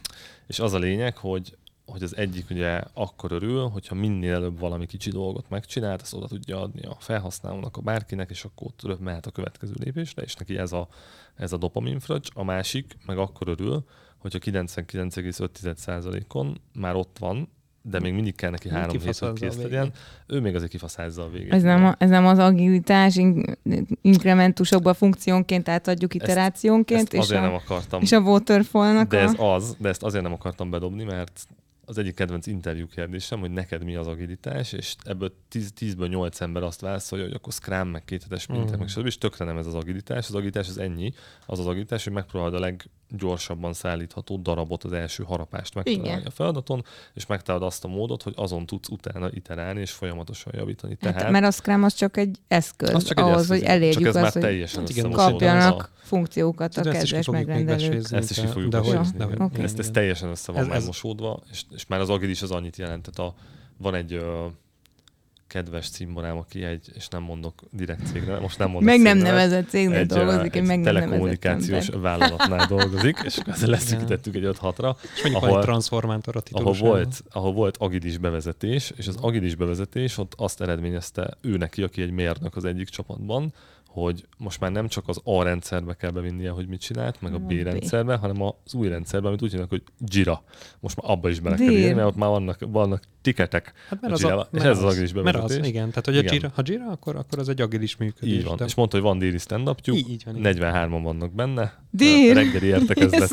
És 0.48 0.60
az 0.60 0.74
a 0.74 0.78
lényeg, 0.78 1.18
hogy, 1.18 1.58
hogy 1.86 2.04
az 2.04 2.18
egyik 2.18 2.50
ugye 2.50 2.82
akkor 2.94 3.32
örül, 3.32 3.68
hogyha 3.68 3.96
minél 3.96 4.34
előbb 4.34 4.60
valami 4.60 4.86
kicsi 4.86 5.10
dolgot 5.10 5.50
megcsinált, 5.50 6.02
azt 6.02 6.14
oda 6.14 6.28
tudja 6.28 6.62
adni 6.62 6.82
a 6.82 6.96
felhasználónak, 7.00 7.78
a 7.78 7.82
bárkinek, 7.82 8.30
és 8.30 8.44
akkor 8.44 8.68
ott 8.68 9.00
mehet 9.00 9.26
a 9.26 9.32
következő 9.32 9.74
lépésre, 9.76 10.22
és 10.22 10.36
neki 10.36 10.58
ez 10.58 10.72
a, 10.72 10.88
ez 11.36 11.54
a 11.54 11.58
dopamin 11.58 12.00
fröccs. 12.00 12.30
A 12.34 12.44
másik 12.44 12.98
meg 13.06 13.18
akkor 13.18 13.48
örül, 13.48 13.86
hogyha 14.22 14.40
99,5%-on 14.42 16.62
már 16.74 16.96
ott 16.96 17.18
van, 17.20 17.50
de 17.84 18.00
még 18.00 18.14
mindig 18.14 18.36
kell 18.36 18.50
neki 18.50 18.70
három 18.70 19.00
hét, 19.00 19.18
hogy 19.18 19.40
kész 19.40 19.58
legyen. 19.58 19.92
Ő 20.28 20.40
még 20.40 20.56
azért 20.56 20.72
kifaszázza 20.72 21.24
a 21.24 21.30
végét. 21.30 21.54
Ez 21.54 21.62
nem, 21.62 21.86
a, 21.86 21.96
ez 21.98 22.10
nem 22.10 22.26
az 22.26 22.38
agilitás, 22.38 23.16
in, 23.16 23.58
inkrementusokba 24.02 24.94
funkciónként 24.94 25.70
átadjuk 25.70 26.16
Ezt- 26.16 26.24
iterációnként, 26.24 27.02
Ezt 27.02 27.14
és 27.14 27.20
azért 27.20 27.42
nem 27.42 27.52
a, 27.52 27.56
akartam 27.56 28.02
és 28.02 28.12
a 28.12 28.20
waterfallnak 28.20 29.10
De 29.10 29.20
ez 29.20 29.34
a... 29.40 29.54
az, 29.54 29.76
de 29.80 29.90
ezt 29.90 30.04
azért 30.04 30.24
nem 30.24 30.34
akartam 30.34 30.70
bedobni, 30.70 31.04
mert 31.04 31.46
az 31.86 31.98
egyik 31.98 32.16
kedvenc 32.16 32.48
interjú 32.48 32.88
kérdésem, 32.88 33.40
hogy 33.40 33.52
neked 33.52 33.84
mi 33.84 33.96
az 33.96 34.08
agilitás, 34.08 34.74
és 34.74 34.96
ebből 35.04 35.34
10, 35.48 35.74
10-ből 35.80 36.10
8 36.10 36.42
ember 36.42 36.64
azt 36.64 36.82
válaszolja, 36.82 37.26
hogy 37.26 37.34
akkor 37.34 37.54
Scrum, 37.54 37.88
meg 37.88 38.04
kéthetes 38.04 38.48
minták, 38.48 38.76
Mm. 38.76 38.80
meg 38.80 38.88
stb. 38.88 39.06
És 39.06 39.18
tökre 39.18 39.46
nem 39.46 39.58
ez 39.58 39.68
az 39.68 39.74
agilitás. 39.74 40.28
Az 40.28 40.36
agilitás 40.36 40.68
az 40.68 40.78
ennyi. 40.78 41.14
Az 41.46 41.60
az 41.60 41.68
agilitás, 41.68 42.04
hogy 42.04 42.14
megpróbálod 42.14 42.54
a 42.54 42.60
leggyorsabban 43.12 43.74
szállítható 43.74 44.38
darabot, 44.38 44.84
az 44.84 44.92
első 44.94 45.24
harapást 45.24 45.76
megtalálni 45.76 46.08
Igen. 46.08 46.22
a 46.26 46.30
feladaton, 46.30 46.84
és 47.14 47.26
megtalálod 47.26 47.68
azt 47.68 47.84
a 47.84 47.88
módot, 47.88 48.24
hogy 48.24 48.34
azon 48.36 48.66
tudsz 48.66 48.90
utána 48.90 49.30
iterálni 49.32 49.80
és 49.82 49.92
folyamatosan 49.92 50.54
javítani. 50.56 50.98
Hát, 51.02 51.14
Tehát 51.14 51.32
mert 51.32 51.46
a 51.46 51.52
Scrum 51.52 51.84
az 51.84 51.94
csak 51.94 52.18
egy 52.18 52.38
eszköz 52.48 52.94
az 52.94 53.04
csak 53.04 53.18
egy 53.20 53.24
ahhoz, 53.24 53.42
eszköz, 53.42 53.58
hogy 53.58 53.68
elérjük 53.68 53.94
csak 53.94 54.04
ez 54.08 54.16
azt, 54.16 54.24
már 54.24 54.32
hogy 54.34 54.42
teljesen 54.42 54.80
Hát 54.80 54.90
igen, 54.90 55.12
kapjanak 55.12 55.92
funkciókat 56.02 56.78
a 56.78 56.82
is 56.82 56.86
ki 56.86 56.92
kedves 57.00 57.28
megrendelők. 57.28 58.12
Ezt 58.12 58.30
is 58.32 58.40
ki 58.40 58.46
fogjuk 58.46 58.72
de 58.72 58.78
hogy- 58.78 59.00
de. 59.18 59.64
Ezt, 59.64 59.80
ez 59.80 59.90
teljesen 59.92 60.30
össze 60.30 60.52
van 60.52 60.62
Ez- 60.62 60.68
már 60.68 60.78
ez- 60.78 60.86
mosódva, 60.86 61.40
és, 61.52 61.64
és 61.76 61.86
már 61.86 62.00
az 62.00 62.10
agilis 62.10 62.42
az 62.42 62.52
annyit 62.52 62.78
jelent, 62.78 63.10
tehát 63.10 63.32
a, 63.34 63.36
van 63.78 63.96
egy 63.96 64.22
kedves 65.52 65.90
cimborám, 65.90 66.38
aki 66.38 66.64
egy, 66.64 66.90
és 66.94 67.08
nem 67.08 67.22
mondok 67.22 67.54
direkt 67.72 68.08
cégre, 68.08 68.40
most 68.40 68.58
nem 68.58 68.70
mondok 68.70 68.90
Meg 68.90 69.00
nem 69.02 69.16
cégnevet, 69.16 69.38
nevezett 69.38 69.70
cégnél 69.70 69.98
egy, 69.98 70.06
dolgozik, 70.06 70.56
egy 70.56 70.64
meg 70.64 70.80
nem 70.80 70.94
telekommunikációs 70.94 71.88
ember. 71.88 72.02
vállalatnál 72.02 72.68
dolgozik, 72.68 73.18
és 73.24 73.38
ezzel 73.46 73.70
leszűkítettük 73.70 74.36
egy 74.36 74.44
5-6-ra, 74.46 74.96
És 75.16 75.22
mondjuk 75.22 75.44
ahol- 75.44 75.58
egy 75.58 75.64
transformátor 75.64 76.36
a 76.36 76.42
ahol 76.52 76.74
volt, 76.74 77.24
ahol 77.32 77.54
volt 77.54 77.78
agidis 77.78 78.18
bevezetés, 78.18 78.94
és 78.96 79.08
az 79.08 79.18
agidis 79.22 79.56
bevezetés 79.56 80.18
ott 80.18 80.34
azt 80.38 80.62
eredményezte 80.62 81.38
ő 81.42 81.58
neki, 81.58 81.84
aki 81.84 82.02
egy 82.02 82.12
mérnök 82.12 82.56
az 82.56 82.66
egyik 82.66 82.90
csapatban, 82.90 83.54
hogy 83.92 84.26
most 84.38 84.60
már 84.60 84.72
nem 84.72 84.88
csak 84.88 85.08
az 85.08 85.22
A 85.24 85.44
rendszerbe 85.44 85.94
kell 85.94 86.10
bevinnie, 86.12 86.50
hogy 86.50 86.68
mit 86.68 86.82
csinált, 86.82 87.22
meg 87.22 87.34
a 87.34 87.38
B 87.40 87.52
rendszerbe, 87.52 88.16
hanem 88.16 88.42
az 88.42 88.74
új 88.74 88.88
rendszerbe, 88.88 89.28
amit 89.28 89.42
úgy 89.42 89.52
hívnak, 89.52 89.70
hogy 89.70 89.84
Jira. 90.06 90.44
Most 90.80 91.02
már 91.02 91.12
abba 91.12 91.30
is 91.30 91.40
bele 91.40 91.56
kell 91.56 91.70
írni, 91.70 91.94
mert 91.94 92.08
ott 92.08 92.16
már 92.16 92.30
vannak, 92.30 92.58
vannak 92.68 93.04
tiketek. 93.22 93.74
Hát 93.90 94.02
mert 94.02 94.14
a 94.14 94.16
az, 94.16 94.24
a, 94.24 94.48
És 94.52 94.62
ez 94.62 94.78
az 94.78 94.84
agilis 94.84 95.14
Mert 95.14 95.26
az, 95.28 95.34
bevezetés. 95.34 95.68
igen. 95.68 95.88
Tehát, 95.90 96.06
hogy 96.06 96.16
a 96.18 96.20
Igen. 96.20 96.34
Jira, 96.34 96.52
ha 96.56 96.62
Jira, 96.66 96.86
akkor, 96.92 97.16
akkor 97.16 97.40
az 97.40 97.50
egy 97.50 97.62
agilis 97.62 97.96
működés. 97.98 98.34
Így 98.34 98.44
van. 98.44 98.56
De- 98.56 98.66
És 98.66 98.76
mondta, 98.76 98.96
hogy 98.98 99.06
van 99.06 99.18
déli 99.20 99.38
stand 99.38 99.76
Így- 99.86 100.10
így 100.10 100.24
van, 100.26 100.36
igen. 100.38 100.54
43-an 100.58 101.00
vannak 101.04 101.32
benne. 101.34 101.81
Dél? 101.92 102.34
Reggeli 102.34 102.66
értekezlet. 102.66 103.30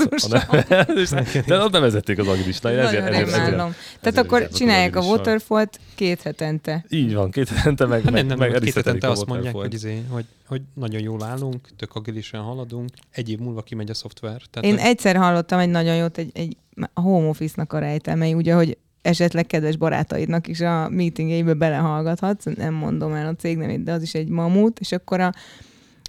De 1.47 1.59
ott 1.59 1.73
bevezették 1.73 2.19
az 2.19 2.29
agilistát. 2.29 2.75
Nagyon 2.75 3.05
remélem. 3.05 3.75
Tehát 4.01 4.19
akkor 4.19 4.39
járok 4.39 4.53
az 4.53 4.59
csinálják 4.59 4.97
a 4.97 4.99
agilissal. 4.99 5.19
waterfall 5.19 5.67
két 5.95 6.23
hetente. 6.23 6.85
Így 6.89 7.15
van, 7.15 7.31
két 7.31 7.49
hetente 7.49 7.87
meg, 7.87 8.03
Hát 8.03 8.13
meg, 8.13 8.21
nem, 8.21 8.27
nem, 8.27 8.39
meg 8.39 8.51
nem, 8.51 8.61
két 8.61 8.75
hetente 8.75 9.07
a 9.07 9.11
azt 9.11 9.27
mondják, 9.27 9.55
waterfall-t. 9.55 9.83
hogy, 9.83 9.93
izé, 9.93 10.03
hogy, 10.11 10.25
hogy 10.47 10.63
nagyon 10.75 11.01
jól 11.01 11.23
állunk, 11.25 11.69
tök 11.77 11.95
agilisen 11.95 12.41
haladunk, 12.41 12.89
egy 13.11 13.31
év 13.31 13.39
múlva 13.39 13.63
kimegy 13.63 13.91
a 13.91 13.95
szoftver. 13.95 14.43
Tehát, 14.51 14.69
Én 14.69 14.79
hogy 14.79 14.87
egyszer 14.89 15.17
hallottam 15.17 15.59
egy 15.59 15.69
nagyon 15.69 15.97
jót, 15.97 16.19
egy, 16.19 16.31
egy 16.35 16.57
a 16.93 17.01
home 17.01 17.29
office-nak 17.29 17.73
a 17.73 17.79
rejtelmei, 17.79 18.35
ugye, 18.35 18.55
hogy 18.55 18.77
esetleg 19.03 19.47
kedves 19.47 19.77
barátaidnak 19.77 20.49
is 20.49 20.61
a 20.61 20.89
meetingjeibe 20.89 21.55
belehallgathatsz, 21.55 22.45
nem 22.57 22.75
mondom 22.75 23.13
el 23.13 23.27
a 23.27 23.35
cég 23.35 23.57
nevét, 23.57 23.83
de 23.83 23.93
az 23.93 24.03
is 24.03 24.15
egy 24.15 24.29
mamut, 24.29 24.81
és 24.81 24.93
akkor, 24.93 25.21
a, 25.21 25.33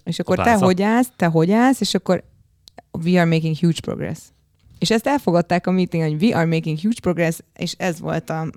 és 0.04 0.20
akkor 0.20 0.38
te 0.38 0.54
hogy 0.54 0.82
állsz, 0.82 1.12
te 1.16 1.26
hogy 1.26 1.52
állsz, 1.52 1.82
és 1.82 1.94
akkor 1.94 2.24
we 3.06 3.20
are 3.20 3.30
making 3.30 3.56
huge 3.56 3.80
progress. 3.82 4.20
És 4.80 4.92
ezt 4.92 5.08
elfogadták 5.08 5.68
a 5.68 5.72
meeting, 5.72 6.04
hogy 6.04 6.24
we 6.24 6.36
are 6.36 6.46
making 6.46 6.80
huge 6.80 7.00
progress, 7.02 7.40
és 7.56 7.74
ez 7.78 8.00
volt 8.00 8.30
a 8.30 8.52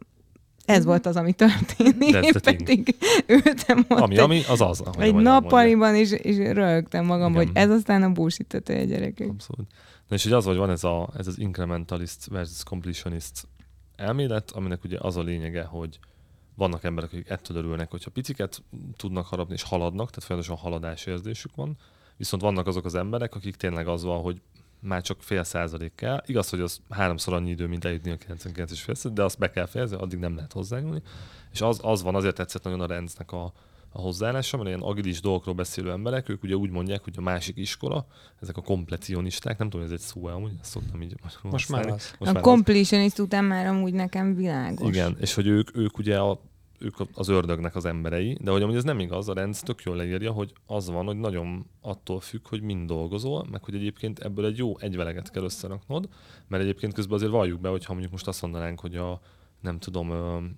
ez 0.65 0.85
volt 0.85 1.07
az, 1.07 1.17
ami 1.17 1.33
történik. 1.33 2.15
Én 2.15 2.33
pedig 2.43 2.97
ültem 3.27 3.85
ott 3.89 3.99
Ami, 3.99 4.19
ami, 4.19 4.43
az 4.49 4.61
az. 4.61 4.83
egy 4.99 5.15
nappaliban, 5.15 5.95
és, 5.95 6.11
és 6.11 6.37
rögtem 6.37 7.05
magam, 7.05 7.33
Igen. 7.33 7.47
hogy 7.47 7.57
ez 7.57 7.71
aztán 7.71 8.03
a 8.03 8.11
bullshit 8.11 8.55
a 8.55 8.73
gyerekek. 8.73 9.29
Abszolút. 9.29 9.67
Na 10.09 10.15
és 10.15 10.23
hogy 10.23 10.33
az, 10.33 10.45
hogy 10.45 10.57
van 10.57 10.71
ez, 10.71 10.85
a, 10.85 11.09
ez 11.17 11.27
az 11.27 11.39
incrementalist 11.39 12.27
versus 12.27 12.63
completionist 12.65 13.49
elmélet, 13.97 14.51
aminek 14.51 14.85
ugye 14.85 14.99
az 15.01 15.17
a 15.17 15.23
lényege, 15.23 15.63
hogy 15.63 15.99
vannak 16.55 16.85
emberek, 16.85 17.13
akik 17.13 17.29
ettől 17.29 17.57
örülnek, 17.57 17.91
hogyha 17.91 18.11
piciket 18.11 18.63
tudnak 18.97 19.27
harapni 19.27 19.55
és 19.55 19.63
haladnak, 19.63 20.09
tehát 20.09 20.25
folyamatosan 20.25 20.57
haladási 20.57 21.11
érzésük 21.11 21.55
van, 21.55 21.77
viszont 22.23 22.43
vannak 22.43 22.67
azok 22.67 22.85
az 22.85 22.95
emberek, 22.95 23.35
akik 23.35 23.57
tényleg 23.57 23.89
az 23.89 24.03
van, 24.03 24.23
hogy 24.23 24.41
már 24.81 25.03
csak 25.03 25.23
fél 25.23 25.45
százalék 25.45 25.95
kell. 25.95 26.23
Igaz, 26.27 26.49
hogy 26.49 26.61
az 26.61 26.81
háromszor 26.91 27.35
annyi 27.35 27.51
idő, 27.51 27.67
mint 27.67 27.85
eljutni 27.85 28.11
a 28.11 28.17
99 28.17 28.71
és 28.71 28.83
fél 28.83 28.95
százalék, 28.95 29.17
de 29.17 29.25
azt 29.25 29.39
be 29.39 29.51
kell 29.51 29.67
fejezni, 29.67 29.97
addig 29.97 30.19
nem 30.19 30.35
lehet 30.35 30.53
hozzányúlni. 30.53 31.03
És 31.53 31.61
az, 31.61 31.81
az 31.83 32.03
van, 32.03 32.15
azért 32.15 32.35
tetszett 32.35 32.63
nagyon 32.63 32.81
a 32.81 32.87
rendnek 32.87 33.33
a, 33.33 33.53
a 33.89 34.01
hozzáállása, 34.01 34.57
mert 34.57 34.69
ilyen 34.69 34.81
agilis 34.81 35.21
dolgokról 35.21 35.55
beszélő 35.55 35.91
emberek, 35.91 36.29
ők 36.29 36.43
ugye 36.43 36.55
úgy 36.55 36.71
mondják, 36.71 37.05
hogy 37.05 37.15
a 37.17 37.21
másik 37.21 37.57
iskola, 37.57 38.07
ezek 38.41 38.57
a 38.57 38.63
kompletionisták, 38.63 39.59
nem 39.59 39.71
tudom, 39.71 39.87
ez 39.87 39.93
egy 39.93 40.01
szó 40.01 40.27
amúgy, 40.27 40.53
ezt 40.61 40.71
szoktam 40.71 41.03
így 41.03 41.15
most 41.23 41.43
már 41.43 41.53
használni. 41.53 41.91
az. 41.91 42.15
Most 42.19 42.31
a 42.31 42.35
már 42.35 42.43
completionist 42.43 43.19
után 43.19 43.45
már 43.45 43.67
amúgy 43.67 43.93
nekem 43.93 44.35
világos. 44.35 44.89
Igen, 44.89 45.17
és 45.21 45.35
hogy 45.35 45.47
ők, 45.47 45.77
ők 45.77 45.99
ugye 45.99 46.19
a, 46.19 46.41
ők 46.83 46.97
az 47.15 47.29
ördögnek 47.29 47.77
az 47.77 47.85
emberei, 47.85 48.37
de 48.41 48.51
hogy 48.51 48.63
amúgy 48.63 48.77
ez 48.77 48.85
nem 48.85 48.99
igaz, 48.99 49.29
a 49.29 49.35
rend 49.35 49.57
tök 49.61 49.83
jól 49.83 49.97
leírja, 49.97 50.33
hogy 50.33 50.53
az 50.67 50.91
van, 50.91 51.07
hogy 51.07 51.17
nagyon 51.17 51.67
attól 51.81 52.21
függ, 52.21 52.49
hogy 52.49 52.63
mind 52.63 52.89
dolgozol, 52.89 53.47
meg 53.51 53.65
hogy 53.65 53.75
egyébként 53.75 54.19
ebből 54.19 54.47
egy 54.47 54.59
jó 54.59 54.79
egyveleget 54.79 55.31
kell 55.31 55.43
összeraknod, 55.43 56.09
mert 56.49 56.63
egyébként 56.63 56.95
közben 56.95 57.15
azért 57.15 57.31
valljuk 57.31 57.61
be, 57.61 57.69
hogy 57.69 57.85
ha 57.85 57.93
mondjuk 57.93 58.13
most 58.13 58.29
azt 58.29 58.43
mondanánk, 58.43 58.81
hogy 58.81 58.97
a 58.97 59.21
nem 59.63 59.79
tudom, 59.79 60.13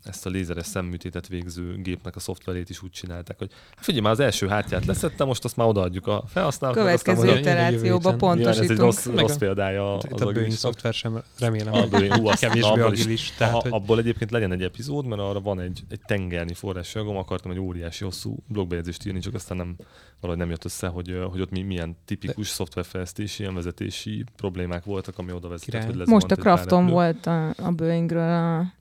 ezt 0.05 0.26
a 0.26 0.30
lézeres 0.30 0.66
szemműtétet 0.66 1.28
végző 1.28 1.76
gépnek 1.82 2.16
a 2.16 2.20
szoftverét 2.20 2.70
is 2.70 2.82
úgy 2.82 2.90
csinálták, 2.90 3.38
hogy 3.38 3.50
hát 3.74 3.84
figyelj, 3.84 4.02
már 4.02 4.12
az 4.12 4.20
első 4.20 4.48
hátját 4.48 4.84
leszettem, 4.84 5.26
most 5.26 5.44
azt 5.44 5.57
már 5.57 5.66
odaadjuk 5.68 6.07
a 6.07 6.24
felhasználóknak. 6.26 6.84
Következő 6.84 7.28
a- 7.28 7.36
iterációba 7.38 8.11
héten. 8.11 8.36
Nyilván 8.36 8.52
ez 8.52 8.59
egy 8.59 8.66
pontosítunk. 8.66 8.78
rossz, 8.78 9.07
Meg 9.07 9.18
rossz 9.18 9.34
a- 9.34 9.38
példája 9.38 9.94
az 9.96 10.05
Itt 10.05 10.11
a 10.11 10.14
Boeing 10.16 10.36
agilisnak. 10.36 10.59
szoftver 10.72 10.92
sem 10.94 11.22
remélem, 11.38 11.72
A 11.74 11.86
Boeing, 11.88 12.12
hú, 12.14 12.26
azt- 12.28 12.40
kevésbé 12.40 12.68
abból 12.68 12.92
is- 12.92 13.00
agilis. 13.00 13.30
Tehát, 13.38 13.62
hogy 13.62 13.72
abból 13.72 13.98
egyébként 13.98 14.30
legyen 14.30 14.52
egy 14.52 14.62
epizód, 14.62 15.07
mert 15.07 15.20
arra 15.20 15.40
van 15.40 15.61
egy, 15.61 15.84
egy 15.88 16.00
tengernyi 16.07 16.55
forrásjogom, 16.55 17.16
akartam 17.16 17.50
egy 17.50 17.59
óriási 17.59 18.05
hosszú 18.05 18.36
blogbejegyzést 18.48 19.07
írni, 19.07 19.18
csak 19.20 19.34
aztán 19.34 19.57
nem, 19.57 19.76
valahogy 20.20 20.42
nem 20.42 20.50
jött 20.50 20.64
össze, 20.64 20.86
hogy, 20.86 21.18
hogy 21.30 21.40
ott 21.40 21.50
mi, 21.50 21.62
milyen 21.62 21.96
tipikus 22.05 22.48
szoftverfejlesztési, 22.48 23.42
ilyen 23.42 23.55
vezetési 23.55 24.24
problémák 24.36 24.84
voltak, 24.84 25.18
ami 25.18 25.32
oda 25.32 25.48
vezetett, 25.48 25.84
hogy 25.84 25.96
Most 26.07 26.30
a 26.30 26.34
repülő. 26.42 26.86
volt 26.86 27.26
a, 27.26 27.48
a 27.48 27.70
Boeingről 27.76 28.30
a 28.32 28.72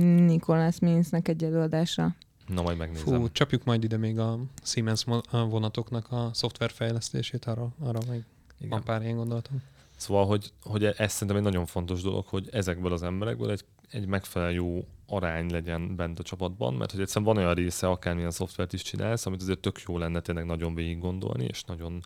Nicholas 0.00 0.78
Minsnek 0.78 1.28
egy 1.28 1.44
előadása. 1.44 2.14
Na 2.46 2.62
majd 2.62 2.78
megnézem. 2.78 3.20
fú, 3.20 3.30
csapjuk 3.32 3.64
majd 3.64 3.84
ide 3.84 3.96
még 3.96 4.18
a 4.18 4.38
Siemens 4.62 5.04
vonatoknak 5.30 6.10
a 6.10 6.30
szoftverfejlesztését, 6.32 7.44
arra, 7.44 7.68
arra 7.80 7.98
még 8.10 8.24
Igen. 8.58 8.70
van 8.70 8.82
pár 8.82 9.02
ilyen 9.02 9.16
gondolatom. 9.16 9.62
Szóval, 9.96 10.26
hogy, 10.26 10.52
hogy 10.62 10.84
ez 10.84 11.12
szerintem 11.12 11.36
egy 11.36 11.42
nagyon 11.42 11.66
fontos 11.66 12.02
dolog, 12.02 12.26
hogy 12.26 12.48
ezekből 12.52 12.92
az 12.92 13.02
emberekből 13.02 13.50
egy, 13.50 13.64
egy 13.90 14.06
megfelelő 14.06 14.52
jó 14.52 14.84
arány 15.06 15.50
legyen 15.50 15.96
bent 15.96 16.18
a 16.18 16.22
csapatban, 16.22 16.74
mert 16.74 16.90
hogy 16.90 17.00
egyszerűen 17.00 17.34
van 17.34 17.42
olyan 17.42 17.54
része, 17.54 17.88
akármilyen 17.88 18.30
szoftvert 18.30 18.72
is 18.72 18.82
csinálsz, 18.82 19.26
amit 19.26 19.42
azért 19.42 19.58
tök 19.58 19.80
jó 19.86 19.98
lenne 19.98 20.20
tényleg 20.20 20.44
nagyon 20.44 20.74
végig 20.74 20.98
gondolni, 20.98 21.44
és 21.44 21.64
nagyon, 21.64 22.00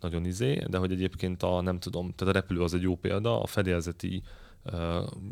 nagyon 0.00 0.24
izé, 0.24 0.64
de 0.68 0.78
hogy 0.78 0.92
egyébként 0.92 1.42
a, 1.42 1.60
nem 1.60 1.78
tudom, 1.78 2.12
tehát 2.16 2.34
a 2.34 2.38
repülő 2.38 2.60
az 2.60 2.74
egy 2.74 2.82
jó 2.82 2.96
példa, 2.96 3.42
a 3.42 3.46
fedélzeti 3.46 4.22
ö, 4.22 4.43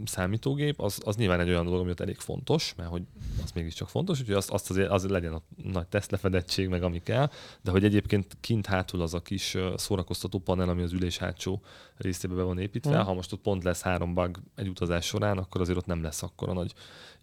számítógép, 0.04 0.80
az, 0.80 1.00
az 1.04 1.16
nyilván 1.16 1.40
egy 1.40 1.48
olyan 1.48 1.64
dolog, 1.64 1.80
ami 1.80 1.90
ott 1.90 2.00
elég 2.00 2.16
fontos, 2.18 2.74
mert 2.76 2.88
hogy 2.90 3.02
az 3.44 3.50
mégiscsak 3.52 3.88
fontos, 3.88 4.20
úgyhogy 4.20 4.34
azt, 4.34 4.50
azt 4.50 4.70
azért, 4.70 4.90
azért 4.90 5.12
legyen 5.12 5.32
a 5.32 5.42
nagy 5.62 5.86
tesztlefedettség, 5.86 6.68
meg 6.68 6.82
ami 6.82 7.02
kell, 7.02 7.30
de 7.62 7.70
hogy 7.70 7.84
egyébként 7.84 8.36
kint 8.40 8.66
hátul 8.66 9.00
az 9.00 9.14
a 9.14 9.20
kis 9.22 9.56
szórakoztató 9.76 10.38
panel, 10.38 10.68
ami 10.68 10.82
az 10.82 10.92
ülés 10.92 11.18
hátsó 11.18 11.62
részébe 11.96 12.34
be 12.34 12.42
van 12.42 12.58
építve, 12.58 12.96
Mhm. 12.96 13.06
ha 13.06 13.14
most 13.14 13.32
ott 13.32 13.40
pont 13.40 13.64
lesz 13.64 13.82
három 13.82 14.14
bug 14.14 14.38
egy 14.54 14.68
utazás 14.68 15.04
során, 15.06 15.38
akkor 15.38 15.60
azért 15.60 15.78
ott 15.78 15.86
nem 15.86 16.02
lesz 16.02 16.22
akkora 16.22 16.52
nagy 16.52 16.72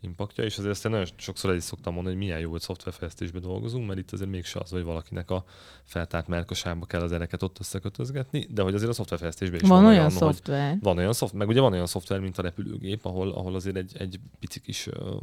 impaktja, 0.01 0.43
és 0.43 0.57
azért 0.57 0.73
aztán 0.73 0.91
nagyon 0.91 1.07
sokszor 1.15 1.49
el 1.49 1.55
is 1.55 1.63
szoktam 1.63 1.93
mondani, 1.93 2.15
hogy 2.15 2.25
milyen 2.25 2.39
jó, 2.39 2.49
hogy 2.49 2.61
szoftverfejlesztésben 2.61 3.41
dolgozunk, 3.41 3.87
mert 3.87 3.99
itt 3.99 4.11
azért 4.11 4.29
mégse 4.29 4.59
az, 4.59 4.69
hogy 4.69 4.83
valakinek 4.83 5.31
a 5.31 5.43
feltárt 5.83 6.27
melkasába 6.27 6.85
kell 6.85 7.01
az 7.01 7.11
ereket 7.11 7.43
ott 7.43 7.59
összekötözgetni, 7.59 8.47
de 8.49 8.61
hogy 8.61 8.73
azért 8.73 8.91
a 8.91 8.93
szoftverfejlesztésben 8.93 9.59
is 9.59 9.67
Van, 9.67 9.77
van, 9.81 9.85
olyan 9.85 9.97
olyan, 9.99 10.11
hogy 10.11 10.19
szoftver. 10.19 10.77
van 10.81 10.97
olyan 10.97 11.13
szoftver, 11.13 11.39
meg 11.39 11.49
ugye 11.49 11.61
van 11.61 11.73
olyan 11.73 11.87
szoftver, 11.87 12.19
mint 12.19 12.37
a 12.37 12.41
repülőgép, 12.41 13.05
ahol, 13.05 13.31
ahol 13.31 13.55
azért 13.55 13.75
egy, 13.75 13.91
egy 13.97 14.19
pici 14.39 14.59
kis 14.59 14.87
uh, 14.87 15.19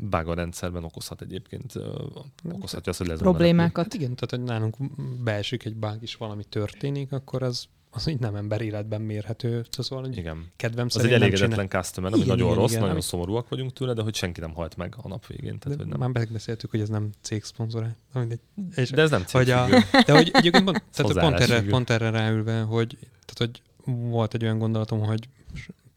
bug 0.00 0.28
a 0.28 0.34
rendszerben 0.34 0.84
okozhat 0.84 1.20
egyébként, 1.20 1.72
okozhatja 2.52 2.90
azt, 2.90 2.98
hogy 2.98 3.08
lesz 3.08 3.18
Problémákat. 3.18 3.84
Hát 3.84 3.94
igen, 3.94 4.14
tehát 4.14 4.30
hogy 4.30 4.42
nálunk 4.42 4.76
beesik 5.22 5.64
egy 5.64 5.76
bug 5.76 5.98
is, 6.00 6.16
valami 6.16 6.44
történik, 6.44 7.12
akkor 7.12 7.42
az, 7.42 7.68
az 7.96 8.06
így 8.06 8.18
nem 8.18 8.34
ember 8.34 8.60
életben 8.60 9.00
mérhető. 9.00 9.64
Szóval, 9.70 10.04
hogy 10.04 10.16
Igen. 10.16 10.52
kedvem 10.56 10.86
Az 10.86 10.96
egy 10.96 11.10
nem 11.10 11.22
elégedetlen 11.22 11.68
customer, 11.68 12.12
ami 12.12 12.22
Igen, 12.22 12.34
nagyon 12.34 12.46
igen, 12.50 12.58
rossz, 12.60 12.70
igen, 12.70 12.80
nagyon 12.80 12.96
ami- 12.96 13.04
szomorúak 13.06 13.48
vagyunk 13.48 13.72
tőle, 13.72 13.92
de 13.92 14.02
hogy 14.02 14.14
senki 14.14 14.40
nem 14.40 14.54
halt 14.54 14.76
meg 14.76 14.94
a 15.02 15.08
nap 15.08 15.26
végén. 15.26 15.58
Tehát, 15.58 15.78
hogy 15.78 15.86
De 15.88 15.96
nem. 15.96 15.98
már 15.98 16.08
megbeszéltük, 16.08 16.70
hogy 16.70 16.80
ez 16.80 16.88
nem 16.88 17.10
cég 17.20 17.42
mindegy. 18.12 18.40
És, 18.74 18.90
De 18.90 19.02
ez 19.02 19.10
nem 19.10 19.24
hogy 19.30 19.50
a, 19.50 19.66
de 20.06 20.12
hogy 20.12 20.30
egyébként 20.32 20.64
pont, 20.64 20.82
tehát 20.92 21.18
pont, 21.18 21.40
erre, 21.40 21.62
pont 21.62 21.90
erre 21.90 22.10
ráülve, 22.10 22.60
hogy, 22.60 22.96
tehát, 23.00 23.34
hogy 23.38 23.62
volt 23.84 24.34
egy 24.34 24.42
olyan 24.42 24.58
gondolatom, 24.58 25.00
hogy 25.00 25.28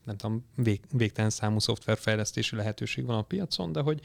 nem 0.04 0.18
tudom, 0.18 0.46
vég, 0.56 0.82
végtelen 0.92 1.30
számú 1.30 1.60
szoftverfejlesztési 1.60 2.56
lehetőség 2.56 3.06
van 3.06 3.18
a 3.18 3.22
piacon, 3.22 3.72
de 3.72 3.82
hogy 3.82 4.02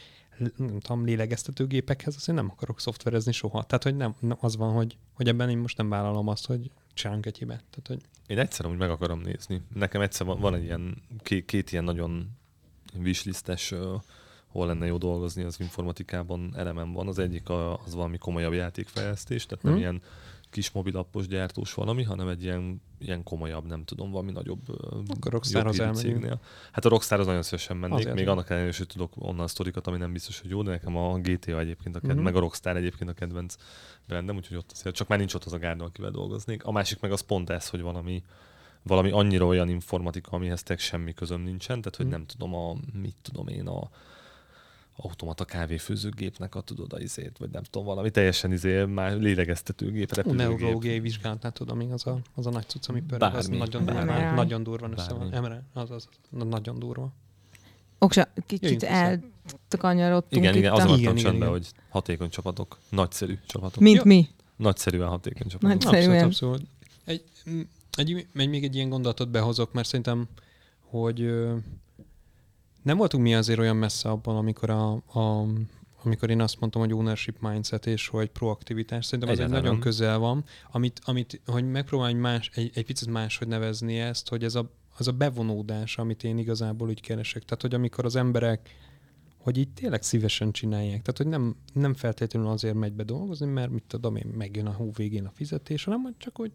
nem 0.57 0.79
tudom, 0.79 1.05
lélegeztetőgépekhez 1.05 2.15
azért 2.17 2.39
nem 2.39 2.51
akarok 2.51 2.81
szoftverezni 2.81 3.33
soha. 3.33 3.63
Tehát, 3.63 3.83
hogy 3.83 3.97
nem, 3.97 4.15
nem 4.19 4.37
az 4.41 4.57
van, 4.57 4.73
hogy, 4.73 4.97
hogy 5.13 5.29
ebben 5.29 5.51
én 5.51 5.59
most 5.59 5.77
nem 5.77 5.89
vállalom 5.89 6.29
azt, 6.29 6.47
hogy 6.47 6.71
csinálunk 6.95 7.27
egy 7.27 7.39
hibát. 7.39 7.65
Tehát, 7.71 7.87
hogy 7.87 8.01
Én 8.27 8.39
egyszer 8.39 8.67
úgy 8.67 8.77
meg 8.79 8.91
akarom 8.91 9.21
nézni. 9.21 9.63
Nekem 9.75 10.01
egyszer 10.01 10.27
van, 10.27 10.41
van 10.41 10.55
egy 10.55 10.65
ilyen, 10.65 11.03
két, 11.23 11.45
két 11.45 11.73
ilyen 11.73 11.85
nagyon 11.85 12.31
wishlistes, 13.03 13.71
uh, 13.71 14.01
hol 14.47 14.67
lenne 14.67 14.87
jó 14.87 14.97
dolgozni 14.97 15.43
az 15.43 15.61
informatikában 15.61 16.53
elemem 16.57 16.93
van. 16.93 17.09
Az 17.09 17.19
egyik 17.19 17.49
a, 17.49 17.83
az 17.85 17.95
valami 17.95 18.19
komolyabb 18.19 18.53
játékfejlesztés, 18.53 19.47
tehát 19.47 19.65
nem 19.65 19.73
Mhm. 19.73 19.83
ilyen 19.83 20.03
kis 20.53 20.71
mobilappos 20.71 21.27
gyártós 21.27 21.75
valami, 21.75 22.03
hanem 22.03 22.29
egy 22.29 22.43
ilyen, 22.43 22.83
ilyen 22.99 23.23
komolyabb, 23.23 23.67
nem 23.67 23.85
tudom, 23.85 24.11
valami 24.11 24.33
nagyobb 24.33 24.69
Akkor 25.09 25.33
Rockstarhoz 25.33 25.73
hírű 25.77 25.85
elmegyünk. 25.87 26.15
cégnél. 26.21 26.41
Hát 26.73 26.85
a 26.85 26.89
Rockstar 26.89 27.21
az 27.21 27.27
nagyon 27.27 27.43
szívesen 27.43 27.77
mennék, 27.77 27.99
Azért. 27.99 28.15
még 28.15 28.29
annak 28.29 28.51
ellenére, 28.51 28.75
hogy 28.77 28.87
tudok 28.87 29.13
onnan 29.19 29.47
sztorikat, 29.47 29.87
ami 29.87 29.97
nem 29.99 30.13
biztos, 30.13 30.41
hogy 30.41 30.51
jó, 30.51 30.63
de 30.63 30.71
nekem 30.71 30.97
a 30.97 31.19
GTA 31.19 31.59
egyébként 31.59 31.97
a 31.97 31.99
kedvenc, 31.99 32.15
Mhm. 32.17 32.25
meg 32.25 32.37
a 32.37 32.41
Rockstar 32.41 32.77
egyébként 32.77 33.11
a 33.11 33.13
kedvenc 33.13 33.55
brandem, 34.07 34.37
úgyhogy 34.37 34.57
ott 34.57 34.71
azért, 34.73 34.95
csak 34.95 35.09
már 35.09 35.19
nincs 35.19 35.35
ott 35.35 35.45
az 35.45 35.53
a 35.53 35.59
gárda, 35.59 35.85
akivel 35.85 36.11
dolgoznék. 36.11 36.65
A 36.65 36.73
másik 36.73 37.01
meg 37.01 37.13
az 37.13 37.21
pont 37.21 37.51
ez, 37.51 37.69
hogy 37.69 37.81
valami, 37.81 38.23
valami 38.83 39.11
annyira 39.11 39.47
olyan 39.47 39.69
informatika, 39.69 40.31
amihez 40.31 40.63
tényleg 40.63 40.85
semmi 40.85 41.15
közöm 41.15 41.41
nincsen, 41.41 41.79
tehát 41.81 41.97
hogy 41.97 42.07
Mhm. 42.07 42.15
nem 42.15 42.27
tudom 42.27 42.55
a, 42.55 42.77
mit 42.93 43.17
tudom 43.23 43.49
én, 43.49 43.67
a 43.67 43.91
automata 44.97 45.45
kávéfőzőgépnek 45.45 46.55
a 46.55 46.61
tudod 46.61 46.93
a 46.93 47.01
izét, 47.01 47.39
vagy 47.39 47.51
nem 47.51 47.63
tudom, 47.63 47.87
valami 47.87 48.11
teljesen 48.11 48.53
izé, 48.53 48.85
már 48.85 49.17
lélegeztetőgép, 49.17 50.11
Ú, 50.11 50.15
repülőgép. 50.15 50.47
neurológiai 50.47 51.01
vizsgálatnál 51.01 51.53
tudom, 51.53 51.77
még 51.77 51.91
az 51.93 52.07
a, 52.07 52.19
az 52.35 52.47
a 52.47 52.51
nagy 52.51 52.67
cucc, 52.67 52.89
ami 52.89 53.01
pörög, 53.01 53.35
az 53.35 53.49
Bármi. 53.49 53.57
nagyon 53.57 53.85
durva, 53.85 54.05
Bármi. 54.05 54.35
nagyon 54.37 54.63
durva 54.63 54.89
össze 54.97 55.13
van. 55.15 55.43
MRI, 55.43 55.55
az, 55.73 55.91
az, 55.91 56.09
az 56.31 56.45
nagyon 56.49 56.79
durva. 56.79 57.13
Oksa, 57.99 58.29
kicsit 58.47 58.83
elkanyarodtunk 58.83 60.43
Igen, 60.43 60.57
igen, 60.57 60.73
a... 60.73 60.75
az 60.75 60.79
Igen, 60.79 60.91
maradtam 60.91 60.99
igen, 60.99 61.15
csendben, 61.15 61.49
igen. 61.49 61.61
hogy 61.61 61.69
hatékony 61.89 62.29
csapatok, 62.29 62.79
nagyszerű 62.89 63.39
csapatok. 63.47 63.83
Mint 63.83 63.97
Ja. 63.97 64.03
mi. 64.05 64.29
Nagyszerűen 64.57 65.09
hatékony 65.09 65.49
csapatok. 65.49 65.69
Nagy- 65.83 65.95
Egyszerűen. 65.95 66.25
Abszolút, 66.25 66.61
abszolút. 66.61 66.71
Egy, 67.05 67.25
egy, 67.97 68.27
egy, 68.35 68.49
még 68.51 68.65
egy 68.65 68.75
ilyen 68.75 68.89
gondolatot 68.89 69.29
behozok, 69.31 69.73
mert 69.73 69.87
szerintem, 69.87 70.29
hogy 70.81 71.21
ö, 71.21 71.57
nem 72.83 72.97
voltunk 72.97 73.23
mi 73.23 73.35
azért 73.35 73.59
olyan 73.59 73.77
messze 73.77 74.09
abban, 74.09 74.37
amikor, 74.37 74.71
a, 74.71 74.93
a, 74.93 75.47
amikor 76.03 76.31
én 76.31 76.41
azt 76.41 76.61
mondtam, 76.61 76.83
hogy 76.83 76.93
ownership 76.93 77.37
mindset 77.41 77.87
és 77.87 78.09
hogy 78.09 78.31
proaktivitás. 78.31 79.05
Szerintem 79.05 79.29
ez 79.29 79.39
egy 79.39 79.45
Egyáltalán 79.45 79.65
nagyon 79.65 79.81
közel 79.81 80.19
van, 80.19 80.45
amit, 80.71 81.01
amit 81.05 81.41
hogy 81.47 81.71
megpróbálj 81.71 82.15
más, 82.15 82.51
egy, 82.55 82.71
egy 82.75 82.85
picit 82.85 83.09
máshogy 83.09 83.49
nevezni 83.49 83.99
ezt, 83.99 84.29
hogy 84.29 84.45
ez 84.45 84.55
a, 84.55 84.71
az 84.99 85.09
a 85.09 85.13
bevonódás, 85.13 85.99
amit 85.99 86.25
én 86.25 86.39
igazából 86.39 86.89
úgy 86.89 87.01
keresek. 87.01 87.43
Tehát, 87.45 87.63
hogy 87.63 87.75
amikor 87.75 88.05
az 88.05 88.17
emberek 88.17 88.71
hogy 89.43 89.57
így 89.59 89.69
tényleg 89.69 90.03
szívesen 90.03 90.53
csinálják. 90.53 91.03
Tehát, 91.03 91.17
hogy 91.17 91.27
nem, 91.27 91.57
nem 91.73 91.95
feltétlenül 91.95 92.49
azért 92.49 92.75
megy 92.75 92.93
be 92.93 93.03
dolgozni, 93.03 93.47
mert 93.47 93.71
mit 93.71 93.83
tudom 93.87 94.17
én, 94.17 94.27
megjön 94.37 94.67
a 94.67 94.73
hó 94.73 94.91
végén 94.97 95.25
a 95.25 95.31
fizetés, 95.31 95.85
hanem 95.85 96.15
csak, 96.19 96.37
hogy 96.37 96.53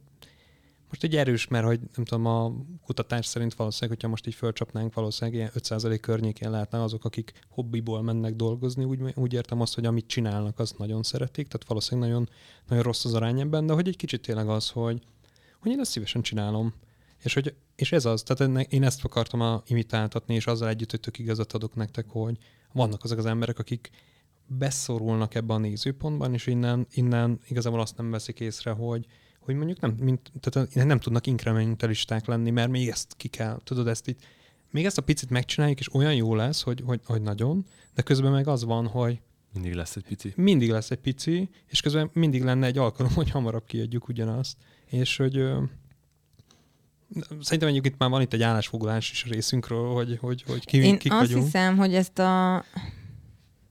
most 0.87 1.03
egy 1.03 1.15
erős, 1.15 1.47
mert 1.47 1.65
hogy 1.65 1.79
nem 1.95 2.05
tudom, 2.05 2.25
a 2.25 2.53
kutatás 2.85 3.25
szerint 3.25 3.53
valószínűleg, 3.53 3.97
hogyha 3.97 4.11
most 4.11 4.27
így 4.27 4.33
fölcsapnánk, 4.33 4.93
valószínűleg 4.93 5.39
ilyen 5.39 5.51
5% 5.55 5.97
környékén 6.01 6.49
lehetnek 6.49 6.81
azok, 6.81 7.05
akik 7.05 7.33
hobbiból 7.49 8.01
mennek 8.01 8.35
dolgozni, 8.35 8.83
úgy, 8.83 8.99
úgy 9.15 9.33
értem 9.33 9.61
azt, 9.61 9.75
hogy 9.75 9.85
amit 9.85 10.07
csinálnak, 10.07 10.59
azt 10.59 10.77
nagyon 10.77 11.03
szeretik, 11.03 11.47
tehát 11.47 11.67
valószínűleg 11.67 12.09
nagyon, 12.09 12.29
nagyon 12.67 12.83
rossz 12.83 13.05
az 13.05 13.13
arány 13.13 13.39
ebben, 13.39 13.65
de 13.65 13.73
hogy 13.73 13.87
egy 13.87 13.95
kicsit 13.95 14.21
tényleg 14.21 14.49
az, 14.49 14.69
hogy, 14.69 15.01
hogy 15.59 15.71
én 15.71 15.79
ezt 15.79 15.91
szívesen 15.91 16.21
csinálom. 16.21 16.73
És, 17.23 17.33
hogy, 17.33 17.53
és 17.75 17.91
ez 17.91 18.05
az, 18.05 18.23
tehát 18.23 18.41
ennek, 18.41 18.71
én 18.71 18.83
ezt 18.83 19.03
akartam 19.03 19.41
a, 19.41 19.63
imitáltatni, 19.65 20.35
és 20.35 20.47
azzal 20.47 20.69
együtt, 20.69 20.91
hogy 20.91 20.99
tök 20.99 21.19
igazat 21.19 21.53
adok 21.53 21.75
nektek, 21.75 22.05
hogy 22.09 22.37
vannak 22.73 23.03
azok 23.03 23.17
az 23.17 23.25
emberek, 23.25 23.59
akik 23.59 23.89
beszorulnak 24.45 25.35
ebbe 25.35 25.53
a 25.53 25.57
nézőpontban, 25.57 26.33
és 26.33 26.47
innen, 26.47 26.87
innen 26.91 27.39
igazából 27.47 27.79
azt 27.79 27.97
nem 27.97 28.11
veszik 28.11 28.39
észre, 28.39 28.71
hogy, 28.71 29.05
hogy 29.47 29.55
mondjuk 29.55 29.79
nem, 29.79 29.95
mint, 29.99 30.31
tehát 30.39 30.73
nem 30.73 30.99
tudnak 30.99 31.27
inkrementalisták 31.27 32.25
lenni, 32.25 32.49
mert 32.49 32.69
még 32.69 32.87
ezt 32.89 33.13
ki 33.17 33.27
kell, 33.27 33.59
tudod, 33.63 33.87
ezt 33.87 34.07
itt, 34.07 34.19
még 34.71 34.85
ezt 34.85 34.97
a 34.97 35.01
picit 35.01 35.29
megcsináljuk, 35.29 35.79
és 35.79 35.93
olyan 35.93 36.15
jó 36.15 36.35
lesz, 36.35 36.61
hogy, 36.61 36.83
hogy, 36.85 36.99
hogy 37.05 37.21
nagyon, 37.21 37.65
de 37.95 38.01
közben 38.01 38.31
meg 38.31 38.47
az 38.47 38.63
van, 38.63 38.87
hogy 38.87 39.19
Mindig 39.53 39.73
lesz 39.73 39.95
egy 39.95 40.03
pici. 40.03 40.33
mindig 40.35 40.69
lesz 40.69 40.91
egy 40.91 40.99
pici, 40.99 41.49
és 41.67 41.81
közben 41.81 42.09
mindig 42.13 42.43
lenne 42.43 42.65
egy 42.65 42.77
alkalom, 42.77 43.13
hogy 43.19 43.29
hamarabb 43.29 43.65
kiadjuk 43.65 44.07
ugyanazt. 44.07 44.57
És 44.85 45.17
hogy 45.17 45.37
ö, 45.37 45.61
szerintem 47.41 47.69
egyébként 47.69 47.97
már 47.97 48.09
van 48.09 48.21
itt 48.21 48.33
egy 48.33 48.41
állásfoglalás 48.41 49.11
is 49.11 49.23
a 49.23 49.29
részünkről, 49.29 49.93
hogy, 49.93 50.17
hogy, 50.21 50.43
hogy 50.47 50.65
ki, 50.65 50.77
Én 50.77 50.97
kik 50.97 51.11
azt 51.11 51.21
vagyunk. 51.21 51.43
hiszem, 51.43 51.77
hogy 51.77 51.93
ezt 51.95 52.19
a... 52.19 52.63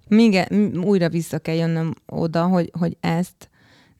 Még 0.08 0.34
e- 0.34 0.48
újra 0.76 1.08
vissza 1.08 1.38
kell 1.38 1.54
jönnöm 1.54 1.94
oda, 2.06 2.46
hogy, 2.46 2.70
hogy 2.78 2.96
ezt 3.00 3.50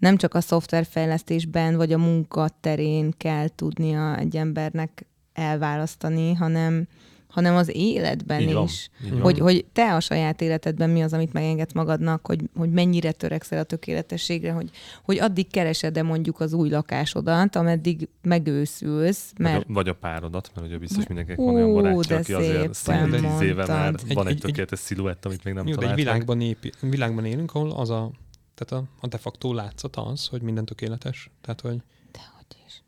nem 0.06 0.16
csak 0.16 0.34
a 0.34 0.40
szoftverfejlesztésben 0.40 1.76
vagy 1.76 1.92
a 1.92 1.98
munkaterén 1.98 3.14
kell 3.16 3.48
tudnia 3.48 4.16
egy 4.18 4.36
embernek 4.36 5.06
elválasztani, 5.32 6.34
hanem, 6.34 6.86
hanem 7.28 7.54
az 7.56 7.70
életben 7.74 8.40
Így 8.40 8.62
is. 8.64 8.90
Van. 9.10 9.20
Hogy, 9.20 9.38
hogy 9.38 9.64
te 9.72 9.94
a 9.94 10.00
saját 10.00 10.40
életedben 10.40 10.90
mi 10.90 11.02
az, 11.02 11.12
amit 11.12 11.32
megengedsz 11.32 11.72
magadnak, 11.72 12.26
hogy, 12.26 12.40
hogy 12.56 12.70
mennyire 12.70 13.12
törekszel 13.12 13.58
a 13.58 13.62
tökéletességre, 13.62 14.52
hogy, 14.52 14.70
hogy 15.04 15.18
addig 15.18 15.50
keresed-e 15.50 16.02
mondjuk 16.02 16.40
az 16.40 16.52
új 16.52 16.68
lakásodat, 16.68 17.56
ameddig 17.56 18.08
megőszülsz, 18.22 19.32
Vagy, 19.36 19.46
mert 19.46 19.64
a, 19.68 19.72
vagy 19.72 19.88
a 19.88 19.94
párodat, 19.94 20.50
mert 20.54 20.66
ugye 20.66 20.78
biztos 20.78 21.06
mindenkinek 21.06 21.38
van 21.40 21.54
olyan 21.54 21.72
barátja, 21.72 22.00
de 22.08 22.14
aki 22.20 22.32
azért 22.32 22.74
szinte 22.74 23.18
tíz 23.20 23.40
éve 23.40 23.66
már 23.66 23.82
mondtad. 23.82 24.14
van 24.14 24.26
Egy- 24.26 24.30
egy, 24.32 24.36
egy- 24.36 24.40
tökéletes 24.40 24.78
sziluett, 24.78 25.24
amit 25.24 25.44
még 25.44 25.54
nem 25.54 25.66
Jó, 25.66 25.74
de 25.74 25.76
egy 25.76 25.80
talált 25.80 25.96
meg. 25.96 26.04
világban, 26.04 26.40
épi, 26.40 26.72
világban 26.80 27.24
élünk, 27.24 27.54
ahol 27.54 27.70
az 27.70 27.90
a, 27.90 28.10
tehát 28.56 28.84
a, 28.84 28.88
a 29.00 29.06
de 29.06 29.18
facto 29.18 29.52
látszat 29.52 29.96
az, 29.96 30.26
hogy 30.26 30.42
minden 30.42 30.64
tökéletes. 30.64 31.30
Tehát, 31.40 31.60
hogy 31.60 31.76
Dehogy 32.12 32.56
is. 32.66 32.82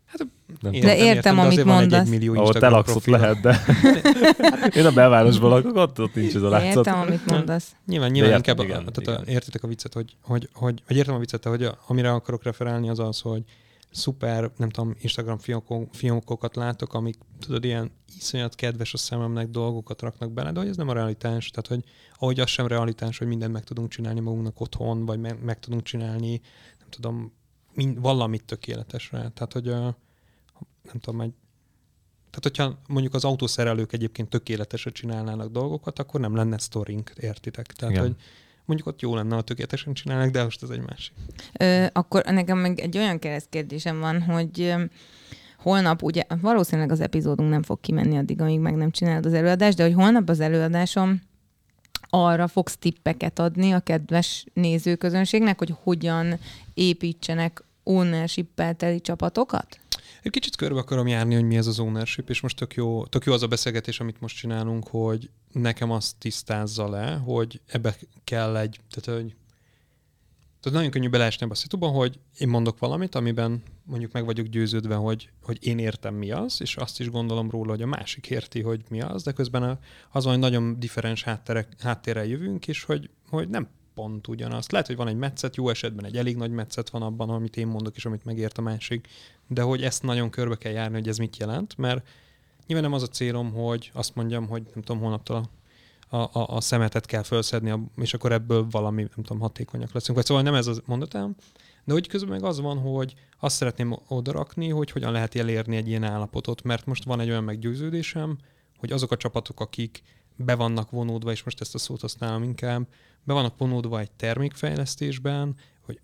Nem 0.60 0.72
De 0.72 0.96
értem, 0.96 1.34
de 1.34 1.40
amit 1.40 1.52
azért 1.52 1.66
van 1.66 1.74
egy, 1.74 1.80
mondasz. 1.80 2.00
egy 2.00 2.08
millió 2.08 2.32
Ahol 2.34 2.44
te 2.44 2.48
Instagram 2.48 2.72
laksz, 2.72 2.94
ott 2.94 3.02
profil. 3.02 3.18
lehet, 3.18 3.40
de 3.40 3.60
én 4.80 4.86
a 4.86 4.90
belvárosban 4.90 5.50
lakok, 5.50 5.76
ott, 5.76 6.00
ott 6.00 6.14
nincs 6.14 6.34
ez 6.34 6.42
a 6.42 6.48
látszat. 6.48 6.86
Értem, 6.86 7.00
amit 7.00 7.26
mondasz. 7.26 7.72
Nyilván, 7.86 8.10
nyilván 8.10 8.32
értem, 8.32 8.54
inkább, 8.56 8.66
igen, 8.66 8.80
igen, 8.80 8.92
tehát 8.92 9.20
igen. 9.20 9.34
A, 9.34 9.36
értitek 9.36 9.62
a 9.62 9.66
viccet, 9.66 9.94
hogy, 9.94 10.16
hogy, 10.22 10.48
hogy, 10.52 10.82
hogy 10.86 10.96
értem 10.96 11.14
a 11.14 11.18
viccet, 11.18 11.44
hogy 11.44 11.62
a, 11.64 11.78
amire 11.86 12.12
akarok 12.12 12.42
referálni 12.42 12.88
az 12.88 12.98
az, 12.98 13.20
hogy 13.20 13.42
szuper, 13.90 14.50
nem 14.56 14.70
tudom, 14.70 14.94
Instagram 14.98 15.38
fiókok, 15.38 15.94
fiókokat 15.94 16.56
látok, 16.56 16.94
amik 16.94 17.16
tudod, 17.38 17.64
ilyen 17.64 17.90
iszonyat 18.16 18.54
kedves 18.54 18.94
a 18.94 18.96
szememnek 18.96 19.48
dolgokat 19.48 20.02
raknak 20.02 20.32
bele, 20.32 20.52
de 20.52 20.58
hogy 20.58 20.68
ez 20.68 20.76
nem 20.76 20.88
a 20.88 20.92
realitás. 20.92 21.50
Tehát, 21.50 21.66
hogy 21.66 21.92
ahogy 22.18 22.40
az 22.40 22.48
sem 22.48 22.66
realitás, 22.66 23.18
hogy 23.18 23.26
mindent 23.26 23.52
meg 23.52 23.64
tudunk 23.64 23.88
csinálni 23.88 24.20
magunknak 24.20 24.60
otthon, 24.60 25.04
vagy 25.04 25.20
meg, 25.20 25.44
meg 25.44 25.60
tudunk 25.60 25.82
csinálni, 25.82 26.40
nem 26.78 26.88
tudom, 26.90 27.32
mind, 27.74 28.00
valamit 28.00 28.44
tökéletesre. 28.44 29.18
Tehát, 29.18 29.52
hogy 29.52 29.64
nem 30.82 30.98
tudom, 31.00 31.20
egy 31.20 31.32
tehát, 32.30 32.56
hogyha 32.56 32.82
mondjuk 32.88 33.14
az 33.14 33.24
autószerelők 33.24 33.92
egyébként 33.92 34.28
tökéletesre 34.28 34.90
csinálnának 34.90 35.52
dolgokat, 35.52 35.98
akkor 35.98 36.20
nem 36.20 36.34
lenne 36.34 36.58
sztorink, 36.58 37.12
értitek? 37.20 37.66
Tehát, 37.66 37.94
Igen. 37.94 38.06
hogy 38.06 38.16
mondjuk 38.68 38.88
ott 38.88 39.00
jó 39.00 39.14
lenne, 39.14 39.34
ha 39.34 39.42
tökéletesen 39.42 39.92
csinálnak, 39.92 40.30
de 40.30 40.42
most 40.42 40.62
ez 40.62 40.70
egy 40.70 40.82
másik. 40.86 41.12
Ö, 41.58 41.86
akkor 41.92 42.24
nekem 42.24 42.58
meg 42.58 42.80
egy 42.80 42.98
olyan 42.98 43.18
keresztkérdésem 43.18 44.00
van, 44.00 44.22
hogy 44.22 44.74
holnap, 45.58 46.02
ugye 46.02 46.22
valószínűleg 46.40 46.90
az 46.90 47.00
epizódunk 47.00 47.50
nem 47.50 47.62
fog 47.62 47.80
kimenni 47.80 48.16
addig, 48.16 48.40
amíg 48.40 48.58
meg 48.60 48.74
nem 48.74 48.90
csinálod 48.90 49.26
az 49.26 49.32
előadást, 49.32 49.76
de 49.76 49.82
hogy 49.82 49.94
holnap 49.94 50.28
az 50.28 50.40
előadásom 50.40 51.20
arra 52.10 52.46
fogsz 52.46 52.76
tippeket 52.76 53.38
adni 53.38 53.72
a 53.72 53.80
kedves 53.80 54.44
nézőközönségnek, 54.52 55.58
hogy 55.58 55.74
hogyan 55.82 56.38
építsenek 56.74 57.64
ownership 57.82 58.62
teli 58.76 59.00
csapatokat? 59.00 59.78
Egy 60.22 60.30
kicsit 60.30 60.56
körbe 60.56 60.78
akarom 60.78 61.06
járni, 61.06 61.34
hogy 61.34 61.44
mi 61.44 61.56
ez 61.56 61.66
az 61.66 61.78
ownership, 61.78 62.28
és 62.28 62.40
most 62.40 62.56
tök 62.56 62.74
jó, 62.74 63.06
tök 63.06 63.24
jó 63.24 63.32
az 63.32 63.42
a 63.42 63.46
beszélgetés, 63.46 64.00
amit 64.00 64.20
most 64.20 64.36
csinálunk, 64.36 64.88
hogy 64.88 65.30
nekem 65.60 65.90
azt 65.90 66.16
tisztázza 66.18 66.88
le, 66.88 67.14
hogy 67.14 67.60
ebbe 67.66 67.96
kell 68.24 68.56
egy, 68.56 68.80
tehát 68.90 69.20
hogy 69.20 69.36
tehát 70.60 70.78
nagyon 70.78 70.90
könnyű 70.90 71.08
beleesni 71.08 71.44
ebbe 71.44 71.52
a 71.52 71.56
szituban, 71.56 71.92
hogy 71.92 72.18
én 72.38 72.48
mondok 72.48 72.78
valamit, 72.78 73.14
amiben 73.14 73.62
mondjuk 73.84 74.12
meg 74.12 74.24
vagyok 74.24 74.46
győződve, 74.46 74.94
hogy, 74.94 75.30
hogy 75.42 75.66
én 75.66 75.78
értem 75.78 76.14
mi 76.14 76.30
az, 76.30 76.60
és 76.60 76.76
azt 76.76 77.00
is 77.00 77.10
gondolom 77.10 77.50
róla, 77.50 77.70
hogy 77.70 77.82
a 77.82 77.86
másik 77.86 78.30
érti, 78.30 78.62
hogy 78.62 78.84
mi 78.88 79.00
az, 79.00 79.22
de 79.22 79.32
közben 79.32 79.78
az, 80.10 80.24
hogy 80.24 80.38
nagyon 80.38 80.78
differens 80.78 81.22
hátterek, 81.22 81.68
háttérrel 81.78 82.24
jövünk, 82.24 82.68
és 82.68 82.82
hogy, 82.82 83.10
hogy 83.28 83.48
nem 83.48 83.68
pont 83.94 84.28
ugyanaz. 84.28 84.68
Lehet, 84.68 84.86
hogy 84.86 84.96
van 84.96 85.08
egy 85.08 85.16
metszet, 85.16 85.56
jó 85.56 85.68
esetben 85.68 86.04
egy 86.04 86.16
elég 86.16 86.36
nagy 86.36 86.50
metszet 86.50 86.90
van 86.90 87.02
abban, 87.02 87.30
amit 87.30 87.56
én 87.56 87.66
mondok, 87.66 87.96
és 87.96 88.04
amit 88.04 88.24
megért 88.24 88.58
a 88.58 88.62
másik, 88.62 89.08
de 89.46 89.62
hogy 89.62 89.82
ezt 89.82 90.02
nagyon 90.02 90.30
körbe 90.30 90.56
kell 90.56 90.72
járni, 90.72 90.94
hogy 90.94 91.08
ez 91.08 91.18
mit 91.18 91.36
jelent, 91.36 91.76
mert 91.76 92.08
nyilván 92.68 92.90
nem 92.90 92.98
az 92.98 93.02
a 93.02 93.08
célom, 93.08 93.52
hogy 93.52 93.90
azt 93.94 94.14
mondjam, 94.14 94.46
hogy 94.46 94.62
nem 94.74 94.82
tudom, 94.82 95.02
holnaptól 95.02 95.48
a, 96.08 96.16
a, 96.16 96.30
a, 96.32 96.60
szemetet 96.60 97.06
kell 97.06 97.22
felszedni, 97.22 97.72
és 97.96 98.14
akkor 98.14 98.32
ebből 98.32 98.66
valami, 98.70 99.02
nem 99.02 99.24
tudom, 99.24 99.40
hatékonyak 99.40 99.92
leszünk. 99.92 100.16
Vagy 100.16 100.26
szóval 100.26 100.42
nem 100.42 100.54
ez 100.54 100.66
a 100.66 100.74
mondatám, 100.84 101.36
de 101.84 101.92
hogy 101.92 102.08
közben 102.08 102.30
meg 102.30 102.44
az 102.44 102.60
van, 102.60 102.78
hogy 102.78 103.14
azt 103.40 103.56
szeretném 103.56 103.98
odarakni, 104.08 104.68
hogy 104.68 104.90
hogyan 104.90 105.12
lehet 105.12 105.34
elérni 105.34 105.76
egy 105.76 105.88
ilyen 105.88 106.04
állapotot, 106.04 106.62
mert 106.62 106.86
most 106.86 107.04
van 107.04 107.20
egy 107.20 107.28
olyan 107.28 107.44
meggyőződésem, 107.44 108.38
hogy 108.78 108.92
azok 108.92 109.12
a 109.12 109.16
csapatok, 109.16 109.60
akik 109.60 110.02
be 110.36 110.54
vannak 110.54 110.90
vonódva, 110.90 111.30
és 111.30 111.42
most 111.42 111.60
ezt 111.60 111.74
a 111.74 111.78
szót 111.78 112.00
használom 112.00 112.42
inkább, 112.42 112.88
be 113.24 113.32
vannak 113.32 113.58
vonódva 113.58 114.00
egy 114.00 114.10
termékfejlesztésben, 114.10 115.56
hogy, 115.84 116.00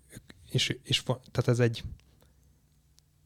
és, 0.49 0.77
és, 0.83 1.03
tehát 1.03 1.47
ez 1.47 1.59
egy 1.59 1.83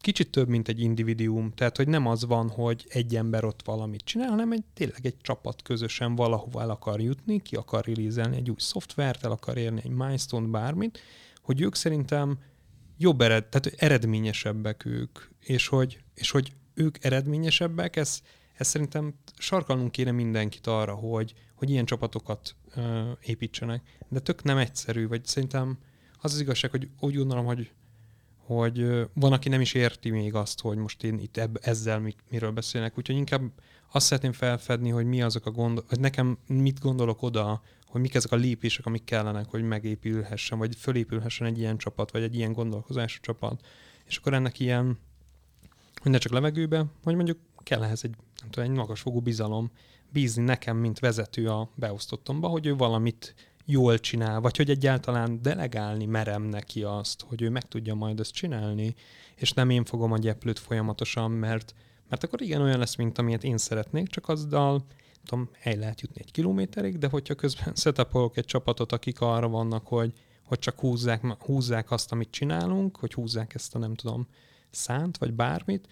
kicsit 0.02 0.30
több, 0.30 0.48
mint 0.48 0.68
egy 0.68 0.80
individuum. 0.80 1.52
Tehát, 1.52 1.78
hogy 1.78 1.88
nem 1.88 2.08
az 2.08 2.26
van, 2.26 2.50
hogy 2.50 2.86
egy 2.90 3.16
ember 3.16 3.44
ott 3.44 3.62
valamit 3.66 4.02
csinál, 4.02 4.30
hanem 4.30 4.52
egy, 4.52 4.64
tényleg 4.74 5.06
egy 5.06 5.18
csapat 5.22 5.62
közösen 5.62 6.16
valahova 6.16 6.62
el 6.62 6.70
akar 6.70 7.02
jutni, 7.02 7.42
ki 7.42 7.56
akar 7.56 7.86
release 7.86 8.30
egy 8.30 8.50
új 8.50 8.56
szoftvert, 8.58 9.24
el 9.24 9.32
akar 9.32 9.58
érni 9.58 9.82
egy 9.84 9.92
milestone, 9.92 10.48
bármit, 10.48 11.00
hogy 11.42 11.62
ők 11.62 11.76
szerintem 11.76 12.40
jobb 12.98 13.22
ered, 13.22 13.46
tehát 13.46 13.82
eredményesebbek 13.82 14.86
ők, 14.86 15.20
és 15.40 15.68
hogy, 15.68 16.00
és 16.14 16.32
hogy 16.32 16.54
ők 16.74 17.04
eredményesebbek, 17.04 17.96
ez, 17.96 18.22
ez 18.54 18.68
szerintem 18.68 19.14
sarkalnunk 19.38 19.92
kéne 19.92 20.12
mindenkit 20.12 20.68
arra, 20.68 20.94
hogy, 20.94 21.34
hogy 21.56 21.70
ilyen 21.70 21.86
csapatokat 21.86 22.56
ö, 22.76 23.12
építsenek. 23.22 23.98
De 24.10 24.20
tök 24.20 24.44
nem 24.44 24.58
egyszerű, 24.58 25.08
vagy 25.08 25.26
szerintem 25.26 25.78
az 26.22 26.34
az 26.34 26.40
igazság, 26.40 26.72
hogy 26.72 26.90
úgy 27.00 27.16
gondolom, 27.16 27.46
hogy 27.46 27.72
hogy 28.56 29.08
van, 29.14 29.34
aki 29.34 29.50
nem 29.50 29.62
is 29.62 29.74
érti 29.74 30.10
még 30.10 30.34
azt, 30.34 30.62
hogy 30.62 30.78
most 30.78 31.04
én 31.04 31.20
itt 31.20 31.38
ebb, 31.38 31.58
ezzel 31.62 32.00
mi, 32.00 32.16
miről 32.30 32.52
beszélnek, 32.52 32.98
úgyhogy 32.98 33.16
inkább 33.16 33.42
azt 33.92 34.06
szeretném 34.06 34.32
felfedni, 34.32 34.90
hogy 34.90 35.06
mi 35.06 35.22
azok 35.22 35.46
a 35.46 35.52
gondol, 35.52 35.84
hogy 35.88 36.00
nekem 36.00 36.38
mit 36.48 36.80
gondolok 36.80 37.22
oda, 37.22 37.62
hogy 37.86 38.02
mik 38.02 38.16
ezek 38.16 38.32
a 38.32 38.36
lépések, 38.36 38.86
amik 38.86 39.04
kellenek, 39.04 39.50
hogy 39.50 39.64
megépülhessen, 39.64 40.58
vagy 40.58 40.76
fölépülhessen 40.76 41.48
egy 41.48 41.58
ilyen 41.58 41.78
csapat, 41.78 42.12
vagy 42.12 42.24
egy 42.24 42.36
ilyen 42.36 42.54
gondolkozású 42.54 43.20
csapat. 43.22 43.66
És 44.06 44.18
akkor 44.18 44.34
ennek 44.34 44.60
ilyen, 44.60 45.00
hogy 45.96 46.12
ne 46.12 46.18
csak 46.18 46.32
levegőbe, 46.32 46.86
hogy 47.04 47.16
mondjuk 47.16 47.38
kell 47.58 47.84
ehhez 47.84 48.04
egy, 48.04 48.16
nem 48.42 48.50
tudom, 48.50 48.70
egy 48.70 48.76
magasfogú 48.76 49.20
bizalom, 49.20 49.72
bízni 50.12 50.44
nekem, 50.44 50.78
mint 50.78 51.00
vezető 51.00 51.48
a 51.48 51.70
beosztottomba, 51.76 52.48
hogy 52.48 52.66
ő 52.66 52.76
valamit 52.76 53.36
jól 53.72 54.00
csinál, 54.00 54.40
vagy 54.40 54.58
hogy 54.58 54.70
egyáltalán 54.70 55.42
delegálni 55.42 56.06
merem 56.06 56.44
neki 56.44 56.84
azt, 56.84 57.22
hogy 57.28 57.42
ő 57.42 57.50
meg 57.50 57.68
tudja 57.68 57.94
majd 57.94 58.20
ezt 58.20 58.34
csinálni, 58.34 58.96
és 59.36 59.52
nem 59.52 59.70
én 59.70 59.86
fogom 59.86 60.12
a 60.12 60.18
gyeplőt 60.18 60.60
folyamatosan, 60.60 61.32
mert, 61.32 61.74
mert 62.10 62.24
akkor 62.24 62.42
igen, 62.42 62.62
olyan 62.62 62.80
lesz, 62.80 62.96
mint 62.96 63.18
amilyet 63.18 63.44
én 63.44 63.58
szeretnék, 63.58 64.08
csak 64.08 64.30
azzal 64.30 64.86
tudom, 65.26 65.50
el 65.62 65.76
lehet 65.76 66.02
jutni 66.02 66.22
egy 66.24 66.32
kilométerig, 66.32 66.98
de 66.98 67.08
hogyha 67.08 67.36
közben 67.36 67.76
setupolok 67.84 68.38
egy 68.38 68.46
csapatot, 68.46 68.92
akik 68.92 69.22
arra 69.22 69.48
vannak, 69.48 69.88
hogy, 69.88 70.14
hogy 70.44 70.60
csak 70.60 70.80
húzzák, 70.80 71.44
húzzák 71.44 71.92
azt, 71.92 72.12
amit 72.12 72.32
csinálunk, 72.32 72.98
hogy 72.98 73.14
húzzák 73.14 73.54
ezt 73.56 73.76
a 73.76 73.80
nem 73.80 73.96
tudom, 73.96 74.28
szánt, 74.70 75.18
vagy 75.18 75.34
bármit, 75.34 75.88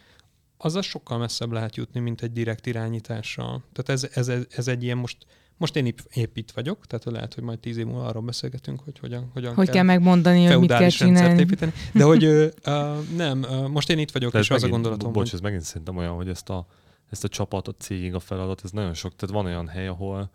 az 0.57 0.85
sokkal 0.85 1.17
messzebb 1.17 1.51
lehet 1.51 1.75
jutni, 1.75 1.99
mint 1.99 2.21
egy 2.21 2.31
direkt 2.31 2.65
irányítással. 2.65 3.63
Tehát 3.73 4.03
ez, 4.03 4.27
ez, 4.27 4.45
ez 4.49 4.67
egy 4.67 4.83
ilyen 4.83 4.97
most, 4.97 5.25
most 5.57 5.75
én 5.75 5.93
épp 6.13 6.37
itt 6.37 6.51
vagyok, 6.51 6.85
tehát 6.85 7.05
lehet, 7.05 7.33
hogy 7.33 7.43
majd 7.43 7.59
tíz 7.59 7.77
év 7.77 7.85
múlva 7.85 8.05
arról 8.05 8.21
beszélgetünk, 8.21 8.79
hogy 8.79 8.99
hogyan, 8.99 9.29
hogyan 9.33 9.53
hogy 9.53 9.65
kell, 9.65 9.73
kell 9.73 9.83
megmondani, 9.83 10.45
hogy 10.45 10.59
mit 10.59 10.69
kell 10.69 10.89
csinálni. 10.89 11.39
Építeni. 11.39 11.71
De 11.93 12.03
hogy 12.03 12.25
uh, 12.25 12.51
nem, 13.15 13.41
uh, 13.41 13.67
most 13.67 13.89
én 13.89 13.97
itt 13.97 14.11
vagyok, 14.11 14.31
Tehát 14.31 14.45
és 14.45 14.51
megint, 14.51 14.71
az 14.71 14.77
a 14.77 14.81
gondolatom, 14.81 15.11
Bocs, 15.11 15.29
hogy... 15.29 15.33
ez 15.33 15.39
megint 15.39 15.63
szerintem 15.63 15.97
olyan, 15.97 16.15
hogy 16.15 16.29
ezt 16.29 16.49
a, 16.49 16.67
ezt 17.09 17.23
a 17.23 17.27
csapat, 17.27 17.67
a 17.67 17.73
cég, 17.77 18.13
a 18.13 18.19
feladat, 18.19 18.61
ez 18.63 18.71
nagyon 18.71 18.93
sok. 18.93 19.15
Tehát 19.15 19.35
van 19.35 19.45
olyan 19.45 19.67
hely, 19.67 19.87
ahol, 19.87 20.31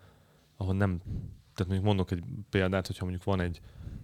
ahol 0.57 0.73
nem, 0.73 1.01
tehát 1.55 1.71
mondjuk 1.71 1.83
mondok 1.83 2.11
egy 2.11 2.23
példát, 2.49 2.87
hogyha 2.87 3.05
mondjuk 3.05 3.25
van 3.25 3.41
egy 3.41 3.61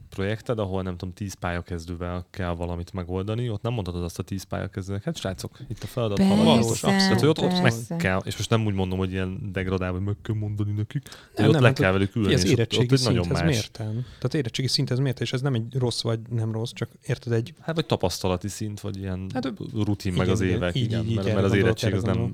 projekted, 0.10 0.60
ahol 0.60 0.82
nem 0.82 0.98
tudom, 0.98 1.14
tíz 1.14 1.34
pályakezdővel 1.34 2.26
kell 2.30 2.56
valamit 2.56 2.94
megoldani, 2.94 3.50
ott 3.50 3.62
nem 3.62 3.74
mondhatod 3.74 4.04
azt 4.04 4.20
a 4.20 4.24
tíz 4.24 4.44
pályakezdőnek, 4.44 5.04
hát 5.04 5.18
srácok, 5.18 5.60
itt 5.70 5.84
a 5.84 5.88
feladat 5.88 6.18
persze, 6.18 6.36
valós. 6.36 6.80
Tehát, 6.80 7.20
hogy 7.20 7.30
ott, 7.30 7.42
ott 7.42 7.62
meg 7.62 7.74
kell, 7.98 8.22
és 8.26 8.38
most 8.38 8.50
nem 8.50 8.66
úgy 8.66 8.74
mondom, 8.74 8.98
hogy 8.98 9.12
ilyen 9.12 9.50
degradálva, 9.52 9.98
hogy 9.98 10.06
meg 10.06 10.16
kell 10.22 10.36
mondani 10.36 10.72
nekik, 10.72 11.04
de 11.36 11.48
ott 11.48 11.52
nem, 11.52 11.62
le 11.62 11.68
hát 11.68 11.80
kell 11.80 11.92
velük 11.92 12.16
ülni, 12.16 12.34
ez 12.34 12.46
érettségi 12.46 12.94
ott, 12.94 13.00
ott 13.00 13.06
nagyon 13.06 13.28
más. 13.28 13.44
Mérten. 13.44 14.06
Tehát 14.06 14.34
érettségi 14.34 14.68
szint 14.68 14.92
ez 14.92 15.00
miért, 15.00 15.22
és 15.22 15.34
ez 15.34 15.42
nem 15.42 15.54
egy 15.54 15.76
rossz 15.78 16.02
vagy 16.02 16.20
nem 16.30 16.52
rossz, 16.52 16.72
csak 16.74 16.90
érted 17.06 17.34
egy... 17.34 17.54
Hát 17.62 17.76
vagy 17.76 17.86
tapasztalati 17.86 18.48
szint, 18.48 18.80
vagy 18.80 18.98
ilyen 18.98 19.30
hát, 19.34 19.54
rutin 19.74 20.12
igen, 20.14 20.26
meg 20.26 20.34
az 20.34 20.42
évek, 20.42 20.76
így, 20.76 20.84
igen, 20.84 21.06
így, 21.06 21.16
mert, 21.16 21.34
mert 21.34 21.46
az 21.46 21.54
érettség 21.54 21.94
az 21.94 22.04
nem... 22.04 22.34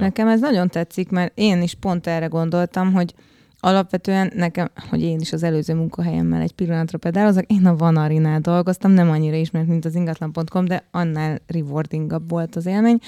Nekem 0.00 0.28
ez 0.28 0.40
nagyon 0.40 0.68
tetszik, 0.68 1.08
mert 1.08 1.32
én 1.34 1.62
is 1.62 1.74
pont 1.74 2.06
erre 2.06 2.26
gondoltam, 2.26 2.92
hogy 2.92 3.14
alapvetően 3.60 4.32
nekem, 4.34 4.70
hogy 4.88 5.02
én 5.02 5.20
is 5.20 5.32
az 5.32 5.42
előző 5.42 5.74
munkahelyemmel 5.74 6.40
egy 6.40 6.52
pillanatra 6.52 6.98
pedálozok, 6.98 7.44
én 7.46 7.66
a 7.66 7.76
Vanarinál 7.76 8.40
dolgoztam, 8.40 8.90
nem 8.90 9.10
annyira 9.10 9.36
ismert, 9.36 9.66
mint 9.66 9.84
az 9.84 9.94
ingatlan.com, 9.94 10.64
de 10.64 10.84
annál 10.90 11.38
rewardingabb 11.46 12.30
volt 12.30 12.56
az 12.56 12.66
élmény. 12.66 12.98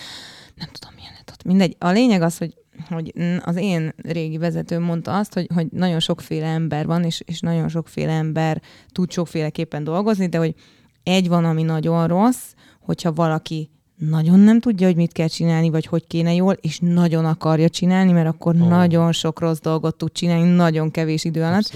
Nem 0.55 0.69
tudom, 0.73 0.95
milyen 0.97 1.12
ott. 1.33 1.45
Mindegy. 1.45 1.77
A 1.79 1.89
lényeg 1.89 2.23
az, 2.23 2.39
hogy 2.39 2.55
hogy 2.89 3.12
az 3.41 3.57
én 3.57 3.93
régi 3.97 4.39
vezetőm 4.39 4.83
mondta 4.83 5.19
azt, 5.19 5.35
hogy, 5.35 5.47
hogy 5.55 5.66
nagyon 5.70 6.01
sokféle 6.01 6.47
ember 6.47 6.87
van, 6.87 7.05
és, 7.05 7.23
és 7.24 7.41
nagyon 7.41 7.69
sokféle 7.69 8.12
ember 8.12 8.62
tud 8.93 9.11
sokféleképpen 9.11 9.85
dolgozni, 9.85 10.29
de 10.29 10.39
hogy 10.39 10.55
egy 11.03 11.29
van, 11.29 11.45
ami 11.45 11.62
nagyon 11.62 12.07
rossz, 12.07 12.53
hogyha 12.81 13.12
valaki 13.12 13.70
nagyon 14.11 14.39
nem 14.39 14.61
tudja, 14.61 14.87
hogy 14.87 14.97
mit 14.97 15.12
kell 15.12 15.29
csinálni, 15.29 15.70
vagy 15.70 15.87
hogy 15.87 16.07
kéne 16.07 16.35
jól, 16.35 16.53
és 16.61 16.79
nagyon 16.81 17.24
akarja 17.24 17.69
csinálni, 17.69 18.12
mert 18.12 18.29
akkor 18.29 18.55
oh. 18.55 18.69
nagyon 18.69 19.12
sok 19.12 19.41
rossz 19.41 19.59
dolgot 19.59 19.97
tud 19.97 20.12
csinálni, 20.12 20.55
nagyon 20.55 20.91
kevés 20.91 21.24
idő 21.24 21.43
alatt. 21.43 21.73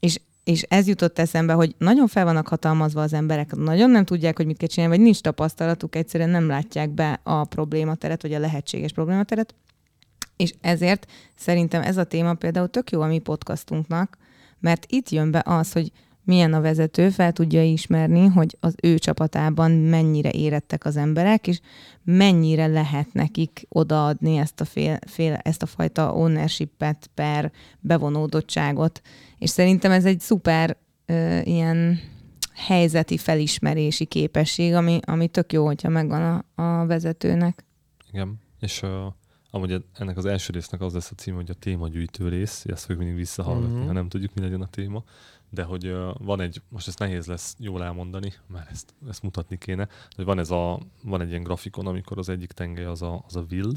És, 0.00 0.20
és 0.44 0.62
ez 0.62 0.86
jutott 0.86 1.18
eszembe, 1.18 1.52
hogy 1.52 1.74
nagyon 1.78 2.06
fel 2.06 2.24
vannak 2.24 2.48
hatalmazva 2.48 3.02
az 3.02 3.12
emberek, 3.12 3.54
nagyon 3.54 3.90
nem 3.90 4.04
tudják, 4.04 4.36
hogy 4.36 4.46
mit 4.46 4.56
kell 4.56 4.68
csinálni, 4.68 4.96
vagy 4.96 5.04
nincs 5.04 5.20
tapasztalatuk, 5.20 5.96
egyszerűen 5.96 6.30
nem 6.30 6.46
látják 6.46 6.90
be 6.90 7.20
a 7.22 7.44
problémateret, 7.44 8.22
vagy 8.22 8.34
a 8.34 8.38
lehetséges 8.38 8.92
problémateret. 8.92 9.54
És 10.36 10.54
ezért 10.60 11.06
szerintem 11.34 11.82
ez 11.82 11.96
a 11.96 12.04
téma 12.04 12.34
például 12.34 12.68
tök 12.68 12.90
jó 12.90 13.00
a 13.00 13.06
mi 13.06 13.18
podcastunknak, 13.18 14.18
mert 14.60 14.86
itt 14.88 15.10
jön 15.10 15.30
be 15.30 15.42
az, 15.44 15.72
hogy 15.72 15.92
milyen 16.26 16.52
a 16.52 16.60
vezető, 16.60 17.10
fel 17.10 17.32
tudja 17.32 17.64
ismerni, 17.64 18.26
hogy 18.26 18.56
az 18.60 18.74
ő 18.82 18.98
csapatában 18.98 19.70
mennyire 19.70 20.30
érettek 20.30 20.84
az 20.84 20.96
emberek, 20.96 21.46
és 21.46 21.60
mennyire 22.04 22.66
lehet 22.66 23.12
nekik 23.12 23.66
odaadni 23.68 24.36
ezt 24.36 24.60
a, 24.60 24.64
fél, 24.64 24.98
fél, 25.06 25.34
ezt 25.34 25.62
a 25.62 25.66
fajta 25.66 26.14
ownership-et 26.14 27.10
per 27.14 27.52
bevonódottságot. 27.80 29.00
És 29.38 29.50
szerintem 29.50 29.90
ez 29.90 30.04
egy 30.04 30.20
szuper 30.20 30.76
ö, 31.06 31.40
ilyen 31.40 31.98
helyzeti 32.54 33.16
felismerési 33.16 34.04
képesség, 34.04 34.74
ami, 34.74 34.98
ami 35.04 35.28
tök 35.28 35.52
jó, 35.52 35.64
hogyha 35.64 35.88
megvan 35.88 36.44
a, 36.54 36.62
a 36.62 36.86
vezetőnek. 36.86 37.64
Igen, 38.12 38.40
és 38.60 38.82
uh, 38.82 38.90
amúgy 39.50 39.84
ennek 39.98 40.16
az 40.16 40.24
első 40.24 40.52
résznek 40.52 40.80
az 40.80 40.92
lesz 40.92 41.10
a 41.10 41.14
cím, 41.14 41.34
hogy 41.34 41.50
a 41.50 41.54
témagyűjtő 41.54 42.28
rész, 42.28 42.64
ezt 42.64 42.80
fogjuk 42.80 42.98
mindig 42.98 43.16
visszahallgatni, 43.16 43.72
uh-huh. 43.72 43.86
ha 43.86 43.92
nem 43.92 44.08
tudjuk, 44.08 44.34
mi 44.34 44.40
legyen 44.40 44.60
a 44.60 44.66
téma 44.66 45.04
de 45.50 45.62
hogy 45.62 45.96
van 46.18 46.40
egy, 46.40 46.62
most 46.68 46.88
ezt 46.88 46.98
nehéz 46.98 47.26
lesz 47.26 47.56
jól 47.58 47.84
elmondani, 47.84 48.32
mert 48.46 48.70
ezt, 48.70 48.94
ezt 49.08 49.22
mutatni 49.22 49.58
kéne, 49.58 49.88
hogy 50.16 50.24
van, 50.24 50.38
ez 50.38 50.50
a, 50.50 50.80
van 51.02 51.20
egy 51.20 51.28
ilyen 51.28 51.42
grafikon, 51.42 51.86
amikor 51.86 52.18
az 52.18 52.28
egyik 52.28 52.52
tengely 52.52 52.84
az 52.84 53.02
a, 53.02 53.24
az 53.26 53.36
a 53.36 53.44
will, 53.50 53.72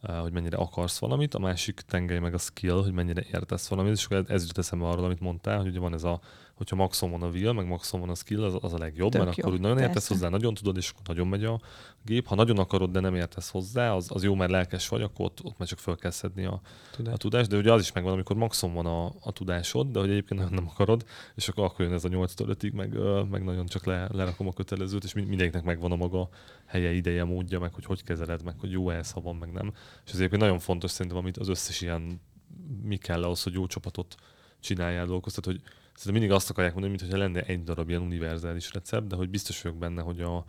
hogy 0.00 0.32
mennyire 0.32 0.56
akarsz 0.56 0.98
valamit, 0.98 1.34
a 1.34 1.38
másik 1.38 1.80
tengely 1.80 2.18
meg 2.18 2.34
a 2.34 2.38
skill, 2.38 2.82
hogy 2.82 2.92
mennyire 2.92 3.24
értesz 3.32 3.68
valamit, 3.68 3.92
és 3.92 4.04
akkor 4.04 4.24
ez 4.28 4.46
jut 4.46 4.58
eszembe 4.58 4.86
arról, 4.86 5.04
amit 5.04 5.20
mondtál, 5.20 5.58
hogy 5.58 5.66
ugye 5.66 5.78
van 5.78 5.94
ez 5.94 6.04
a 6.04 6.20
hogyha 6.58 6.76
maximum 6.76 7.20
van 7.20 7.28
a 7.28 7.32
will, 7.32 7.52
meg 7.52 7.66
maximum 7.66 8.00
van 8.06 8.14
a 8.14 8.14
skill, 8.14 8.44
az, 8.44 8.56
az 8.60 8.72
a 8.72 8.78
legjobb, 8.78 9.10
Tök 9.10 9.24
mert 9.24 9.36
jó, 9.36 9.42
akkor 9.42 9.54
úgy 9.54 9.60
nagyon 9.60 9.76
persze. 9.76 9.90
értesz 9.90 10.08
hozzá, 10.08 10.28
nagyon 10.28 10.54
tudod, 10.54 10.76
és 10.76 10.90
akkor 10.90 11.02
nagyon 11.06 11.26
megy 11.26 11.44
a 11.44 11.60
gép. 12.04 12.26
Ha 12.26 12.34
nagyon 12.34 12.58
akarod, 12.58 12.90
de 12.90 13.00
nem 13.00 13.14
értesz 13.14 13.50
hozzá, 13.50 13.92
az, 13.92 14.06
az 14.10 14.22
jó, 14.22 14.34
mert 14.34 14.50
lelkes 14.50 14.88
vagy, 14.88 15.02
akkor 15.02 15.24
ott, 15.24 15.44
ott 15.44 15.58
már 15.58 15.68
csak 15.68 15.78
fel 15.78 15.96
kell 15.96 16.10
szedni 16.10 16.44
a, 16.44 16.60
Tudás. 16.90 17.14
a 17.14 17.16
tudást. 17.16 17.48
De 17.48 17.56
ugye 17.56 17.72
az 17.72 17.80
is 17.80 17.92
megvan, 17.92 18.12
amikor 18.12 18.36
maximum 18.36 18.74
van 18.74 18.86
a, 18.86 19.06
a 19.20 19.32
tudásod, 19.32 19.90
de 19.90 19.98
hogy 19.98 20.10
egyébként 20.10 20.40
nem, 20.40 20.52
nem 20.52 20.68
akarod, 20.68 21.04
és 21.34 21.48
akkor, 21.48 21.64
akkor 21.64 21.84
jön 21.84 21.94
ez 21.94 22.04
a 22.04 22.08
8-től 22.08 22.56
5-ig, 22.58 22.72
meg, 22.72 22.98
meg 23.30 23.44
nagyon 23.44 23.66
csak 23.66 23.84
le, 23.84 24.08
lerakom 24.12 24.46
a 24.46 24.52
kötelezőt, 24.52 25.04
és 25.04 25.12
mindegyiknek 25.12 25.64
megvan 25.64 25.92
a 25.92 25.96
maga 25.96 26.28
helye, 26.66 26.92
ideje, 26.92 27.24
módja, 27.24 27.58
meg 27.58 27.74
hogy 27.74 27.84
hogy 27.84 28.04
kezeled, 28.04 28.42
meg 28.42 28.54
hogy 28.58 28.70
jó 28.70 28.90
ez, 28.90 29.10
ha 29.10 29.20
van, 29.20 29.36
meg 29.36 29.52
nem. 29.52 29.72
És 30.04 30.10
ez 30.10 30.16
egyébként 30.16 30.42
nagyon 30.42 30.58
fontos 30.58 30.90
szerintem, 30.90 31.20
amit 31.20 31.36
az 31.36 31.48
összes 31.48 31.80
ilyen 31.80 32.20
mi 32.82 32.96
kell 32.96 33.24
ahhoz, 33.24 33.42
hogy 33.42 33.52
jó 33.52 33.66
csapatot 33.66 34.14
csináljál 34.60 35.06
dolgozt. 35.06 35.40
Tehát, 35.40 35.60
hogy 35.60 35.70
Szerintem 35.98 36.20
mindig 36.20 36.36
azt 36.36 36.50
akarják 36.50 36.74
mondani, 36.74 36.96
mintha 36.98 37.18
lenne 37.18 37.42
egy 37.42 37.64
darab 37.64 37.88
ilyen 37.88 38.02
univerzális 38.02 38.72
recept, 38.72 39.06
de 39.06 39.16
hogy 39.16 39.28
biztos 39.30 39.62
vagyok 39.62 39.78
benne, 39.78 40.02
hogy 40.02 40.20
a, 40.20 40.44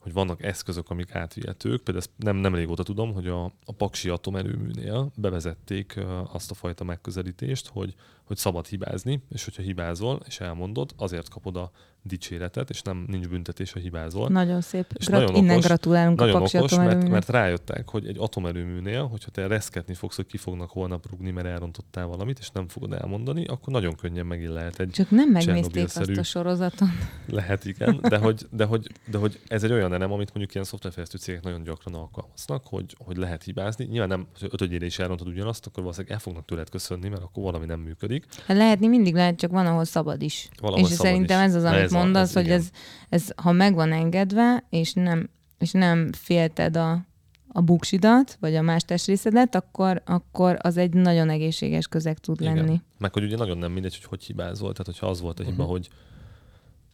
hogy 0.00 0.12
vannak 0.12 0.42
eszközök, 0.42 0.90
amik 0.90 1.14
átvihetők. 1.14 1.82
Például 1.82 1.96
ezt 1.96 2.10
nem, 2.16 2.36
nem 2.36 2.54
régóta 2.54 2.82
tudom, 2.82 3.12
hogy 3.12 3.26
a, 3.26 3.44
a 3.44 3.72
Paksi 3.76 4.08
atomerőműnél 4.08 5.12
bevezették 5.16 6.00
azt 6.32 6.50
a 6.50 6.54
fajta 6.54 6.84
megközelítést, 6.84 7.68
hogy, 7.68 7.94
hogy 8.24 8.36
szabad 8.36 8.66
hibázni, 8.66 9.22
és 9.30 9.44
hogyha 9.44 9.62
hibázol, 9.62 10.20
és 10.26 10.40
elmondod, 10.40 10.90
azért 10.96 11.28
kapod 11.28 11.56
a 11.56 11.70
dicséretet, 12.02 12.70
és 12.70 12.82
nem 12.82 13.04
nincs 13.08 13.28
büntetés, 13.28 13.72
ha 13.72 13.78
hibázol. 13.78 14.28
Nagyon 14.28 14.60
szép. 14.60 14.86
És 14.94 15.06
Grat- 15.06 15.20
nagyon 15.20 15.36
innen 15.36 15.52
okos, 15.56 15.64
gratulálunk 15.64 16.18
nagyon 16.18 16.34
a 16.34 16.38
Paksi 16.38 16.58
okos, 16.58 16.76
mert, 16.76 17.08
mert 17.08 17.28
rájöttek, 17.28 17.88
hogy 17.88 18.06
egy 18.06 18.16
atomerőműnél, 18.18 19.06
hogyha 19.06 19.30
te 19.30 19.46
reszketni 19.46 19.94
fogsz, 19.94 20.16
hogy 20.16 20.26
ki 20.26 20.36
fognak 20.36 20.70
holnap 20.70 21.10
rugni, 21.10 21.30
mert 21.30 21.46
elrontottál 21.46 22.06
valamit, 22.06 22.38
és 22.38 22.50
nem 22.50 22.68
fogod 22.68 22.92
elmondani, 22.92 23.44
akkor 23.44 23.72
nagyon 23.72 23.94
könnyen 23.94 24.26
megint 24.26 24.52
lehet 24.52 24.80
egy 24.80 24.90
Csak 24.90 25.10
nem 25.10 25.30
megnézték 25.30 25.84
azt 25.84 26.16
a 26.16 26.22
sorozaton. 26.22 26.88
Lehet, 27.28 27.64
igen, 27.64 27.98
de 28.02 28.16
hogy, 28.16 28.46
de, 28.50 28.64
hogy, 28.64 28.86
de 29.10 29.18
hogy 29.18 29.40
ez 29.48 29.62
egy 29.62 29.72
olyan 29.72 29.92
elem, 29.92 30.12
amit 30.12 30.28
mondjuk 30.28 30.54
ilyen 30.54 30.66
szoftverfejlesztő 30.66 31.18
cégek 31.18 31.42
nagyon 31.42 31.62
gyakran 31.62 31.94
alkalmaznak, 31.94 32.66
hogy, 32.66 32.96
hogy 32.98 33.16
lehet 33.16 33.42
hibázni. 33.42 33.84
Nyilván 33.84 34.08
nem, 34.08 34.26
hogy 34.38 34.48
ötödjére 34.52 34.86
is 34.86 34.98
elrontod 34.98 35.28
ugyanazt, 35.28 35.66
akkor 35.66 35.82
valószínűleg 35.82 36.14
el 36.14 36.22
fognak 36.22 36.44
tőled 36.44 36.68
köszönni, 36.68 37.08
mert 37.08 37.22
akkor 37.22 37.42
valami 37.42 37.66
nem 37.66 37.80
működik. 37.80 38.26
Lehetni 38.46 38.86
mindig 38.86 39.14
lehet, 39.14 39.36
csak 39.36 39.50
van, 39.50 39.66
ahol 39.66 39.84
szabad 39.84 40.22
is. 40.22 40.48
Valahol 40.60 40.84
és 40.84 40.90
szabad 40.90 41.06
szerintem 41.06 41.40
is. 41.40 41.46
ez 41.46 41.54
az, 41.54 41.64
amit 41.64 41.91
mondasz, 41.92 42.28
ez, 42.28 42.34
hogy 42.34 42.50
ez, 42.50 42.70
ez, 43.08 43.28
ha 43.36 43.52
meg 43.52 43.74
van 43.74 43.92
engedve, 43.92 44.64
és 44.70 44.92
nem, 44.92 45.28
és 45.58 45.70
nem 45.70 46.12
félted 46.12 46.76
a, 46.76 47.06
a 47.48 47.60
buksidat, 47.60 48.36
vagy 48.40 48.56
a 48.56 48.62
más 48.62 48.82
testrészedet, 48.82 49.54
akkor, 49.54 50.02
akkor 50.04 50.58
az 50.60 50.76
egy 50.76 50.92
nagyon 50.92 51.30
egészséges 51.30 51.86
közeg 51.86 52.18
tud 52.18 52.40
Igen. 52.40 52.54
lenni. 52.54 52.80
Meg 52.98 53.12
hogy 53.12 53.22
ugye 53.22 53.36
nagyon 53.36 53.58
nem 53.58 53.72
mindegy, 53.72 53.94
hogy 53.94 54.04
hogy 54.04 54.24
hibázol, 54.24 54.72
tehát 54.72 54.86
hogyha 54.86 55.06
az 55.06 55.20
volt 55.20 55.40
a 55.40 55.42
hiba, 55.42 55.62
uh-huh. 55.62 55.70
hogy 55.70 55.88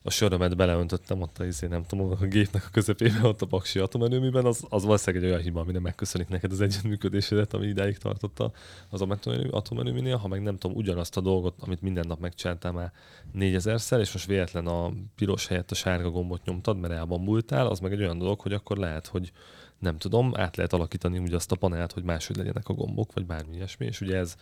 a 0.09 0.11
sörömet 0.11 0.57
beleöntöttem 0.57 1.21
ott 1.21 1.39
a, 1.39 1.45
izé, 1.45 1.67
nem 1.67 1.85
tudom, 1.87 2.11
a 2.11 2.25
gépnek 2.25 2.65
a 2.65 2.69
közepében, 2.73 3.25
ott 3.25 3.43
a 3.43 3.47
paksi 3.47 3.79
atomerőműben, 3.79 4.45
az, 4.45 4.65
az 4.69 4.85
valószínűleg 4.85 5.25
egy 5.25 5.31
olyan 5.31 5.43
hiba, 5.43 5.61
ami 5.61 5.73
nem 5.73 5.83
megköszönik 5.83 6.29
neked 6.29 6.53
az 6.53 6.61
együttműködésedet, 6.61 7.55
ami 7.55 7.67
idáig 7.67 7.99
tartotta 7.99 8.53
az 8.89 9.05
atomerőműnél, 9.51 10.17
ha 10.17 10.29
meg 10.29 10.43
nem 10.43 10.57
tudom, 10.57 10.77
ugyanazt 10.77 11.17
a 11.17 11.21
dolgot, 11.21 11.55
amit 11.59 11.83
minden 11.83 12.05
nap 12.09 12.21
megcsináltál 12.21 12.73
már 12.73 12.93
négyezerszer, 13.33 14.01
és 14.01 14.13
most 14.13 14.27
véletlen 14.27 14.67
a 14.67 14.93
piros 15.17 15.47
helyett 15.47 15.71
a 15.71 15.75
sárga 15.75 16.11
gombot 16.11 16.45
nyomtad, 16.45 16.79
mert 16.79 16.93
elbambultál, 16.93 17.67
az 17.67 17.81
meg 17.81 17.93
egy 17.93 18.01
olyan 18.01 18.19
dolog, 18.19 18.41
hogy 18.41 18.53
akkor 18.53 18.77
lehet, 18.77 19.07
hogy 19.07 19.33
nem 19.79 19.99
tudom, 19.99 20.33
át 20.37 20.57
lehet 20.57 20.73
alakítani 20.73 21.19
úgy 21.19 21.35
azt 21.35 21.53
a 21.53 21.57
panelt, 21.57 21.93
hogy 21.93 22.03
máshogy 22.03 22.37
legyenek 22.37 22.69
a 22.69 22.73
gombok, 22.73 23.13
vagy 23.13 23.27
bármi 23.27 23.57
ilyesmi, 23.57 23.87
és 23.87 24.01
ugye 24.01 24.17
ez, 24.17 24.37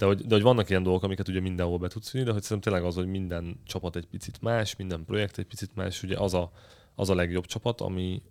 de 0.00 0.06
hogy, 0.06 0.26
de 0.26 0.34
hogy 0.34 0.42
vannak 0.42 0.70
ilyen 0.70 0.82
dolgok, 0.82 1.02
amiket 1.02 1.28
ugye 1.28 1.40
mindenhol 1.40 1.78
be 1.78 1.88
tudsz 1.88 2.10
vinni, 2.10 2.24
de 2.24 2.32
hogy 2.32 2.42
szerintem 2.42 2.72
tényleg 2.72 2.88
az, 2.88 2.94
hogy 2.94 3.06
minden 3.06 3.60
csapat 3.64 3.96
egy 3.96 4.06
picit 4.06 4.42
más, 4.42 4.76
minden 4.76 5.04
projekt 5.04 5.38
egy 5.38 5.46
picit 5.46 5.74
más, 5.74 6.02
ugye 6.02 6.18
az 6.18 6.34
a, 6.34 6.52
az 6.94 7.10
a 7.10 7.14
legjobb 7.14 7.46
csapat, 7.46 7.80
ami, 7.80 8.22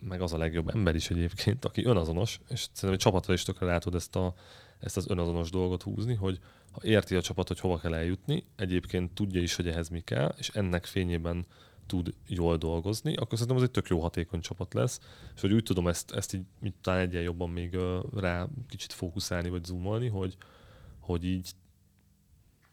meg 0.00 0.20
az 0.20 0.32
a 0.32 0.38
legjobb 0.38 0.68
ember 0.68 0.94
is 0.94 1.10
egyébként, 1.10 1.64
aki 1.64 1.84
önazonos, 1.84 2.40
és 2.48 2.60
szerintem 2.60 2.92
egy 2.92 2.98
csapatra 2.98 3.32
is 3.32 3.42
tökre 3.42 3.66
látod 3.66 3.94
ezt, 3.94 4.16
a, 4.16 4.34
ezt 4.80 4.96
az 4.96 5.10
önazonos 5.10 5.50
dolgot 5.50 5.82
húzni, 5.82 6.14
hogy 6.14 6.38
ha 6.72 6.80
érti 6.82 7.14
a 7.14 7.22
csapat, 7.22 7.48
hogy 7.48 7.60
hova 7.60 7.78
kell 7.78 7.94
eljutni, 7.94 8.44
egyébként 8.56 9.14
tudja 9.14 9.40
is, 9.40 9.54
hogy 9.54 9.68
ehhez 9.68 9.88
mi 9.88 10.00
kell, 10.00 10.34
és 10.38 10.48
ennek 10.48 10.84
fényében 10.84 11.46
tud 11.86 12.14
jól 12.26 12.56
dolgozni, 12.56 13.14
akkor 13.14 13.38
szerintem 13.38 13.56
az 13.56 13.62
egy 13.62 13.70
tök 13.70 13.88
jó 13.88 14.00
hatékony 14.00 14.40
csapat 14.40 14.74
lesz, 14.74 15.00
és 15.34 15.40
hogy 15.40 15.52
úgy 15.52 15.62
tudom 15.62 15.88
ezt, 15.88 16.10
ezt 16.10 16.34
így 16.34 16.42
mit 16.60 16.74
talán 16.80 17.00
egyen 17.00 17.22
jobban 17.22 17.50
még 17.50 17.78
rá 18.16 18.48
kicsit 18.68 18.92
fókuszálni, 18.92 19.48
vagy 19.48 19.64
zoomolni, 19.64 20.08
hogy, 20.08 20.36
hogy 21.12 21.24
így 21.24 21.50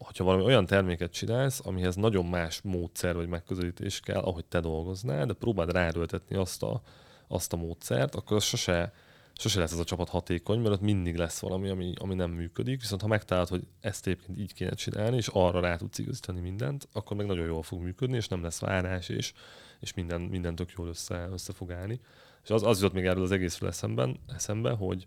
hogyha 0.04 0.24
valami 0.24 0.42
olyan 0.42 0.66
terméket 0.66 1.12
csinálsz, 1.12 1.60
amihez 1.64 1.96
nagyon 1.96 2.26
más 2.26 2.60
módszer 2.60 3.14
vagy 3.14 3.28
megközelítés 3.28 4.00
kell, 4.00 4.20
ahogy 4.20 4.44
te 4.44 4.60
dolgoznál, 4.60 5.26
de 5.26 5.32
próbáld 5.32 5.72
ráerőltetni 5.72 6.36
azt 6.36 6.62
a, 6.62 6.82
azt 7.28 7.52
a 7.52 7.56
módszert, 7.56 8.14
akkor 8.14 8.36
az 8.36 8.44
sose, 8.44 8.92
sose 9.32 9.58
lesz 9.58 9.72
ez 9.72 9.78
a 9.78 9.84
csapat 9.84 10.08
hatékony, 10.08 10.60
mert 10.60 10.74
ott 10.74 10.80
mindig 10.80 11.16
lesz 11.16 11.40
valami, 11.40 11.68
ami, 11.68 11.92
ami 11.98 12.14
nem 12.14 12.30
működik, 12.30 12.80
viszont 12.80 13.00
ha 13.00 13.06
megtalálod, 13.06 13.48
hogy 13.48 13.66
ezt 13.80 14.06
egyébként 14.06 14.38
így 14.38 14.54
kéne 14.54 14.70
csinálni, 14.74 15.16
és 15.16 15.28
arra 15.32 15.60
rá 15.60 15.76
tudsz 15.76 15.98
igazítani 15.98 16.40
mindent, 16.40 16.88
akkor 16.92 17.16
meg 17.16 17.26
nagyon 17.26 17.46
jól 17.46 17.62
fog 17.62 17.80
működni, 17.80 18.16
és 18.16 18.28
nem 18.28 18.42
lesz 18.42 18.60
várás, 18.60 19.08
és, 19.08 19.32
és 19.80 19.94
minden, 19.94 20.20
minden 20.20 20.54
tök 20.54 20.72
jól 20.76 20.88
össze, 20.88 21.28
össze 21.32 21.52
fog 21.52 21.72
állni. 21.72 22.00
És 22.42 22.50
az, 22.50 22.62
az 22.62 22.80
jutott 22.80 22.94
még 22.94 23.06
erről 23.06 23.22
az 23.22 23.30
egészről 23.30 23.68
eszemben, 23.68 24.20
eszembe, 24.28 24.70
hogy 24.70 25.06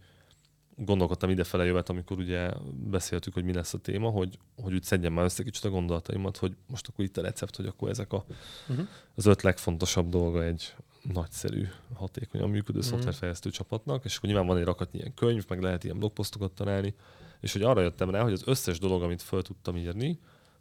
gondolkodtam 0.76 1.30
idefele 1.30 1.66
jövet, 1.66 1.90
amikor 1.90 2.18
ugye 2.18 2.52
beszéltük, 2.74 3.34
hogy 3.34 3.44
mi 3.44 3.54
lesz 3.54 3.74
a 3.74 3.78
téma, 3.78 4.10
hogy, 4.10 4.38
hogy 4.62 4.74
úgy 4.74 4.84
szedjem 4.84 5.14
már 5.14 5.26
össze 5.26 5.44
kicsit 5.44 5.64
a 5.64 5.70
gondolataimat, 5.70 6.38
hogy 6.38 6.56
most 6.68 6.88
akkor 6.88 7.06
itt 7.06 7.18
a 7.18 7.22
recept, 7.22 7.56
hogy 7.56 7.66
akkor 7.66 7.90
ezek 7.90 8.14
a, 8.14 8.26
uh-huh. 8.70 8.88
az 9.16 9.26
öt 9.26 9.42
legfontosabb 9.42 10.10
dolga 10.10 10.44
egy, 10.44 10.74
nagyszerű, 11.12 11.68
hatékonyan 11.94 12.50
működő 12.50 12.78
mm. 12.78 12.82
szoftverfejlesztő 12.82 13.50
csapatnak, 13.50 14.06
és 14.06 14.18
akkor 14.18 14.30
nyilván 14.30 14.48
van 14.48 14.58
egy 14.58 14.64
rakat 14.64 14.94
ilyen 14.94 15.14
könyv, 15.14 15.46
meg 15.48 15.62
lehet 15.62 15.84
ilyen 15.84 15.98
blogposztokat 15.98 16.52
találni, 16.52 16.94
és 17.40 17.54
hogy 17.54 17.62
arra 17.62 17.82
jöttem 17.82 18.10
rá, 18.10 18.22
hogy 18.22 18.34
az 18.34 18.44
összes 18.46 18.80
dolog, 18.80 19.04
amit 19.04 19.22
föl 19.22 19.42
tudtam 19.42 19.78
írni, 19.78 20.20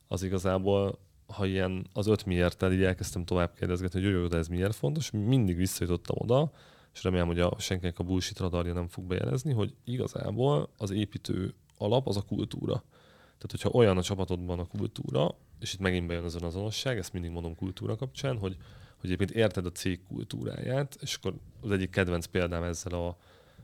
az 0.09 0.23
igazából, 0.23 0.99
ha 1.27 1.47
ilyen 1.47 1.87
az 1.93 2.07
öt 2.07 2.27
miérttel 2.27 2.73
így 2.73 2.83
elkezdtem 2.83 3.25
tovább 3.25 3.55
kérdezgetni, 3.55 4.03
hogy 4.03 4.13
jó, 4.13 4.27
de 4.27 4.37
ez 4.37 4.49
miért 4.49 4.75
fontos, 4.75 5.11
mindig 5.11 5.57
visszajutottam 5.57 6.17
oda, 6.19 6.53
és 6.95 7.03
remélem, 7.03 7.27
hogy 7.27 7.41
a 7.41 7.55
senkinek 7.59 7.99
a 7.99 8.05
bullshit 8.05 8.39
radarja 8.39 8.73
nem 8.73 8.89
fog 8.89 9.05
bejelezni, 9.05 9.53
hogy 9.53 9.75
igazából 9.85 10.69
az 10.77 10.91
építő 10.91 11.55
alap 11.79 12.07
az 12.09 12.17
a 12.17 12.23
kultúra. 12.23 12.85
Tehát, 13.39 13.63
hogyha 13.63 13.79
olyan 13.79 13.99
a 13.99 14.03
csapatodban 14.03 14.59
a 14.59 14.67
kultúra, 14.67 15.35
és 15.61 15.73
itt 15.73 15.81
megint 15.81 16.07
bejön 16.07 16.25
az 16.25 16.43
azonosság, 16.43 16.99
ezt 16.99 17.13
mindig 17.13 17.31
mondom 17.31 17.57
kultúra 17.57 17.97
kapcsán, 17.97 18.39
hogy 18.39 18.57
hogy 19.03 19.11
egyébként 19.11 19.39
érted 19.39 19.67
a 19.67 19.73
cég 19.73 20.01
kultúráját, 20.09 20.97
és 21.01 21.15
akkor 21.15 21.35
az 21.61 21.71
egyik 21.71 21.91
kedvenc 21.91 22.27
példám 22.27 22.63
ezzel 22.63 22.93
a, 22.93 23.17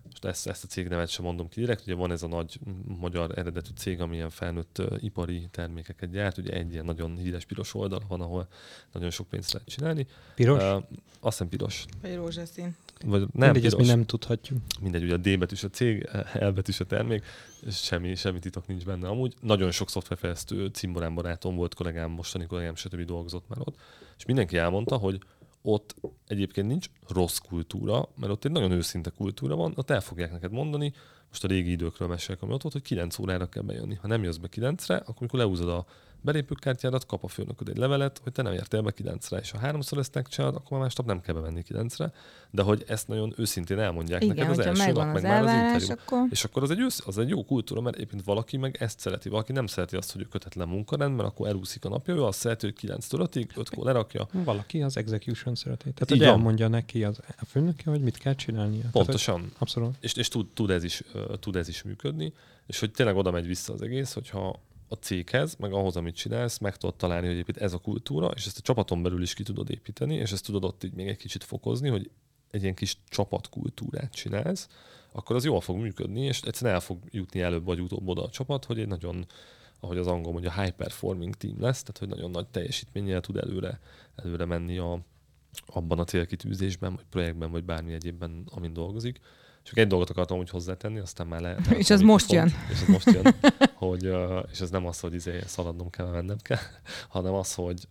most 0.04 0.24
ezt, 0.24 0.46
ezt 0.46 0.64
a 0.64 0.66
cégnevet 0.66 1.08
sem 1.08 1.24
mondom 1.24 1.48
ki 1.48 1.60
direkt, 1.60 1.82
ugye 1.82 1.94
van 1.94 2.10
ez 2.10 2.22
a 2.22 2.28
nagy 2.28 2.58
magyar 2.98 3.38
eredetű 3.38 3.70
cég, 3.76 4.00
ami 4.00 4.16
ilyen 4.16 4.30
felnőtt 4.30 4.78
uh, 4.78 5.02
ipari 5.02 5.48
termékeket 5.50 6.10
gyárt, 6.10 6.38
ugye 6.38 6.52
egy 6.52 6.72
ilyen 6.72 6.84
nagyon 6.84 7.16
híres 7.16 7.44
piros 7.44 7.74
oldal 7.74 8.00
van, 8.08 8.20
ahol 8.20 8.48
nagyon 8.92 9.10
sok 9.10 9.28
pénzt 9.28 9.52
lehet 9.52 9.68
csinálni. 9.68 10.06
Piros? 10.34 10.62
Uh, 10.62 10.70
azt 10.70 10.82
hiszem 11.20 11.48
piros. 11.48 11.84
Vagy 12.02 12.14
rózsaszín. 12.14 12.76
Vagy 13.04 13.20
nem 13.20 13.28
Mindegy, 13.32 13.52
piros. 13.52 13.66
ezt 13.66 13.76
mi 13.76 13.86
nem 13.86 14.04
tudhatjuk. 14.04 14.58
Mindegy, 14.80 15.02
ugye 15.02 15.14
a 15.14 15.16
D 15.16 15.38
betűs 15.38 15.64
a 15.64 15.68
cég, 15.68 16.08
L 16.32 16.48
betűs 16.48 16.80
a 16.80 16.84
termék, 16.84 17.24
semmi, 17.70 18.14
semmi 18.14 18.38
titok 18.38 18.66
nincs 18.66 18.84
benne 18.84 19.08
amúgy. 19.08 19.34
Nagyon 19.40 19.70
sok 19.70 19.90
szoftverfejlesztő 19.90 20.66
cimborán 20.66 21.14
barátom 21.14 21.56
volt, 21.56 21.74
kollégám, 21.74 22.10
mostani 22.10 22.46
kollégám, 22.46 22.74
stb. 22.74 23.00
dolgozott 23.00 23.48
már 23.48 23.58
ott, 23.60 23.76
és 24.18 24.24
mindenki 24.24 24.56
elmondta, 24.56 24.96
hogy 24.96 25.20
ott 25.62 25.94
egyébként 26.26 26.66
nincs 26.66 26.86
rossz 27.08 27.38
kultúra, 27.38 28.08
mert 28.16 28.32
ott 28.32 28.44
egy 28.44 28.50
nagyon 28.52 28.70
őszinte 28.70 29.10
kultúra 29.10 29.56
van, 29.56 29.72
ott 29.76 29.90
el 29.90 30.00
fogják 30.00 30.32
neked 30.32 30.52
mondani, 30.52 30.92
most 31.28 31.44
a 31.44 31.48
régi 31.48 31.70
időkről 31.70 32.08
mesélek, 32.08 32.42
ami 32.42 32.52
ott 32.52 32.62
volt, 32.62 32.74
hogy 32.74 32.82
9 32.82 33.18
órára 33.18 33.48
kell 33.48 33.62
bejönni. 33.62 33.94
Ha 33.94 34.06
nem 34.06 34.22
jössz 34.22 34.36
be 34.36 34.48
9-re, 34.54 34.96
akkor 34.96 35.14
amikor 35.18 35.38
leúzod 35.38 35.68
a 35.68 35.86
belépőkártyádat, 36.20 37.06
kap 37.06 37.24
a 37.24 37.28
főnököd 37.28 37.68
egy 37.68 37.76
levelet, 37.76 38.20
hogy 38.22 38.32
te 38.32 38.42
nem 38.42 38.52
értél 38.52 38.82
be 38.82 38.92
9-re, 38.96 39.38
és 39.38 39.50
ha 39.50 39.58
háromszor 39.58 39.98
ezt 39.98 40.14
megcsinálod, 40.14 40.56
akkor 40.56 40.70
már 40.70 40.80
másnap 40.80 41.06
nem 41.06 41.20
kell 41.20 41.34
bevenni 41.34 41.62
9-re, 41.68 42.12
de 42.50 42.62
hogy 42.62 42.84
ezt 42.86 43.08
nagyon 43.08 43.34
őszintén 43.36 43.78
elmondják 43.78 44.22
Igen, 44.22 44.36
neked 44.36 44.50
az 44.50 44.58
első 44.58 44.92
nap, 44.92 45.06
az 45.06 45.12
meg 45.12 45.22
már 45.22 45.42
az 45.42 45.52
interjú. 45.52 46.02
Akkor... 46.04 46.26
És 46.30 46.44
akkor 46.44 46.62
az 46.62 46.70
egy, 46.70 46.80
ősz, 46.80 47.02
az 47.06 47.18
egy 47.18 47.28
jó 47.28 47.44
kultúra, 47.44 47.80
mert 47.80 47.96
éppen 47.96 48.20
valaki 48.24 48.56
meg 48.56 48.76
ezt 48.80 49.00
szereti, 49.00 49.28
valaki 49.28 49.52
nem 49.52 49.66
szereti 49.66 49.96
azt, 49.96 50.12
hogy 50.12 50.20
ő 50.20 50.24
kötetlen 50.24 50.68
munkarend, 50.68 51.16
mert 51.16 51.28
akkor 51.28 51.48
elúszik 51.48 51.84
a 51.84 51.88
napja, 51.88 52.14
ő 52.14 52.24
azt 52.24 52.38
szereti, 52.38 52.66
hogy 52.66 52.90
9-től 52.90 53.28
5-ig, 53.32 53.48
5-kor 53.54 53.84
lerakja. 53.84 54.28
Valaki 54.32 54.82
az 54.82 54.96
execution 54.96 55.54
szereti. 55.54 55.92
Tehát, 55.92 56.10
Így 56.10 56.18
hogy 56.18 56.26
elmondja 56.26 56.68
neki 56.68 57.04
az 57.04 57.20
a 57.40 57.44
főnöke, 57.44 57.90
hogy 57.90 58.00
mit 58.00 58.18
kell 58.18 58.34
csinálnia. 58.34 58.84
Pontosan. 58.92 59.34
Tehát, 59.34 59.48
hogy 59.48 59.56
abszolút. 59.58 59.94
és, 60.00 60.14
és 60.14 60.28
tud, 60.28 60.46
tud, 60.46 60.70
ez 60.70 60.84
is, 60.84 61.02
uh, 61.14 61.38
tud 61.38 61.56
ez 61.56 61.68
is 61.68 61.82
működni, 61.82 62.32
és 62.66 62.80
hogy 62.80 62.90
tényleg 62.90 63.16
oda 63.16 63.30
megy 63.30 63.46
vissza 63.46 63.72
az 63.72 63.82
egész, 63.82 64.12
hogyha 64.12 64.60
a 64.88 64.94
céghez, 64.94 65.54
meg 65.54 65.72
ahhoz, 65.72 65.96
amit 65.96 66.14
csinálsz, 66.14 66.58
meg 66.58 66.76
tudod 66.76 66.96
találni, 66.96 67.26
hogy 67.26 67.36
épít 67.36 67.56
ez 67.56 67.72
a 67.72 67.78
kultúra, 67.78 68.26
és 68.26 68.46
ezt 68.46 68.58
a 68.58 68.62
csapaton 68.62 69.02
belül 69.02 69.22
is 69.22 69.34
ki 69.34 69.42
tudod 69.42 69.70
építeni, 69.70 70.14
és 70.14 70.32
ezt 70.32 70.44
tudod 70.44 70.64
ott 70.64 70.84
így 70.84 70.92
még 70.92 71.08
egy 71.08 71.16
kicsit 71.16 71.44
fokozni, 71.44 71.88
hogy 71.88 72.10
egy 72.50 72.62
ilyen 72.62 72.74
kis 72.74 72.98
csapatkultúrát 73.08 74.12
csinálsz, 74.12 74.68
akkor 75.12 75.36
az 75.36 75.44
jól 75.44 75.60
fog 75.60 75.76
működni, 75.76 76.20
és 76.20 76.40
egyszerűen 76.40 76.74
el 76.74 76.80
fog 76.80 76.98
jutni 77.10 77.40
előbb 77.40 77.64
vagy 77.64 77.80
utóbb 77.80 78.08
oda 78.08 78.22
a 78.22 78.30
csapat, 78.30 78.64
hogy 78.64 78.78
egy 78.78 78.86
nagyon, 78.86 79.26
ahogy 79.80 79.98
az 79.98 80.06
angol 80.06 80.32
mondja, 80.32 80.62
high 80.62 80.74
performing 80.74 81.34
team 81.34 81.60
lesz, 81.60 81.82
tehát 81.82 81.98
hogy 81.98 82.08
nagyon 82.08 82.30
nagy 82.30 82.46
teljesítménnyel 82.46 83.20
tud 83.20 83.36
előre, 83.36 83.80
előre 84.16 84.44
menni 84.44 84.78
a, 84.78 85.00
abban 85.66 85.98
a 85.98 86.04
célkitűzésben, 86.04 86.94
vagy 86.94 87.04
projektben, 87.10 87.50
vagy 87.50 87.64
bármi 87.64 87.92
egyébben, 87.92 88.44
amin 88.50 88.72
dolgozik. 88.72 89.20
Csak 89.68 89.78
egy 89.78 89.86
dolgot 89.86 90.10
akartam 90.10 90.38
úgy 90.38 90.50
hozzátenni, 90.50 90.98
aztán 90.98 91.26
már 91.26 91.40
le. 91.40 91.56
És 91.78 91.90
az 91.90 92.00
most 92.00 92.32
jön. 92.32 92.52
És 92.70 92.80
az 92.80 92.88
most 92.88 93.10
jön, 93.10 93.34
hogy, 93.74 94.10
és 94.50 94.60
ez 94.60 94.70
nem 94.70 94.86
az, 94.86 95.00
hogy 95.00 95.14
izé 95.14 95.40
szaladnom 95.46 95.90
kell, 95.90 96.10
mennem 96.10 96.36
kell, 96.42 96.58
hanem 97.08 97.34
az, 97.34 97.54
hogy 97.54 97.88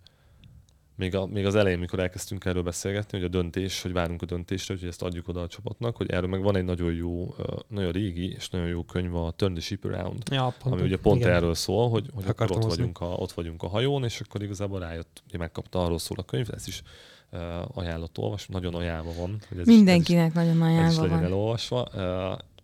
még, 0.95 1.15
a, 1.15 1.25
még 1.25 1.45
az 1.45 1.55
elején, 1.55 1.79
mikor 1.79 1.99
elkezdtünk 1.99 2.45
erről 2.45 2.63
beszélgetni, 2.63 3.17
hogy 3.17 3.27
a 3.27 3.29
döntés, 3.29 3.81
hogy 3.81 3.93
várunk 3.93 4.21
a 4.21 4.25
döntésre, 4.25 4.75
hogy 4.79 4.87
ezt 4.87 5.01
adjuk 5.01 5.27
oda 5.27 5.41
a 5.41 5.47
csapatnak, 5.47 5.95
hogy 5.95 6.11
erről 6.11 6.29
meg 6.29 6.41
van 6.41 6.55
egy 6.55 6.63
nagyon 6.63 6.93
jó, 6.93 7.35
nagyon 7.67 7.91
régi 7.91 8.31
és 8.31 8.49
nagyon 8.49 8.67
jó 8.67 8.83
könyv 8.83 9.15
a 9.15 9.31
Turn 9.31 9.53
the 9.53 9.61
Ship 9.61 9.85
Around, 9.85 10.23
Ja, 10.31 10.53
pont, 10.63 10.75
ami 10.75 10.83
ugye 10.83 10.97
pont 10.97 11.19
igen. 11.19 11.31
erről 11.31 11.53
szól, 11.53 11.89
hogy, 11.89 12.09
hogy 12.13 12.23
akkor 12.27 12.51
ott 12.51 12.63
hozni. 12.63 12.69
vagyunk, 12.69 12.99
a, 12.99 13.05
ott 13.05 13.31
vagyunk 13.31 13.63
a 13.63 13.67
hajón, 13.67 14.03
és 14.03 14.19
akkor 14.19 14.43
igazából 14.43 14.79
rájött, 14.79 15.23
hogy 15.29 15.39
megkapta, 15.39 15.83
arról 15.83 15.99
szól 15.99 16.17
a 16.19 16.23
könyv, 16.23 16.47
ez 16.53 16.67
is 16.67 16.81
ajánlott 17.73 18.17
olvas, 18.17 18.47
nagyon 18.47 18.73
ajánlva 18.73 19.13
van. 19.13 19.29
Hogy 19.29 19.39
ez 19.39 19.49
is- 19.49 19.59
ez 19.59 19.67
is 19.67 19.75
Mindenkinek 19.75 20.33
nagyon 20.33 20.49
ez 20.51 20.55
is 20.57 20.63
ajánlva 20.63 21.01
legyen 21.01 21.17
van. 21.17 21.25
elolvasva. 21.25 21.87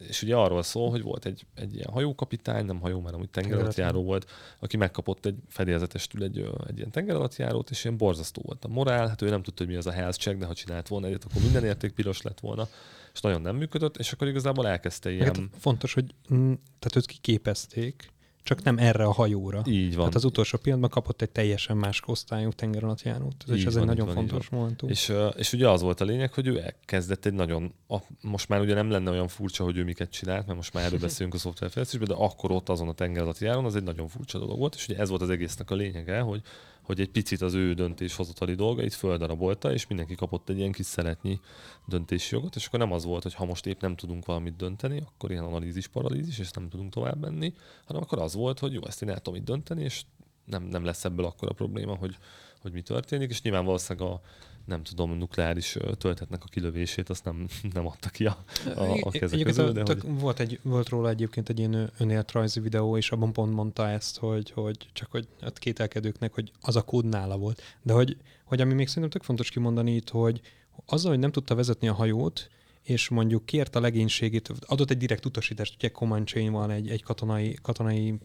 És 0.07 0.21
ugye 0.21 0.35
arról 0.35 0.63
szól, 0.63 0.89
hogy 0.89 1.01
volt 1.01 1.25
egy, 1.25 1.45
egy 1.55 1.75
ilyen 1.75 1.89
hajókapitány, 1.91 2.65
nem 2.65 2.79
hajó, 2.79 3.01
mert 3.01 3.15
amúgy 3.15 3.29
tengeralattjáró 3.29 4.03
volt, 4.03 4.29
aki 4.59 4.77
megkapott 4.77 5.25
egy 5.25 5.35
fedélzetestül 5.47 6.23
egy, 6.23 6.37
egy 6.67 6.77
ilyen 6.77 6.91
tengeralattjárót, 6.91 7.69
és 7.69 7.83
ilyen 7.83 7.97
borzasztó 7.97 8.41
volt 8.45 8.65
a 8.65 8.67
morál, 8.67 9.07
hát 9.07 9.21
ő 9.21 9.29
nem 9.29 9.43
tudta, 9.43 9.63
hogy 9.63 9.71
mi 9.73 9.77
az 9.79 9.87
a 9.87 9.91
health 9.91 10.17
check, 10.17 10.37
de 10.39 10.45
ha 10.45 10.53
csinált 10.53 10.87
volna 10.87 11.07
egyet, 11.07 11.23
akkor 11.23 11.41
minden 11.41 11.63
érték 11.65 11.91
piros 11.91 12.21
lett 12.21 12.39
volna, 12.39 12.67
és 13.13 13.21
nagyon 13.21 13.41
nem 13.41 13.55
működött, 13.55 13.97
és 13.97 14.11
akkor 14.11 14.27
igazából 14.27 14.67
elkezdte 14.67 15.09
Meg 15.09 15.17
ilyen... 15.17 15.35
Hát 15.35 15.59
fontos, 15.59 15.93
hogy 15.93 16.05
mm, 16.33 16.53
tehát 16.79 16.95
őt 16.95 17.05
kiképezték, 17.05 18.11
csak 18.43 18.63
nem 18.63 18.77
erre 18.77 19.03
a 19.03 19.11
hajóra. 19.11 19.61
Így 19.65 19.95
van. 19.95 20.05
Hát 20.05 20.15
az 20.15 20.23
utolsó 20.23 20.57
pillanatban 20.57 20.89
kapott 20.89 21.21
egy 21.21 21.29
teljesen 21.29 21.77
más 21.77 22.01
osztályú 22.05 22.51
tengeralattjárót. 22.51 23.43
És 23.47 23.59
Így 23.59 23.65
ez 23.65 23.73
van, 23.73 23.81
egy 23.81 23.87
nagyon 23.87 24.05
van, 24.05 24.15
fontos 24.15 24.49
momentum. 24.49 24.89
És, 24.89 25.13
és 25.35 25.53
ugye 25.53 25.69
az 25.69 25.81
volt 25.81 26.01
a 26.01 26.05
lényeg, 26.05 26.33
hogy 26.33 26.47
ő 26.47 26.61
elkezdett 26.61 27.25
egy 27.25 27.33
nagyon, 27.33 27.73
a, 27.87 27.97
most 28.21 28.49
már 28.49 28.59
ugye 28.59 28.73
nem 28.73 28.89
lenne 28.89 29.11
olyan 29.11 29.27
furcsa, 29.27 29.63
hogy 29.63 29.77
ő 29.77 29.83
miket 29.83 30.11
csinált, 30.11 30.45
mert 30.45 30.57
most 30.57 30.73
már 30.73 30.83
erről 30.83 30.99
beszélünk 31.07 31.33
a 31.33 31.37
szoftverfejlesztésben, 31.37 32.07
de 32.07 32.23
akkor 32.23 32.51
ott 32.51 32.69
azon 32.69 32.87
a 32.87 32.93
tengeralatti 32.93 33.45
járon 33.45 33.65
az 33.65 33.75
egy 33.75 33.83
nagyon 33.83 34.07
furcsa 34.07 34.39
dolog 34.39 34.57
volt, 34.57 34.75
és 34.75 34.87
ugye 34.87 34.99
ez 34.99 35.09
volt 35.09 35.21
az 35.21 35.29
egésznek 35.29 35.71
a 35.71 35.75
lényege, 35.75 36.19
hogy, 36.19 36.41
hogy 36.83 36.99
egy 36.99 37.09
picit 37.09 37.41
az 37.41 37.53
ő 37.53 37.73
döntéshozatali 37.73 38.55
dolgait 38.55 38.93
földarabolta, 38.93 39.73
és 39.73 39.87
mindenki 39.87 40.15
kapott 40.15 40.49
egy 40.49 40.57
ilyen 40.57 40.71
kis 40.71 40.85
szeretnyi 40.85 41.39
döntési 41.85 42.35
jogot, 42.35 42.55
és 42.55 42.65
akkor 42.65 42.79
nem 42.79 42.91
az 42.91 43.03
volt, 43.03 43.23
hogy 43.23 43.33
ha 43.33 43.45
most 43.45 43.65
épp 43.65 43.81
nem 43.81 43.95
tudunk 43.95 44.25
valamit 44.25 44.55
dönteni, 44.55 45.03
akkor 45.05 45.31
ilyen 45.31 45.43
analízis 45.43 45.87
paralízis, 45.87 46.39
és 46.39 46.51
nem 46.51 46.69
tudunk 46.69 46.93
tovább 46.93 47.19
menni, 47.19 47.53
hanem 47.85 48.01
akkor 48.01 48.19
az 48.19 48.33
volt, 48.33 48.59
hogy 48.59 48.73
jó, 48.73 48.85
ezt 48.87 49.01
én 49.01 49.09
el 49.09 49.19
tudom 49.19 49.39
itt 49.39 49.45
dönteni, 49.45 49.83
és 49.83 50.03
nem, 50.45 50.63
nem 50.63 50.85
lesz 50.85 51.05
ebből 51.05 51.25
akkor 51.25 51.49
a 51.49 51.53
probléma, 51.53 51.95
hogy, 51.95 52.17
hogy 52.61 52.71
mi 52.71 52.81
történik, 52.81 53.29
és 53.29 53.41
nyilván 53.41 53.65
valószínűleg 53.65 54.09
a 54.09 54.21
nem 54.65 54.83
tudom, 54.83 55.17
nukleáris 55.17 55.77
töltetnek 55.97 56.43
a 56.43 56.47
kilövését, 56.47 57.09
azt 57.09 57.23
nem, 57.23 57.47
nem 57.73 57.87
adta 57.87 58.09
ki 58.09 58.25
a, 58.25 58.43
a, 58.75 58.81
a 58.81 59.09
Egyébként 59.11 59.43
közül, 59.43 59.65
a- 59.65 59.71
de 59.71 59.83
hogy... 59.85 60.01
volt, 60.03 60.39
egy, 60.39 60.59
volt 60.63 60.89
róla 60.89 61.09
egyébként 61.09 61.49
egy 61.49 61.59
ilyen 61.59 61.91
önéletrajzi 61.97 62.59
videó, 62.59 62.97
és 62.97 63.11
abban 63.11 63.33
pont 63.33 63.53
mondta 63.53 63.89
ezt, 63.89 64.17
hogy, 64.17 64.51
hogy 64.51 64.89
csak 64.93 65.11
hogy 65.11 65.27
hát 65.41 65.59
kételkedőknek, 65.59 66.33
hogy 66.33 66.51
az 66.61 66.75
a 66.75 66.81
kód 66.81 67.05
nála 67.05 67.37
volt. 67.37 67.61
De 67.81 67.93
hogy, 67.93 68.17
hogy 68.45 68.61
ami 68.61 68.73
még 68.73 68.87
szerintem 68.87 69.11
tök 69.11 69.23
fontos 69.23 69.49
kimondani 69.49 69.95
itt, 69.95 70.09
hogy 70.09 70.41
azzal, 70.85 71.11
hogy 71.11 71.19
nem 71.19 71.31
tudta 71.31 71.55
vezetni 71.55 71.87
a 71.87 71.93
hajót, 71.93 72.49
és 72.83 73.09
mondjuk 73.09 73.45
kért 73.45 73.75
a 73.75 73.79
legénységét, 73.79 74.51
adott 74.65 74.89
egy 74.91 74.97
direkt 74.97 75.25
utasítást, 75.25 75.75
ugye 75.75 75.89
Comanche 75.89 76.49
van 76.49 76.71
egy, 76.71 76.89
egy 76.89 77.03
katonai, 77.03 77.57
katonai 77.61 78.19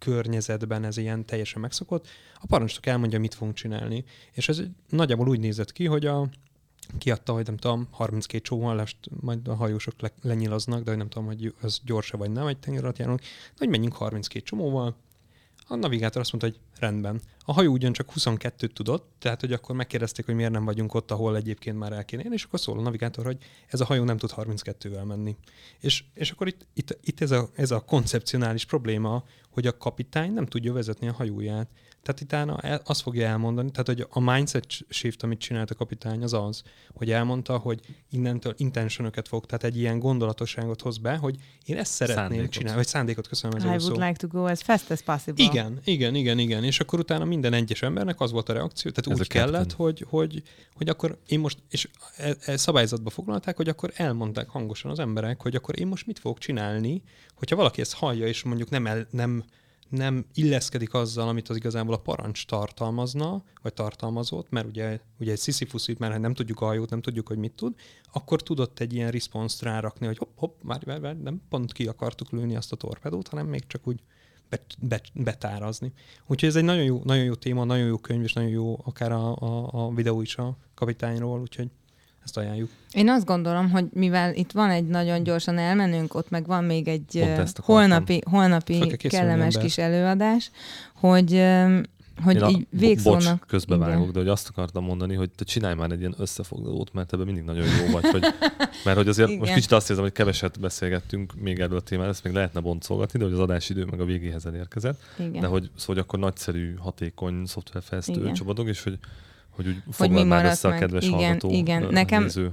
környezetben 0.00 0.84
ez 0.84 0.96
ilyen 0.96 1.26
teljesen 1.26 1.60
megszokott, 1.60 2.08
a 2.34 2.46
parancsnok 2.46 2.86
elmondja, 2.86 3.18
mit 3.18 3.34
fogunk 3.34 3.56
csinálni. 3.56 4.04
És 4.32 4.48
ez 4.48 4.62
nagyjából 4.88 5.28
úgy 5.28 5.40
nézett 5.40 5.72
ki, 5.72 5.86
hogy 5.86 6.06
a, 6.06 6.28
kiadta, 6.98 7.32
hogy 7.32 7.46
nem 7.46 7.56
tudom, 7.56 7.88
32 7.90 8.42
csóvalást 8.42 8.96
majd 9.20 9.48
a 9.48 9.54
hajósok 9.54 10.00
le, 10.00 10.12
lenyilaznak, 10.22 10.82
de 10.82 10.90
hogy 10.90 10.98
nem 10.98 11.08
tudom, 11.08 11.26
hogy 11.26 11.54
az 11.60 11.80
gyorsa 11.84 12.16
vagy 12.16 12.30
nem 12.30 12.46
egy 12.46 12.58
tenger 12.58 12.82
alatt 12.82 12.98
járunk, 12.98 13.20
de 13.20 13.56
hogy 13.56 13.68
menjünk 13.68 13.94
32 13.94 14.44
csomóval, 14.44 14.96
a 15.72 15.76
navigátor 15.76 16.20
azt 16.20 16.32
mondta, 16.32 16.50
hogy 16.50 16.80
rendben. 16.80 17.20
A 17.44 17.52
hajó 17.52 17.72
ugyancsak 17.72 18.12
22-t 18.16 18.72
tudott, 18.72 19.12
tehát 19.18 19.40
hogy 19.40 19.52
akkor 19.52 19.74
megkérdezték, 19.74 20.24
hogy 20.24 20.34
miért 20.34 20.52
nem 20.52 20.64
vagyunk 20.64 20.94
ott, 20.94 21.10
ahol 21.10 21.36
egyébként 21.36 21.78
már 21.78 21.92
el 21.92 22.04
kéne 22.04 22.22
és 22.22 22.44
akkor 22.44 22.60
szól 22.60 22.78
a 22.78 22.82
navigátor, 22.82 23.24
hogy 23.24 23.38
ez 23.66 23.80
a 23.80 23.84
hajó 23.84 24.04
nem 24.04 24.16
tud 24.16 24.30
32-vel 24.36 25.04
menni. 25.04 25.36
És, 25.80 26.04
és 26.14 26.30
akkor 26.30 26.46
itt, 26.46 26.66
itt, 26.74 26.98
itt 27.02 27.20
ez, 27.20 27.30
a, 27.30 27.48
ez 27.54 27.70
a 27.70 27.80
koncepcionális 27.80 28.64
probléma, 28.64 29.24
hogy 29.50 29.66
a 29.66 29.76
kapitány 29.76 30.32
nem 30.32 30.46
tudja 30.46 30.72
vezetni 30.72 31.08
a 31.08 31.12
hajóját. 31.12 31.68
Tehát 32.02 32.20
utána 32.20 32.58
el, 32.60 32.80
azt 32.84 33.00
fogja 33.02 33.26
elmondani, 33.26 33.70
tehát 33.70 33.86
hogy 33.86 34.06
a 34.10 34.32
mindset 34.32 34.66
shift, 34.88 35.22
amit 35.22 35.38
csinált 35.38 35.70
a 35.70 35.74
kapitány, 35.74 36.22
az 36.22 36.32
az, 36.32 36.62
hogy 36.94 37.10
elmondta, 37.10 37.58
hogy 37.58 37.80
innentől 38.10 38.54
intentionöket 38.56 39.28
fog, 39.28 39.46
tehát 39.46 39.64
egy 39.64 39.78
ilyen 39.78 39.98
gondolatosságot 39.98 40.80
hoz 40.80 40.98
be, 40.98 41.16
hogy 41.16 41.36
én 41.64 41.76
ezt 41.76 41.92
szeretném 41.92 42.24
szándékot. 42.24 42.50
csinálni, 42.50 42.76
vagy 42.76 42.86
szándékot, 42.86 43.28
köszönöm 43.28 43.56
ez 43.56 43.64
I 43.64 43.66
would 43.66 43.80
szó. 43.80 43.92
like 43.92 44.12
to 44.12 44.26
go 44.26 44.44
as 44.44 44.62
fast 44.62 44.90
as 44.90 45.02
possible. 45.02 45.44
Igen, 45.44 45.80
igen, 45.84 46.14
igen, 46.14 46.38
igen. 46.38 46.64
És 46.64 46.80
akkor 46.80 46.98
utána 46.98 47.24
minden 47.24 47.52
egyes 47.52 47.82
embernek 47.82 48.20
az 48.20 48.30
volt 48.30 48.48
a 48.48 48.52
reakció, 48.52 48.90
tehát 48.90 49.10
ez 49.10 49.26
úgy 49.26 49.28
kellett, 49.28 49.72
hogy, 49.72 50.04
hogy, 50.08 50.42
hogy 50.74 50.88
akkor 50.88 51.18
én 51.26 51.40
most, 51.40 51.58
és 51.68 51.88
e, 52.16 52.36
e, 52.44 52.56
szabályzatba 52.56 53.10
foglalták, 53.10 53.56
hogy 53.56 53.68
akkor 53.68 53.92
elmondták 53.94 54.48
hangosan 54.48 54.90
az 54.90 54.98
emberek, 54.98 55.42
hogy 55.42 55.54
akkor 55.54 55.80
én 55.80 55.86
most 55.86 56.06
mit 56.06 56.18
fogok 56.18 56.38
csinálni, 56.38 57.02
hogyha 57.34 57.56
valaki 57.56 57.80
ezt 57.80 57.94
hallja, 57.94 58.26
és 58.26 58.42
mondjuk 58.42 58.70
nem, 58.70 58.86
el, 58.86 59.06
nem 59.10 59.44
nem 59.90 60.24
illeszkedik 60.34 60.94
azzal, 60.94 61.28
amit 61.28 61.48
az 61.48 61.56
igazából 61.56 61.94
a 61.94 62.00
parancs 62.00 62.46
tartalmazna, 62.46 63.42
vagy 63.62 63.74
tartalmazott, 63.74 64.50
mert 64.50 64.66
ugye, 64.66 65.00
ugye 65.18 65.32
egy 65.32 65.38
Sisyphus 65.38 65.88
itt, 65.88 65.98
nem 65.98 66.34
tudjuk 66.34 66.60
a 66.60 66.64
hajót, 66.64 66.90
nem 66.90 67.00
tudjuk, 67.00 67.28
hogy 67.28 67.38
mit 67.38 67.52
tud, 67.52 67.74
akkor 68.12 68.42
tudott 68.42 68.80
egy 68.80 68.94
ilyen 68.94 69.10
response 69.10 69.64
rárakni, 69.64 70.06
hogy 70.06 70.18
hopp, 70.18 70.36
hopp, 70.36 70.62
már, 70.62 70.86
már, 70.86 71.00
már 71.00 71.16
nem 71.16 71.42
pont 71.48 71.72
ki 71.72 71.86
akartuk 71.86 72.30
lőni 72.30 72.56
azt 72.56 72.72
a 72.72 72.76
torpedót, 72.76 73.28
hanem 73.28 73.46
még 73.46 73.66
csak 73.66 73.86
úgy 73.86 74.00
bet, 74.48 74.64
bet, 74.80 75.10
betárazni. 75.14 75.92
Úgyhogy 76.26 76.48
ez 76.48 76.56
egy 76.56 76.64
nagyon 76.64 76.84
jó, 76.84 77.00
nagyon 77.04 77.24
jó 77.24 77.34
téma, 77.34 77.64
nagyon 77.64 77.86
jó 77.86 77.98
könyv, 77.98 78.22
és 78.22 78.32
nagyon 78.32 78.50
jó 78.50 78.80
akár 78.84 79.12
a, 79.12 79.36
a, 79.36 79.68
a 79.72 79.94
videó 79.94 80.20
is 80.20 80.36
a 80.36 80.56
kapitányról, 80.74 81.40
úgyhogy 81.40 81.70
ezt 82.24 82.36
ajánljuk. 82.36 82.70
Én 82.92 83.08
azt 83.08 83.24
gondolom, 83.24 83.70
hogy 83.70 83.84
mivel 83.92 84.34
itt 84.34 84.52
van 84.52 84.70
egy 84.70 84.86
nagyon 84.86 85.22
gyorsan 85.22 85.58
elmenünk, 85.58 86.14
ott 86.14 86.30
meg 86.30 86.46
van 86.46 86.64
még 86.64 86.88
egy 86.88 87.24
holnapi, 87.56 88.20
holnapi 88.30 88.96
kellemes 88.96 89.58
kis 89.58 89.78
előadás, 89.78 90.50
hogy 90.94 91.42
hogy 92.24 92.36
Én 92.36 92.48
így 92.48 92.66
végszónak... 92.70 93.38
Bocs, 93.38 93.48
közbevágok, 93.48 94.10
de 94.10 94.18
hogy 94.18 94.28
azt 94.28 94.48
akartam 94.48 94.84
mondani, 94.84 95.14
hogy 95.14 95.30
te 95.30 95.44
csinálj 95.44 95.74
már 95.74 95.90
egy 95.90 96.00
ilyen 96.00 96.14
összefoglalót, 96.18 96.92
mert 96.92 97.12
ebben 97.12 97.26
mindig 97.26 97.44
nagyon 97.44 97.64
jó 97.64 97.92
vagy, 97.92 98.04
hogy, 98.04 98.22
mert 98.84 98.96
hogy 98.96 99.08
azért 99.08 99.28
Igen. 99.28 99.40
most 99.40 99.54
kicsit 99.54 99.72
azt 99.72 99.88
érzem, 99.90 100.04
hogy 100.04 100.12
keveset 100.12 100.60
beszélgettünk 100.60 101.34
még 101.34 101.58
erről 101.58 101.76
a 101.76 101.80
témáról, 101.80 102.10
ezt 102.10 102.24
még 102.24 102.32
lehetne 102.32 102.60
boncolgatni, 102.60 103.18
de 103.18 103.24
hogy 103.24 103.34
az 103.34 103.40
adásidő 103.40 103.84
meg 103.84 104.00
a 104.00 104.04
végéhez 104.04 104.46
elérkezett. 104.46 105.00
Igen. 105.18 105.40
De 105.40 105.46
hogy, 105.46 105.62
szóval, 105.62 105.94
hogy 105.94 105.98
akkor 105.98 106.18
nagyszerű, 106.18 106.74
hatékony 106.76 107.46
szoftverfejlesztő 107.46 108.32
csapatok, 108.32 108.68
és 108.68 108.82
hogy 108.82 108.98
hogy 109.50 109.66
úgy 109.66 109.76
hogy 109.96 110.10
mi 110.10 110.22
már 110.22 110.44
össze 110.44 110.68
meg. 110.68 110.76
a 110.76 110.80
kedves 110.80 111.04
igen, 111.04 111.18
hallgató 111.18 111.50
igen. 111.50 111.86
Nekem, 111.90 112.22
néző. 112.22 112.52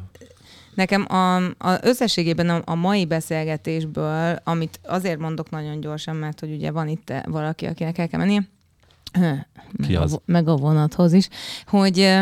Nekem 0.75 1.05
a, 1.09 1.35
a 1.57 1.79
összességében 1.81 2.49
a, 2.49 2.61
a 2.65 2.75
mai 2.75 3.05
beszélgetésből, 3.05 4.39
amit 4.43 4.79
azért 4.83 5.19
mondok 5.19 5.49
nagyon 5.49 5.79
gyorsan, 5.79 6.15
mert 6.15 6.39
hogy 6.39 6.51
ugye 6.51 6.71
van 6.71 6.87
itt 6.87 7.13
valaki, 7.25 7.65
akinek 7.65 7.97
el 7.97 8.07
kell 8.07 8.19
mennie, 8.19 8.47
meg? 9.71 9.95
A, 9.95 10.07
meg 10.25 10.47
a 10.47 10.55
vonathoz 10.55 11.13
is, 11.13 11.29
hogy 11.67 12.17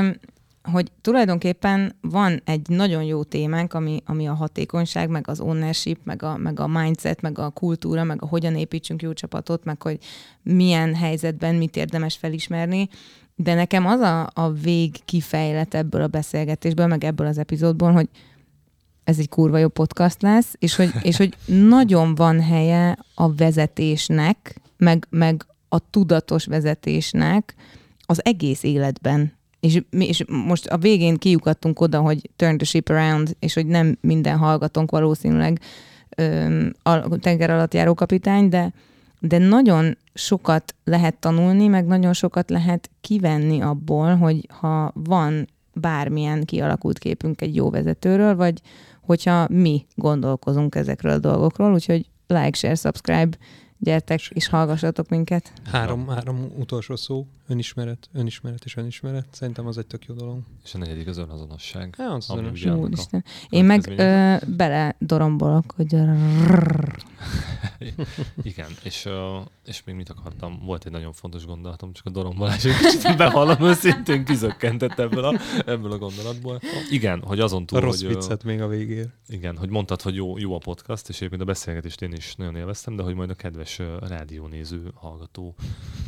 hogy 0.72 0.91
tulajdonképpen 1.02 1.95
van 2.02 2.41
egy 2.45 2.69
nagyon 2.69 3.03
jó 3.03 3.23
témánk, 3.23 3.73
ami, 3.73 4.02
ami 4.06 4.27
a 4.27 4.34
hatékonyság, 4.34 5.10
meg 5.10 5.27
az 5.27 5.39
ownership, 5.39 5.99
meg 6.03 6.23
a, 6.23 6.38
meg 6.38 6.60
a 6.60 6.68
mindset, 6.68 7.22
meg 7.22 7.39
a 7.39 7.49
kultúra, 7.49 8.03
meg 8.03 8.23
a 8.23 8.27
hogyan 8.27 8.56
építsünk 8.56 9.02
jó 9.02 9.14
csapatot, 9.14 9.64
meg 9.64 9.81
hogy 9.81 9.97
milyen 10.43 10.95
helyzetben 10.95 11.56
mit 11.56 11.76
érdemes 11.76 12.15
felismerni, 12.15 12.89
de 13.36 13.53
nekem 13.53 13.86
az 13.86 13.99
a, 13.99 14.30
a 14.34 14.52
vég 14.52 14.95
kifejlet 15.06 15.74
ebből 15.74 16.02
a 16.02 16.07
beszélgetésből, 16.07 16.88
meg 16.88 17.03
ebből 17.03 17.28
az 17.28 17.38
epizódból, 17.38 17.91
hogy 17.91 18.10
ez 19.03 19.20
egy 19.20 19.30
kurva 19.30 19.57
jó 19.57 19.68
podcast 19.68 20.22
lesz, 20.22 20.53
és 20.60 20.76
hogy, 20.76 20.91
és 21.10 21.18
hogy 21.18 21.38
nagyon 21.45 22.16
van 22.16 22.41
helye 22.41 22.98
a 23.16 23.34
vezetésnek, 23.34 24.62
meg, 24.78 25.07
meg 25.10 25.45
a 25.70 25.90
tudatos 25.90 26.45
vezetésnek 26.45 27.56
az 28.06 28.26
egész 28.26 28.64
életben. 28.64 29.34
És, 29.60 29.82
és 29.90 30.24
most 30.28 30.66
a 30.68 30.78
végén 30.78 31.18
kiukadtunk 31.18 31.80
oda, 31.80 31.99
hogy 31.99 32.30
turn 32.36 32.57
the 32.57 32.66
ship 32.66 32.90
around, 32.90 33.36
és 33.40 33.53
hogy 33.53 33.66
nem 33.66 33.98
minden 34.02 34.38
hallgatónk 34.38 34.91
valószínűleg 34.91 35.60
ö, 36.18 36.68
a 36.84 37.18
tenger 37.18 37.49
alatt 37.49 37.74
járó 37.74 37.94
kapitány, 37.94 38.49
de, 38.49 38.74
de 39.20 39.38
nagyon 39.38 39.98
sokat 40.14 40.76
lehet 40.84 41.20
tanulni, 41.20 41.68
meg 41.68 41.86
nagyon 41.86 42.14
sokat 42.14 42.50
lehet 42.50 42.90
kivenni 43.02 43.62
abból, 43.62 44.16
hogy 44.16 44.48
ha 44.60 44.92
van 44.94 45.48
bármilyen 45.74 46.44
kialakult 46.44 46.98
képünk 46.98 47.42
egy 47.42 47.56
jó 47.56 47.70
vezetőről, 47.70 48.36
vagy 48.36 48.62
hogyha 49.02 49.48
mi 49.50 49.86
gondolkozunk 49.96 50.76
ezekről 50.76 51.12
a 51.12 51.20
dolgokról, 51.20 51.74
úgyhogy 51.74 52.10
like, 52.28 52.58
share, 52.58 52.76
subscribe, 52.76 53.38
gyertek 53.77 54.22
és 54.30 54.47
hallgassatok 54.47 55.10
minket. 55.10 55.53
Három, 55.64 56.07
három 56.07 56.52
utolsó 56.57 56.95
szó, 56.95 57.27
önismeret, 57.47 58.10
önismeret 58.14 58.65
és 58.65 58.76
önismeret. 58.76 59.26
Szerintem 59.31 59.68
az 59.68 59.77
egy 59.77 59.88
tök 59.88 60.06
jó 60.06 60.15
dolog. 60.15 60.39
És 60.64 60.73
a 60.73 60.77
negyedik 60.77 61.07
az 61.07 61.18
önazonosság. 61.18 61.95
Ja, 61.97 62.14
az 62.14 62.30
Úristen. 62.65 63.23
Én 63.49 63.65
meg 63.65 63.93
ö, 63.97 64.35
bele 64.47 64.95
dorombolok, 64.99 65.73
hogy 65.76 65.93
Igen, 68.43 68.68
és, 68.84 69.10
és 69.65 69.84
még 69.84 69.95
mit 69.95 70.10
akartam, 70.10 70.61
volt 70.65 70.85
egy 70.85 70.91
nagyon 70.91 71.14
fontos 71.14 71.45
gondolatom, 71.45 71.93
csak 71.93 72.06
a 72.06 72.10
dorombolás 72.10 72.65
egy 72.65 72.76
kicsit 72.76 73.18
bevallom 73.18 73.61
őszintén 73.61 74.26
kizökkentett 74.26 74.99
ebből 74.99 75.23
a, 75.23 75.39
ebből 75.65 75.91
a 75.91 75.97
gondolatból. 75.97 76.60
Igen, 76.89 77.22
hogy 77.22 77.39
azon 77.39 77.65
túl, 77.65 77.80
a 77.80 77.81
rossz 77.81 78.03
hogy... 78.03 78.38
még 78.43 78.61
a 78.61 78.68
végén. 78.68 79.14
Igen, 79.27 79.57
hogy 79.57 79.69
mondtad, 79.69 80.02
hogy 80.02 80.15
jó, 80.15 80.38
jó 80.38 80.56
a 80.56 80.57
podcast, 80.57 81.10
és 81.10 81.15
egyébként 81.15 81.41
a 81.41 81.45
beszélgetést 81.45 82.02
én 82.02 82.11
is 82.11 82.35
nagyon 82.35 82.56
élveztem, 82.56 82.95
de 82.95 83.03
hogy 83.03 83.15
majd 83.15 83.30
a 83.30 83.34
kedves 83.35 83.65
rádiónéző, 84.00 84.92
hallgató 84.94 85.56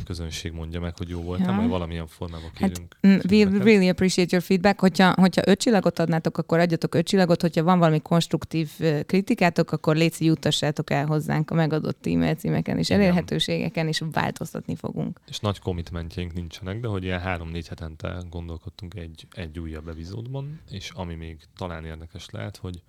közönség 0.04 0.52
mondja 0.52 0.80
meg, 0.80 0.96
hogy 0.96 1.08
jó 1.08 1.20
voltam, 1.20 1.48
ja. 1.48 1.52
majd 1.52 1.68
valamilyen 1.68 2.06
formában 2.06 2.50
hát, 2.54 2.72
kérünk. 2.72 2.96
Hát, 3.02 3.30
we 3.30 3.64
really 3.64 3.88
appreciate 3.88 4.28
your 4.32 4.44
feedback. 4.44 4.80
Hogyha, 4.80 5.12
hogyha 5.14 5.42
öt 5.44 5.60
csillagot 5.60 5.98
adnátok, 5.98 6.38
akkor 6.38 6.58
adjatok 6.58 6.94
öt 6.94 7.06
csillagot, 7.06 7.40
hogyha 7.40 7.62
van 7.62 7.78
valami 7.78 8.00
konstruktív 8.00 8.70
kritikátok, 9.06 9.72
akkor 9.72 9.96
létszi 9.96 10.24
jutassátok 10.24 10.90
el 10.90 11.06
hozzánk 11.06 11.50
a 11.50 11.54
megadott 11.54 12.06
e-mail 12.06 12.34
címeken 12.34 12.78
és 12.78 12.90
elérhetőségeken, 12.90 13.88
és 13.88 14.02
változtatni 14.12 14.76
fogunk. 14.76 15.20
És 15.28 15.38
nagy 15.38 15.58
commitmentjeink 15.58 16.32
nincsenek, 16.32 16.80
de 16.80 16.88
hogy 16.88 17.04
ilyen 17.04 17.20
három-négy 17.20 17.68
hetente 17.68 18.22
gondolkodtunk 18.30 18.94
egy, 18.94 19.26
egy 19.30 19.58
újabb 19.58 19.88
epizódban, 19.88 20.60
és 20.70 20.90
ami 20.90 21.14
még 21.14 21.38
talán 21.56 21.84
érdekes 21.84 22.26
lehet, 22.30 22.56
hogy 22.56 22.82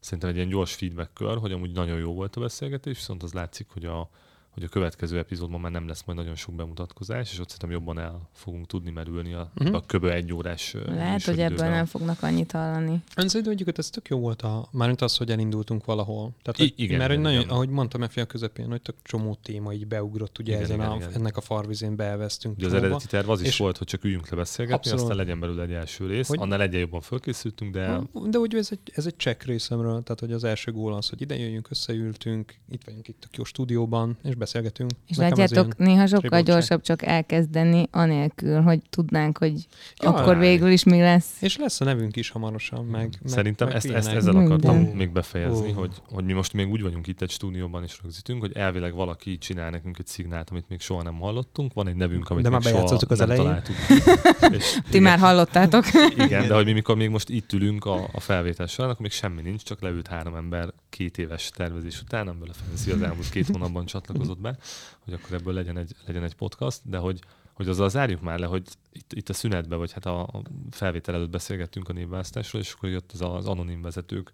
szerintem 0.00 0.28
egy 0.30 0.36
ilyen 0.36 0.48
gyors 0.48 0.74
feedback 0.74 1.14
kör, 1.14 1.38
hogy 1.38 1.52
amúgy 1.52 1.72
nagyon 1.72 1.98
jó 1.98 2.12
volt 2.12 2.36
a 2.36 2.40
beszélgetés, 2.40 2.96
viszont 2.96 3.22
az 3.22 3.32
látszik, 3.32 3.68
hogy 3.68 3.84
a, 3.84 4.10
hogy 4.56 4.64
a 4.64 4.68
következő 4.68 5.18
epizódban 5.18 5.60
már 5.60 5.70
nem 5.70 5.88
lesz 5.88 6.02
majd 6.04 6.18
nagyon 6.18 6.34
sok 6.34 6.54
bemutatkozás, 6.54 7.32
és 7.32 7.38
ott 7.38 7.48
szerintem 7.48 7.70
jobban 7.70 7.98
el 7.98 8.28
fogunk 8.32 8.66
tudni 8.66 8.90
merülni 8.90 9.32
a, 9.32 9.50
uh-huh. 9.58 9.76
a 9.76 9.82
köbö 9.86 10.10
egy 10.10 10.32
órás 10.32 10.76
Lehet, 10.86 11.24
hogy 11.24 11.40
ebből 11.40 11.68
nem 11.68 11.84
fognak 11.84 12.22
annyit 12.22 12.52
hallani. 12.52 12.92
Én 12.92 13.28
szerintem 13.28 13.52
egyébként 13.52 13.78
ez 13.78 13.90
tök 13.90 14.08
jó 14.08 14.18
volt, 14.18 14.42
a, 14.42 14.68
mármint 14.72 15.00
az, 15.00 15.16
hogy 15.16 15.30
elindultunk 15.30 15.84
valahol. 15.84 16.32
Tehát, 16.42 16.60
hogy, 16.60 16.74
I- 16.76 16.84
igen, 16.84 16.98
mert 16.98 17.10
igen, 17.10 17.22
nagyon, 17.22 17.40
igen. 17.40 17.50
ahogy 17.50 17.68
mondtam, 17.68 18.02
a 18.16 18.24
közepén, 18.24 18.66
hogy 18.66 18.82
tök 18.82 18.94
csomó 19.02 19.38
téma 19.42 19.72
így 19.72 19.86
beugrott, 19.86 20.38
ugye 20.38 20.52
igen, 20.52 20.62
ezen 20.62 20.76
igen, 20.76 20.90
a, 20.90 20.96
igen. 20.96 21.12
ennek 21.12 21.36
a 21.36 21.40
farvizén 21.40 21.96
beelveztünk. 21.96 22.56
Ugye 22.56 22.66
az 22.66 22.72
eredeti 22.72 23.06
terv 23.06 23.30
az 23.30 23.40
is 23.40 23.56
volt, 23.56 23.76
hogy 23.76 23.86
csak 23.86 24.04
üljünk 24.04 24.28
le 24.28 24.36
beszélgetni, 24.36 24.76
abszolút. 24.76 25.00
aztán 25.00 25.16
legyen 25.16 25.40
belőle 25.40 25.62
egy 25.62 25.72
első 25.72 26.06
rész, 26.06 26.28
hogy, 26.28 26.38
annál 26.40 26.58
legyen 26.58 26.80
jobban 26.80 27.00
fölkészültünk, 27.00 27.72
de... 27.72 28.00
De 28.30 28.38
úgy 28.38 28.54
ez 28.54 28.68
egy, 28.70 28.92
ez 28.94 29.06
egy 29.06 29.14
check 29.16 29.42
részemről, 29.42 30.02
tehát 30.02 30.20
hogy 30.20 30.32
az 30.32 30.44
első 30.44 30.72
gól 30.72 30.94
az, 30.94 31.08
hogy 31.08 31.20
ide 31.20 31.38
jöjjünk, 31.38 31.70
összeültünk, 31.70 32.54
itt 32.70 32.84
vagyunk 32.84 33.08
itt 33.08 33.24
a 33.24 33.28
jó 33.36 33.44
stúdióban, 33.44 34.16
és 34.22 34.34
beszélgetünk. 34.46 34.90
És 35.08 35.16
Nekem 35.16 35.38
látjátok, 35.38 35.74
ilyen- 35.78 35.90
néha 35.90 36.06
sokkal 36.06 36.20
tribótság. 36.20 36.44
gyorsabb 36.44 36.80
csak 36.82 37.02
elkezdeni, 37.02 37.88
anélkül, 37.90 38.60
hogy 38.60 38.80
tudnánk, 38.90 39.38
hogy 39.38 39.66
Ja, 40.02 40.14
akkor 40.14 40.38
végül 40.38 40.70
is 40.70 40.84
mi 40.84 41.00
lesz. 41.00 41.42
És 41.42 41.56
lesz 41.56 41.80
a 41.80 41.84
nevünk 41.84 42.16
is 42.16 42.30
hamarosan, 42.30 42.84
meg, 42.84 43.00
meg 43.22 43.32
Szerintem 43.32 43.66
meg 43.66 43.76
ezt, 43.76 43.86
ezt 43.90 44.08
ezzel 44.08 44.32
Minden. 44.32 44.52
akartam 44.58 44.86
Ó. 44.88 44.92
még 44.94 45.10
befejezni, 45.12 45.70
Ó. 45.70 45.72
hogy, 45.78 45.90
hogy 46.10 46.24
mi 46.24 46.32
most 46.32 46.52
még 46.52 46.68
úgy 46.70 46.82
vagyunk 46.82 47.06
itt 47.06 47.22
egy 47.22 47.30
stúdióban 47.30 47.82
és 47.82 47.98
rögzítünk, 48.02 48.40
hogy 48.40 48.52
elvileg 48.56 48.94
valaki 48.94 49.38
csinál 49.38 49.70
nekünk 49.70 49.98
egy 49.98 50.06
szignált, 50.06 50.50
amit 50.50 50.68
még 50.68 50.80
soha 50.80 51.02
nem 51.02 51.18
hallottunk, 51.18 51.72
van 51.72 51.88
egy 51.88 51.96
nevünk, 51.96 52.30
amit 52.30 52.42
De 52.44 52.50
már 52.50 52.60
még 52.64 52.72
soha 52.72 52.84
bejátszottuk 52.84 53.10
az 53.10 53.18
nem 53.18 53.30
elején. 53.30 53.44
találtuk. 53.46 53.76
és 54.58 54.72
Ti 54.72 54.80
igen, 54.90 55.02
már 55.02 55.18
hallottátok. 55.18 55.84
Igen, 56.16 56.48
de 56.48 56.54
hogy 56.54 56.64
mi 56.64 56.72
mikor 56.72 56.96
még 56.96 57.08
most 57.08 57.28
itt 57.28 57.52
ülünk 57.52 57.84
a, 57.84 58.08
a 58.12 58.20
felvétel 58.20 58.66
során, 58.66 58.90
akkor 58.90 59.02
még 59.02 59.12
semmi 59.12 59.42
nincs, 59.42 59.62
csak 59.62 59.80
leült 59.80 60.06
három 60.06 60.34
ember 60.34 60.72
két 60.90 61.18
éves 61.18 61.50
tervezés 61.56 62.00
után, 62.00 62.28
amiből 62.28 62.48
a 62.48 62.52
Fancy 62.52 62.90
az 62.90 63.02
elmúlt 63.02 63.30
két 63.30 63.46
hónapban 63.46 63.84
csatlakozott 63.84 64.35
be, 64.40 64.56
hogy 65.04 65.12
akkor 65.12 65.32
ebből 65.32 65.54
legyen 65.54 65.78
egy, 65.78 65.96
legyen 66.06 66.24
egy 66.24 66.34
podcast, 66.34 66.80
de 66.84 66.98
hogy, 66.98 67.20
hogy 67.52 67.68
azzal 67.68 67.88
zárjuk 67.88 68.20
már 68.20 68.38
le, 68.38 68.46
hogy 68.46 68.62
itt, 68.92 69.12
itt 69.12 69.28
a 69.28 69.32
szünetben, 69.32 69.78
vagy 69.78 69.92
hát 69.92 70.06
a, 70.06 70.20
a 70.20 70.42
felvétel 70.70 71.14
előtt 71.14 71.30
beszélgettünk 71.30 71.88
a 71.88 71.92
névválasztásról, 71.92 72.62
és 72.62 72.72
akkor 72.72 72.88
jött 72.88 73.10
ez 73.14 73.20
az 73.20 73.46
anonim 73.46 73.82
vezetők 73.82 74.32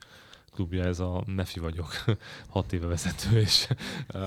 klubja, 0.55 0.85
ez 0.85 1.01
a 1.01 1.23
Mefi 1.27 1.61
vagyok, 1.61 2.05
hat 2.49 2.73
éve 2.73 2.87
vezető, 2.87 3.39
és, 3.39 3.69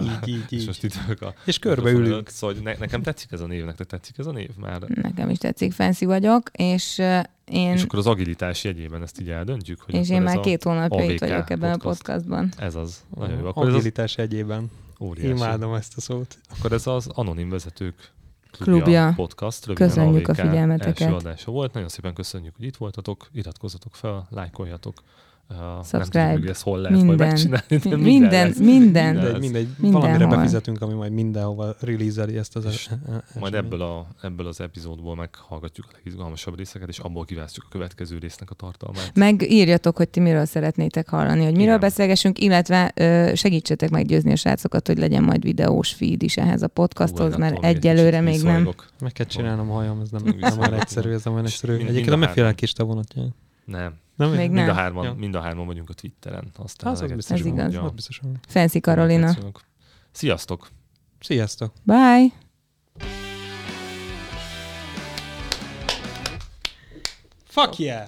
Így, 0.01 0.27
így, 0.27 0.45
és 0.53 0.59
így. 0.59 0.65
most 0.65 0.83
itt 0.83 0.93
vagyok 0.93 1.21
a 1.21 1.33
És 1.45 1.59
körbeülünk. 1.59 2.29
Szóval 2.29 2.55
hogy 2.55 2.63
ne, 2.63 2.75
nekem 2.77 3.01
tetszik 3.01 3.31
ez 3.31 3.41
a 3.41 3.45
név, 3.45 3.65
nektek 3.65 3.87
tetszik 3.87 4.17
ez 4.17 4.25
a 4.25 4.31
név 4.31 4.49
már? 4.57 4.81
Nekem 4.81 5.29
is 5.29 5.37
tetszik, 5.37 5.71
fancy 5.71 6.05
vagyok, 6.05 6.49
és 6.51 6.97
én, 7.45 7.71
És 7.71 7.83
akkor 7.83 7.99
az 7.99 8.07
agilitás 8.07 8.63
jegyében 8.63 9.01
ezt 9.01 9.21
így 9.21 9.29
eldöntjük? 9.29 9.81
Hogy 9.81 9.95
és 9.95 10.09
én 10.09 10.17
ez 10.17 10.23
már 10.23 10.39
két 10.39 10.63
hónapja 10.63 11.11
itt 11.11 11.19
vagyok 11.19 11.49
ebben 11.49 11.71
podcast. 11.71 12.01
a 12.01 12.03
podcastban. 12.03 12.51
Ez 12.57 12.75
az. 12.75 13.03
Nagyon 13.15 13.39
jó. 13.39 13.45
Akkor 13.45 13.63
ez 13.63 13.69
az 13.69 13.75
Agilitás 13.75 14.17
egyében. 14.17 14.71
Óriási. 14.99 15.29
Imádom 15.29 15.73
ezt 15.73 15.97
a 15.97 16.01
szót. 16.01 16.37
Akkor 16.57 16.71
ez 16.71 16.87
az 16.87 17.07
Anonim 17.07 17.49
Vezetők 17.49 18.13
klubja, 18.51 18.83
Klubja. 18.83 19.13
podcast. 19.15 19.65
Röviden 19.65 19.87
Köszönjük 19.87 20.27
a 20.27 20.33
figyelmeteket. 20.35 21.01
első 21.01 21.15
adása 21.15 21.51
volt. 21.51 21.73
Nagyon 21.73 21.89
szépen 21.89 22.13
köszönjük, 22.13 22.55
hogy 22.55 22.65
itt 22.65 22.75
voltatok. 22.75 23.29
Iratkozzatok 23.31 23.95
fel, 23.95 24.27
lájkoljatok. 24.29 25.03
Uh, 25.49 25.57
nem 25.57 25.83
Subscribe. 25.83 26.25
tudom, 26.25 26.39
hogy 26.39 26.49
ezt 26.49 26.61
hol 26.63 26.77
lehet 26.79 26.97
Minden. 26.97 27.15
majd 27.15 27.29
megcsinálni. 27.29 27.65
de 27.67 27.77
Minden, 27.83 27.99
minden 27.99 28.47
lesz. 28.47 28.57
minden. 28.57 29.13
Mindegy, 29.15 29.39
mindegy. 29.39 29.67
Mindenhol. 29.77 30.07
Valamire 30.09 30.35
befizetünk, 30.35 30.81
ami 30.81 30.93
majd 30.93 31.11
mindenhova 31.11 31.75
release 31.79 32.25
ezt 32.25 32.55
az 32.55 32.65
És 32.65 32.71
es- 32.71 32.89
e- 32.91 32.97
Majd 33.11 33.23
eseményt. 33.35 33.55
ebből, 33.55 33.81
a, 33.81 34.07
ebből 34.21 34.47
az 34.47 34.61
epizódból 34.61 35.15
meghallgatjuk 35.15 35.85
a 35.89 35.93
legizgalmasabb 35.95 36.57
részeket, 36.57 36.87
és 36.89 36.99
abból 36.99 37.25
kiválasztjuk 37.25 37.65
a 37.65 37.71
következő 37.71 38.17
résznek 38.17 38.49
a 38.49 38.53
tartalmát. 38.53 39.11
Meg 39.15 39.51
írjatok, 39.51 39.97
hogy 39.97 40.09
ti 40.09 40.19
miről 40.19 40.45
szeretnétek 40.45 41.09
hallani, 41.09 41.43
hogy 41.43 41.51
miről 41.53 41.65
Igen. 41.67 41.79
beszélgessünk, 41.79 42.39
illetve 42.39 42.91
ö, 42.95 43.31
segítsetek 43.35 43.89
meggyőzni 43.89 44.31
a 44.31 44.35
srácokat, 44.35 44.87
hogy 44.87 44.97
legyen 44.97 45.23
majd 45.23 45.43
videós 45.43 45.93
feed 45.93 46.23
is 46.23 46.37
ehhez 46.37 46.61
a 46.61 46.65
Hú, 46.65 46.71
podcasthoz, 46.73 47.25
attól 47.25 47.37
mert 47.39 47.63
egy 47.63 47.75
egyelőre 47.75 48.21
még 48.21 48.41
nem. 48.41 48.69
Meg 48.99 49.11
kell 49.11 49.25
csinálnom 49.25 49.71
a 49.71 49.73
hajam, 49.73 50.01
ez 50.01 50.09
nem, 50.09 50.35
nem 50.39 50.59
olyan 50.59 50.73
egyszerű, 50.73 51.11
ez 51.11 51.23
nem 51.23 51.33
olyan 51.33 51.45
egyszerű. 51.45 51.73
Egyébként 51.73 52.23
hárman. 52.25 52.55
kis 52.55 52.71
te 52.73 52.83
vonatja. 52.83 53.23
Nem. 53.65 53.93
Nem, 54.15 54.29
Még 54.29 54.39
Mind 54.39 54.53
nem. 54.53 54.69
a, 54.69 54.73
hárman, 54.73 55.05
Ja. 55.05 55.13
mind 55.13 55.35
a 55.35 55.41
hárman 55.41 55.65
vagyunk 55.65 55.89
a 55.89 55.93
Twitteren. 55.93 56.51
Aztán 56.57 56.91
Az, 56.91 56.93
az 56.93 56.99
eleget 56.99 57.15
biztos, 57.17 57.39
Ez 57.39 57.45
igaz. 57.45 57.59
mondja. 57.61 57.83
az 57.83 57.91
biztos. 57.91 58.21
Fancy 58.47 58.79
Karolina. 58.79 59.33
Sziasztok! 60.11 60.69
Sziasztok! 61.19 61.73
Bye! 61.83 62.25
Fuck 67.47 67.77
yeah! 67.79 68.07